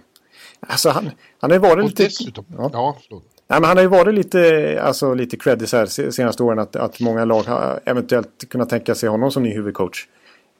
Alltså 0.67 0.89
han, 0.89 1.09
han 1.39 1.51
har 1.51 1.55
ju 1.55 1.61
varit 1.61 1.83
Och 1.83 1.89
lite... 1.89 2.03
dessutom, 2.03 2.45
Ja. 2.57 2.69
ja, 2.73 2.97
förlåt. 3.07 3.23
Nej, 3.47 3.59
men 3.59 3.67
han 3.67 3.77
har 3.77 3.81
ju 3.83 3.89
varit 3.89 4.13
lite, 4.15 4.79
alltså, 4.83 5.13
lite 5.13 5.37
creddig 5.37 5.69
så 5.69 5.77
här 5.77 5.85
senaste 6.11 6.43
åren 6.43 6.59
att, 6.59 6.75
att 6.75 6.99
många 6.99 7.25
lag 7.25 7.43
har 7.43 7.79
eventuellt 7.85 8.49
kunnat 8.49 8.69
tänka 8.69 8.95
sig 8.95 9.09
honom 9.09 9.31
som 9.31 9.43
ny 9.43 9.53
huvudcoach. 9.53 10.07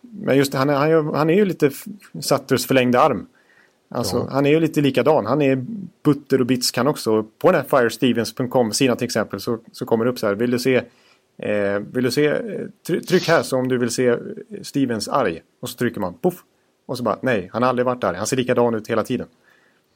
Men 0.01 0.38
just 0.38 0.54
han, 0.54 0.70
är- 0.70 0.74
han, 0.74 0.91
är- 0.91 1.16
han 1.18 1.30
är 1.30 1.34
ju 1.34 1.45
lite 1.45 1.72
Sutters 2.22 2.66
förlängda 2.68 2.99
arm. 3.01 3.26
Alltså, 3.89 4.18
Ja. 4.18 4.28
Han 4.32 4.45
är 4.45 4.49
ju 4.49 4.60
lite 4.60 4.82
likadan. 4.82 5.26
Han 5.26 5.41
är 5.41 5.66
butter 6.04 6.39
och 6.39 6.45
bits 6.45 6.72
kan 6.72 6.88
också. 6.88 7.24
På 7.24 7.51
den 7.51 7.62
här 7.72 7.80
firestevens.com-sidan 7.80 8.97
till 8.97 9.06
exempel 9.06 9.39
så, 9.39 9.60
så 9.72 9.86
kommer 9.86 10.06
det 10.06 10.12
upp 10.12 10.20
så 10.20 10.28
här. 10.28 10.36
Vill 10.36 10.51
du 10.51 10.60
se, 10.60 10.76
eh, 11.38 11.80
vill 11.93 12.04
du 12.04 12.12
se 12.12 12.26
eh, 12.28 12.36
try- 12.88 13.01
tryck 13.01 13.28
här 13.28 13.43
så 13.43 13.58
om 13.58 13.68
du 13.68 13.78
vill 13.78 13.89
se 13.89 14.18
Stevens 14.62 15.08
arg. 15.08 15.41
Och 15.62 15.70
så 15.70 15.78
trycker 15.78 15.99
man 15.99 16.14
poff. 16.14 16.43
Och 16.86 16.97
så 16.97 17.04
bara 17.04 17.18
nej, 17.22 17.49
han 17.54 17.62
har 17.64 17.70
aldrig 17.70 17.86
varit 17.86 18.04
arg. 18.04 18.18
Han 18.18 18.28
ser 18.28 18.38
likadan 18.38 18.76
ut 18.76 18.88
hela 18.88 19.04
tiden. 19.04 19.28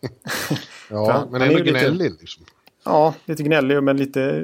Ja, 0.89 1.28
men 1.32 1.41
ändå 1.41 1.58
ju 1.58 1.64
lite- 1.64 1.80
gnällig 1.80 2.12
liksom. 2.20 2.45
Ja, 2.86 3.14
lite 3.26 3.43
gnällig 3.43 3.84
men 3.84 3.98
lite 3.98 4.41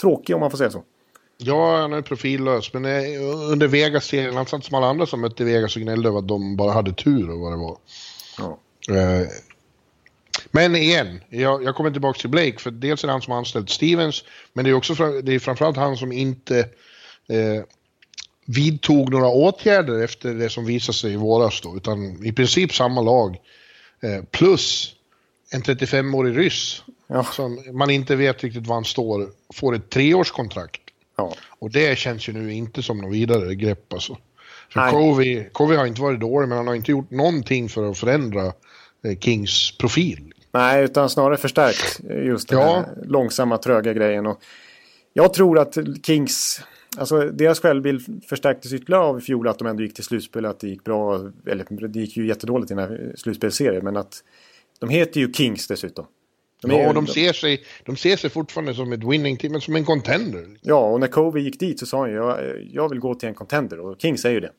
tråkig 0.00 0.34
om 0.34 0.40
man 0.40 0.50
får 0.50 0.58
säga 0.58 0.70
så. 0.70 0.82
Ja, 1.38 1.80
han 1.80 1.92
är 1.92 2.02
profillös, 2.02 2.72
men 2.72 2.84
eh, 2.84 3.50
under 3.52 3.68
Vegas-serien, 3.68 4.36
han 4.36 4.46
satt 4.46 4.64
som 4.64 4.74
alla 4.74 4.86
andra 4.86 5.06
som 5.06 5.20
mötte 5.20 5.44
Vegas 5.44 5.76
och 5.76 5.82
gnällde 5.82 6.08
över 6.08 6.18
att 6.18 6.28
de 6.28 6.56
bara 6.56 6.72
hade 6.72 6.92
tur 6.92 7.30
och 7.30 7.40
vad 7.40 7.52
det 7.52 7.56
var. 7.56 7.78
Ja. 8.38 8.58
Eh, 8.94 9.26
Men 10.50 10.76
igen, 10.76 11.20
jag, 11.28 11.64
jag 11.64 11.74
kommer 11.74 11.90
tillbaka 11.90 12.20
till 12.20 12.30
Blake, 12.30 12.58
för 12.58 12.70
dels 12.70 13.04
är 13.04 13.08
det 13.08 13.12
han 13.12 13.22
som 13.22 13.30
har 13.30 13.38
anställt 13.38 13.70
Stevens, 13.70 14.24
men 14.52 14.64
det 14.64 14.70
är 14.70 14.74
också 14.74 14.94
det 15.22 15.34
är 15.34 15.38
framförallt 15.38 15.76
han 15.76 15.96
som 15.96 16.12
inte 16.12 16.58
eh, 17.28 17.62
vidtog 18.46 19.10
några 19.10 19.28
åtgärder 19.28 20.04
efter 20.04 20.34
det 20.34 20.48
som 20.50 20.64
visade 20.64 20.98
sig 20.98 21.12
i 21.12 21.16
våras 21.16 21.60
då, 21.60 21.76
utan 21.76 22.24
i 22.26 22.32
princip 22.32 22.74
samma 22.74 23.00
lag. 23.00 23.36
Eh, 24.02 24.24
plus 24.30 24.94
en 25.52 25.62
35-årig 25.62 26.38
ryss 26.38 26.82
Ja. 27.08 27.24
som 27.24 27.62
man 27.72 27.90
inte 27.90 28.16
vet 28.16 28.44
riktigt 28.44 28.66
var 28.66 28.74
han 28.74 28.84
står, 28.84 29.28
får 29.54 29.74
ett 29.74 29.90
treårskontrakt. 29.90 30.80
Ja. 31.16 31.34
Och 31.58 31.70
det 31.70 31.98
känns 31.98 32.28
ju 32.28 32.32
nu 32.32 32.52
inte 32.52 32.82
som 32.82 32.98
något 32.98 33.12
vidare 33.14 33.54
grepp 33.54 33.92
alltså. 33.92 34.16
Covey, 34.90 35.44
Covey 35.52 35.76
har 35.76 35.86
inte 35.86 36.00
varit 36.00 36.20
dålig, 36.20 36.48
men 36.48 36.58
han 36.58 36.66
har 36.66 36.74
inte 36.74 36.90
gjort 36.90 37.10
någonting 37.10 37.68
för 37.68 37.90
att 37.90 37.98
förändra 37.98 38.46
eh, 39.04 39.18
Kings 39.20 39.78
profil. 39.78 40.32
Nej, 40.52 40.84
utan 40.84 41.10
snarare 41.10 41.36
förstärkt 41.36 42.00
just 42.24 42.48
den 42.48 42.58
Ja. 42.58 42.84
långsamma, 43.04 43.58
tröga 43.58 43.92
grejen. 43.92 44.26
Och 44.26 44.40
jag 45.12 45.34
tror 45.34 45.58
att 45.58 45.76
Kings, 46.06 46.60
alltså 46.98 47.30
deras 47.30 47.60
självbild 47.60 48.24
förstärktes 48.28 48.72
ytterligare 48.72 49.02
av 49.02 49.18
i 49.18 49.20
fjol 49.20 49.48
att 49.48 49.58
de 49.58 49.68
ändå 49.68 49.82
gick 49.82 49.94
till 49.94 50.04
slutspel, 50.04 50.44
att 50.46 50.60
det 50.60 50.68
gick 50.68 50.84
bra, 50.84 51.30
eller 51.46 51.88
det 51.88 52.00
gick 52.00 52.16
ju 52.16 52.26
jättedåligt 52.26 52.70
i 52.70 52.74
den 52.74 52.84
här 52.88 53.12
slutspelserien, 53.16 53.84
men 53.84 53.96
att 53.96 54.22
de 54.78 54.88
heter 54.88 55.20
ju 55.20 55.32
Kings 55.32 55.66
dessutom. 55.68 56.06
De 56.62 56.70
Ja, 56.70 56.92
de 56.92 57.06
ser, 57.06 57.32
sig, 57.32 57.64
de 57.84 57.96
ser 57.96 58.16
sig 58.16 58.30
fortfarande 58.30 58.74
som 58.74 58.92
ett 58.92 59.04
winning 59.04 59.36
team, 59.36 59.52
men 59.52 59.60
som 59.60 59.76
en 59.76 59.84
contender. 59.84 60.46
Ja, 60.62 60.90
och 60.90 61.00
när 61.00 61.06
Kobe 61.06 61.40
gick 61.40 61.60
dit 61.60 61.78
så 61.80 61.86
sa 61.86 62.00
han 62.00 62.10
ju 62.10 62.16
jag, 62.16 62.38
jag 62.72 62.88
vill 62.88 62.98
gå 62.98 63.14
till 63.14 63.28
en 63.28 63.34
contender 63.34 63.80
och 63.80 64.00
Kings 64.00 64.24
är 64.24 64.30
ju 64.30 64.40
det. 64.40 64.50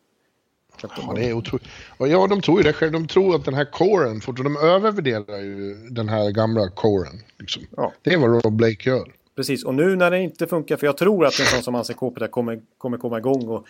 De- 0.81 0.89
Ja, 0.97 1.13
det 1.15 1.29
är 1.29 1.33
otroligt. 1.33 1.67
Och 1.97 2.07
ja, 2.07 2.27
de 2.27 2.41
tror 2.41 2.57
ju 2.57 2.63
det 2.63 2.73
själv. 2.73 2.91
De 2.91 3.07
tror 3.07 3.35
att 3.35 3.45
den 3.45 3.53
här 3.53 3.65
coren, 3.65 4.21
de 4.37 4.57
övervärderar 4.57 5.39
ju 5.39 5.73
den 5.89 6.09
här 6.09 6.31
gamla 6.31 6.69
coren. 6.69 7.19
Liksom. 7.39 7.63
Ja. 7.77 7.93
Det 8.01 8.13
är 8.13 8.17
vad 8.17 8.43
Rob 8.45 8.53
Blake 8.53 8.89
gör. 8.89 9.13
Precis, 9.37 9.63
och 9.63 9.75
nu 9.75 9.95
när 9.95 10.11
det 10.11 10.19
inte 10.19 10.47
funkar, 10.47 10.77
för 10.77 10.87
jag 10.87 10.97
tror 10.97 11.25
att 11.25 11.39
en 11.39 11.45
sån 11.45 11.63
som 11.63 11.75
Anse 11.75 11.93
Kopita 11.93 12.27
kommer, 12.27 12.61
kommer 12.77 12.97
komma 12.97 13.17
igång. 13.17 13.47
Och, 13.47 13.67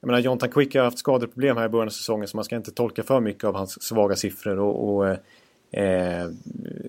jag 0.00 0.06
menar, 0.06 0.20
Jonathan 0.20 0.50
Quick 0.50 0.74
har 0.74 0.82
haft 0.82 0.98
skadeproblem 0.98 1.56
här 1.56 1.66
i 1.66 1.68
början 1.68 1.88
av 1.88 1.90
säsongen 1.90 2.28
så 2.28 2.36
man 2.36 2.44
ska 2.44 2.56
inte 2.56 2.70
tolka 2.70 3.02
för 3.02 3.20
mycket 3.20 3.44
av 3.44 3.54
hans 3.54 3.82
svaga 3.82 4.16
siffror. 4.16 4.58
Och, 4.58 4.96
och 4.96 5.06
eh, 5.78 6.28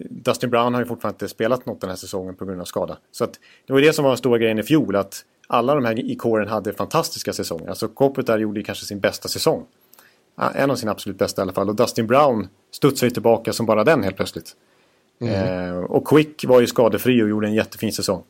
Dustin 0.09 0.49
Brown 0.49 0.74
har 0.74 0.82
ju 0.82 0.88
fortfarande 0.88 1.15
inte 1.15 1.28
spelat 1.28 1.65
något 1.65 1.82
den 1.82 1.89
här 1.89 1.97
säsongen 1.97 2.36
på 2.36 2.45
grund 2.45 2.61
av 2.61 2.65
skada. 2.65 2.97
Så 3.11 3.24
att, 3.24 3.39
det 3.65 3.74
var 3.74 3.80
ju 3.80 3.86
det 3.86 3.93
som 3.93 4.03
var 4.03 4.11
den 4.11 4.17
stora 4.17 4.38
grejen 4.38 4.59
i 4.59 4.63
fjol, 4.63 4.95
att 4.95 5.26
alla 5.47 5.76
de 5.76 5.86
här 5.86 5.99
i 5.99 6.15
kåren 6.15 6.47
hade 6.47 6.74
fantastiska 6.74 7.34
säsonger. 7.34 7.70
Alltså 7.70 7.88
Kopitar 7.88 8.39
gjorde 8.39 8.59
ju 8.59 8.63
kanske 8.63 8.86
sin 8.86 8.99
bästa 8.99 9.28
säsong. 9.28 9.65
En 10.55 10.72
av 10.72 10.76
sina 10.76 10.91
absolut 10.91 11.17
bästa 11.17 11.41
i 11.41 11.43
alla 11.43 11.53
fall. 11.53 11.70
Och 11.70 11.76
Dustin 11.76 12.07
Brown 12.07 12.47
studsade 12.72 13.07
ju 13.07 13.13
tillbaka 13.13 13.53
som 13.53 13.65
bara 13.65 13.84
den 13.84 14.03
helt 14.03 14.15
plötsligt. 14.15 14.55
Eh, 15.22 15.78
och 15.78 16.07
Quick 16.07 16.45
var 16.45 16.59
ju 16.61 16.67
skadefri 16.67 17.24
och 17.24 17.30
gjorde 17.30 17.47
en 17.47 17.53
jättefin 17.53 17.93
säsong. 17.93 18.24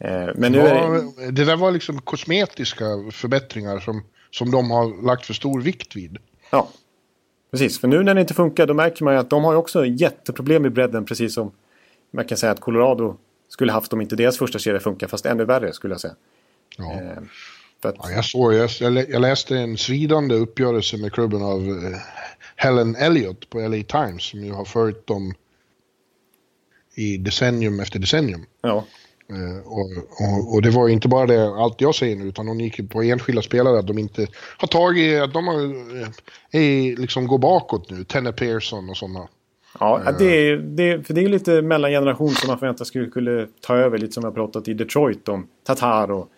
Eh, 0.00 0.28
men 0.34 0.52
nu 0.52 0.58
är 0.60 0.74
det... 0.74 1.12
Ja, 1.24 1.30
där 1.44 1.56
var 1.56 1.70
liksom 1.70 2.00
kosmetiska 2.00 2.84
förbättringar 3.12 3.78
som, 3.80 4.02
som 4.30 4.50
de 4.50 4.70
har 4.70 5.02
lagt 5.06 5.26
för 5.26 5.34
stor 5.34 5.60
vikt 5.60 5.96
vid. 5.96 6.18
Ja, 6.50 6.68
precis. 7.50 7.80
För 7.80 7.88
nu 7.88 8.02
när 8.02 8.14
det 8.14 8.20
inte 8.20 8.34
funkar 8.34 8.66
då 8.66 8.74
märker 8.74 9.04
man 9.04 9.14
ju 9.14 9.20
att 9.20 9.30
de 9.30 9.44
har 9.44 9.54
också 9.54 9.86
jätteproblem 9.86 10.66
i 10.66 10.70
bredden. 10.70 11.04
Precis 11.04 11.34
som 11.34 11.50
man 12.10 12.24
kan 12.24 12.38
säga 12.38 12.52
att 12.52 12.60
Colorado 12.60 13.16
skulle 13.48 13.72
haft 13.72 13.92
om 13.92 14.00
inte 14.00 14.16
deras 14.16 14.38
första 14.38 14.58
serie 14.58 14.80
funkar. 14.80 15.06
Fast 15.06 15.26
ännu 15.26 15.44
värre 15.44 15.72
skulle 15.72 15.94
jag 15.94 16.00
säga. 16.00 16.14
Ja. 16.76 16.92
Eh, 16.92 17.18
att, 17.82 17.94
Ja, 17.98 18.10
jag, 18.10 18.24
såg, 18.24 18.54
jag, 18.54 18.70
jag 18.80 18.92
lä- 18.92 19.06
jag 19.08 19.22
läste 19.22 19.56
en 19.58 19.76
svidande 19.76 20.34
uppgörelse 20.34 20.96
med 20.96 21.12
klubben 21.12 21.42
av 21.42 21.60
eh, 21.68 21.98
Helen 22.56 22.96
Elliott 22.96 23.50
på 23.50 23.58
LA 23.58 23.82
Times 23.82 24.22
som 24.22 24.44
ju 24.44 24.52
har 24.52 24.64
följt 24.64 25.06
dem 25.06 25.34
i 26.98 27.16
decennium 27.16 27.80
efter 27.80 27.98
decennium. 27.98 28.46
ja, 28.62 28.84
Eh, 29.32 29.66
och, 29.66 29.90
och, 30.20 30.54
och, 30.54 30.62
det 30.62 30.70
var 30.70 30.88
inte 30.88 31.08
bara 31.08 31.26
det, 31.26 31.48
allt 31.48 31.80
jag 31.80 31.94
säger 31.94 32.16
nu, 32.16 32.24
utan 32.24 32.46
de 32.46 32.60
gick 32.60 32.90
på 32.90 33.02
enskilda 33.02 33.42
spelare, 33.42 33.78
att 33.78 33.86
de 33.86 33.98
inte 33.98 34.26
har 34.58 34.68
tagit, 34.68 35.22
att 35.22 35.32
de 35.32 35.46
har, 35.46 35.62
eh, 36.00 36.08
är, 36.50 36.96
liksom 36.96 37.26
går 37.26 37.38
bakåt 37.38 37.90
nu. 37.90 38.04
Tenne 38.04 38.32
Pearson 38.32 38.90
och 38.90 38.96
sådana. 38.96 39.28
Ja, 39.80 40.14
det 40.18 40.48
är, 40.48 40.56
det, 40.56 41.06
för 41.06 41.14
det 41.14 41.24
är 41.24 41.28
lite 41.28 41.62
mellangeneration 41.62 42.30
som 42.30 42.48
man 42.48 42.58
förväntar 42.58 42.84
sig 42.84 43.06
skulle 43.10 43.46
ta 43.60 43.76
över, 43.76 43.98
lite 43.98 44.12
som 44.12 44.24
har 44.24 44.30
pratat 44.30 44.68
i 44.68 44.74
Detroit 44.74 45.28
om 45.28 45.46
Tatar 45.66 46.10
och 46.10 46.28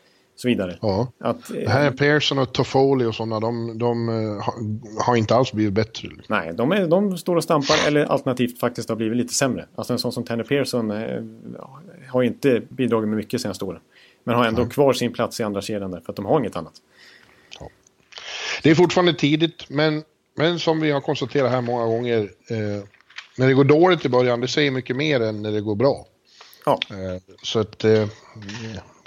så 0.40 0.48
vidare. 0.48 0.78
Ja. 0.82 1.12
Att, 1.20 1.48
det 1.48 1.68
här 1.68 1.86
är 1.86 1.90
Pearson 1.90 2.38
och 2.38 2.52
Toffoli 2.52 3.04
och 3.04 3.14
sådana, 3.14 3.40
de, 3.40 3.78
de 3.78 4.08
har 4.98 5.16
inte 5.16 5.34
alls 5.34 5.52
blivit 5.52 5.72
bättre. 5.72 6.08
Nej, 6.28 6.52
de, 6.54 6.72
är, 6.72 6.86
de 6.86 7.18
står 7.18 7.36
och 7.36 7.44
stampar 7.44 7.76
eller 7.86 8.04
alternativt 8.04 8.58
faktiskt 8.58 8.88
har 8.88 8.96
blivit 8.96 9.16
lite 9.16 9.34
sämre. 9.34 9.66
Alltså 9.74 9.92
en 9.92 9.98
sån 9.98 10.12
som 10.12 10.24
Tanner 10.24 10.44
Pearson 10.44 10.90
eh, 10.90 11.22
har 12.08 12.22
inte 12.22 12.62
bidragit 12.68 13.08
med 13.08 13.16
mycket 13.16 13.40
senaste 13.40 13.64
åren. 13.64 13.80
Men 14.24 14.34
har 14.34 14.44
ändå 14.44 14.62
Nej. 14.62 14.70
kvar 14.70 14.92
sin 14.92 15.12
plats 15.12 15.40
i 15.40 15.42
andra 15.42 15.62
kedjan 15.62 15.90
där 15.90 16.00
för 16.00 16.12
att 16.12 16.16
de 16.16 16.24
har 16.24 16.40
inget 16.40 16.56
annat. 16.56 16.74
Ja. 17.60 17.68
Det 18.62 18.70
är 18.70 18.74
fortfarande 18.74 19.14
tidigt, 19.14 19.70
men, 19.70 20.02
men 20.36 20.58
som 20.58 20.80
vi 20.80 20.90
har 20.90 21.00
konstaterat 21.00 21.50
här 21.50 21.60
många 21.60 21.86
gånger. 21.86 22.20
Eh, 22.50 22.84
när 23.36 23.46
det 23.46 23.54
går 23.54 23.64
dåligt 23.64 24.04
i 24.04 24.08
början, 24.08 24.40
det 24.40 24.48
säger 24.48 24.70
mycket 24.70 24.96
mer 24.96 25.20
än 25.20 25.42
när 25.42 25.52
det 25.52 25.60
går 25.60 25.74
bra. 25.74 26.06
Ja. 26.64 26.78
Eh, 26.90 27.22
så 27.42 27.58
att... 27.58 27.84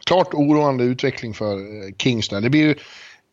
Eh, 0.04 0.16
klart 0.16 0.34
oroande 0.34 0.84
utveckling 0.84 1.34
för 1.34 1.58
eh, 1.58 1.94
Kings 1.98 2.30
där. 2.30 2.42
Det 2.42 2.50
blir 2.50 2.62
ju 2.62 2.76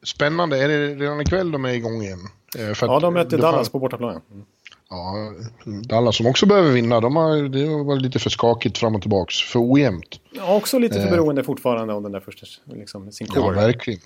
spännande. 0.03 0.59
Är 0.59 0.69
det 0.69 0.95
redan 0.95 1.21
ikväll 1.21 1.53
de 1.53 1.65
är 1.65 1.73
igång 1.73 2.03
igen? 2.03 2.29
Eh, 2.59 2.75
för 2.75 2.87
ja, 2.87 3.01
de 3.01 3.15
möter 3.15 3.39
Dallas 3.39 3.69
har... 3.69 3.73
på 3.73 3.79
bortaplan. 3.79 4.21
Mm. 4.31 4.45
Ja, 4.91 5.33
Dallas 5.65 6.17
som 6.17 6.27
också 6.27 6.47
behöver 6.47 6.71
vinna. 6.71 7.01
De 7.01 7.17
har, 7.17 7.49
det 7.49 7.85
varit 7.85 8.03
lite 8.03 8.19
för 8.19 8.31
skakigt 8.31 8.79
fram 8.79 8.95
och 8.95 9.01
tillbaks. 9.01 9.43
För 9.43 9.73
ojämnt. 9.73 10.21
Ja, 10.33 10.57
också 10.57 10.79
lite 10.79 10.95
för 10.95 11.07
eh. 11.07 11.11
beroende 11.11 11.45
fortfarande 11.45 11.95
av 11.95 12.03
den 12.03 12.13
där 12.13 12.21
första, 12.21 12.47
liksom, 12.65 13.13
sin 13.13 13.27
core. 13.27 13.57
Ja, 13.57 13.67
verkligen. 13.67 14.01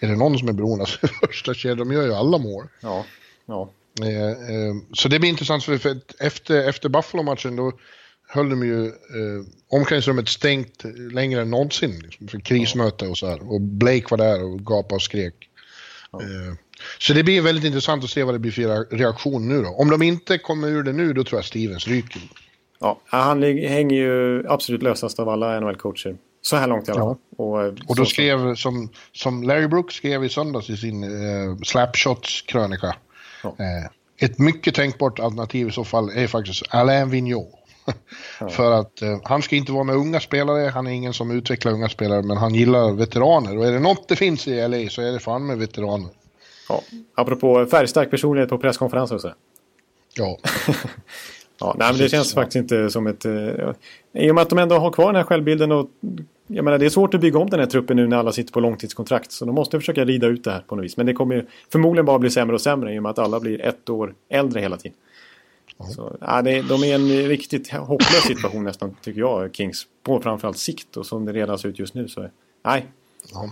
Är 0.00 0.08
det 0.08 0.16
någon 0.16 0.38
som 0.38 0.48
är 0.48 0.52
beroende 0.52 0.82
av 0.82 1.08
första 1.26 1.54
kedjan, 1.54 1.78
de 1.78 1.92
gör 1.92 2.02
ju 2.02 2.14
alla 2.14 2.38
mål. 2.38 2.64
Ja, 2.80 3.04
ja. 3.46 3.70
Eh, 4.02 4.28
eh, 4.28 4.74
så 4.92 5.08
det 5.08 5.18
blir 5.18 5.30
intressant, 5.30 5.64
för, 5.64 5.78
för 5.78 5.96
efter, 6.18 6.68
efter 6.68 6.88
Buffalo-matchen 6.88 7.56
då 7.56 7.72
höll 8.32 8.50
de 8.50 8.66
ju 8.66 8.86
eh, 8.86 9.44
omklädningsrummet 9.68 10.28
stängt 10.28 10.84
längre 11.12 11.42
än 11.42 11.50
någonsin. 11.50 12.00
Liksom, 12.02 12.28
för 12.28 12.40
krismöte 12.40 13.06
och 13.06 13.18
så 13.18 13.26
här. 13.26 13.52
Och 13.52 13.60
Blake 13.60 14.06
var 14.10 14.18
där 14.18 14.44
och 14.44 14.58
gapade 14.66 14.94
och 14.94 15.02
skrek. 15.02 15.34
Ja. 16.12 16.20
Eh, 16.20 16.54
så 16.98 17.12
det 17.12 17.22
blir 17.22 17.42
väldigt 17.42 17.64
intressant 17.64 18.04
att 18.04 18.10
se 18.10 18.22
vad 18.24 18.34
det 18.34 18.38
blir 18.38 18.52
för 18.52 18.96
reaktion 18.96 19.48
nu 19.48 19.62
då. 19.62 19.68
Om 19.68 19.90
de 19.90 20.02
inte 20.02 20.38
kommer 20.38 20.68
ur 20.68 20.82
det 20.82 20.92
nu, 20.92 21.12
då 21.12 21.24
tror 21.24 21.38
jag 21.38 21.44
Stevens 21.44 21.88
ryker. 21.88 22.22
Ja, 22.80 23.00
han 23.06 23.42
hänger 23.42 23.96
ju 23.96 24.48
absolut 24.48 24.82
lösast 24.82 25.18
av 25.18 25.28
alla 25.28 25.60
NHL-coacher. 25.60 26.16
Så 26.42 26.56
här 26.56 26.66
långt 26.66 26.88
i 26.88 26.90
alla 26.90 27.00
fall. 27.00 27.16
Ja. 27.38 27.44
Och, 27.44 27.62
eh, 27.62 27.74
och 27.86 27.96
då 27.96 28.04
skrev, 28.04 28.54
som, 28.54 28.88
som 29.12 29.42
Larry 29.42 29.66
Brooks 29.66 29.94
skrev 29.94 30.24
i 30.24 30.28
söndags 30.28 30.70
i 30.70 30.76
sin 30.76 31.02
eh, 31.02 31.56
Slapshots-krönika. 31.62 32.94
Ja. 33.42 33.56
Eh, 33.58 34.26
ett 34.26 34.38
mycket 34.38 34.74
tänkbart 34.74 35.20
alternativ 35.20 35.68
i 35.68 35.70
så 35.70 35.84
fall 35.84 36.10
är 36.10 36.26
faktiskt 36.26 36.62
Alain 36.74 37.10
Vigneault. 37.10 37.59
För 38.50 38.72
att 38.72 39.02
eh, 39.02 39.18
han 39.24 39.42
ska 39.42 39.56
inte 39.56 39.72
vara 39.72 39.84
med 39.84 39.96
unga 39.96 40.20
spelare, 40.20 40.68
han 40.68 40.86
är 40.86 40.90
ingen 40.90 41.12
som 41.12 41.30
utvecklar 41.30 41.72
unga 41.72 41.88
spelare, 41.88 42.22
men 42.22 42.36
han 42.36 42.54
gillar 42.54 42.92
veteraner. 42.92 43.58
Och 43.58 43.66
är 43.66 43.72
det 43.72 43.78
något 43.80 44.08
det 44.08 44.16
finns 44.16 44.48
i 44.48 44.68
LA 44.68 44.90
så 44.90 45.02
är 45.02 45.12
det 45.12 45.20
fan 45.20 45.46
med 45.46 45.58
veteraner. 45.58 46.08
Ja, 46.68 46.82
apropå 47.14 47.66
färgstark 47.66 48.10
personlighet 48.10 48.48
på 48.48 48.58
presskonferenser 48.58 49.14
och 49.14 49.20
så. 49.20 49.32
Ja. 50.14 50.38
ja, 51.60 51.74
nej, 51.78 51.92
men 51.92 52.00
det 52.00 52.08
känns 52.08 52.34
faktiskt 52.34 52.56
inte 52.56 52.90
som 52.90 53.06
ett... 53.06 53.26
Uh, 53.26 53.72
I 54.12 54.30
och 54.30 54.34
med 54.34 54.42
att 54.42 54.50
de 54.50 54.58
ändå 54.58 54.78
har 54.78 54.90
kvar 54.90 55.06
den 55.06 55.16
här 55.16 55.22
självbilden 55.22 55.72
och... 55.72 55.90
Jag 56.46 56.64
menar, 56.64 56.78
det 56.78 56.86
är 56.86 56.90
svårt 56.90 57.14
att 57.14 57.20
bygga 57.20 57.38
om 57.38 57.50
den 57.50 57.60
här 57.60 57.66
truppen 57.66 57.96
nu 57.96 58.06
när 58.06 58.16
alla 58.16 58.32
sitter 58.32 58.52
på 58.52 58.60
långtidskontrakt. 58.60 59.32
Så 59.32 59.44
de 59.44 59.54
måste 59.54 59.78
försöka 59.78 60.04
rida 60.04 60.26
ut 60.26 60.44
det 60.44 60.50
här 60.50 60.60
på 60.60 60.76
något 60.76 60.84
vis. 60.84 60.96
Men 60.96 61.06
det 61.06 61.12
kommer 61.12 61.34
ju 61.34 61.46
förmodligen 61.72 62.06
bara 62.06 62.18
bli 62.18 62.30
sämre 62.30 62.54
och 62.54 62.60
sämre 62.60 62.94
i 62.94 62.98
och 62.98 63.02
med 63.02 63.10
att 63.10 63.18
alla 63.18 63.40
blir 63.40 63.60
ett 63.60 63.90
år 63.90 64.14
äldre 64.28 64.60
hela 64.60 64.76
tiden. 64.76 64.96
Så, 65.88 66.16
ja, 66.20 66.42
det, 66.42 66.62
de 66.62 66.82
är 66.82 66.86
i 66.86 66.92
en 66.92 67.28
riktigt 67.28 67.70
hopplös 67.72 68.22
situation 68.22 68.64
nästan, 68.64 68.96
tycker 69.02 69.20
jag, 69.20 69.54
Kings. 69.54 69.86
På 70.02 70.20
framförallt 70.20 70.58
sikt 70.58 70.96
och 70.96 71.06
som 71.06 71.24
det 71.24 71.32
redan 71.32 71.58
ser 71.58 71.68
ut 71.68 71.78
just 71.78 71.94
nu. 71.94 72.08
Så, 72.08 72.30
nej. 72.64 72.86
Ja. 73.32 73.50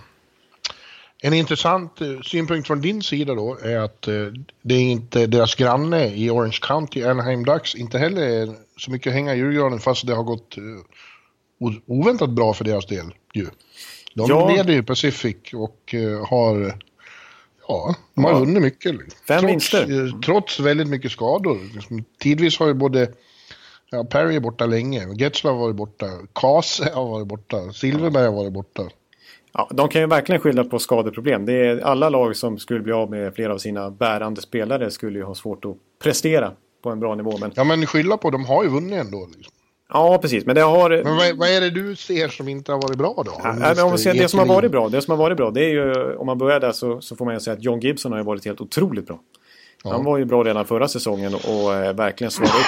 En 1.22 1.33
intressant 1.33 2.01
eh, 2.01 2.20
synpunkt 2.20 2.66
från 2.66 2.81
din 2.81 3.03
sida 3.03 3.35
då 3.35 3.59
är 3.62 3.79
att 3.79 4.09
eh, 4.09 4.14
det 4.62 4.74
är 4.74 4.81
inte 4.81 5.26
deras 5.26 5.55
granne 5.55 6.14
i 6.14 6.31
Orange 6.31 6.59
County, 6.62 7.03
Anaheim 7.03 7.45
Ducks, 7.45 7.74
inte 7.74 7.99
heller 7.99 8.22
är 8.22 8.55
så 8.76 8.91
mycket 8.91 9.12
hänga 9.12 9.35
i 9.35 9.39
julgranen 9.39 9.79
fast 9.79 10.07
det 10.07 10.14
har 10.14 10.22
gått 10.22 10.57
eh, 10.57 10.62
oväntat 11.87 12.31
bra 12.31 12.55
för 12.55 12.64
deras 12.64 12.87
del 12.87 13.14
ju. 13.35 13.47
De 14.14 14.26
ja. 14.29 14.51
leder 14.51 14.72
ju 14.72 14.83
Pacific 14.83 15.37
och 15.55 15.95
har 16.29 16.79
Ja, 17.68 17.94
de 18.14 18.24
har 18.24 18.32
ja. 18.32 18.38
vunnit 18.38 18.62
mycket. 18.62 18.92
Fem 19.28 19.40
trots, 19.40 19.44
vinster. 19.44 20.06
Eh, 20.06 20.20
trots 20.20 20.60
väldigt 20.60 20.88
mycket 20.88 21.12
skador. 21.12 21.58
Liksom, 21.74 22.04
tidvis 22.18 22.58
har 22.58 22.66
ju 22.66 22.74
både 22.74 23.08
ja, 23.90 24.04
Perry 24.04 24.36
är 24.36 24.40
borta 24.40 24.66
länge, 24.66 25.06
Getzlav 25.14 25.54
har 25.54 25.60
varit 25.60 25.76
borta, 25.76 26.06
Kase 26.34 26.90
har 26.94 27.08
varit 27.08 27.26
borta, 27.26 27.72
Silverberg 27.72 28.26
har 28.26 28.32
varit 28.32 28.52
borta. 28.52 28.82
Ja, 29.52 29.68
de 29.72 29.88
kan 29.88 30.00
ju 30.00 30.06
verkligen 30.06 30.40
skylla 30.40 30.64
på 30.64 30.78
skadeproblem. 30.78 31.46
Det 31.46 31.66
är 31.66 31.80
alla 31.80 32.08
lag 32.08 32.36
som 32.36 32.58
skulle 32.58 32.80
bli 32.80 32.92
av 32.92 33.10
med 33.10 33.34
flera 33.34 33.52
av 33.52 33.58
sina 33.58 33.90
bärande 33.90 34.40
spelare 34.40 34.90
skulle 34.90 35.18
ju 35.18 35.24
ha 35.24 35.34
svårt 35.34 35.64
att 35.64 35.76
prestera 36.02 36.52
på 36.82 36.90
en 36.90 37.00
bra 37.00 37.14
nivå. 37.14 37.38
Men... 37.40 37.52
Ja, 37.54 37.64
men 37.64 37.86
skylla 37.86 38.16
på, 38.16 38.30
de 38.30 38.44
har 38.44 38.64
ju 38.64 38.68
vunnit 38.68 39.00
ändå. 39.00 39.28
Liksom. 39.36 39.54
Ja, 39.93 40.18
precis. 40.22 40.47
Men 40.47 40.55
det 40.55 40.62
har... 40.62 40.91
Men 40.91 41.16
vad, 41.16 41.36
vad, 41.36 41.49
är 41.49 41.61
det 41.61 41.70
du 41.70 41.97
ser 41.97 42.28
som 42.28 42.49
inte 42.49 42.72
har 42.72 42.82
varit 42.82 42.99
bra 42.99 43.22
då? 43.26 43.41
Ja, 43.43 43.53
men 43.53 43.84
om 43.84 43.89
man 43.89 43.99
ser 43.99 44.14
det 44.14 44.28
som 44.28 44.39
har 44.39 44.47
varit 44.47 44.70
bra. 44.70 44.89
Det 44.89 45.03
som 45.03 45.11
har 45.11 45.18
varit 45.18 45.36
bra, 45.36 45.51
det 45.51 45.64
är 45.64 45.68
ju... 45.68 46.14
Om 46.16 46.26
man 46.26 46.39
börjar 46.39 46.61
där 46.61 46.72
så, 46.72 47.01
så 47.01 47.16
får 47.16 47.24
man 47.24 47.34
ju 47.34 47.41
säga 47.41 47.55
att 47.55 47.64
John 47.64 47.80
Gibson 47.80 48.12
har 48.12 48.18
ju 48.18 48.24
varit 48.24 48.45
helt 48.45 48.61
otroligt 48.61 49.07
bra. 49.07 49.20
Ja. 49.84 49.91
Han 49.91 50.05
var 50.05 50.18
ju 50.18 50.24
bra 50.24 50.45
redan 50.45 50.66
förra 50.66 50.89
säsongen 50.89 51.34
och 51.34 51.74
eh, 51.74 51.95
verkligen 51.95 52.30
svarade 52.30 52.59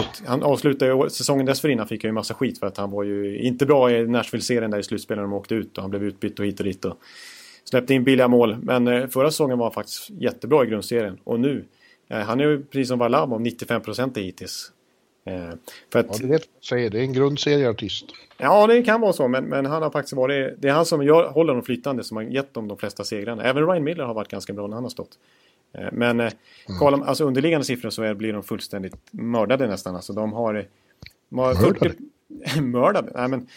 upp. 0.00 0.26
han 0.26 0.42
avslutade 0.42 0.92
ju 0.92 1.10
säsongen 1.10 1.46
dessförinnan 1.46 1.88
fick 1.88 2.04
han 2.04 2.08
ju 2.08 2.12
massa 2.12 2.34
skit 2.34 2.58
för 2.58 2.66
att 2.66 2.76
han 2.76 2.90
var 2.90 3.04
ju 3.04 3.38
inte 3.38 3.66
bra 3.66 3.90
i 3.90 4.06
Nashville-serien 4.06 4.70
där 4.70 4.78
i 4.78 4.82
slutspelet 4.82 5.18
när 5.18 5.22
de 5.22 5.32
åkte 5.32 5.54
ut 5.54 5.76
och 5.76 5.82
han 5.82 5.90
blev 5.90 6.04
utbytt 6.04 6.38
och 6.38 6.46
hit 6.46 6.60
och 6.60 6.66
dit 6.66 6.84
och 6.84 6.98
släppte 7.64 7.94
in 7.94 8.04
billiga 8.04 8.28
mål. 8.28 8.56
Men 8.62 8.88
eh, 8.88 9.06
förra 9.06 9.30
säsongen 9.30 9.58
var 9.58 9.66
han 9.66 9.72
faktiskt 9.72 10.10
jättebra 10.10 10.64
i 10.64 10.66
grundserien 10.66 11.18
och 11.24 11.40
nu 11.40 11.64
eh, 12.08 12.18
han 12.18 12.40
är 12.40 12.44
ju 12.44 12.64
precis 12.64 12.88
som 12.88 12.98
Varlam 12.98 13.32
om 13.32 13.42
95 13.42 13.82
procent 13.82 14.16
hittills. 14.16 14.72
Eh, 15.26 15.50
för 15.92 15.98
att, 15.98 16.20
ja, 16.20 16.26
det 16.26 16.42
säger. 16.68 16.90
Det 16.90 16.98
är 16.98 17.02
en 17.02 17.12
grundserieartist. 17.12 18.04
Ja, 18.38 18.66
det 18.66 18.82
kan 18.82 19.00
vara 19.00 19.12
så. 19.12 19.28
Men, 19.28 19.44
men 19.44 19.66
han 19.66 19.82
har 19.82 19.90
faktiskt 19.90 20.12
varit... 20.12 20.54
Det 20.58 20.68
är 20.68 20.72
han 20.72 20.86
som 20.86 21.02
gör, 21.02 21.30
håller 21.30 21.54
dem 21.54 21.62
flytande 21.62 22.04
som 22.04 22.16
har 22.16 22.24
gett 22.24 22.54
dem 22.54 22.68
de 22.68 22.78
flesta 22.78 23.04
segrarna. 23.04 23.44
Även 23.44 23.66
Ryan 23.66 23.84
Miller 23.84 24.04
har 24.04 24.14
varit 24.14 24.28
ganska 24.28 24.52
bra 24.52 24.66
när 24.66 24.74
han 24.74 24.84
har 24.84 24.90
stått. 24.90 25.18
Eh, 25.72 25.88
men 25.92 26.20
eh, 26.20 26.32
mm. 26.68 26.78
kollar 26.78 27.06
alltså 27.06 27.24
underliggande 27.24 27.64
siffror 27.64 27.90
så 27.90 28.02
är, 28.02 28.14
blir 28.14 28.32
de 28.32 28.42
fullständigt 28.42 28.96
mördade 29.10 29.66
nästan. 29.66 29.96
Alltså 29.96 30.12
de 30.12 30.32
har... 30.32 30.66
De 31.28 31.38
har 31.38 31.54
40, 31.54 31.92
mördade? 32.60 33.12
Nej 33.14 33.28
men... 33.28 33.46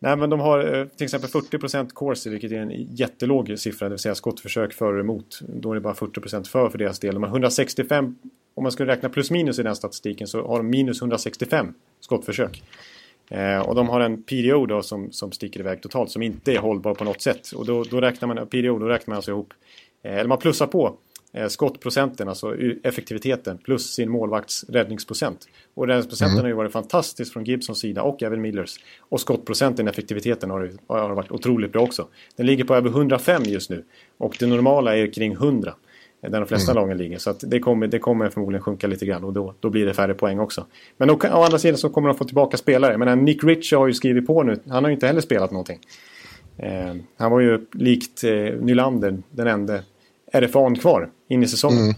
Nej 0.00 0.16
men 0.16 0.30
de 0.30 0.40
har 0.40 0.88
till 0.96 1.04
exempel 1.04 1.30
40% 1.30 1.90
corsi 1.92 2.30
vilket 2.30 2.52
är 2.52 2.56
en 2.56 2.70
jättelåg 2.94 3.58
siffra. 3.58 3.86
Det 3.86 3.90
vill 3.90 3.98
säga 3.98 4.14
skottförsök 4.14 4.72
för 4.72 4.94
och 4.94 5.00
emot. 5.00 5.40
Då 5.48 5.70
är 5.70 5.74
det 5.74 5.80
bara 5.80 5.94
40% 5.94 6.48
för 6.48 6.70
för 6.70 6.78
deras 6.78 6.98
del. 6.98 7.14
De 7.14 7.22
har 7.22 7.30
165 7.30 8.14
om 8.58 8.62
man 8.62 8.72
skulle 8.72 8.92
räkna 8.92 9.08
plus 9.08 9.30
minus 9.30 9.58
i 9.58 9.62
den 9.62 9.76
statistiken 9.76 10.26
så 10.26 10.46
har 10.46 10.56
de 10.56 10.70
minus 10.70 11.00
165 11.00 11.74
skottförsök. 12.00 12.62
Eh, 13.30 13.58
och 13.58 13.74
de 13.74 13.88
har 13.88 14.00
en 14.00 14.22
PDO 14.22 14.66
då 14.66 14.82
som, 14.82 15.12
som 15.12 15.32
sticker 15.32 15.60
iväg 15.60 15.82
totalt 15.82 16.10
som 16.10 16.22
inte 16.22 16.52
är 16.52 16.58
hållbar 16.58 16.94
på 16.94 17.04
något 17.04 17.22
sätt. 17.22 17.52
Och 17.52 17.66
då, 17.66 17.84
då 17.84 18.00
räknar 18.00 18.34
man 18.34 18.46
PDO, 18.46 18.78
då 18.78 18.86
räknar 18.86 19.12
man 19.12 19.16
alltså 19.16 19.30
ihop, 19.30 19.54
eh, 20.02 20.14
eller 20.14 20.28
man 20.28 20.38
plussar 20.38 20.66
på 20.66 20.96
eh, 21.32 21.48
skottprocenten, 21.48 22.28
alltså 22.28 22.56
effektiviteten, 22.82 23.58
plus 23.58 23.94
sin 23.94 24.10
målvakts 24.10 24.64
räddningsprocent. 24.68 25.48
Och 25.74 25.86
räddningsprocenten 25.86 26.38
mm. 26.38 26.44
har 26.44 26.48
ju 26.48 26.54
varit 26.54 26.72
fantastisk 26.72 27.32
från 27.32 27.44
Gibsons 27.44 27.78
sida 27.78 28.02
och 28.02 28.22
även 28.22 28.40
Millers. 28.40 28.76
Och 28.98 29.20
skottprocenten, 29.20 29.88
effektiviteten, 29.88 30.50
har, 30.50 30.72
har 30.86 31.14
varit 31.14 31.30
otroligt 31.30 31.72
bra 31.72 31.82
också. 31.82 32.08
Den 32.36 32.46
ligger 32.46 32.64
på 32.64 32.74
över 32.74 32.90
105 32.90 33.42
just 33.44 33.70
nu. 33.70 33.84
Och 34.18 34.36
det 34.38 34.46
normala 34.46 34.96
är 34.96 35.12
kring 35.12 35.32
100. 35.32 35.74
Där 36.20 36.40
de 36.40 36.46
flesta 36.46 36.72
mm. 36.72 36.82
lagen 36.82 36.98
ligger. 36.98 37.18
Så 37.18 37.34
det, 37.40 37.60
kommer, 37.60 37.86
det 37.86 37.98
kommer 37.98 38.30
förmodligen 38.30 38.62
sjunka 38.62 38.86
lite 38.86 39.06
grann 39.06 39.24
och 39.24 39.32
då, 39.32 39.54
då 39.60 39.70
blir 39.70 39.86
det 39.86 39.94
färre 39.94 40.14
poäng 40.14 40.38
också. 40.38 40.66
Men 40.96 41.10
å, 41.10 41.18
å 41.32 41.42
andra 41.42 41.58
sidan 41.58 41.78
så 41.78 41.88
kommer 41.88 42.08
de 42.08 42.18
få 42.18 42.24
tillbaka 42.24 42.56
spelare. 42.56 42.98
Men 42.98 43.24
Nick 43.24 43.44
Ritchie 43.44 43.78
har 43.78 43.86
ju 43.86 43.94
skrivit 43.94 44.26
på 44.26 44.42
nu. 44.42 44.60
Han 44.68 44.84
har 44.84 44.90
ju 44.90 44.94
inte 44.94 45.06
heller 45.06 45.20
spelat 45.20 45.50
någonting. 45.50 45.78
Eh, 46.56 46.94
han 47.16 47.30
var 47.30 47.40
ju 47.40 47.66
likt 47.72 48.24
eh, 48.24 48.30
Nylander 48.60 49.18
den 49.30 49.46
enda 49.46 49.80
RFA'n 50.32 50.80
kvar 50.80 51.10
in 51.28 51.42
i 51.42 51.48
säsongen. 51.48 51.78
Mm. 51.78 51.94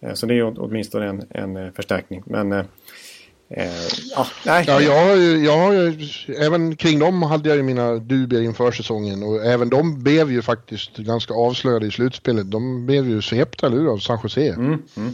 Eh, 0.00 0.14
så 0.14 0.26
det 0.26 0.34
är 0.34 0.60
åtminstone 0.60 1.06
en, 1.06 1.22
en 1.30 1.56
eh, 1.56 1.72
förstärkning. 1.72 2.22
Men 2.26 2.64
eh, 3.48 3.64
Eh, 3.64 3.88
ja, 4.16 4.26
nej. 4.46 4.64
Ja, 4.66 4.80
jag, 4.80 5.18
jag, 5.44 5.96
även 6.38 6.76
kring 6.76 6.98
dem 6.98 7.22
hade 7.22 7.48
jag 7.48 7.56
ju 7.56 7.62
mina 7.62 7.94
dubier 7.94 8.42
inför 8.42 8.72
säsongen 8.72 9.22
och 9.22 9.44
även 9.44 9.68
de 9.68 10.02
blev 10.02 10.32
ju 10.32 10.42
faktiskt 10.42 10.96
ganska 10.96 11.34
avslöjade 11.34 11.86
i 11.86 11.90
slutspelet. 11.90 12.50
De 12.50 12.86
blev 12.86 13.08
ju 13.08 13.22
svepta, 13.22 13.66
eller 13.66 13.76
hur, 13.76 13.92
av 13.92 13.98
San 13.98 14.18
Jose. 14.22 14.48
Mm, 14.48 14.82
mm. 14.96 15.12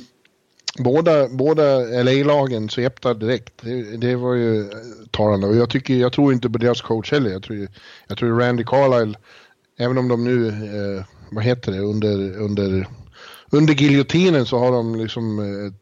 båda, 0.78 1.28
båda 1.28 1.78
LA-lagen 1.78 2.68
svepte 2.68 3.14
direkt. 3.14 3.52
Det, 3.62 3.96
det, 3.96 4.16
var 4.16 4.34
ju 4.34 4.70
talande. 5.10 5.46
Och 5.46 5.56
jag, 5.56 5.70
tycker, 5.70 5.94
jag 5.94 6.12
tror 6.12 6.32
inte 6.32 6.50
på 6.50 6.58
deras 6.58 6.80
coach 6.80 7.12
heller. 7.12 7.30
Jag 7.30 7.42
tror, 7.42 7.68
jag 8.08 8.18
tror 8.18 8.40
Randy 8.40 8.64
Carlisle, 8.64 9.18
även 9.78 9.98
om 9.98 10.08
de 10.08 10.24
nu, 10.24 10.48
eh, 10.48 11.04
vad 11.30 11.44
heter 11.44 11.72
det, 11.72 11.78
under, 11.78 12.38
under, 12.38 12.86
under 13.50 13.74
giljotinen 13.74 14.46
så 14.46 14.58
har 14.58 14.72
de 14.72 14.94
liksom 14.94 15.38
eh, 15.38 15.72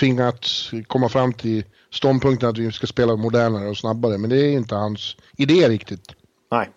tvingats 0.00 0.70
komma 0.86 1.08
fram 1.08 1.32
till 1.32 1.64
ståndpunkten 1.94 2.48
att 2.48 2.58
vi 2.58 2.72
ska 2.72 2.86
spela 2.86 3.16
modernare 3.16 3.68
och 3.68 3.76
snabbare. 3.76 4.18
Men 4.18 4.30
det 4.30 4.36
är 4.36 4.52
inte 4.52 4.74
hans 4.74 5.16
idé 5.36 5.68
riktigt. 5.68 6.14
Nej. 6.50 6.70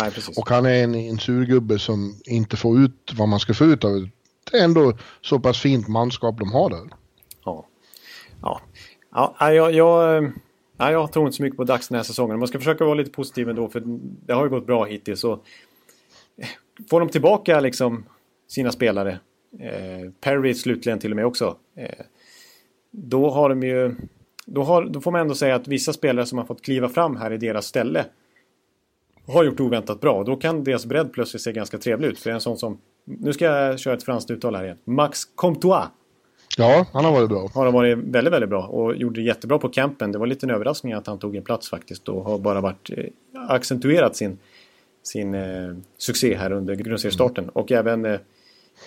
Nej, 0.00 0.10
precis. 0.10 0.38
Och 0.38 0.48
han 0.48 0.66
är 0.66 0.84
en, 0.84 0.94
en 0.94 1.18
surgubbe 1.18 1.78
som 1.78 2.20
inte 2.24 2.56
får 2.56 2.80
ut 2.80 3.12
vad 3.14 3.28
man 3.28 3.40
ska 3.40 3.54
få 3.54 3.64
ut 3.64 3.84
av 3.84 3.92
det. 3.92 4.10
Är 4.58 4.64
ändå 4.64 4.98
så 5.20 5.40
pass 5.40 5.60
fint 5.60 5.88
manskap 5.88 6.38
de 6.38 6.52
har 6.52 6.70
där. 6.70 6.90
Ja. 7.44 7.66
Ja, 8.42 8.60
ja 9.10 9.52
jag, 9.52 9.72
jag, 9.72 10.32
ja, 10.76 10.90
jag 10.90 11.12
tror 11.12 11.26
inte 11.26 11.36
så 11.36 11.42
mycket 11.42 11.56
på 11.56 11.64
Dags 11.64 11.88
den 11.88 11.96
här 11.96 12.02
säsongen. 12.02 12.38
Man 12.38 12.48
ska 12.48 12.58
försöka 12.58 12.84
vara 12.84 12.94
lite 12.94 13.10
positiv 13.10 13.48
ändå 13.48 13.68
för 13.68 13.82
det 14.26 14.32
har 14.32 14.44
ju 14.44 14.50
gått 14.50 14.66
bra 14.66 14.84
hittills. 14.84 15.20
Så 15.20 15.40
får 16.90 17.00
de 17.00 17.08
tillbaka 17.08 17.60
liksom 17.60 18.04
sina 18.48 18.72
spelare, 18.72 19.18
eh, 19.60 20.10
Perry 20.20 20.54
slutligen 20.54 20.98
till 20.98 21.10
och 21.10 21.16
med 21.16 21.26
också, 21.26 21.56
eh, 21.76 22.04
då 22.90 23.30
har 23.30 23.48
de 23.48 23.62
ju 23.62 23.94
då, 24.46 24.62
har, 24.62 24.84
då 24.84 25.00
får 25.00 25.10
man 25.10 25.20
ändå 25.20 25.34
säga 25.34 25.54
att 25.54 25.68
vissa 25.68 25.92
spelare 25.92 26.26
som 26.26 26.38
har 26.38 26.44
fått 26.44 26.62
kliva 26.62 26.88
fram 26.88 27.16
här 27.16 27.32
i 27.32 27.36
deras 27.36 27.66
ställe 27.66 28.04
har 29.26 29.44
gjort 29.44 29.60
oväntat 29.60 30.00
bra. 30.00 30.24
Då 30.24 30.36
kan 30.36 30.64
deras 30.64 30.86
bredd 30.86 31.12
plötsligt 31.12 31.42
se 31.42 31.52
ganska 31.52 31.78
trevlig 31.78 32.08
ut. 32.08 32.18
För 32.18 32.30
det 32.30 32.32
är 32.32 32.34
en 32.34 32.40
sån 32.40 32.58
som, 32.58 32.78
nu 33.04 33.32
ska 33.32 33.44
jag 33.44 33.78
köra 33.78 33.94
ett 33.94 34.02
franskt 34.02 34.30
uttal 34.30 34.54
här 34.54 34.64
igen. 34.64 34.78
Max 34.84 35.24
Comtois. 35.24 35.86
Ja, 36.58 36.86
han 36.92 37.04
har 37.04 37.12
varit 37.12 37.28
bra. 37.28 37.48
Har 37.54 37.72
varit 37.72 37.98
väldigt, 37.98 38.32
väldigt 38.32 38.50
bra 38.50 38.66
och 38.66 38.96
gjorde 38.96 39.20
det 39.20 39.24
jättebra 39.26 39.58
på 39.58 39.68
campen. 39.68 40.12
Det 40.12 40.18
var 40.18 40.26
lite 40.26 40.46
en 40.46 40.50
överraskning 40.50 40.92
att 40.92 41.06
han 41.06 41.18
tog 41.18 41.36
en 41.36 41.42
plats 41.42 41.70
faktiskt 41.70 42.08
och 42.08 42.24
har 42.24 42.38
bara 42.38 42.60
varit 42.60 42.90
eh, 42.90 43.04
accentuerat 43.48 44.16
sin, 44.16 44.38
sin 45.02 45.34
eh, 45.34 45.74
succé 45.98 46.36
här 46.36 46.52
under 46.52 46.74
grundseriestarten. 46.74 47.44
Mm. 47.44 47.52
Och 47.52 47.72
även 47.72 48.04
eh, 48.04 48.20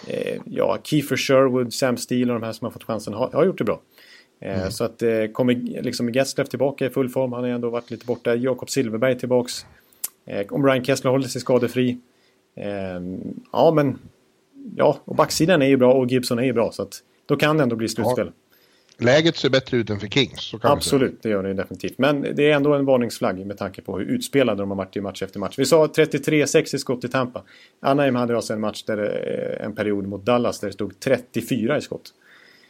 eh, 0.08 0.42
ja, 0.46 0.78
Kiefer 0.84 1.18
Sherwood, 1.18 1.74
Sam 1.74 1.98
Steele 1.98 2.34
och 2.34 2.40
de 2.40 2.46
här 2.46 2.54
som 2.54 2.66
har 2.66 2.72
fått 2.72 2.84
chansen 2.84 3.14
har, 3.14 3.30
har 3.32 3.46
gjort 3.46 3.58
det 3.58 3.64
bra. 3.64 3.82
Eh, 4.40 4.60
mm. 4.60 4.72
Så 4.72 4.84
att 4.84 5.02
eh, 5.02 5.26
kommer 5.34 5.54
liksom 5.82 6.10
Getzleff 6.10 6.50
tillbaka 6.50 6.86
i 6.86 6.90
full 6.90 7.10
form. 7.10 7.34
Han 7.34 7.44
har 7.44 7.50
ändå 7.50 7.70
varit 7.70 7.92
lite 7.92 8.06
borta. 8.06 8.36
Jakob 8.36 8.70
Silverberg 8.70 9.20
tillbaks. 9.20 9.66
Eh, 10.26 10.46
om 10.50 10.66
Ryan 10.66 10.86
Kessler 10.86 11.12
håller 11.12 11.28
sig 11.28 11.42
skadefri. 11.42 11.98
Ja, 13.52 13.72
men... 13.72 14.00
Ja, 14.76 15.00
och 15.06 15.16
backsidan 15.16 15.62
är 15.62 15.66
ju 15.66 15.78
bra 15.78 15.94
och 15.94 16.08
Gibson 16.08 16.40
är 16.40 16.44
ju 16.44 16.54
bra. 16.54 16.72
Så 16.72 16.82
att 16.82 17.04
då 17.26 17.36
kan 17.36 17.58
det 17.58 17.64
ändå 17.64 17.76
bli 17.76 17.90
slutspel. 17.90 18.32
Ja. 18.98 19.06
Läget 19.06 19.36
ser 19.36 19.50
bättre 19.50 19.78
ut 19.78 19.90
än 19.90 20.00
för 20.00 20.08
Kings. 20.08 20.52
Absolut, 20.62 21.24
det 21.24 21.30
gör 21.30 21.44
det 21.44 21.54
definitivt. 21.54 21.98
Men 21.98 22.22
det 22.22 22.52
är 22.52 22.56
ändå 22.56 22.74
en 22.74 22.86
varningsflagg 22.86 23.46
med 23.46 23.58
tanke 23.58 23.82
på 23.82 23.98
hur 23.98 24.06
utspelade 24.06 24.62
de 24.62 24.70
har 24.70 24.78
varit 24.78 24.98
i 24.98 25.02
match 25.02 25.22
efter 25.22 25.40
match. 25.40 25.60
Vi 25.60 25.66
sa 25.66 25.86
33-6 25.86 26.76
i 26.76 26.80
skott 26.80 27.04
i 27.04 27.08
Tampa. 27.08 27.44
Anaheim 27.80 28.16
hade 28.16 28.36
alltså 28.36 28.54
en 28.54 28.62
match 28.62 28.84
där 28.84 28.98
en 29.62 29.76
period 29.76 30.08
mot 30.08 30.26
Dallas 30.26 30.60
där 30.60 30.68
det 30.68 30.74
stod 30.74 31.00
34 31.00 31.78
i 31.78 31.82
skott. 31.82 32.14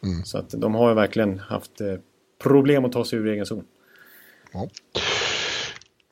Mm. 0.05 0.25
Så 0.25 0.37
att 0.37 0.49
de 0.49 0.75
har 0.75 0.89
ju 0.89 0.95
verkligen 0.95 1.39
haft 1.39 1.81
eh, 1.81 1.87
problem 2.43 2.85
att 2.85 2.91
ta 2.91 3.05
sig 3.05 3.19
ur 3.19 3.27
egen 3.27 3.45
zon. 3.45 3.63
Ja. 4.51 4.69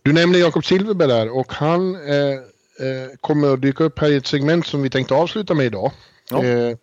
Du 0.02 0.14
nämnde 0.14 0.40
Jakob 0.40 0.66
Silverberg 0.66 1.08
där 1.08 1.38
och 1.38 1.54
han 1.54 1.96
eh, 1.96 2.34
eh, 2.88 3.10
kommer 3.22 3.54
att 3.54 3.62
dyka 3.62 3.84
upp 3.84 4.00
här 4.00 4.12
i 4.12 4.16
ett 4.16 4.28
segment 4.28 4.68
som 4.68 4.82
vi 4.82 4.90
tänkte 4.90 5.14
avsluta 5.14 5.54
med 5.54 5.66
idag. 5.66 5.92
Ja. 6.30 6.44
Eh, 6.44 6.78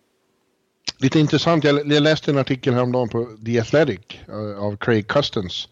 lite 0.97 1.19
intressant, 1.19 1.63
jag, 1.63 1.91
jag, 1.91 2.03
läste 2.03 2.31
en 2.31 2.37
artikel 2.37 2.73
häromdagen 2.73 3.09
på 3.09 3.27
The 3.45 3.59
Athletic 3.59 3.99
uh, 4.29 4.63
av 4.63 4.77
Craig 4.77 5.07
Custens 5.07 5.67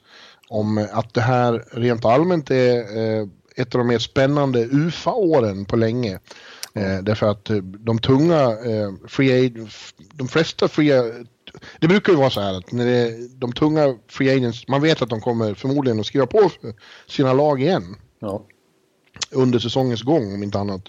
om 0.47 0.87
att 0.91 1.13
det 1.13 1.21
här 1.21 1.65
rent 1.71 2.05
allmänt 2.05 2.51
är 2.51 2.97
uh, 2.97 3.27
ett 3.55 3.75
av 3.75 3.79
de 3.79 3.87
mer 3.87 3.99
spännande 3.99 4.65
UFA-åren 4.65 5.65
på 5.65 5.75
länge. 5.75 6.19
Eh, 6.73 6.97
därför 7.03 7.31
att 7.31 7.49
eh, 7.49 7.57
de 7.57 7.99
tunga 7.99 8.41
eh, 8.43 8.91
free 9.07 9.45
agent, 9.45 9.71
de 10.13 10.27
flesta 10.27 10.67
free 10.67 11.25
det 11.79 11.87
brukar 11.87 12.13
ju 12.13 12.19
vara 12.19 12.29
så 12.29 12.41
här 12.41 12.53
att 12.53 12.71
när 12.71 12.85
det 12.85 12.91
är 12.91 13.39
de 13.39 13.53
tunga 13.53 13.95
free 14.07 14.35
agents, 14.35 14.67
man 14.67 14.81
vet 14.81 15.01
att 15.01 15.09
de 15.09 15.21
kommer 15.21 15.53
förmodligen 15.53 15.99
att 15.99 16.05
skriva 16.05 16.25
på 16.25 16.51
sina 17.07 17.33
lag 17.33 17.61
igen. 17.61 17.95
Ja. 18.19 18.45
Under 19.31 19.59
säsongens 19.59 20.01
gång 20.01 20.33
om 20.33 20.43
inte 20.43 20.59
annat. 20.59 20.81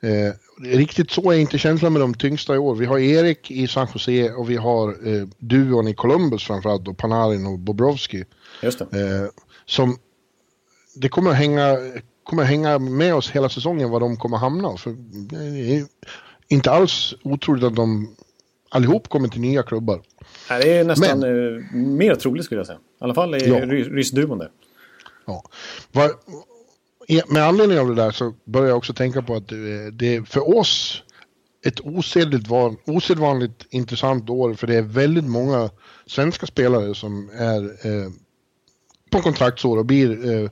Eh, 0.00 0.32
riktigt 0.76 1.10
så 1.10 1.30
är 1.30 1.38
inte 1.38 1.58
känslan 1.58 1.92
med 1.92 2.02
de 2.02 2.14
tyngsta 2.14 2.54
i 2.54 2.58
år. 2.58 2.74
Vi 2.74 2.86
har 2.86 2.98
Erik 2.98 3.50
i 3.50 3.68
San 3.68 3.88
Jose 3.94 4.32
och 4.32 4.50
vi 4.50 4.56
har 4.56 4.88
eh, 4.88 5.26
duon 5.38 5.88
i 5.88 5.94
Columbus 5.94 6.44
framförallt 6.44 6.88
och 6.88 6.98
Panarin 6.98 7.46
och 7.46 7.58
Bobrovski. 7.58 8.24
Just 8.62 8.78
det. 8.78 8.84
Eh, 8.84 9.28
som 9.66 9.98
det 10.94 11.08
kommer 11.08 11.30
att 11.30 11.36
hänga 11.36 11.78
kommer 12.24 12.42
hänga 12.44 12.78
med 12.78 13.14
oss 13.14 13.30
hela 13.30 13.48
säsongen 13.48 13.90
var 13.90 14.00
de 14.00 14.16
kommer 14.16 14.36
hamna. 14.36 14.76
För 14.76 14.94
det 15.30 15.76
är 15.76 15.86
inte 16.48 16.70
alls 16.70 17.14
otroligt 17.22 17.64
att 17.64 17.76
de 17.76 18.16
allihop 18.68 19.08
kommer 19.08 19.28
till 19.28 19.40
nya 19.40 19.62
klubbar. 19.62 20.02
Det 20.48 20.78
är 20.78 20.84
nästan 20.84 21.20
Men, 21.20 21.56
eh, 21.56 21.62
mer 21.74 22.14
troligt 22.14 22.44
skulle 22.44 22.58
jag 22.58 22.66
säga. 22.66 22.78
I 22.78 23.04
alla 23.04 23.14
fall 23.14 23.34
i 23.34 23.48
ja. 23.48 23.66
ryssduon 23.66 24.38
där. 24.38 24.50
Ja. 25.26 25.44
Var, 25.92 26.10
med 27.32 27.42
anledning 27.42 27.78
av 27.78 27.88
det 27.88 27.94
där 27.94 28.10
så 28.10 28.34
börjar 28.44 28.68
jag 28.68 28.76
också 28.76 28.94
tänka 28.94 29.22
på 29.22 29.34
att 29.34 29.48
det 29.92 30.16
är 30.16 30.22
för 30.22 30.56
oss 30.58 31.02
ett 31.66 31.80
osedvanligt, 31.80 32.88
osedvanligt 32.88 33.66
intressant 33.70 34.30
år 34.30 34.54
för 34.54 34.66
det 34.66 34.74
är 34.74 34.82
väldigt 34.82 35.24
många 35.24 35.70
svenska 36.06 36.46
spelare 36.46 36.94
som 36.94 37.30
är 37.30 37.64
eh, 37.64 38.10
på 39.10 39.22
kontraktsår 39.22 39.78
och 39.78 39.86
blir 39.86 40.32
eh, 40.32 40.50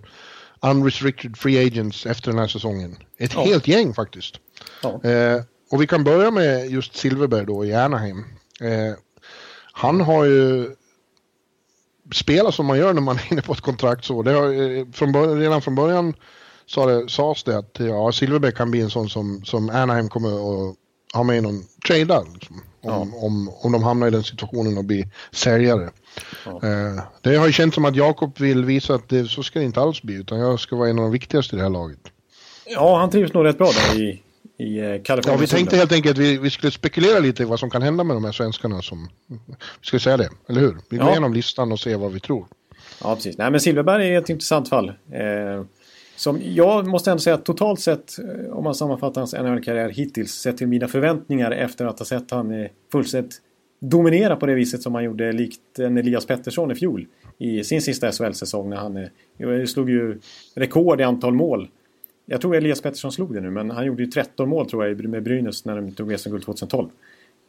unrestricted 0.62 1.36
free 1.36 1.66
agents 1.66 2.06
efter 2.06 2.30
den 2.30 2.38
här 2.38 2.48
säsongen. 2.48 2.96
Ett 3.18 3.34
ja. 3.34 3.44
helt 3.44 3.68
gäng 3.68 3.94
faktiskt. 3.94 4.34
Ja. 4.82 5.04
Eh, 5.04 5.42
och 5.70 5.82
vi 5.82 5.86
kan 5.86 6.04
börja 6.04 6.30
med 6.30 6.70
just 6.70 6.96
Silverberg 6.96 7.46
då 7.46 7.64
i 7.64 7.74
Anaheim. 7.74 8.24
Eh, 8.60 8.94
han 9.72 10.00
har 10.00 10.24
ju 10.24 10.70
spelat 12.14 12.54
som 12.54 12.66
man 12.66 12.78
gör 12.78 12.92
när 12.92 13.00
man 13.00 13.16
är 13.28 13.32
inne 13.32 13.42
på 13.42 13.52
ett 13.52 13.60
kontrakt 13.60 14.04
så. 14.04 14.22
Det 14.22 14.32
har, 14.32 14.76
eh, 14.78 14.86
från 14.92 15.12
början, 15.12 15.40
redan 15.40 15.62
från 15.62 15.74
början 15.74 16.14
sa 16.66 16.86
det, 16.86 17.08
sades 17.08 17.44
det 17.44 17.58
att 17.58 17.76
ja, 17.78 18.12
Silverberg 18.12 18.52
kan 18.52 18.70
bli 18.70 18.80
en 18.80 18.90
sån 18.90 19.10
som, 19.10 19.44
som 19.44 19.70
Anaheim 19.70 20.08
kommer 20.08 20.28
att 20.28 20.76
ha 21.14 21.22
med 21.22 21.36
i 21.36 21.40
någon 21.40 21.62
trade 21.86 22.24
liksom, 22.34 22.62
om, 22.82 23.12
ja. 23.12 23.26
om, 23.26 23.50
om 23.62 23.72
de 23.72 23.82
hamnar 23.82 24.06
i 24.06 24.10
den 24.10 24.22
situationen 24.22 24.78
och 24.78 24.84
blir 24.84 25.08
säljare. 25.32 25.90
Ja. 26.44 26.50
Eh, 26.52 27.02
det 27.20 27.36
har 27.36 27.46
ju 27.46 27.52
känts 27.52 27.74
som 27.74 27.84
att 27.84 27.96
Jakob 27.96 28.38
vill 28.38 28.64
visa 28.64 28.94
att 28.94 29.08
det, 29.08 29.24
så 29.24 29.42
ska 29.42 29.58
det 29.58 29.64
inte 29.64 29.80
alls 29.80 30.02
bli, 30.02 30.14
utan 30.14 30.38
jag 30.38 30.60
ska 30.60 30.76
vara 30.76 30.88
en 30.88 30.98
av 30.98 31.04
de 31.04 31.12
viktigaste 31.12 31.56
i 31.56 31.58
det 31.58 31.62
här 31.62 31.70
laget. 31.70 32.00
Ja, 32.66 32.98
han 32.98 33.10
trivs 33.10 33.32
nog 33.32 33.44
rätt 33.44 33.58
bra 33.58 33.70
där 33.72 34.00
i, 34.00 34.22
i 34.58 34.78
eh, 34.78 35.02
Kalifornien. 35.02 35.22
Ja, 35.24 35.36
vi 35.36 35.46
tänkte 35.46 35.76
helt 35.76 35.92
enkelt 35.92 36.18
att 36.18 36.24
vi, 36.24 36.38
vi 36.38 36.50
skulle 36.50 36.72
spekulera 36.72 37.18
lite 37.18 37.42
i 37.42 37.46
vad 37.46 37.60
som 37.60 37.70
kan 37.70 37.82
hända 37.82 38.04
med 38.04 38.16
de 38.16 38.24
här 38.24 38.32
svenskarna 38.32 38.82
som... 38.82 39.08
Vi 39.80 39.86
ska 39.86 39.98
säga 39.98 40.16
det, 40.16 40.28
eller 40.48 40.60
hur? 40.60 40.76
Vi 40.88 40.96
går 40.96 41.06
ja. 41.06 41.12
igenom 41.12 41.32
listan 41.34 41.72
och 41.72 41.80
ser 41.80 41.96
vad 41.96 42.12
vi 42.12 42.20
tror. 42.20 42.46
Ja, 43.02 43.14
precis. 43.14 43.38
Nej, 43.38 43.50
men 43.50 43.60
Silverberg 43.60 44.14
är 44.14 44.18
ett 44.18 44.28
intressant 44.28 44.68
fall. 44.68 44.88
Eh, 44.88 45.64
som 46.22 46.40
jag 46.44 46.86
måste 46.86 47.10
ändå 47.10 47.20
säga 47.20 47.34
att 47.34 47.44
totalt 47.44 47.80
sett, 47.80 48.18
eh, 48.18 48.52
om 48.52 48.64
man 48.64 48.74
sammanfattar 48.74 49.20
hans 49.20 49.34
NHL-karriär 49.34 49.88
hittills, 49.88 50.32
sett 50.32 50.56
till 50.56 50.66
mina 50.68 50.88
förväntningar 50.88 51.50
efter 51.50 51.86
att 51.86 51.98
ha 51.98 52.06
sett 52.06 52.30
han 52.30 52.68
fullständigt 52.92 53.40
dominera 53.80 54.36
på 54.36 54.46
det 54.46 54.54
viset 54.54 54.82
som 54.82 54.94
han 54.94 55.04
gjorde 55.04 55.32
likt 55.32 55.78
en 55.78 55.98
Elias 55.98 56.26
Pettersson 56.26 56.70
i 56.70 56.74
fjol. 56.74 57.06
I 57.38 57.64
sin 57.64 57.82
sista 57.82 58.12
SHL-säsong 58.12 58.70
när 58.70 58.76
han 58.76 58.96
eh, 58.96 59.64
slog 59.64 59.90
ju 59.90 60.20
rekord 60.54 61.00
i 61.00 61.04
antal 61.04 61.34
mål. 61.34 61.68
Jag 62.26 62.40
tror 62.40 62.56
Elias 62.56 62.80
Pettersson 62.80 63.12
slog 63.12 63.34
det 63.34 63.40
nu 63.40 63.50
men 63.50 63.70
han 63.70 63.86
gjorde 63.86 64.02
ju 64.02 64.10
13 64.10 64.48
mål 64.48 64.70
tror 64.70 64.86
jag 64.86 65.08
med 65.08 65.22
Brynäs 65.22 65.64
när 65.64 65.76
de 65.76 65.92
tog 65.92 66.20
SM-guld 66.20 66.44
2012. 66.44 66.88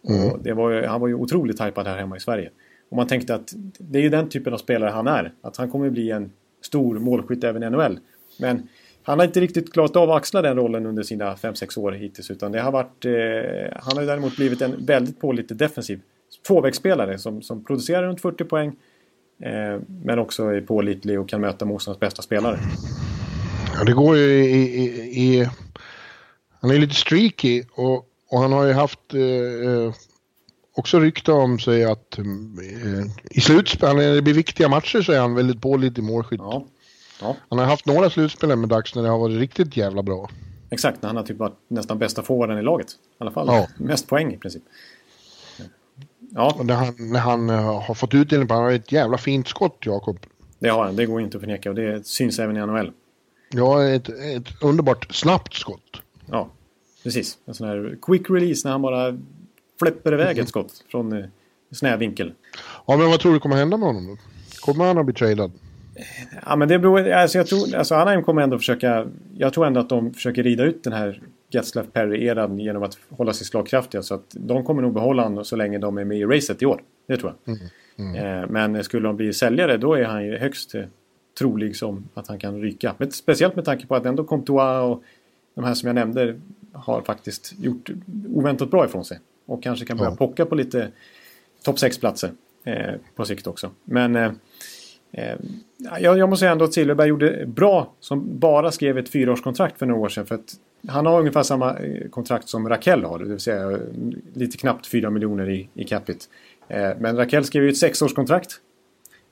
Mm. 0.10 0.58
Var 0.58 0.72
ju, 0.72 0.86
han 0.86 1.02
var 1.02 1.08
ju 1.08 1.14
otroligt 1.14 1.62
hypad 1.62 1.88
här 1.88 1.98
hemma 1.98 2.18
i 2.18 2.20
Sverige. 2.20 2.50
Och 2.90 2.98
man 2.98 3.08
tänkte 3.08 3.36
att 3.36 3.54
det 3.78 4.00
är 4.00 4.04
ju 4.04 4.10
den 4.10 4.30
typen 4.30 4.54
av 4.54 4.58
spelare 4.58 4.90
han 4.90 5.08
är. 5.08 5.34
Att 5.42 5.58
han 5.58 5.70
kommer 5.70 5.90
bli 5.90 6.12
en 6.12 6.32
stor 6.62 7.00
målskytt 7.00 7.44
även 7.44 7.64
i 7.64 7.70
NHL. 7.70 8.00
Men 8.40 8.68
han 9.04 9.20
har 9.20 9.26
inte 9.26 9.42
riktigt 9.42 9.74
klarat 9.74 9.96
av 9.96 10.12
att 10.12 10.18
axla 10.18 10.42
den 10.42 10.56
rollen 10.56 10.86
under 10.86 11.04
sina 11.04 11.36
5-6 11.36 11.80
år 11.80 11.92
hittills. 11.92 12.32
Utan 12.32 12.52
det 12.52 12.62
har 12.62 12.72
varit, 12.72 13.06
eh, 13.06 13.78
han 13.82 13.98
har 13.98 14.06
däremot 14.06 14.36
blivit 14.36 14.62
en 14.62 14.86
väldigt 14.86 15.20
pålitlig 15.20 15.60
defensiv 15.60 16.02
tvåvägsspelare 16.48 17.18
som, 17.18 17.42
som 17.42 17.64
producerar 17.64 18.04
runt 18.04 18.22
40 18.22 18.44
poäng. 18.44 18.76
Eh, 19.44 19.80
men 20.04 20.20
också 20.20 20.44
är 20.44 20.62
pålitlig 20.62 21.20
och 21.20 21.30
kan 21.30 21.42
möta 21.42 21.66
motståndarens 21.66 22.00
bästa 22.00 22.22
spelare. 22.22 22.60
Ja, 23.78 23.84
det 23.84 23.94
går 23.94 24.18
ju 24.18 24.46
i... 24.46 24.84
i, 24.84 24.84
i 25.24 25.50
han 26.62 26.72
är 26.72 26.78
lite 26.78 26.96
streaky 26.96 27.64
och, 27.72 28.08
och 28.30 28.40
han 28.40 28.52
har 28.52 28.66
ju 28.66 28.74
haft 28.74 29.14
eh, 29.14 29.22
eh 29.22 29.94
också 30.76 31.00
rykte 31.00 31.32
om 31.32 31.60
sig 31.60 31.84
att 31.84 32.18
eh, 32.18 32.26
i 33.32 33.42
slutspel, 33.42 33.96
när 33.96 34.16
det 34.16 34.22
blir 34.22 34.34
viktiga 34.34 34.70
matcher 34.70 35.02
så 35.02 35.12
är 35.12 35.20
han 35.20 35.36
väldigt 35.36 35.62
pålitlig 35.62 36.04
målskytt. 36.04 36.40
Ja. 36.44 36.66
Ja. 37.24 37.36
Han 37.50 37.60
har 37.60 37.66
haft 37.66 37.86
några 37.86 38.10
slutspel 38.10 38.56
med 38.56 38.70
Dags 38.70 38.96
när 38.96 39.04
det 39.04 39.10
har 39.10 39.20
varit 39.20 39.38
riktigt 39.38 39.78
jävla 39.78 40.04
bra. 40.04 40.30
Exakt, 40.70 41.02
när 41.02 41.10
han 41.10 41.18
har 41.18 41.24
typ 41.24 41.38
varit 41.38 41.58
nästan 41.68 41.98
bästa 41.98 42.22
forwarden 42.22 42.58
i 42.58 42.62
laget. 42.62 42.92
I 42.92 42.94
alla 43.18 43.32
fall 43.32 43.48
ja. 43.48 43.68
mest 43.78 44.08
poäng 44.08 44.34
i 44.34 44.38
princip. 44.38 44.64
Ja. 46.36 46.56
Och 46.60 46.66
när 46.66 46.76
han, 46.76 46.96
när 47.00 47.20
han 47.20 47.50
eh, 47.50 47.82
har 47.82 47.94
fått 47.94 48.14
utdelning 48.14 48.48
på, 48.48 48.54
han 48.54 48.64
har 48.64 48.72
ett 48.72 48.92
jävla 48.92 49.18
fint 49.18 49.48
skott, 49.48 49.78
Jakob. 49.80 50.20
Det 50.60 50.70
har 50.70 50.86
han, 50.86 50.96
det 50.96 51.06
går 51.06 51.22
inte 51.22 51.38
att 51.38 51.42
förneka 51.42 51.70
och 51.70 51.76
det 51.76 52.08
syns 52.08 52.40
även 52.40 52.58
i 52.58 52.66
NHL. 52.66 52.92
Ja, 53.50 53.84
ett, 53.84 54.10
ett 54.10 54.62
underbart 54.62 55.16
snabbt 55.16 55.54
skott. 55.54 56.02
Ja, 56.26 56.50
precis. 57.04 57.38
En 57.46 57.54
sån 57.54 57.68
här 57.68 57.98
quick 58.02 58.30
release 58.30 58.68
när 58.68 58.72
han 58.72 58.82
bara 58.82 59.18
fläpper 59.80 60.14
iväg 60.14 60.38
ett 60.38 60.50
skott 60.50 60.84
från 60.92 61.14
eh, 61.14 61.26
snäv 61.72 62.00
vinkel. 62.00 62.34
Ja, 62.88 62.98
men 62.98 63.10
vad 63.10 63.20
tror 63.20 63.34
du 63.34 63.40
kommer 63.40 63.56
hända 63.56 63.78
med 63.78 63.88
honom 63.88 64.08
då? 64.08 64.18
Kommer 64.60 64.86
han 64.86 64.98
att 64.98 65.06
bli 65.06 65.16
tradad? 65.16 65.52
Ja, 66.46 66.56
men 66.56 66.68
det 66.68 66.80
beror... 66.80 67.10
Alltså, 67.12 67.38
jag 67.38 67.48
tror, 67.48 67.76
alltså 67.76 67.96
Anaheim 67.96 68.24
kommer 68.24 68.42
ändå 68.42 68.58
försöka... 68.58 69.08
Jag 69.38 69.54
tror 69.54 69.66
ändå 69.66 69.80
att 69.80 69.90
de 69.90 70.14
försöker 70.14 70.44
rida 70.44 70.64
ut 70.64 70.84
den 70.84 70.94
här 70.94 71.22
Getzlaff 71.50 71.86
Perry-eran 71.94 72.60
genom 72.60 72.84
att 72.84 72.98
hålla 73.10 73.34
sig 73.34 73.48
slagkraftiga. 73.48 74.02
Så 74.04 74.14
att 74.16 74.24
de 74.32 74.64
kommer 74.64 74.82
nog 74.82 74.94
behålla 74.94 75.24
honom 75.24 75.46
så 75.46 75.56
länge 75.56 75.78
de 75.78 75.98
är 75.98 76.04
med 76.04 76.18
i 76.18 76.26
racet 76.26 76.62
i 76.62 76.66
år. 76.66 76.82
Det 77.08 77.18
tror 77.18 77.34
jag. 77.46 77.58
Eh, 78.16 78.50
men 78.50 78.84
skulle 78.84 79.08
de 79.08 79.16
bli 79.18 79.34
säljare 79.34 79.78
då 79.78 79.94
är 79.94 80.04
han 80.04 80.26
ju 80.26 80.38
högst 80.38 80.76
eh, 80.76 80.84
trolig 81.40 81.76
som 81.76 82.10
att 82.14 82.28
han 82.28 82.40
kan 82.40 82.62
ryka. 82.62 82.96
Men 82.98 83.12
speciellt 83.12 83.56
med 83.56 83.66
tanke 83.66 83.88
på 83.88 83.96
att 83.96 84.06
ändå 84.06 84.24
Comtois 84.24 84.82
och 84.84 85.04
de 85.56 85.64
här 85.64 85.74
som 85.74 85.88
jag 85.88 85.96
nämnde 85.96 86.40
har 86.72 87.02
faktiskt 87.02 87.54
gjort 87.60 87.90
oväntat 88.30 88.72
bra 88.72 88.86
ifrån 88.86 89.06
sig. 89.06 89.20
Och 89.46 89.64
kanske 89.64 89.86
kan 89.86 89.98
börja 89.98 90.12
Ja. 90.12 90.16
pocka 90.16 90.46
på 90.46 90.56
lite 90.56 90.88
topp 91.64 91.76
6-platser 91.76 92.32
eh, 92.64 92.94
på 93.16 93.26
sikt 93.26 93.48
också. 93.48 93.72
Men 93.84 94.16
eh, 94.16 94.32
eh, 95.14 95.36
jag, 96.02 96.18
jag 96.18 96.30
måste 96.30 96.40
säga 96.40 96.52
ändå 96.52 96.66
att 96.66 96.74
Silverberg 96.74 97.10
gjorde 97.10 97.46
bra 97.48 97.94
som 98.00 98.40
bara 98.40 98.72
skrev 98.72 98.98
ett 98.98 99.10
fyraårskontrakt 99.10 99.80
för 99.80 99.86
några 99.86 100.02
år 100.02 100.10
sedan. 100.10 100.26
För 100.26 100.36
att 100.36 100.54
han 100.88 101.06
har 101.06 101.20
ungefär 101.20 101.44
samma 101.44 101.78
eh, 101.78 102.10
kontrakt 102.10 102.50
som 102.50 102.70
Rakell 102.70 103.04
har, 103.04 103.20
det 103.20 103.26
vill 103.26 103.40
säga 103.40 103.72
eh, 103.72 103.78
lite 104.34 104.58
knappt 104.58 104.88
4 104.88 105.10
miljoner 105.10 105.50
i, 105.50 105.70
i 105.74 105.84
capita. 105.84 106.26
Eh, 106.68 106.90
men 107.00 107.18
Rakell 107.18 107.46
skrev 107.46 107.64
ju 107.64 107.70
ett 107.70 107.78
sexårskontrakt. 107.78 108.60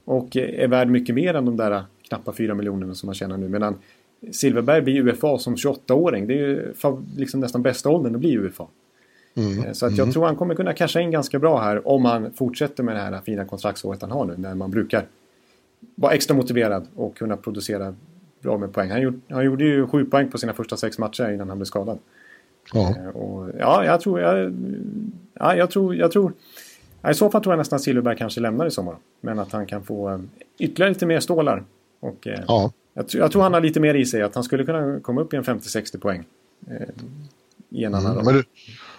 Och 0.05 0.37
eh, 0.37 0.63
är 0.63 0.67
värd 0.67 0.87
mycket 0.87 1.15
mer 1.15 1.33
än 1.33 1.45
de 1.45 1.57
där 1.57 1.83
knappa 2.07 2.33
4 2.33 2.53
miljonerna 2.53 2.95
som 2.95 3.07
man 3.07 3.15
tjänar 3.15 3.37
nu. 3.37 3.47
Medan 3.47 3.75
Silverberg 4.31 4.81
blir 4.81 5.07
UFA 5.07 5.37
som 5.37 5.55
28-åring. 5.55 6.27
Det 6.27 6.33
är 6.33 6.37
ju 6.37 6.73
liksom 7.17 7.39
nästan 7.39 7.61
bästa 7.61 7.89
åldern 7.89 8.15
att 8.15 8.21
bli 8.21 8.37
UFA. 8.37 8.67
Eh, 9.35 9.71
Så 9.73 9.85
att 9.85 9.97
jag 9.97 10.13
tror 10.13 10.25
han 10.25 10.35
kommer 10.35 10.55
kunna 10.55 10.73
casha 10.73 11.01
in 11.01 11.11
ganska 11.11 11.39
bra 11.39 11.61
här 11.61 11.87
om 11.87 12.05
han 12.05 12.33
fortsätter 12.33 12.83
med 12.83 12.95
det 12.95 13.01
här 13.01 13.21
fina 13.25 13.45
kontraktsåret 13.45 14.01
han 14.01 14.11
har 14.11 14.25
nu. 14.25 14.37
När 14.37 14.55
man 14.55 14.71
brukar 14.71 15.05
vara 15.95 16.13
extra 16.13 16.35
motiverad 16.35 16.87
och 16.95 17.17
kunna 17.17 17.37
producera 17.37 17.95
bra 18.41 18.57
med 18.57 18.73
poäng. 18.73 18.91
Han 18.91 19.01
gjorde, 19.01 19.17
han 19.29 19.45
gjorde 19.45 19.63
ju 19.63 19.87
sju 19.87 20.05
poäng 20.05 20.31
på 20.31 20.37
sina 20.37 20.53
första 20.53 20.77
sex 20.77 20.97
matcher 20.97 21.31
innan 21.33 21.49
han 21.49 21.57
blev 21.57 21.65
skadad. 21.65 21.99
Ja. 22.73 22.89
Eh, 22.97 23.07
Och, 23.07 23.49
ja, 23.59 23.85
jag 23.85 24.01
tror... 24.01 24.19
Jag, 24.19 24.53
ja, 25.33 25.55
jag 25.55 25.69
tror... 25.71 25.95
Jag 25.95 26.11
tror 26.11 26.33
I 27.11 27.13
så 27.13 27.29
fall 27.29 27.43
tror 27.43 27.53
jag 27.53 27.57
nästan 27.57 27.79
Silverberg 27.79 28.17
kanske 28.17 28.41
lämnar 28.41 28.65
i 28.65 28.71
sommar. 28.71 28.95
Men 29.21 29.39
att 29.39 29.51
han 29.51 29.65
kan 29.65 29.83
få 29.83 30.09
eh, 30.09 30.19
ytterligare 30.59 30.93
lite 30.93 31.05
mer 31.05 31.19
stålar. 31.19 31.63
Och, 31.99 32.27
eh, 32.27 32.39
ja. 32.47 32.71
jag, 32.93 33.07
tror- 33.07 33.21
jag 33.23 33.31
tror 33.31 33.41
han 33.41 33.53
har 33.53 33.61
lite 33.61 33.79
mer 33.79 33.93
i 33.95 34.05
sig. 34.05 34.21
Att 34.21 34.35
han 34.35 34.43
skulle 34.43 34.65
kunna 34.65 34.99
komma 34.99 35.21
upp 35.21 35.33
i 35.33 35.37
en 35.37 35.43
50-60 35.43 35.99
poäng. 35.99 36.23
Eh, 36.67 36.87
I 37.69 37.83
en 37.83 37.95
annan 37.95 38.15
roll. 38.15 38.25
Men 38.25 38.33
du, 38.33 38.43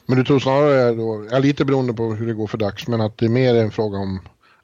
men 0.07 0.19
du 0.19 0.25
tror 0.25 0.39
snarare 0.39 0.95
då, 0.95 1.27
ja, 1.31 1.39
lite 1.39 1.65
beroende 1.65 1.93
på 1.95 2.03
hur 2.15 2.27
det 2.27 2.33
går 2.35 2.47
för 2.47 2.59
dags, 2.59 2.89
men 2.89 3.01
att 3.01 3.19
det 3.19 3.25
är 3.27 3.31
mer 3.31 3.55
en 3.55 3.71
fråga 3.71 3.99
om 3.99 4.21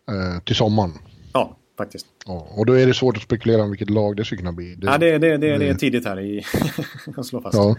eh, 0.08 0.42
till 0.44 0.56
sommaren. 0.56 0.92
Ja, 1.78 1.84
faktiskt. 1.84 2.06
Ja, 2.26 2.48
och 2.50 2.66
då 2.66 2.72
är 2.72 2.86
det 2.86 2.94
svårt 2.94 3.16
att 3.16 3.22
spekulera 3.22 3.62
om 3.62 3.70
vilket 3.70 3.90
lag 3.90 4.16
det 4.16 4.24
skulle 4.24 4.38
kunna 4.38 4.52
bli. 4.52 4.74
Det, 4.74 4.86
Ja, 4.86 4.98
det, 4.98 5.18
det, 5.18 5.36
det, 5.36 5.58
det 5.58 5.68
är 5.68 5.74
tidigt 5.74 6.04
här 6.04 6.20
i... 6.20 6.44
att 7.16 7.26
slå 7.26 7.40
fast. 7.40 7.54
ja. 7.54 7.76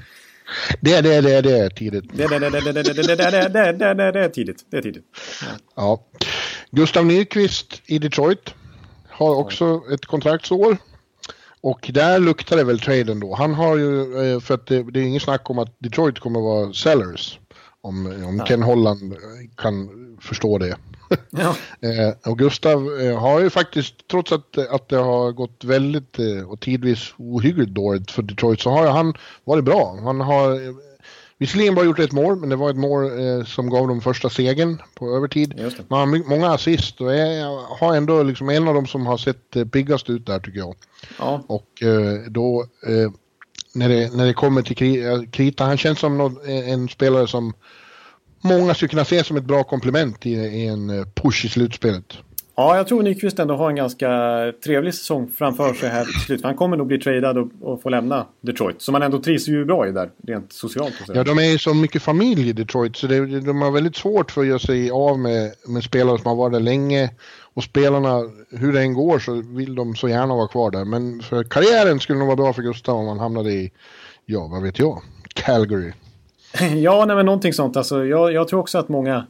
det, 0.81 1.01
det, 1.01 1.21
det, 1.21 1.41
det 1.41 1.59
är 1.59 1.69
tidigt. 1.69 2.05
Det, 2.13 2.27
det, 2.27 2.39
det, 2.39 2.49
det, 2.49 2.61
det, 2.61 2.83
det, 2.83 2.83
det, 2.83 3.03
det, 3.03 3.15
det, 3.15 3.49
det, 3.49 3.71
det, 3.71 3.93
det, 3.93 4.11
det 4.11 4.19
är 4.19 4.29
tidigt. 4.29 4.65
Det 4.69 4.77
är 4.77 4.81
tidigt. 4.81 5.03
Ja. 5.75 6.03
Gustav 6.71 7.05
Nyqvist 7.05 7.81
i 7.85 7.99
Detroit 7.99 8.53
har 9.07 9.35
också 9.35 9.81
ett 9.93 10.05
kontraktsår. 10.05 10.77
Och 11.61 11.89
där 11.93 12.19
luktar 12.19 12.57
det 12.57 12.63
väl 12.63 12.79
traden 12.79 13.19
då. 13.19 13.35
Han 13.35 13.53
har 13.53 13.77
ju, 13.77 14.21
eh, 14.33 14.39
för 14.39 14.53
att 14.53 14.67
det, 14.67 14.83
det 14.83 14.99
är 14.99 15.03
ingen 15.03 15.19
snack 15.19 15.49
om 15.49 15.59
att 15.59 15.75
Detroit 15.79 16.19
kommer 16.19 16.39
vara 16.39 16.73
sellers. 16.73 17.39
Om, 17.81 18.05
om 18.05 18.43
Ken 18.47 18.63
Holland 18.63 19.13
eh, 19.13 19.17
kan 19.57 19.89
förstå 20.21 20.57
det. 20.57 20.77
Ja. 21.29 21.55
Eh, 21.81 22.31
och 22.31 22.37
Gustav 22.37 22.99
eh, 23.01 23.19
har 23.19 23.39
ju 23.39 23.49
faktiskt, 23.49 24.07
trots 24.07 24.31
att, 24.31 24.57
att 24.57 24.89
det 24.89 24.97
har 24.97 25.31
gått 25.31 25.63
väldigt 25.63 26.19
eh, 26.19 26.49
och 26.49 26.59
tidvis 26.59 27.13
ohyggligt 27.17 27.71
dåligt 27.71 28.11
för 28.11 28.21
Detroit, 28.21 28.61
så 28.61 28.69
har 28.69 28.87
han 28.87 29.13
varit 29.43 29.63
bra. 29.63 29.99
Han 30.03 30.21
har 30.21 30.59
visserligen 31.37 31.75
bara 31.75 31.85
gjort 31.85 31.99
ett 31.99 32.11
mål, 32.11 32.35
men 32.35 32.49
det 32.49 32.55
var 32.55 32.69
ett 32.69 32.77
mål 32.77 33.11
som 33.45 33.69
gav 33.69 33.87
dem 33.87 34.01
första 34.01 34.29
segern 34.29 34.81
på 34.95 35.15
övertid. 35.15 35.53
Man 35.87 35.99
har 35.99 36.29
många 36.29 36.51
assist 36.51 37.01
och 37.01 37.13
är, 37.13 37.45
har 37.79 37.95
ändå 37.95 38.23
liksom 38.23 38.49
en 38.49 38.67
av 38.67 38.73
dem 38.73 38.87
som 38.87 39.05
har 39.05 39.17
sett 39.17 39.55
eh, 39.55 39.65
piggast 39.65 40.09
ut 40.09 40.25
där 40.25 40.39
tycker 40.39 40.59
jag. 40.59 40.75
Ja. 41.19 41.43
Och 41.47 41.83
då, 42.27 42.65
när, 43.73 43.89
det, 43.89 44.15
när 44.15 44.25
det 44.25 44.33
kommer 44.33 44.61
till 44.61 44.75
kri- 44.75 45.31
krita, 45.31 45.63
han 45.63 45.77
känns 45.77 45.99
som 45.99 46.17
någon, 46.17 46.49
en 46.49 46.89
spelare 46.89 47.27
som 47.27 47.53
många 48.41 48.73
skulle 48.73 48.89
kunna 48.89 49.05
se 49.05 49.23
som 49.23 49.37
ett 49.37 49.43
bra 49.43 49.63
komplement 49.63 50.25
i, 50.25 50.29
i 50.31 50.67
en 50.67 50.89
eh, 50.89 51.05
push 51.15 51.45
i 51.45 51.49
slutspelet. 51.49 52.17
ja, 52.55 52.77
jag 52.77 52.87
tror 52.87 53.03
Nyqvist 53.03 53.39
ändå 53.39 53.55
har 53.55 53.69
en 53.69 53.75
ganska 53.75 54.09
trevlig 54.63 54.93
säsong 54.93 55.31
framför 55.37 55.73
sig 55.73 55.89
här 55.89 56.05
till 56.05 56.21
slut. 56.21 56.43
Han 56.43 56.55
kommer 56.55 56.77
nog 56.77 56.87
bli 56.87 56.99
tradad 56.99 57.37
och, 57.37 57.47
och 57.61 57.81
få 57.81 57.89
lämna 57.89 58.25
Detroit. 58.41 58.81
Som 58.81 58.93
han 58.93 59.03
ändå 59.03 59.19
trivs 59.21 59.47
ju 59.47 59.65
bra 59.65 59.87
i 59.87 59.91
där, 59.91 60.09
rent 60.27 60.53
socialt. 60.53 60.93
Ja, 61.07 61.23
de 61.23 61.37
är 61.37 61.51
ju 61.51 61.57
så 61.57 61.73
mycket 61.73 62.01
familj 62.01 62.49
i 62.49 62.53
Detroit 62.53 62.95
så 62.95 63.07
det, 63.07 63.39
de 63.39 63.61
har 63.61 63.71
väldigt 63.71 63.95
svårt 63.95 64.31
för 64.31 64.41
att 64.41 64.47
göra 64.47 64.59
sig 64.59 64.91
av 64.91 65.19
med, 65.19 65.53
med 65.67 65.83
spelare 65.83 66.17
som 66.17 66.27
har 66.27 66.35
varit 66.35 66.53
där 66.53 66.59
länge. 66.59 67.09
Och 67.53 67.63
spelarna, 67.63 68.21
hur 68.51 68.73
det 68.73 68.81
än 68.81 68.93
går 68.93 69.19
så 69.19 69.33
vill 69.33 69.75
de 69.75 69.95
så 69.95 70.09
gärna 70.09 70.35
vara 70.35 70.47
kvar 70.47 70.71
där. 70.71 70.85
Men 70.85 71.21
för 71.21 71.43
karriären 71.43 71.99
skulle 71.99 72.19
nog 72.19 72.27
vara 72.27 72.37
bra 72.37 72.53
för 72.53 72.61
Gustav 72.61 72.97
om 72.97 73.07
han 73.07 73.19
hamnade 73.19 73.51
i, 73.51 73.71
ja 74.25 74.47
vad 74.47 74.63
vet 74.63 74.79
jag, 74.79 75.01
Calgary. 75.33 75.91
Ja, 76.75 77.05
nej, 77.05 77.15
men 77.15 77.25
någonting 77.25 77.53
sånt. 77.53 77.77
Alltså, 77.77 78.05
jag, 78.05 78.33
jag 78.33 78.47
tror 78.47 78.59
också 78.59 78.77
att 78.77 78.89
många 78.89 79.25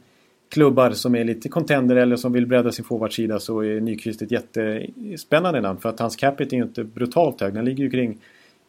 klubbar 0.50 0.90
som 0.90 1.14
är 1.14 1.24
lite 1.24 1.48
contender 1.48 1.96
eller 1.96 2.16
som 2.16 2.32
vill 2.32 2.46
bredda 2.46 2.72
sin 2.72 2.84
forwardsida 2.84 3.40
så 3.40 3.60
är 3.60 3.80
Nyqvist 3.80 4.22
ett 4.22 4.30
jättespännande 4.30 5.60
namn. 5.60 5.80
För 5.80 5.88
att 5.88 6.00
hans 6.00 6.16
capita 6.16 6.56
är 6.56 6.58
ju 6.58 6.64
inte 6.64 6.84
brutalt 6.84 7.40
hög. 7.40 7.54
Den 7.54 7.64
ligger 7.64 7.84
ju 7.84 7.90
kring 7.90 8.20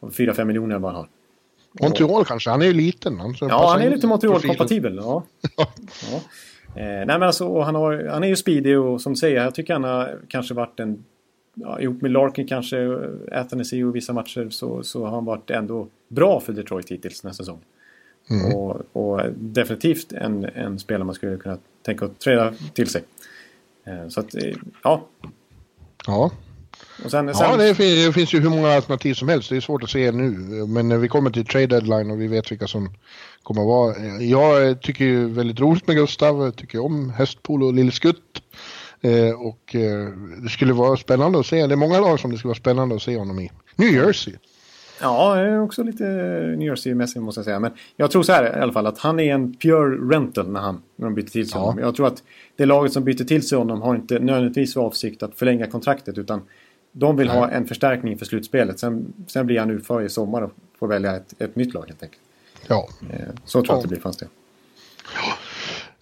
4-5 0.02 0.46
miljoner 0.46 0.80
vad 0.80 0.92
han 0.92 0.96
har. 0.96 1.08
Montreal 1.82 2.26
kanske, 2.26 2.50
han 2.50 2.62
är 2.62 2.66
ju 2.66 2.74
liten. 2.74 3.20
Han, 3.20 3.36
Ja, 3.42 3.70
han 3.72 3.82
är 3.82 3.90
lite. 3.90 4.08
Montreal-kompatibel. 4.08 4.96
Ja. 4.96 5.24
ja. 5.58 5.68
Eh, 6.76 6.84
nej, 6.84 7.06
men 7.06 7.24
alltså, 7.24 7.60
han, 7.60 7.76
har, 7.76 8.08
han 8.12 8.24
är 8.24 8.28
ju 8.28 8.36
speedy 8.36 8.76
och 8.76 9.02
som 9.02 9.16
säger, 9.16 9.44
jag 9.44 9.56
tycker 9.56 9.74
han 9.74 9.84
har 9.84 10.20
kanske 10.28 10.54
varit 10.54 10.80
en... 10.80 11.04
Ja, 11.54 11.80
ihop 11.80 12.02
med 12.02 12.12
Larkin 12.12 12.48
kanske, 12.48 13.00
Athanasi 13.32 13.84
och 13.84 13.96
vissa 13.96 14.14
matcher 14.14 14.50
så, 14.50 14.84
så 14.84 15.06
har 15.06 15.12
han 15.12 15.26
varit 15.26 15.50
ändå 15.50 15.88
bra 16.08 16.40
för 16.40 16.54
Detroit 16.54 16.92
hittills 16.92 17.22
den 17.22 17.30
här 17.30 17.34
säsongen. 17.34 17.64
Och, 18.56 18.82
och 18.94 19.22
definitivt 19.36 20.12
en, 20.14 20.46
en 20.46 20.80
spelare 20.80 21.04
man 21.04 21.16
skulle 21.16 21.38
kunna 21.38 21.58
tänka 21.86 22.06
att 22.06 22.20
träda 22.20 22.54
till 22.74 22.88
sig. 22.88 23.04
Eh, 23.88 24.08
så 24.10 24.20
att, 24.20 24.36
eh, 24.36 24.54
ja. 24.84 25.08
Ja, 26.08 26.32
Och 27.06 27.12
sen, 27.12 27.28
ja 27.28 27.34
sen, 27.34 27.60
det, 27.60 27.76
fin- 27.76 28.06
det 28.06 28.14
finns 28.14 28.34
ju 28.34 28.40
hur 28.40 28.50
många 28.50 28.72
alternativ 28.72 29.14
som 29.14 29.28
helst. 29.30 29.50
Det 29.50 29.56
är 29.56 29.62
svårt 29.62 29.84
att 29.84 29.90
se 29.90 30.12
nu. 30.12 30.30
Men 30.68 30.90
när 30.90 30.98
vi 30.98 31.08
kommer 31.08 31.30
till 31.30 31.46
trade 31.46 31.68
deadline 31.68 32.12
och 32.12 32.22
vi 32.22 32.28
vet 32.28 32.52
vilka 32.52 32.68
som 32.68 32.90
kommer 33.44 33.62
att 33.62 33.68
vara. 33.68 34.22
Jag 34.22 34.82
tycker 34.82 35.06
ju 35.06 35.30
väldigt 35.30 35.60
roligt 35.60 35.88
med 35.88 35.96
Gustav. 35.96 36.42
Jag 36.42 36.56
tycker 36.56 36.80
om 36.86 37.10
hästpolo 37.10 37.66
och 37.68 37.74
lillskutt. 37.74 38.42
Eh, 39.02 39.30
och 39.42 39.76
eh, 39.76 40.08
det 40.44 40.50
skulle 40.50 40.74
vara 40.74 40.98
spännande 40.98 41.40
att 41.40 41.46
se. 41.46 41.68
Det 41.68 41.74
är 41.74 41.78
många 41.78 42.00
lag 42.00 42.20
som 42.20 42.32
det 42.32 42.38
skulle 42.38 42.50
vara 42.50 42.60
spännande 42.60 42.96
att 42.96 43.02
se 43.02 43.18
honom 43.18 43.40
i. 43.40 43.52
New 43.76 43.94
Jersey. 43.94 44.34
Ja, 45.02 45.40
jag 45.42 45.48
är 45.50 45.62
också 45.62 45.84
lite 45.84 46.04
New 46.58 46.68
Jersey-mässig 46.68 47.20
måste 47.22 47.40
jag 47.40 47.46
säga. 47.46 47.60
Men 47.60 47.72
jag 47.96 48.12
tror 48.12 48.24
så 48.24 48.32
här 48.32 48.58
i 48.58 48.62
alla 48.62 48.74
fall 48.74 48.88
att 48.88 48.98
han 49.00 49.20
är 49.20 49.34
en 49.34 49.54
pure 49.54 50.16
rental 50.16 50.50
när, 50.50 50.60
han, 50.60 50.82
när 50.96 51.06
de 51.06 51.16
byter 51.16 51.26
till 51.26 51.50
sig 51.50 51.60
Ja. 51.60 51.66
honom. 51.66 51.80
Jag 51.80 51.96
tror 51.96 52.08
att 52.08 52.24
det 52.56 52.66
laget 52.66 52.94
som 52.94 53.04
byter 53.04 53.24
till 53.24 53.48
sig 53.48 53.58
honom 53.58 53.82
har 53.82 53.96
inte 53.96 54.20
nödvändigtvis 54.20 54.74
för 54.74 54.82
avsikt 54.82 55.24
att 55.24 55.36
förlänga 55.36 55.68
kontraktet 55.68 56.18
utan 56.18 56.42
de 56.92 57.16
vill 57.18 57.30
ha 57.30 57.50
en 57.50 57.68
förstärkning 57.68 58.18
för 58.18 58.26
slutspelet. 58.26 58.80
Sen, 58.80 59.14
sen 59.28 59.46
blir 59.46 59.60
han 59.60 59.72
UFA 59.72 60.04
i 60.04 60.10
sommar 60.10 60.42
och 60.42 60.52
får 60.80 60.88
välja 60.88 61.16
ett, 61.16 61.42
ett 61.42 61.56
nytt 61.56 61.74
lag 61.74 61.84
helt 61.88 62.04
enkelt. 62.04 62.22
Ja. 62.68 62.88
Eh, 63.10 63.20
Så 63.46 63.60
tror 63.62 63.66
jag 63.68 63.74
Ja. 63.74 63.78
att 63.78 63.82
det 63.82 63.88
blir 63.88 64.00
fast 64.00 64.20
det. 64.20 64.28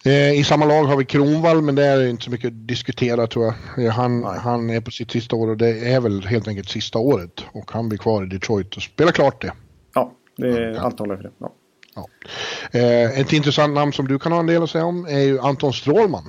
Eh, 0.04 0.32
I 0.40 0.44
samma 0.44 0.64
lag 0.64 0.84
har 0.84 0.96
vi 0.96 1.04
Kronvall 1.04 1.62
men 1.62 1.74
det 1.74 1.84
är 1.84 2.06
inte 2.06 2.24
så 2.24 2.30
mycket 2.30 2.46
att 2.48 2.68
diskutera 2.68 3.26
tror 3.26 3.54
jag. 3.76 3.90
Han, 3.90 4.24
han 4.24 4.70
är 4.70 4.80
på 4.80 4.90
sitt 4.90 5.10
sista 5.10 5.36
år 5.36 5.48
och 5.48 5.56
det 5.56 5.78
är 5.92 6.00
väl 6.00 6.26
helt 6.26 6.48
enkelt 6.48 6.68
sista 6.68 6.98
året. 6.98 7.44
Och 7.52 7.70
han 7.72 7.88
blir 7.88 7.98
kvar 7.98 8.22
i 8.22 8.26
Detroit 8.26 8.76
och 8.76 8.82
spelar 8.82 9.12
klart 9.12 9.42
det. 9.42 9.52
Ja, 9.94 10.12
det 10.36 10.48
är, 10.48 10.74
allt 10.74 10.98
håller 10.98 11.16
för 11.16 11.22
det. 11.22 11.30
Ja. 11.38 11.52
Ja. 11.94 12.08
Eh, 12.78 13.20
ett 13.20 13.32
intressant 13.32 13.74
namn 13.74 13.92
som 13.92 14.08
du 14.08 14.18
kan 14.18 14.32
ha 14.32 14.40
en 14.40 14.46
del 14.46 14.62
att 14.62 14.70
säga 14.70 14.84
om 14.84 15.04
är 15.06 15.18
ju 15.20 15.40
Anton 15.40 15.72
Strålman. 15.72 16.24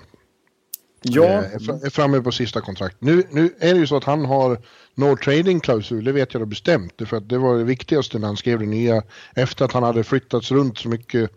Ja, 1.04 1.24
Eh, 1.26 1.38
är, 1.56 1.60
fra- 1.60 1.86
är 1.86 1.90
framme 1.90 2.22
på 2.22 2.32
sista 2.32 2.62
kontrakt. 2.62 2.96
Nu, 3.00 3.24
nu 3.32 3.50
är 3.60 3.74
det 3.74 3.80
ju 3.80 3.88
så 3.88 3.98
att 3.98 4.04
han 4.04 4.26
har 4.26 4.58
no 4.96 5.16
trading-klausul, 5.18 6.04
det 6.04 6.12
vet 6.12 6.34
jag 6.34 6.42
då 6.42 6.46
bestämt. 6.46 6.94
För 7.06 7.18
att 7.18 7.30
det 7.30 7.38
var 7.38 7.58
det 7.58 7.64
viktigaste 7.64 8.20
när 8.20 8.28
han 8.28 8.38
skrev 8.38 8.60
det 8.60 8.66
nya 8.66 9.04
efter 9.36 9.66
att 9.66 9.72
han 9.72 9.84
hade 9.84 10.04
flyttats 10.04 10.52
runt 10.52 10.78
så 10.78 10.90
mycket 10.90 11.32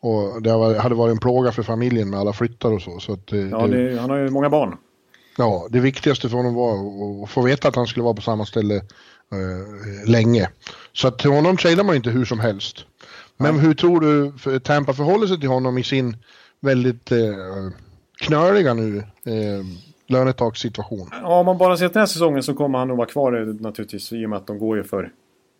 Och 0.00 0.42
det 0.42 0.78
hade 0.80 0.94
varit 0.94 1.12
en 1.12 1.18
plåga 1.18 1.52
för 1.52 1.62
familjen 1.62 2.10
med 2.10 2.20
alla 2.20 2.32
flyttar 2.32 2.72
och 2.72 2.82
så. 2.82 3.00
så 3.00 3.12
att, 3.12 3.32
eh, 3.32 3.48
ja, 3.48 3.66
det, 3.66 4.00
han 4.00 4.10
har 4.10 4.16
ju 4.16 4.30
många 4.30 4.50
barn. 4.50 4.76
Ja, 5.38 5.66
det 5.70 5.80
viktigaste 5.80 6.28
för 6.28 6.36
honom 6.36 6.54
var 6.54 6.72
att 7.24 7.30
få 7.30 7.42
veta 7.42 7.68
att 7.68 7.76
han 7.76 7.86
skulle 7.86 8.04
vara 8.04 8.14
på 8.14 8.22
samma 8.22 8.46
ställe 8.46 8.76
eh, 8.76 10.10
länge. 10.10 10.48
Så 10.92 11.08
att 11.08 11.18
till 11.18 11.30
honom 11.30 11.56
tradar 11.56 11.84
man 11.84 11.96
inte 11.96 12.10
hur 12.10 12.24
som 12.24 12.40
helst. 12.40 12.84
Men 13.36 13.56
ja. 13.56 13.60
hur 13.60 13.74
tror 13.74 14.00
du 14.00 14.58
Tampa 14.60 14.92
förhåller 14.92 15.26
sig 15.26 15.40
till 15.40 15.48
honom 15.48 15.78
i 15.78 15.84
sin 15.84 16.16
väldigt 16.60 17.12
eh, 17.12 17.18
knöliga 18.20 18.74
nu 18.74 18.98
eh, 18.98 19.64
lönetakssituation? 20.06 21.08
Ja, 21.22 21.40
om 21.40 21.46
man 21.46 21.58
bara 21.58 21.76
ser 21.76 21.88
den 21.88 22.00
här 22.00 22.06
säsongen 22.06 22.42
så 22.42 22.54
kommer 22.54 22.78
han 22.78 22.88
nog 22.88 22.96
vara 22.96 23.08
kvar 23.08 23.56
naturligtvis 23.62 24.12
i 24.12 24.26
och 24.26 24.30
med 24.30 24.36
att 24.36 24.46
de 24.46 24.58
går 24.58 24.76
ju 24.76 24.84
för 24.84 25.12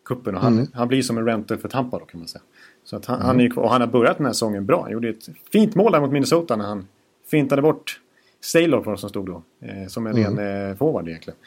kuppen 0.05 0.35
och 0.35 0.43
han, 0.43 0.53
mm. 0.53 0.67
han 0.75 0.89
blir 0.89 1.03
som 1.03 1.19
en 1.19 1.27
renter 1.27 1.57
för 1.57 1.69
Tampa 1.69 1.99
då 1.99 2.05
kan 2.05 2.21
man 2.21 2.29
säga. 2.29 2.43
Så 2.89 2.97
att 2.97 3.07
han, 3.07 3.17
mm. 3.17 3.27
han 3.27 3.41
är 3.41 3.51
kvar, 3.51 3.63
och 3.63 3.71
han 3.71 3.81
har 3.81 3.89
börjat 3.89 4.17
den 4.17 4.27
här 4.27 4.33
säsongen 4.33 4.67
bra. 4.67 4.83
Han 4.83 4.93
gjorde 4.93 5.09
ett 5.09 5.29
fint 5.53 5.75
mål 5.75 5.93
där 5.93 6.01
mot 6.01 6.13
Minnesota 6.13 6.57
när 6.57 6.65
han 6.65 6.87
fintade 7.31 7.63
bort 7.63 8.01
Sailor 8.41 8.81
på 8.81 8.97
som 8.97 9.09
stod 9.09 9.27
då. 9.27 9.43
Eh, 9.61 9.87
som 9.89 10.07
en 10.07 10.17
mm. 10.17 10.37
ren 10.39 10.71
eh, 10.71 10.77
forward 10.77 11.09
egentligen. 11.09 11.39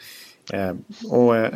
Eh, 0.52 0.74
och, 1.10 1.36
eh, 1.36 1.52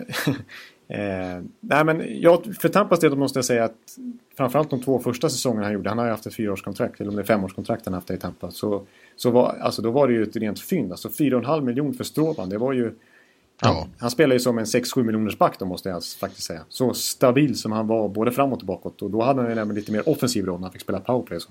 eh, 0.89 1.43
nej 1.61 1.85
men 1.85 2.03
jag, 2.21 2.57
för 2.61 2.69
Tampas 2.69 3.01
del 3.01 3.17
måste 3.17 3.39
jag 3.39 3.45
säga 3.45 3.65
att 3.65 3.99
framförallt 4.37 4.71
de 4.71 4.83
två 4.83 4.99
första 4.99 5.29
säsongerna 5.29 5.65
han 5.65 5.73
gjorde, 5.73 5.89
han 5.89 5.99
har 5.99 6.05
ju 6.05 6.11
haft 6.11 6.27
ett 6.27 6.35
fyraårskontrakt, 6.35 7.01
eller 7.01 7.11
om 7.11 7.17
det 7.17 7.23
är 7.23 7.27
femårskontrakt 7.27 7.85
han 7.85 7.95
haft 7.95 8.11
i 8.11 8.17
Tampa. 8.17 8.51
Så, 8.51 8.87
så 9.17 9.31
var, 9.31 9.57
alltså, 9.61 9.83
då 9.83 9.91
var 9.91 10.09
det 10.09 10.15
ju 10.15 10.23
ett 10.23 10.37
rent 10.37 10.61
fynd. 10.61 10.91
Alltså 10.91 11.09
4,5 11.09 11.61
miljoner 11.61 11.93
för 11.93 12.05
Stråman, 12.05 12.49
det 12.49 12.59
var 12.59 12.73
ju... 12.73 12.95
Ja. 13.63 13.89
Han, 13.99 14.11
spelar 14.11 14.35
ju 14.35 14.41
som 14.41 14.59
en 14.59 14.65
6-7 14.65 15.03
miljoners 15.03 15.39
back 15.39 15.59
då 15.59 15.65
måste 15.65 15.89
jag 15.89 16.05
faktiskt 16.05 16.47
säga. 16.47 16.61
Så 16.69 16.95
stabil 16.95 17.59
som 17.59 17.73
han 17.73 17.87
var 17.87 18.09
både 18.09 18.33
framåt 18.33 18.61
och 18.61 18.67
bakåt. 18.67 19.03
Och 19.03 19.11
då 19.11 19.23
hade 19.23 19.41
han 19.43 19.51
ju 19.51 19.59
även 19.59 19.75
lite 19.75 19.93
mer 19.93 20.09
offensiv 20.09 20.47
roll 20.47 20.61
när 20.61 20.67
han 20.67 20.73
fick 20.73 20.83
spela 20.83 21.01
powerplay. 21.01 21.41
Så. 21.41 21.51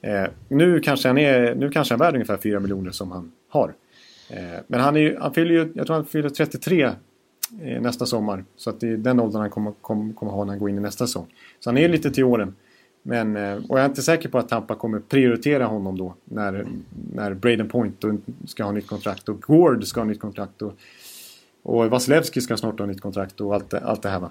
Eh, 0.00 0.26
nu, 0.48 0.80
kanske 0.80 1.08
han 1.08 1.18
är, 1.18 1.54
nu 1.54 1.70
kanske 1.70 1.94
han 1.94 2.00
är 2.00 2.04
värd 2.04 2.14
ungefär 2.14 2.36
4 2.36 2.60
miljoner 2.60 2.90
som 2.90 3.10
han 3.10 3.32
har. 3.48 3.74
Eh, 4.30 4.60
men 4.66 4.80
han, 4.80 4.96
är 4.96 5.00
ju, 5.00 5.18
han 5.18 5.34
fyller 5.34 5.54
ju, 5.54 5.72
jag 5.74 5.86
tror 5.86 5.96
han 5.96 6.04
fyller 6.04 6.28
33 6.28 6.82
eh, 7.62 7.80
nästa 7.80 8.06
sommar. 8.06 8.44
Så 8.56 8.70
att 8.70 8.80
det 8.80 8.88
är 8.88 8.96
den 8.96 9.20
åldern 9.20 9.40
han 9.40 9.50
kommer, 9.50 9.72
kommer, 9.80 10.14
kommer 10.14 10.32
ha 10.32 10.44
när 10.44 10.52
han 10.52 10.58
går 10.58 10.70
in 10.70 10.76
i 10.76 10.80
nästa 10.80 11.06
säsong. 11.06 11.26
Så 11.60 11.70
han 11.70 11.78
är 11.78 11.88
lite 11.88 12.10
till 12.10 12.24
åren. 12.24 12.54
Men, 13.02 13.36
eh, 13.36 13.54
och 13.54 13.78
jag 13.78 13.80
är 13.80 13.88
inte 13.88 14.02
säker 14.02 14.28
på 14.28 14.38
att 14.38 14.48
Tampa 14.48 14.74
kommer 14.74 14.98
prioritera 14.98 15.66
honom 15.66 15.98
då. 15.98 16.14
När, 16.24 16.66
när 17.12 17.34
Braden 17.34 17.68
Point 17.68 18.04
ska 18.46 18.64
ha 18.64 18.72
nytt 18.72 18.86
kontrakt 18.86 19.28
och 19.28 19.42
Gord 19.42 19.84
ska 19.84 20.00
ha 20.00 20.04
nytt 20.04 20.20
kontrakt. 20.20 20.62
Och, 20.62 20.72
och 21.66 21.90
Vasilevski 21.90 22.40
ska 22.40 22.56
snart 22.56 22.78
ha 22.78 22.86
nytt 22.86 23.00
kontrakt 23.00 23.40
och 23.40 23.54
allt, 23.54 23.74
allt 23.74 24.02
det 24.02 24.08
här 24.08 24.20
va. 24.20 24.30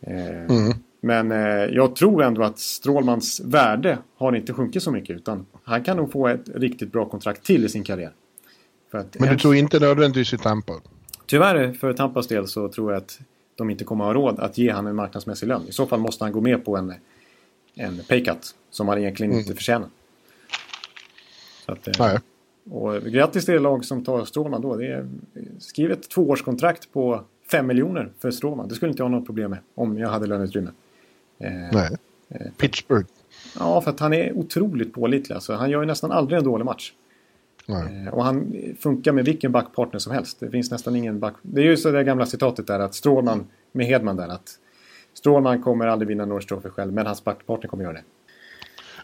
Eh, 0.00 0.44
mm. 0.44 0.72
Men 1.00 1.32
eh, 1.32 1.74
jag 1.74 1.96
tror 1.96 2.22
ändå 2.22 2.42
att 2.42 2.58
Strålmans 2.58 3.40
värde 3.40 3.98
har 4.16 4.36
inte 4.36 4.52
sjunkit 4.52 4.82
så 4.82 4.90
mycket. 4.90 5.16
Utan 5.16 5.46
han 5.62 5.84
kan 5.84 5.96
nog 5.96 6.12
få 6.12 6.28
ett 6.28 6.48
riktigt 6.54 6.92
bra 6.92 7.08
kontrakt 7.08 7.44
till 7.44 7.64
i 7.64 7.68
sin 7.68 7.84
karriär. 7.84 8.12
Men 8.90 9.28
du 9.28 9.38
tror 9.38 9.56
inte 9.56 9.80
nödvändigtvis 9.80 10.34
i 10.34 10.38
Tampa? 10.38 10.72
Tyvärr 11.26 11.72
för 11.72 11.92
Tampas 11.92 12.26
del 12.26 12.48
så 12.48 12.68
tror 12.68 12.92
jag 12.92 13.02
att 13.02 13.20
de 13.54 13.70
inte 13.70 13.84
kommer 13.84 14.04
ha 14.04 14.14
råd 14.14 14.40
att 14.40 14.58
ge 14.58 14.72
honom 14.72 14.86
en 14.86 14.96
marknadsmässig 14.96 15.46
lön. 15.46 15.68
I 15.68 15.72
så 15.72 15.86
fall 15.86 16.00
måste 16.00 16.24
han 16.24 16.32
gå 16.32 16.40
med 16.40 16.64
på 16.64 16.76
en, 16.76 16.94
en 17.74 18.00
paycut 18.08 18.54
som 18.70 18.88
han 18.88 18.98
egentligen 18.98 19.32
mm. 19.32 19.40
inte 19.40 19.54
förtjänar. 19.54 19.88
Så 21.66 21.72
att, 21.72 21.88
eh, 21.88 21.94
Nej. 21.98 22.18
Och 22.70 23.02
grattis 23.02 23.44
till 23.44 23.54
det 23.54 23.60
lag 23.60 23.84
som 23.84 24.04
tar 24.04 24.24
Strålman 24.24 24.62
då. 24.62 24.76
Det 24.76 24.86
är, 24.86 25.08
skriv 25.58 25.92
ett 25.92 26.08
tvåårskontrakt 26.08 26.92
på 26.92 27.24
5 27.50 27.66
miljoner 27.66 28.12
för 28.18 28.30
Strålman. 28.30 28.68
Det 28.68 28.74
skulle 28.74 28.90
inte 28.90 29.02
jag 29.02 29.08
ha 29.08 29.16
något 29.16 29.26
problem 29.26 29.50
med 29.50 29.58
om 29.74 29.98
jag 29.98 30.08
hade 30.08 30.26
löneutrymme. 30.26 30.70
Eh, 31.38 31.50
Nej. 31.72 31.96
Eh, 32.28 32.46
Pittsburgh. 32.56 33.06
Ja, 33.58 33.80
för 33.80 33.90
att 33.90 34.00
han 34.00 34.12
är 34.12 34.32
otroligt 34.32 34.92
pålitlig. 34.92 35.34
Alltså, 35.34 35.54
han 35.54 35.70
gör 35.70 35.80
ju 35.80 35.86
nästan 35.86 36.12
aldrig 36.12 36.38
en 36.38 36.44
dålig 36.44 36.64
match. 36.64 36.92
Eh, 37.68 38.14
och 38.14 38.24
han 38.24 38.56
funkar 38.80 39.12
med 39.12 39.24
vilken 39.24 39.52
backpartner 39.52 39.98
som 39.98 40.12
helst. 40.12 40.40
Det 40.40 40.50
finns 40.50 40.70
nästan 40.70 40.96
ingen 40.96 41.20
back... 41.20 41.34
Det 41.42 41.60
är 41.60 41.64
ju 41.64 41.76
så 41.76 41.90
det 41.90 42.04
gamla 42.04 42.26
citatet 42.26 42.66
där 42.66 42.80
att 42.80 42.94
Strålman 42.94 43.46
med 43.72 43.86
Hedman 43.86 44.16
där 44.16 44.28
att 44.28 44.58
Strålman 45.14 45.62
kommer 45.62 45.86
aldrig 45.86 46.08
vinna 46.08 46.24
Norris 46.24 46.46
Trophy 46.46 46.68
själv 46.68 46.92
men 46.92 47.06
hans 47.06 47.24
backpartner 47.24 47.68
kommer 47.68 47.84
göra 47.84 47.92
det. 47.92 48.02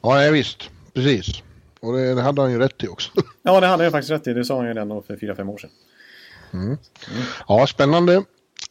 Ja, 0.02 0.30
visst. 0.32 0.70
Precis. 0.92 1.42
Och 1.82 1.92
det, 1.92 2.14
det, 2.14 2.22
hade 2.22 2.42
han 2.42 2.50
ju 2.50 2.58
rätt 2.58 2.84
i 2.84 2.88
också. 2.88 3.10
ja, 3.42 3.60
det 3.60 3.66
hade 3.66 3.82
han 3.82 3.92
faktiskt 3.92 4.10
rätt 4.10 4.26
i. 4.26 4.32
Det 4.32 4.44
sa 4.44 4.56
han 4.56 4.66
ju 4.66 4.74
redan 4.74 5.02
för 5.02 5.16
4-5 5.16 5.48
år 5.48 5.58
sedan. 5.58 5.70
Mm. 6.52 6.66
Mm. 6.66 6.78
Ja, 7.48 7.66
spännande. 7.66 8.14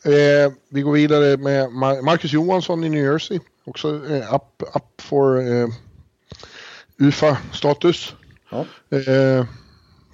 Eh, 0.06 0.54
vi 0.70 0.82
går 0.82 0.92
vidare 0.92 1.38
med 1.38 1.72
Marcus 2.04 2.34
Johansson 2.34 2.84
i 2.84 2.90
New 2.90 3.04
Jersey. 3.04 3.40
Också 3.66 3.88
eh, 4.10 4.36
up, 4.36 4.64
up 4.76 5.02
for 5.02 5.40
eh, 5.40 5.68
UFA-status. 6.98 8.16
Ja. 8.50 8.66
Eh, 8.98 9.46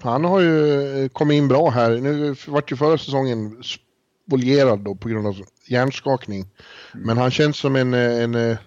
han 0.02 0.26
har 0.26 0.40
ju 0.40 1.04
eh, 1.04 1.10
kommit 1.10 1.36
in 1.36 1.48
bra 1.48 1.70
här. 1.70 1.90
Nu 1.90 2.36
vart 2.48 2.72
ju 2.72 2.76
förra 2.76 2.98
säsongen 2.98 3.64
spolierad 3.64 4.80
då 4.80 4.96
på 4.96 5.10
grund 5.10 5.28
av 5.28 5.36
hjärnskakning. 5.66 6.40
Mm. 6.94 7.06
Men 7.06 7.18
han 7.18 7.32
känns 7.32 7.58
som 7.58 7.76
en, 7.76 7.94
eh, 7.94 8.24
en, 8.24 8.36
en 8.36 8.58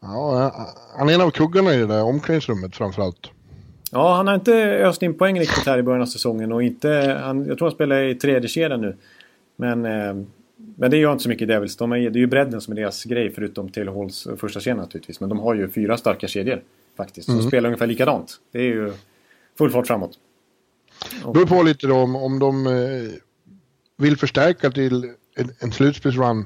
ja, 0.00 0.52
han 0.98 1.08
är 1.08 1.14
en 1.14 1.20
av 1.20 1.30
kuggarna 1.30 1.74
i 1.74 1.76
det 1.76 1.86
där 1.86 2.02
omklädningsrummet 2.02 2.76
framförallt. 2.76 3.30
Ja, 3.90 4.14
han 4.14 4.26
har 4.26 4.34
inte 4.34 4.54
öst 4.84 5.02
in 5.02 5.14
poäng 5.14 5.40
riktigt 5.40 5.66
här 5.66 5.78
i 5.78 5.82
början 5.82 6.02
av 6.02 6.06
säsongen 6.06 6.52
och 6.52 6.62
inte, 6.62 7.18
han, 7.22 7.46
jag 7.46 7.58
tror 7.58 7.68
han 7.68 7.74
spelar 7.74 8.02
i 8.02 8.14
tredje 8.14 8.48
kedjan 8.48 8.80
nu. 8.80 8.96
Men, 9.56 9.84
eh, 9.84 10.14
men 10.56 10.90
det 10.90 10.96
gör 10.96 11.12
inte 11.12 11.22
så 11.22 11.28
mycket 11.28 11.48
Devils. 11.48 11.76
De 11.76 11.92
är, 11.92 11.96
det 11.96 12.18
är 12.18 12.20
ju 12.20 12.26
bredden 12.26 12.60
som 12.60 12.72
är 12.72 12.76
deras 12.76 13.04
grej 13.04 13.32
förutom 13.34 13.68
Taylor 13.68 13.98
Halls 13.98 14.28
första 14.36 14.60
kedja 14.60 14.82
naturligtvis. 14.82 15.20
Men 15.20 15.28
de 15.28 15.38
har 15.38 15.54
ju 15.54 15.68
fyra 15.68 15.96
starka 15.96 16.28
kedjor 16.28 16.62
faktiskt. 16.96 17.26
Som 17.26 17.34
mm. 17.34 17.46
spelar 17.46 17.68
ungefär 17.68 17.86
likadant. 17.86 18.40
Det 18.52 18.58
är 18.58 18.62
ju 18.62 18.92
full 19.58 19.70
fart 19.70 19.86
framåt. 19.86 20.18
Det 21.24 21.32
beror 21.32 21.46
på 21.46 21.62
lite 21.62 21.86
då 21.86 21.96
om, 21.96 22.16
om 22.16 22.38
de 22.38 22.66
eh, 22.66 22.72
vill 23.96 24.16
förstärka 24.16 24.70
till 24.70 25.04
en, 25.34 25.50
en 25.58 25.72
slutspelsrun 25.72 26.44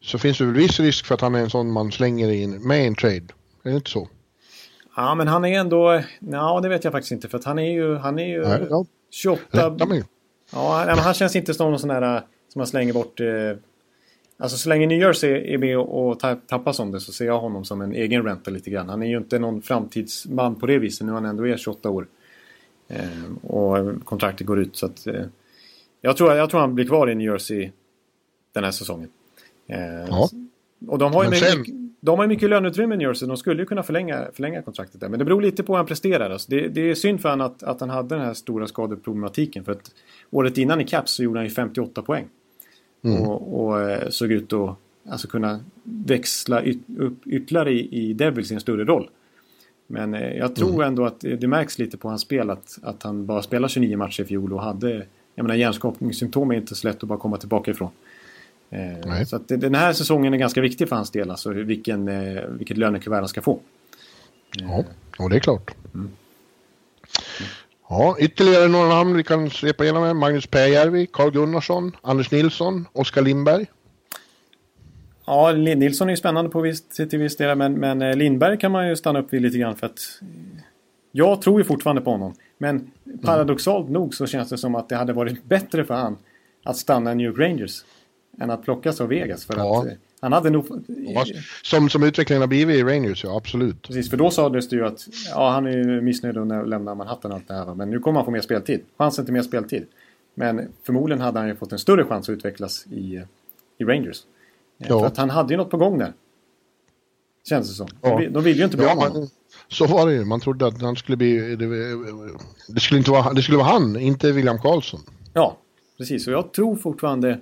så 0.00 0.18
finns 0.18 0.38
det 0.38 0.44
väl 0.44 0.54
viss 0.54 0.80
risk 0.80 1.06
för 1.06 1.14
att 1.14 1.20
han 1.20 1.34
är 1.34 1.40
en 1.40 1.50
sån 1.50 1.72
man 1.72 1.92
slänger 1.92 2.30
in 2.30 2.50
med 2.50 2.86
en 2.86 2.94
trade. 2.94 3.26
Är 3.62 3.70
det 3.70 3.76
inte 3.76 3.90
så? 3.90 4.08
Ja, 4.96 5.14
men 5.14 5.28
han 5.28 5.44
är 5.44 5.60
ändå... 5.60 6.02
Ja, 6.18 6.60
det 6.60 6.68
vet 6.68 6.84
jag 6.84 6.92
faktiskt 6.92 7.12
inte. 7.12 7.28
För 7.28 7.38
att 7.38 7.44
han 7.44 7.58
är 7.58 7.72
ju, 7.72 7.96
han 7.96 8.18
är 8.18 8.26
ju 8.26 8.42
Nej, 8.42 8.66
ja. 8.70 8.84
28... 9.10 9.42
Rätta 9.50 9.86
mig. 9.86 10.04
Ja, 10.52 10.84
men 10.86 10.98
han 10.98 11.14
känns 11.14 11.36
inte 11.36 11.54
som 11.54 11.70
någon 11.70 11.78
sån 11.78 11.88
där 11.88 12.22
som 12.48 12.58
man 12.58 12.66
slänger 12.66 12.92
bort... 12.92 13.20
Eh, 13.20 13.26
alltså 14.38 14.56
så 14.58 14.68
länge 14.68 14.86
New 14.86 14.98
Jersey 14.98 15.54
är 15.54 15.58
med 15.58 15.78
och 15.78 16.20
tappas 16.46 16.78
om 16.78 16.90
det 16.90 17.00
så 17.00 17.12
ser 17.12 17.26
jag 17.26 17.38
honom 17.38 17.64
som 17.64 17.80
en 17.80 17.92
egen 17.92 18.22
ränta 18.22 18.50
lite 18.50 18.70
grann. 18.70 18.88
Han 18.88 19.02
är 19.02 19.06
ju 19.06 19.16
inte 19.16 19.38
någon 19.38 19.62
framtidsman 19.62 20.54
på 20.54 20.66
det 20.66 20.78
viset 20.78 21.06
nu 21.06 21.12
han 21.12 21.24
ändå 21.24 21.46
är 21.46 21.56
28 21.56 21.90
år. 21.90 22.06
Eh, 22.88 23.50
och 23.50 24.04
kontraktet 24.04 24.46
går 24.46 24.58
ut 24.58 24.76
så 24.76 24.86
att... 24.86 25.06
Eh, 25.06 25.24
jag, 26.00 26.16
tror, 26.16 26.32
jag 26.32 26.50
tror 26.50 26.60
han 26.60 26.74
blir 26.74 26.86
kvar 26.86 27.10
i 27.10 27.14
New 27.14 27.26
Jersey 27.32 27.70
den 28.52 28.64
här 28.64 28.70
säsongen. 28.70 29.08
Eh, 29.66 30.06
ja. 30.08 30.28
Och 30.88 30.98
de 30.98 31.12
har 31.12 31.24
ju 31.24 31.36
sen... 31.36 31.85
de 32.00 32.18
har 32.18 32.26
mycket 32.26 32.50
löneutrymme 32.50 32.94
i 32.94 32.98
New 32.98 33.08
Jersey. 33.08 33.28
De 33.28 33.36
skulle 33.36 33.62
ju 33.62 33.66
kunna 33.66 33.82
förlänga, 33.82 34.26
förlänga 34.32 34.62
kontraktet 34.62 35.00
där. 35.00 35.08
Men 35.08 35.18
det 35.18 35.24
beror 35.24 35.42
lite 35.42 35.62
på 35.62 35.72
hur 35.72 35.76
han 35.76 35.86
presterar. 35.86 36.30
Alltså 36.30 36.50
det, 36.50 36.68
det 36.68 36.90
är 36.90 36.94
synd 36.94 37.20
för 37.20 37.28
honom 37.28 37.46
att, 37.46 37.62
att 37.62 37.80
han 37.80 37.90
hade 37.90 38.14
den 38.14 38.24
här 38.24 38.34
stora 38.34 38.66
skadeproblematiken. 38.66 39.64
För 39.64 39.72
att 39.72 39.90
året 40.30 40.58
innan 40.58 40.80
i 40.80 40.84
Caps 40.84 41.12
så 41.12 41.22
gjorde 41.22 41.38
han 41.38 41.44
ju 41.44 41.50
58 41.50 42.02
poäng. 42.02 42.26
Mm. 43.04 43.22
Och, 43.22 43.64
och, 43.64 44.12
såg 44.14 44.32
ut 44.32 44.52
att 44.52 44.76
alltså 45.08 45.28
kunna 45.28 45.60
växla 45.82 46.64
yt, 46.64 46.80
upp 46.98 47.26
ytterligare 47.26 47.72
i, 47.72 48.08
i 48.08 48.12
Devils 48.12 48.50
i 48.50 48.54
en 48.54 48.60
större 48.60 48.84
roll. 48.84 49.10
Men 49.86 50.14
eh, 50.14 50.36
jag 50.36 50.56
tror 50.56 50.74
mm. 50.74 50.86
ändå 50.86 51.04
att 51.04 51.20
det, 51.20 51.36
det, 51.36 51.48
märks 51.48 51.78
lite 51.78 51.96
på 51.96 52.08
hans 52.08 52.22
spel 52.22 52.50
att, 52.50 52.78
att 52.82 53.02
han 53.02 53.26
bara 53.26 53.42
spelade 53.42 53.72
29 53.72 53.96
matcher 53.96 54.22
i 54.22 54.26
fjol 54.26 54.52
och 54.52 54.62
hade... 54.62 55.06
Jag 55.34 55.42
menar 55.42 55.54
hjärnskakningssymptom 55.54 56.50
är 56.50 56.54
inte 56.54 56.74
så 56.74 56.88
lätt 56.88 57.02
att 57.02 57.08
bara 57.08 57.18
komma 57.18 57.36
tillbaka 57.36 57.70
ifrån. 57.70 57.90
Eh, 58.70 59.24
så 59.24 59.36
att 59.36 59.48
den 59.48 59.74
här 59.74 59.92
säsongen 59.92 60.34
är 60.34 60.38
ganska 60.38 60.60
viktig 60.60 60.88
för 60.88 60.96
hans 60.96 61.10
del, 61.10 61.30
alltså 61.30 61.50
vilken, 61.50 62.08
eh, 62.08 62.42
vilket 62.48 62.76
lönekuvert 62.76 63.18
han 63.18 63.28
ska 63.28 63.42
få. 63.42 63.58
Ja, 64.58 64.84
och 65.18 65.30
det 65.30 65.36
är 65.36 65.40
klart. 65.40 65.74
Mm. 65.94 66.10
Ja, 67.88 68.16
ytterligare 68.18 68.68
några 68.68 68.88
namn 68.88 69.16
vi 69.16 69.24
kan 69.24 69.50
svepa 69.50 69.84
igenom. 69.84 70.18
Magnus 70.18 70.46
Pääjärvi, 70.46 71.06
Carl 71.06 71.30
Gunnarsson, 71.30 71.96
Anders 72.02 72.30
Nilsson, 72.30 72.86
Oskar 72.92 73.22
Lindberg. 73.22 73.66
Ja, 75.26 75.52
Nilsson 75.52 76.08
är 76.08 76.12
ju 76.12 76.16
spännande 76.16 76.50
på 76.50 76.60
viss, 76.60 76.88
till 76.88 77.18
viss 77.18 77.36
del 77.36 77.58
men, 77.58 77.74
men 77.74 78.02
eh, 78.02 78.16
Lindberg 78.16 78.58
kan 78.58 78.72
man 78.72 78.88
ju 78.88 78.96
stanna 78.96 79.18
upp 79.18 79.32
vid 79.32 79.42
lite 79.42 79.58
grann 79.58 79.76
för 79.76 79.86
att 79.86 80.20
jag 81.12 81.42
tror 81.42 81.60
ju 81.60 81.64
fortfarande 81.64 82.02
på 82.02 82.10
honom. 82.10 82.34
Men 82.58 82.90
paradoxalt 83.22 83.88
mm. 83.88 83.92
nog 83.92 84.14
så 84.14 84.26
känns 84.26 84.48
det 84.48 84.58
som 84.58 84.74
att 84.74 84.88
det 84.88 84.96
hade 84.96 85.12
varit 85.12 85.44
bättre 85.44 85.84
för 85.84 85.94
han 85.94 86.16
att 86.64 86.76
stanna 86.76 87.12
i 87.12 87.14
New 87.14 87.26
York 87.26 87.38
Rangers 87.38 87.84
än 88.40 88.50
att 88.50 88.62
plockas 88.62 89.00
av 89.00 89.08
Vegas. 89.08 89.44
För 89.44 89.56
ja. 89.56 89.80
att, 89.80 89.86
eh, 89.86 89.92
han 90.20 90.32
hade 90.32 90.50
nog... 90.50 90.66
Som, 91.62 91.88
som 91.88 92.02
utvecklingen 92.02 92.40
har 92.40 92.48
blivit 92.48 92.76
i 92.76 92.82
Rangers, 92.82 93.24
ja 93.24 93.36
absolut. 93.36 93.82
Precis, 93.82 94.10
för 94.10 94.16
då 94.16 94.30
sades 94.30 94.68
det 94.68 94.76
ju 94.76 94.86
att 94.86 95.06
ja, 95.30 95.50
han 95.50 95.66
är 95.66 96.00
missnöjd 96.00 96.38
och 96.38 96.66
lämnar 96.68 96.94
Manhattan 96.94 97.30
och 97.30 97.36
allt 97.36 97.48
det 97.48 97.54
här. 97.54 97.74
Men 97.74 97.90
nu 97.90 97.98
kommer 97.98 98.18
han 98.18 98.24
få 98.24 98.30
mer 98.30 98.40
speltid. 98.40 98.80
Chansen 98.98 99.24
till 99.24 99.34
mer 99.34 99.42
speltid. 99.42 99.86
Men 100.34 100.68
förmodligen 100.82 101.20
hade 101.20 101.38
han 101.38 101.48
ju 101.48 101.56
fått 101.56 101.72
en 101.72 101.78
större 101.78 102.04
chans 102.04 102.28
att 102.28 102.32
utvecklas 102.32 102.86
i, 102.86 103.22
i 103.78 103.84
Rangers. 103.84 104.22
Ja. 104.78 105.00
För 105.00 105.06
att 105.06 105.16
han 105.16 105.30
hade 105.30 105.54
ju 105.54 105.56
något 105.56 105.70
på 105.70 105.76
gång 105.76 105.98
där. 105.98 106.12
Känns 107.48 107.68
det 107.68 107.74
som. 107.74 107.88
Ja. 108.02 108.20
De, 108.30 108.44
vill 108.44 108.58
ju 108.58 108.64
inte 108.64 108.76
bli 108.76 108.86
ja, 108.86 108.94
honom. 108.94 109.28
Så 109.68 109.86
var 109.86 110.06
det 110.06 110.12
ju. 110.12 110.24
Man 110.24 110.40
trodde 110.40 110.66
att 110.66 110.82
han 110.82 110.96
skulle 110.96 111.16
bli... 111.16 111.56
Det, 111.56 111.66
det, 112.68 112.80
skulle, 112.80 112.98
inte 112.98 113.10
vara, 113.10 113.32
det 113.32 113.42
skulle 113.42 113.58
vara 113.58 113.68
han, 113.68 113.96
inte 113.96 114.32
William 114.32 114.58
Karlsson. 114.58 115.00
Ja, 115.32 115.56
precis. 115.98 116.26
Och 116.26 116.32
jag 116.32 116.52
tror 116.52 116.76
fortfarande... 116.76 117.40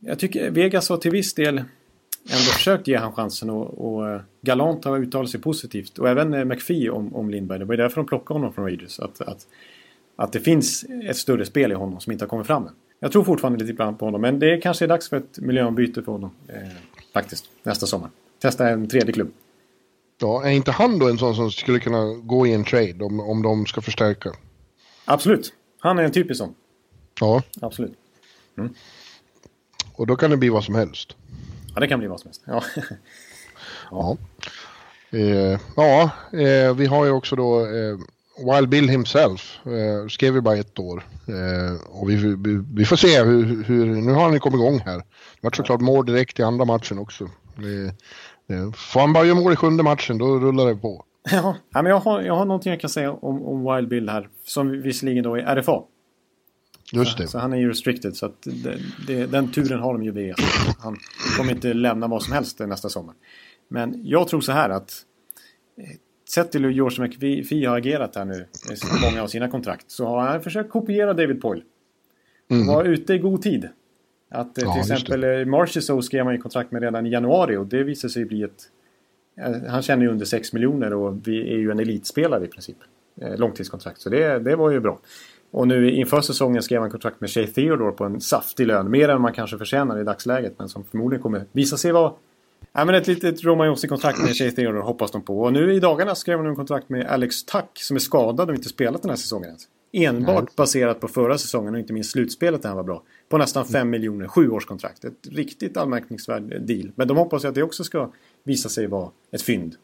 Jag 0.00 0.18
tycker 0.18 0.50
Vegas 0.50 0.88
har 0.88 0.96
till 0.96 1.10
viss 1.10 1.34
del 1.34 1.58
ändå 2.28 2.52
försökt 2.52 2.88
ge 2.88 2.96
han 2.96 3.12
chansen 3.12 3.50
och, 3.50 3.94
och 3.94 4.08
eh, 4.08 4.20
Galant 4.40 4.84
har 4.84 4.98
uttalat 4.98 5.30
sig 5.30 5.40
positivt. 5.40 5.98
Och 5.98 6.08
även 6.08 6.34
eh, 6.34 6.44
McPhee 6.44 6.90
om, 6.90 7.16
om 7.16 7.30
Lindberg. 7.30 7.58
Det 7.58 7.64
var 7.64 7.74
ju 7.74 7.82
därför 7.82 7.96
de 7.96 8.06
plockade 8.06 8.40
honom 8.40 8.52
från 8.52 8.64
Rangers. 8.64 9.00
Att, 9.00 9.20
att, 9.20 9.46
att 10.16 10.32
det 10.32 10.40
finns 10.40 10.84
ett 11.04 11.16
större 11.16 11.46
spel 11.46 11.72
i 11.72 11.74
honom 11.74 12.00
som 12.00 12.12
inte 12.12 12.24
har 12.24 12.28
kommit 12.28 12.46
fram 12.46 12.66
än. 12.66 12.72
Jag 13.00 13.12
tror 13.12 13.24
fortfarande 13.24 13.64
lite 13.64 13.72
grann 13.72 13.96
på 13.96 14.04
honom. 14.04 14.20
Men 14.20 14.38
det 14.38 14.60
kanske 14.60 14.84
är 14.84 14.88
dags 14.88 15.08
för 15.08 15.16
ett 15.16 15.38
miljöombyte 15.38 16.02
för 16.02 16.12
honom. 16.12 16.30
Eh, 16.48 16.68
faktiskt. 17.12 17.44
Nästa 17.62 17.86
sommar. 17.86 18.10
Testa 18.38 18.68
en 18.68 18.88
tredje 18.88 19.12
klubb. 19.12 19.32
Ja, 20.20 20.44
är 20.44 20.50
inte 20.50 20.70
han 20.70 20.98
då 20.98 21.08
en 21.08 21.18
sån 21.18 21.34
som 21.34 21.50
skulle 21.50 21.78
kunna 21.78 22.04
gå 22.14 22.46
i 22.46 22.52
en 22.52 22.64
trade 22.64 23.04
om, 23.04 23.20
om 23.20 23.42
de 23.42 23.66
ska 23.66 23.80
förstärka? 23.80 24.32
Absolut. 25.04 25.52
Han 25.78 25.98
är 25.98 26.02
en 26.02 26.12
typisk 26.12 26.38
sån. 26.38 26.54
Ja. 27.20 27.42
Absolut. 27.60 27.94
Mm. 28.58 28.74
Och 29.98 30.06
då 30.06 30.16
kan 30.16 30.30
det 30.30 30.36
bli 30.36 30.48
vad 30.48 30.64
som 30.64 30.74
helst. 30.74 31.16
Ja, 31.74 31.80
det 31.80 31.88
kan 31.88 31.98
bli 31.98 32.08
vad 32.08 32.20
som 32.20 32.28
helst. 32.28 32.42
Ja. 32.46 32.62
ja. 33.90 34.16
Eh, 35.18 35.60
ja, 35.76 36.10
eh, 36.32 36.74
vi 36.74 36.86
har 36.86 37.04
ju 37.04 37.10
också 37.10 37.36
då 37.36 37.60
eh, 37.60 37.98
Wild 38.54 38.68
Bill 38.68 38.88
himself. 38.88 39.60
Eh, 39.66 40.08
skrev 40.08 40.34
ju 40.34 40.40
bara 40.40 40.56
ett 40.56 40.78
år. 40.78 41.04
Eh, 41.26 42.00
och 42.00 42.10
vi, 42.10 42.16
vi, 42.16 42.64
vi, 42.74 42.84
får 42.84 42.96
se 42.96 43.22
hur, 43.22 43.64
hur, 43.64 43.86
nu 43.86 44.12
har 44.12 44.22
han 44.22 44.32
ju 44.32 44.38
kommit 44.38 44.60
igång 44.60 44.78
här. 44.78 44.96
Det 44.96 45.04
vart 45.40 45.56
såklart 45.56 45.80
mål 45.80 46.06
direkt 46.06 46.38
i 46.38 46.42
andra 46.42 46.64
matchen 46.64 46.98
också. 46.98 47.28
Det, 47.56 47.94
det, 48.46 48.76
får 48.76 49.00
han 49.00 49.12
bara 49.12 49.24
göra 49.24 49.40
mål 49.40 49.52
i 49.52 49.56
sjunde 49.56 49.82
matchen 49.82 50.18
då 50.18 50.38
rullar 50.38 50.66
det 50.66 50.76
på. 50.76 51.04
Ja, 51.30 51.56
men 51.72 51.86
jag 51.86 52.00
har, 52.00 52.22
jag 52.22 52.36
har 52.36 52.44
någonting 52.44 52.70
jag 52.70 52.80
kan 52.80 52.90
säga 52.90 53.12
om, 53.12 53.42
om 53.42 53.74
Wild 53.74 53.88
Bill 53.88 54.08
här. 54.08 54.28
Som 54.44 54.82
visserligen 54.82 55.24
då 55.24 55.36
är 55.36 55.56
RFA. 55.56 55.82
Just 56.92 57.18
det. 57.18 57.24
Så, 57.24 57.30
så 57.30 57.38
han 57.38 57.52
är 57.52 57.56
ju 57.56 57.68
restricted 57.68 58.16
så 58.16 58.26
att 58.26 58.42
det, 58.42 58.78
det, 59.06 59.26
den 59.26 59.52
turen 59.52 59.80
har 59.80 59.92
de 59.92 60.02
ju 60.02 60.10
via. 60.10 60.34
Han 60.78 60.96
kommer 61.36 61.52
inte 61.52 61.74
lämna 61.74 62.06
vad 62.06 62.22
som 62.22 62.32
helst 62.32 62.58
nästa 62.58 62.88
sommar. 62.88 63.14
Men 63.68 64.00
jag 64.04 64.28
tror 64.28 64.40
så 64.40 64.52
här 64.52 64.70
att 64.70 64.92
eh, 65.76 65.84
sett 66.28 66.52
till 66.52 66.64
hur 66.64 66.70
George 66.70 67.02
McPhee 67.02 67.66
har 67.66 67.78
agerat 67.78 68.16
här 68.16 68.24
nu 68.24 68.46
med 68.68 68.78
många 69.02 69.22
av 69.22 69.26
sina 69.26 69.48
kontrakt 69.48 69.90
så 69.90 70.06
har 70.06 70.20
han 70.20 70.42
försökt 70.42 70.70
kopiera 70.70 71.14
David 71.14 71.40
Poyle. 71.40 71.62
Mm. 72.50 72.66
Var 72.66 72.84
ute 72.84 73.14
i 73.14 73.18
god 73.18 73.42
tid. 73.42 73.68
Att 74.30 74.58
eh, 74.58 74.64
ja, 74.64 74.72
till 74.72 74.92
exempel 74.92 75.24
eh, 75.24 75.44
Marchessault 75.44 76.04
skrev 76.04 76.24
man 76.24 76.34
ju 76.34 76.40
kontrakt 76.40 76.72
med 76.72 76.82
redan 76.82 77.06
i 77.06 77.10
januari 77.10 77.56
och 77.56 77.66
det 77.66 77.82
visade 77.82 78.12
sig 78.12 78.24
bli 78.24 78.42
ett... 78.42 78.70
Han 79.68 79.82
tjänar 79.82 80.02
ju 80.02 80.08
under 80.08 80.26
6 80.26 80.52
miljoner 80.52 80.94
och 80.94 81.28
vi 81.28 81.54
är 81.54 81.58
ju 81.58 81.70
en 81.70 81.80
elitspelare 81.80 82.44
i 82.44 82.48
princip. 82.48 82.76
Långtidskontrakt, 83.36 84.00
så 84.00 84.08
det, 84.08 84.38
det 84.38 84.56
var 84.56 84.70
ju 84.70 84.80
bra. 84.80 84.98
Och 85.50 85.68
nu 85.68 85.90
inför 85.90 86.20
säsongen 86.20 86.62
skrev 86.62 86.80
han 86.80 86.90
kontrakt 86.90 87.20
med 87.20 87.30
Shea 87.30 87.46
Theodore 87.46 87.92
på 87.92 88.04
en 88.04 88.20
saftig 88.20 88.66
lön. 88.66 88.90
Mer 88.90 89.08
än 89.08 89.20
man 89.20 89.32
kanske 89.32 89.58
förtjänar 89.58 90.00
i 90.00 90.04
dagsläget 90.04 90.54
men 90.58 90.68
som 90.68 90.84
förmodligen 90.84 91.22
kommer 91.22 91.44
visa 91.52 91.76
sig 91.76 91.92
vara 91.92 92.12
Ja, 92.72 92.84
men 92.84 92.94
ett 92.94 93.06
litet 93.06 93.44
Romagnoli-kontrakt 93.44 94.22
med 94.22 94.36
Shea 94.36 94.50
Theodore 94.50 94.82
hoppas 94.82 95.10
de 95.10 95.22
på. 95.22 95.40
Och 95.40 95.52
nu 95.52 95.74
i 95.74 95.80
dagarna 95.80 96.14
skrev 96.14 96.38
de 96.38 96.46
en 96.46 96.56
kontrakt 96.56 96.88
med 96.88 97.06
Alex 97.06 97.44
Tuck 97.44 97.70
som 97.74 97.96
är 97.96 98.00
skadad 98.00 98.48
och 98.48 98.54
inte 98.54 98.68
spelat 98.68 99.02
den 99.02 99.10
här 99.10 99.16
säsongen 99.16 99.48
ens. 99.48 99.68
Enbart 99.92 100.44
Nej. 100.44 100.52
baserat 100.56 101.00
på 101.00 101.08
förra 101.08 101.38
säsongen 101.38 101.74
och 101.74 101.80
inte 101.80 101.92
minst 101.92 102.10
slutspelet 102.10 102.62
där 102.62 102.68
han 102.68 102.76
var 102.76 102.84
bra. 102.84 103.02
På 103.28 103.38
nästan 103.38 103.64
5 103.64 103.90
miljoner, 103.90 104.28
sjuårskontrakt. 104.28 105.04
Ett 105.04 105.28
riktigt 105.30 105.76
anmärkningsvärd 105.76 106.62
deal. 106.62 106.92
Men 106.94 107.08
de 107.08 107.16
hoppas 107.16 107.44
ju 107.44 107.48
att 107.48 107.54
det 107.54 107.62
också 107.62 107.84
ska 107.84 108.12
visa 108.44 108.68
sig 108.68 108.86
vara 108.86 109.10
ett 109.32 109.42
fynd. 109.42 109.76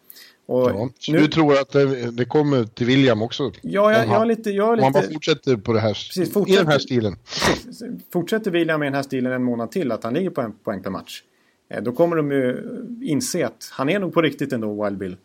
Ja, 0.47 0.91
så 0.99 1.13
nu, 1.13 1.19
du 1.19 1.29
tror 1.29 1.53
att 1.53 1.71
det, 1.71 2.11
det, 2.11 2.25
kommer 2.25 2.65
till 2.65 2.87
William 2.87 3.23
också? 3.23 3.53
Ja, 3.63 3.93
jag, 3.93 4.07
jag, 4.07 4.29
lite, 4.29 4.51
jag 4.51 4.77
lite... 4.77 4.87
Om 4.87 4.93
han 4.95 5.03
bara 5.03 5.13
fortsätter 5.13 5.57
på 5.57 5.73
det 5.73 5.81
här, 5.81 5.89
precis, 5.89 6.37
i 6.47 6.57
den 6.57 6.67
här 6.67 6.79
stilen. 6.79 7.17
Precis, 7.25 7.83
fortsätter 8.13 8.51
William 8.51 8.83
i 8.83 8.87
den 8.87 8.95
här 8.95 9.03
stilen 9.03 9.33
en 9.33 9.45
månad 9.45 9.71
till, 9.71 9.93
att 9.93 10.05
han 10.05 10.15
ligger 10.15 10.31
på 10.31 10.41
en 10.41 10.53
poäng 10.53 10.83
per 10.83 10.91
match. 10.91 11.23
Eh, 11.69 11.83
då 11.83 11.93
kommer 11.93 12.17
de 12.17 12.31
ju 12.31 12.63
inse 13.03 13.47
att 13.47 13.71
han 13.73 13.89
är 13.89 13.99
nog 13.99 14.15
på 14.15 14.23
riktigt 14.23 14.53
ändå, 14.53 14.85
Wild 14.85 14.99
Bill. 14.99 15.17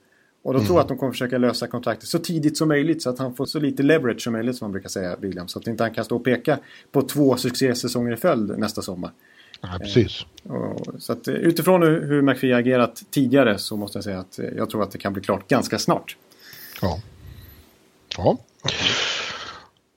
Och 0.44 0.54
då 0.54 0.60
mm. 0.60 0.68
tror 0.68 0.78
jag 0.78 0.82
att 0.82 0.88
de 0.88 0.98
kommer 0.98 1.12
försöka 1.12 1.38
lösa 1.38 1.68
kontraktet 1.68 2.10
så 2.10 2.20
tidigt 2.20 2.58
som 2.58 2.68
möjligt 2.68 3.02
så 3.02 3.10
att 3.10 3.20
han 3.20 3.36
får 3.36 3.46
så 3.46 3.60
lite 3.60 3.84
leverage 3.84 4.22
som 4.22 4.34
möjligt 4.34 4.56
som 4.56 4.66
man 4.66 4.72
brukar 4.72 4.90
säga, 4.90 5.16
William. 5.20 5.48
Så 5.48 5.60
att 5.60 5.68
inte 5.68 5.84
han 5.84 5.94
kan 5.94 6.06
stå 6.06 6.16
och 6.16 6.24
peka 6.24 6.60
på 6.92 7.02
två 7.02 7.38
succésäsonger 7.38 8.14
i 8.14 8.18
följd 8.18 8.60
nästa 8.60 8.82
sommar. 8.82 9.12
Ja, 9.62 9.78
precis. 9.80 10.26
Så 11.00 11.14
att, 11.14 11.28
eh, 11.28 11.34
utifrån 11.34 11.82
hur 11.82 12.22
McPhee 12.22 12.56
agerat 12.56 13.04
tidigare 13.12 13.58
så 13.58 13.78
måste 13.78 13.98
jag 13.98 14.04
säga 14.04 14.20
att 14.20 14.40
eh, 14.40 14.46
jag 14.58 14.70
tror 14.70 14.84
att 14.84 14.92
det 14.92 14.98
kan 14.98 15.14
bli 15.14 15.22
klart 15.22 15.48
ganska 15.48 15.80
snart. 15.80 16.18
Ja. 16.82 17.00
Ja. 18.18 18.38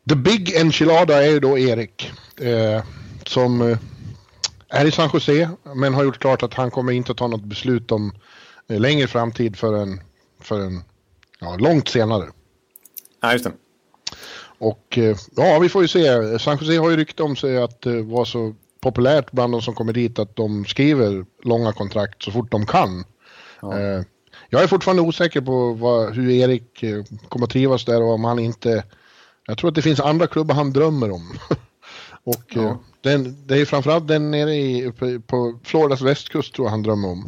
The 0.08 0.14
Big 0.14 0.56
Enchilada 0.56 1.24
är 1.24 1.30
ju 1.30 1.40
då 1.40 1.58
Erik. 1.58 2.12
Eh, 2.40 2.84
som 3.26 3.70
eh, 3.70 3.78
är 4.68 4.86
i 4.86 4.90
San 4.90 5.10
Jose 5.12 5.50
men 5.74 5.94
har 5.94 6.04
gjort 6.04 6.18
klart 6.18 6.42
att 6.42 6.54
han 6.54 6.70
kommer 6.70 6.92
inte 6.92 7.14
ta 7.14 7.28
något 7.28 7.44
beslut 7.44 7.92
om 7.92 8.12
eh, 8.68 8.80
längre 8.80 9.06
framtid 9.06 9.56
förrän, 9.56 10.00
förrän 10.40 10.82
ja, 11.40 11.56
långt 11.56 11.88
senare. 11.88 12.24
Ja, 13.20 13.32
just 13.32 13.44
det. 13.44 13.52
Och 14.58 14.98
eh, 14.98 15.16
ja, 15.36 15.58
vi 15.58 15.68
får 15.68 15.82
ju 15.82 15.88
se. 15.88 16.38
San 16.38 16.58
Jose 16.60 16.78
har 16.78 16.90
ju 16.90 16.96
rykte 16.96 17.22
om 17.22 17.36
sig 17.36 17.58
att 17.58 17.86
eh, 17.86 17.94
vara 17.94 18.24
så 18.24 18.54
populärt 18.82 19.32
bland 19.32 19.52
de 19.54 19.62
som 19.62 19.74
kommer 19.74 19.92
dit 19.92 20.18
att 20.18 20.36
de 20.36 20.64
skriver 20.64 21.24
långa 21.42 21.72
kontrakt 21.72 22.22
så 22.22 22.30
fort 22.30 22.50
de 22.50 22.66
kan. 22.66 23.04
Ja. 23.60 23.78
Eh, 23.78 24.02
jag 24.48 24.62
är 24.62 24.66
fortfarande 24.66 25.02
osäker 25.02 25.40
på 25.40 25.72
vad, 25.72 26.14
hur 26.14 26.30
Erik 26.30 26.82
eh, 26.82 27.04
kommer 27.28 27.46
att 27.46 27.52
trivas 27.52 27.84
där 27.84 28.02
och 28.02 28.12
om 28.12 28.24
han 28.24 28.38
inte... 28.38 28.84
Jag 29.46 29.58
tror 29.58 29.68
att 29.68 29.74
det 29.74 29.82
finns 29.82 30.00
andra 30.00 30.26
klubbar 30.26 30.54
han 30.54 30.72
drömmer 30.72 31.10
om. 31.10 31.32
och 32.24 32.44
ja. 32.48 32.62
eh, 32.62 32.76
den, 33.00 33.46
det 33.46 33.60
är 33.60 33.64
framförallt 33.64 34.08
den 34.08 34.30
nere 34.30 34.54
i, 34.54 34.86
uppe 34.86 35.20
på 35.26 35.58
Floridas 35.64 36.02
västkust 36.02 36.54
tror 36.54 36.66
jag 36.66 36.70
han 36.70 36.82
drömmer 36.82 37.08
om. 37.08 37.24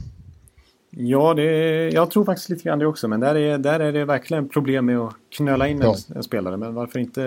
Ja, 0.96 1.34
det, 1.34 1.44
jag 1.90 2.10
tror 2.10 2.24
faktiskt 2.24 2.48
lite 2.48 2.62
grann 2.62 2.78
det 2.78 2.86
också. 2.86 3.08
Men 3.08 3.20
där 3.20 3.34
är, 3.34 3.58
där 3.58 3.80
är 3.80 3.92
det 3.92 4.04
verkligen 4.04 4.48
problem 4.48 4.86
med 4.86 4.98
att 4.98 5.14
knöla 5.36 5.68
in 5.68 5.80
ja. 5.80 5.96
en, 6.08 6.16
en, 6.16 6.22
spelare. 6.22 6.56
Men 6.56 6.74
varför 6.74 6.98
inte 6.98 7.20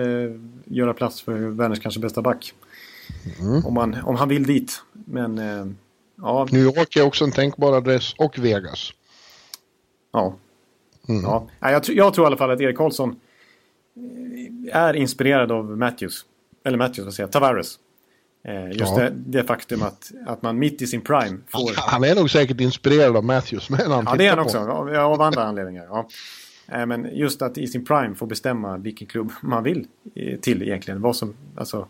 göra 0.64 0.94
plats 0.94 1.22
för 1.22 1.32
världens 1.32 1.80
kanske 1.80 2.00
bästa 2.00 2.22
back? 2.22 2.54
Mm. 3.40 3.66
Om, 3.66 3.74
man, 3.74 3.96
om 4.04 4.16
han 4.16 4.28
vill 4.28 4.46
dit. 4.46 4.82
Men 4.92 5.38
eh, 5.38 5.66
ja. 6.16 6.48
New 6.50 6.62
York 6.62 6.96
är 6.96 7.02
också 7.02 7.24
en 7.24 7.32
tänkbar 7.32 7.72
adress 7.72 8.14
och 8.18 8.38
Vegas. 8.38 8.92
Ja. 10.12 10.34
Mm. 11.08 11.22
ja. 11.22 11.48
Jag, 11.60 11.82
jag 11.88 12.14
tror 12.14 12.24
i 12.24 12.26
alla 12.26 12.36
fall 12.36 12.50
att 12.50 12.60
Erik 12.60 12.76
Karlsson 12.76 13.20
eh, 14.70 14.76
är 14.76 14.94
inspirerad 14.94 15.52
av 15.52 15.78
Matthews. 15.78 16.24
Eller 16.64 16.78
Matthews, 16.78 17.04
vad 17.04 17.14
säger 17.14 17.26
jag? 17.26 17.32
Tavares. 17.32 17.78
Eh, 18.44 18.66
just 18.66 18.78
ja. 18.78 18.96
det, 18.96 19.12
det, 19.14 19.44
faktum 19.44 19.82
att, 19.82 20.12
att 20.26 20.42
man 20.42 20.58
mitt 20.58 20.82
i 20.82 20.86
sin 20.86 21.00
prime 21.00 21.38
får... 21.48 21.72
Han 21.76 22.04
är 22.04 22.14
nog 22.14 22.30
säkert 22.30 22.60
inspirerad 22.60 23.16
av 23.16 23.24
Matthews. 23.24 23.70
Men 23.70 23.90
han 23.90 24.04
ja, 24.06 24.14
det 24.16 24.26
är 24.26 24.30
han 24.30 24.38
också. 24.38 24.58
Av, 24.58 24.94
av 24.94 25.22
andra 25.22 25.42
anledningar. 25.42 25.84
Ja. 25.90 26.08
Men 26.86 27.08
just 27.12 27.42
att 27.42 27.58
i 27.58 27.66
sin 27.66 27.84
prime 27.84 28.14
få 28.14 28.26
bestämma 28.26 28.76
vilken 28.76 29.06
klubb 29.06 29.32
man 29.40 29.62
vill 29.62 29.86
till 30.40 30.62
egentligen. 30.62 31.00
Vad 31.00 31.16
som, 31.16 31.34
alltså, 31.56 31.88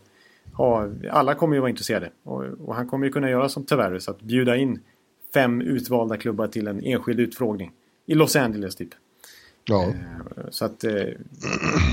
ha, 0.59 0.89
alla 1.11 1.35
kommer 1.35 1.55
ju 1.55 1.59
vara 1.59 1.69
intresserade. 1.69 2.09
Och, 2.23 2.43
och, 2.43 2.75
han 2.75 2.87
kommer 2.87 3.05
ju 3.05 3.11
kunna 3.11 3.29
göra 3.29 3.49
som 3.49 3.65
Tavares, 3.65 4.09
att 4.09 4.21
bjuda 4.21 4.55
in 4.55 4.79
fem 5.33 5.61
utvalda 5.61 6.17
klubbar 6.17 6.47
till 6.47 6.67
en 6.67 6.83
enskild 6.83 7.19
utfrågning. 7.19 7.71
I 8.05 8.13
Los 8.13 8.35
Angeles 8.35 8.75
typ. 8.75 8.89
Ja. 9.65 9.83
Eh, 9.83 9.93
så 10.49 10.65
att 10.65 10.83
eh, 10.83 10.93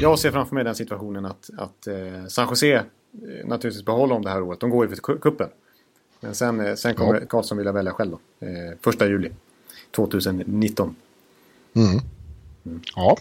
jag 0.01 0.19
ser 0.19 0.31
framför 0.31 0.55
mig 0.55 0.65
den 0.65 0.75
situationen 0.75 1.25
att, 1.25 1.51
att 1.57 1.87
eh, 1.87 2.27
San 2.29 2.49
Jose 2.49 2.85
naturligtvis 3.45 3.85
behåller 3.85 4.15
om 4.15 4.23
det 4.23 4.31
här 4.31 4.43
året. 4.43 4.61
De 4.61 4.71
går 4.71 4.87
ju 4.87 4.97
för 4.97 5.19
kuppen. 5.19 5.49
Men 6.21 6.35
sen, 6.35 6.77
sen 6.77 6.95
kommer 6.95 7.15
ja. 7.15 7.27
Karlsson 7.27 7.59
vilja 7.59 7.73
välja 7.73 7.93
själv 7.93 8.11
då. 8.11 8.19
Första 8.81 9.07
juli 9.07 9.31
2019. 9.91 10.97
Mm. 11.75 11.89
Mm. 12.65 12.81
Ja. 12.97 13.17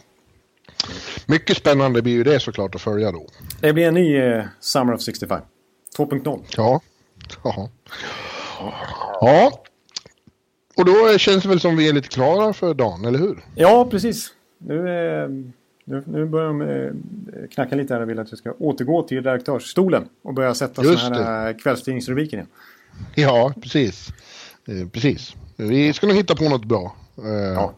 Mycket 1.26 1.58
spännande 1.58 2.02
blir 2.02 2.14
ju 2.14 2.24
det 2.24 2.40
såklart 2.40 2.76
att 2.76 2.82
följa 2.82 3.12
då. 3.12 3.28
Det 3.62 3.74
blir 3.74 3.88
en 3.88 3.94
ny 3.94 4.18
eh, 4.18 4.44
Summer 4.60 4.94
of 4.94 5.02
65. 5.02 5.42
2.0. 5.98 6.44
Ja. 6.58 6.82
ja. 7.44 7.70
Ja. 9.22 9.64
Och 10.78 10.86
då 10.86 11.18
känns 11.18 11.44
det 11.44 11.50
väl 11.50 11.60
som 11.60 11.78
vi 11.78 11.90
är 11.90 11.94
lite 11.94 12.08
klara 12.08 12.54
för 12.54 12.74
dagen, 12.74 13.06
eller 13.06 13.20
hur? 13.20 13.46
Ja, 13.56 13.88
precis. 13.92 14.34
Nu, 14.58 14.76
eh, 14.76 15.30
nu, 15.86 16.04
nu 16.06 16.26
börjar 16.26 16.48
de 16.48 16.62
eh, 16.62 17.48
knacka 17.52 17.76
lite 17.76 17.94
här 17.94 18.02
och 18.02 18.10
vill 18.10 18.20
att 18.20 18.34
vi 18.34 18.38
ska 18.38 18.52
återgå 18.52 19.04
till 19.04 19.18
redaktörsstolen 19.18 20.06
och 20.22 20.34
börja 20.34 20.56
sätta 20.56 20.84
sådana 20.84 21.24
här 21.24 21.60
kvällstidningsrubriker 21.60 22.38
igen. 22.38 22.48
Ja, 23.16 23.54
precis. 23.62 24.10
Eh, 24.68 24.88
precis. 24.88 25.36
Vi 25.56 25.94
ska 25.94 26.08
nog 26.08 26.16
hitta 26.16 26.36
på 26.36 26.50
något 26.50 26.66
bra. 26.66 26.96
Eh, 27.18 27.30
ja. 27.30 27.74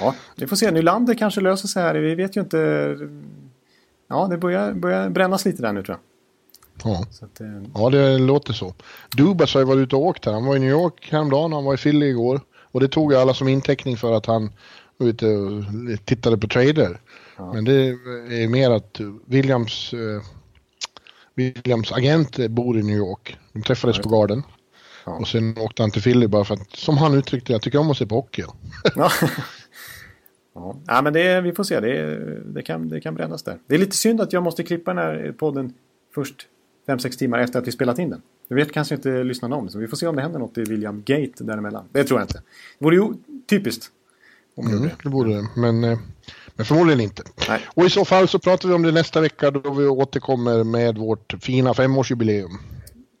Ja, 0.00 0.14
vi 0.36 0.46
får 0.46 0.56
se. 0.56 0.70
Nylander 0.70 1.14
kanske 1.14 1.40
löser 1.40 1.68
sig 1.68 1.82
här. 1.82 1.94
Vi 1.94 2.14
vet 2.14 2.36
ju 2.36 2.40
inte. 2.40 2.96
Ja, 4.08 4.26
det 4.30 4.38
börjar, 4.38 4.72
börjar 4.72 5.10
brännas 5.10 5.44
lite 5.44 5.62
där 5.62 5.72
nu 5.72 5.82
tror 5.82 5.96
jag. 5.96 6.92
Ja. 6.92 7.06
Att, 7.22 7.40
eh... 7.40 7.46
ja, 7.74 7.90
det 7.90 8.18
låter 8.18 8.52
så. 8.52 8.74
Dubas 9.16 9.54
har 9.54 9.60
ju 9.60 9.66
varit 9.66 9.78
ute 9.78 9.96
och 9.96 10.02
åkt 10.02 10.26
här. 10.26 10.32
Han 10.32 10.44
var 10.44 10.56
i 10.56 10.58
New 10.58 10.70
York 10.70 11.08
häromdagen, 11.12 11.52
han 11.52 11.64
var 11.64 11.74
i 11.74 11.76
Philly 11.76 12.06
igår. 12.06 12.40
Och 12.72 12.80
det 12.80 12.88
tog 12.88 13.12
ju 13.12 13.18
alla 13.18 13.34
som 13.34 13.48
inteckning 13.48 13.96
för 13.96 14.12
att 14.12 14.26
han 14.26 14.52
ute 14.98 15.26
och 15.26 15.64
tittade 16.04 16.38
på 16.38 16.48
trader. 16.48 17.00
Ja. 17.36 17.52
Men 17.52 17.64
det 17.64 17.72
är 18.42 18.48
mer 18.48 18.70
att 18.70 19.00
Williams, 19.26 19.92
eh, 19.92 20.22
Williams 21.34 21.92
agent 21.92 22.48
bor 22.48 22.78
i 22.78 22.82
New 22.82 22.96
York. 22.96 23.36
De 23.52 23.62
träffades 23.62 23.96
ja. 23.96 24.02
på 24.02 24.08
Garden. 24.08 24.42
Ja. 25.06 25.12
Och 25.12 25.28
sen 25.28 25.58
åkte 25.58 25.82
han 25.82 25.90
till 25.90 26.02
Philly 26.02 26.26
bara 26.26 26.44
för 26.44 26.54
att, 26.54 26.76
som 26.76 26.98
han 26.98 27.14
uttryckte 27.14 27.52
jag 27.52 27.62
tycker 27.62 27.78
om 27.78 27.90
att 27.90 27.96
se 27.96 28.06
på 28.06 28.14
hockey. 28.14 28.44
ja. 28.94 29.10
ja, 30.86 31.02
men 31.02 31.12
det, 31.12 31.40
vi 31.40 31.52
får 31.52 31.64
se. 31.64 31.80
Det, 31.80 32.18
det, 32.44 32.62
kan, 32.62 32.88
det 32.88 33.00
kan 33.00 33.14
brännas 33.14 33.42
där. 33.42 33.58
Det 33.66 33.74
är 33.74 33.78
lite 33.78 33.96
synd 33.96 34.20
att 34.20 34.32
jag 34.32 34.42
måste 34.42 34.62
klippa 34.62 34.94
den 34.94 34.98
här 34.98 35.34
podden 35.38 35.74
först 36.14 36.46
5-6 36.86 37.18
timmar 37.18 37.38
efter 37.38 37.58
att 37.58 37.66
vi 37.66 37.72
spelat 37.72 37.98
in 37.98 38.10
den. 38.10 38.22
Det 38.48 38.54
vet 38.54 38.72
kanske 38.72 38.94
inte 38.94 39.24
lyssnarna 39.24 39.56
om. 39.56 39.68
Så 39.68 39.78
vi 39.78 39.88
får 39.88 39.96
se 39.96 40.06
om 40.06 40.16
det 40.16 40.22
händer 40.22 40.38
något 40.38 40.58
i 40.58 40.64
William 40.64 41.02
Gate 41.06 41.44
däremellan. 41.44 41.84
Det 41.92 42.04
tror 42.04 42.20
jag 42.20 42.24
inte. 42.24 42.42
Det 42.78 42.84
vore 42.84 42.96
ju 42.96 43.14
typiskt. 43.46 43.90
Om 44.54 44.66
mm, 44.66 44.82
det, 44.82 44.90
det 45.02 45.08
borde 45.08 45.34
det. 45.34 45.48
Men, 45.56 45.84
eh, 45.84 45.98
men 46.56 46.66
förmodligen 46.66 47.00
inte. 47.00 47.22
Nej. 47.48 47.60
Och 47.74 47.84
i 47.84 47.90
så 47.90 48.04
fall 48.04 48.28
så 48.28 48.38
pratar 48.38 48.68
vi 48.68 48.74
om 48.74 48.82
det 48.82 48.92
nästa 48.92 49.20
vecka 49.20 49.50
då 49.50 49.72
vi 49.72 49.86
återkommer 49.86 50.64
med 50.64 50.98
vårt 50.98 51.34
fina 51.40 51.74
femårsjubileum. 51.74 52.50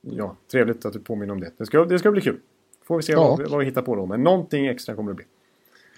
Ja, 0.00 0.36
trevligt 0.52 0.84
att 0.84 0.92
du 0.92 0.98
påminner 0.98 1.32
om 1.32 1.40
det. 1.40 1.52
Det 1.56 1.66
ska, 1.66 1.84
det 1.84 1.98
ska 1.98 2.10
bli 2.10 2.20
kul. 2.20 2.38
Får 2.86 2.96
vi 2.96 3.02
se 3.02 3.12
ja. 3.12 3.36
vad, 3.38 3.50
vad 3.50 3.58
vi 3.58 3.64
hittar 3.64 3.82
på 3.82 3.96
då. 3.96 4.06
Men 4.06 4.22
någonting 4.22 4.66
extra 4.66 4.94
kommer 4.94 5.10
det 5.10 5.16
bli. 5.16 5.24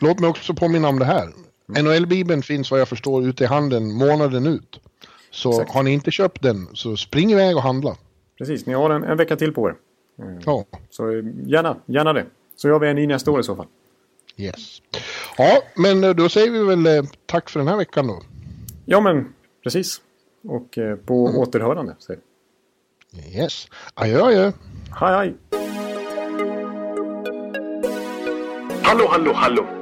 Låt 0.02 0.20
mig 0.20 0.30
också 0.30 0.54
påminna 0.54 0.88
om 0.88 0.98
det 0.98 1.04
här. 1.04 1.22
Mm. 1.22 1.84
NHL-bibeln 1.84 2.42
finns 2.42 2.70
vad 2.70 2.80
jag 2.80 2.88
förstår 2.88 3.26
ute 3.26 3.44
i 3.44 3.46
handeln 3.46 3.92
månaden 3.92 4.46
ut. 4.46 4.80
Så 5.30 5.50
Exakt. 5.50 5.74
har 5.74 5.82
ni 5.82 5.90
inte 5.90 6.10
köpt 6.10 6.42
den 6.42 6.68
så 6.72 6.96
spring 6.96 7.32
iväg 7.32 7.56
och 7.56 7.62
handla. 7.62 7.96
Precis, 8.38 8.66
ni 8.66 8.72
har 8.72 8.90
en, 8.90 9.04
en 9.04 9.16
vecka 9.16 9.36
till 9.36 9.52
på 9.52 9.68
er. 9.68 9.74
Mm. 10.18 10.40
Ja. 10.46 10.64
Så 10.90 11.10
eh, 11.10 11.24
gärna, 11.46 11.76
gärna 11.86 12.12
det. 12.12 12.26
Så 12.56 12.68
gör 12.68 12.78
vi 12.78 12.88
en 12.88 12.96
ny 12.96 13.06
nästa 13.06 13.30
år 13.30 13.40
i 13.40 13.42
så 13.42 13.56
fall. 13.56 13.66
Yes. 14.36 14.82
Ja, 15.38 15.62
men 15.76 16.04
eh, 16.04 16.10
då 16.10 16.28
säger 16.28 16.50
vi 16.50 16.64
väl 16.64 16.86
eh, 16.86 17.02
tack 17.26 17.50
för 17.50 17.60
den 17.60 17.68
här 17.68 17.76
veckan 17.76 18.06
då. 18.06 18.22
Ja, 18.84 19.00
men 19.00 19.34
precis. 19.62 20.00
Och 20.48 20.78
på 21.06 21.26
mm. 21.28 21.40
återhörande. 21.40 21.96
Säger. 21.98 22.20
Yes. 23.36 23.66
Adjö, 23.94 24.22
adjö. 24.22 24.52
Hej, 25.00 25.16
hej. 25.16 25.34
Hallå, 28.82 29.06
hallå, 29.10 29.32
hallå. 29.32 29.81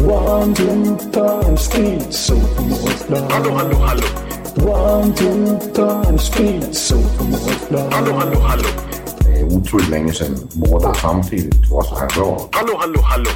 One, 0.00 0.54
two, 0.54 0.96
three, 1.12 1.56
speed, 1.56 2.12
so 2.12 2.34
Hallå, 3.30 3.50
hallå, 3.52 3.76
hallå. 3.76 4.02
One, 4.56 5.14
two, 5.14 5.58
three, 5.74 6.18
speed, 6.18 6.74
so 6.74 6.96
Hallå, 7.90 8.12
hallå, 8.12 8.40
hallå. 8.40 8.68
Det 9.18 9.40
är 9.40 9.44
otroligt 9.44 9.88
länge 9.88 10.12
sedan 10.12 10.48
båda 10.54 10.94
samtidigt 10.94 11.70
var 11.70 11.82
så 11.82 11.94
här 11.96 12.08
bra. 12.08 12.48
Hallå, 12.52 12.76
hallå, 12.78 13.00
hallå. 13.00 13.30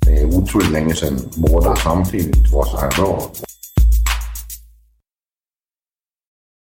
Det 0.00 0.20
är 0.20 0.24
otroligt 0.24 0.70
länge 0.70 0.94
sedan 0.94 1.18
båda 1.36 1.76
samtidigt 1.76 2.52
var 2.52 2.64
så 2.64 2.76
här 2.76 2.90
bra. 2.90 3.30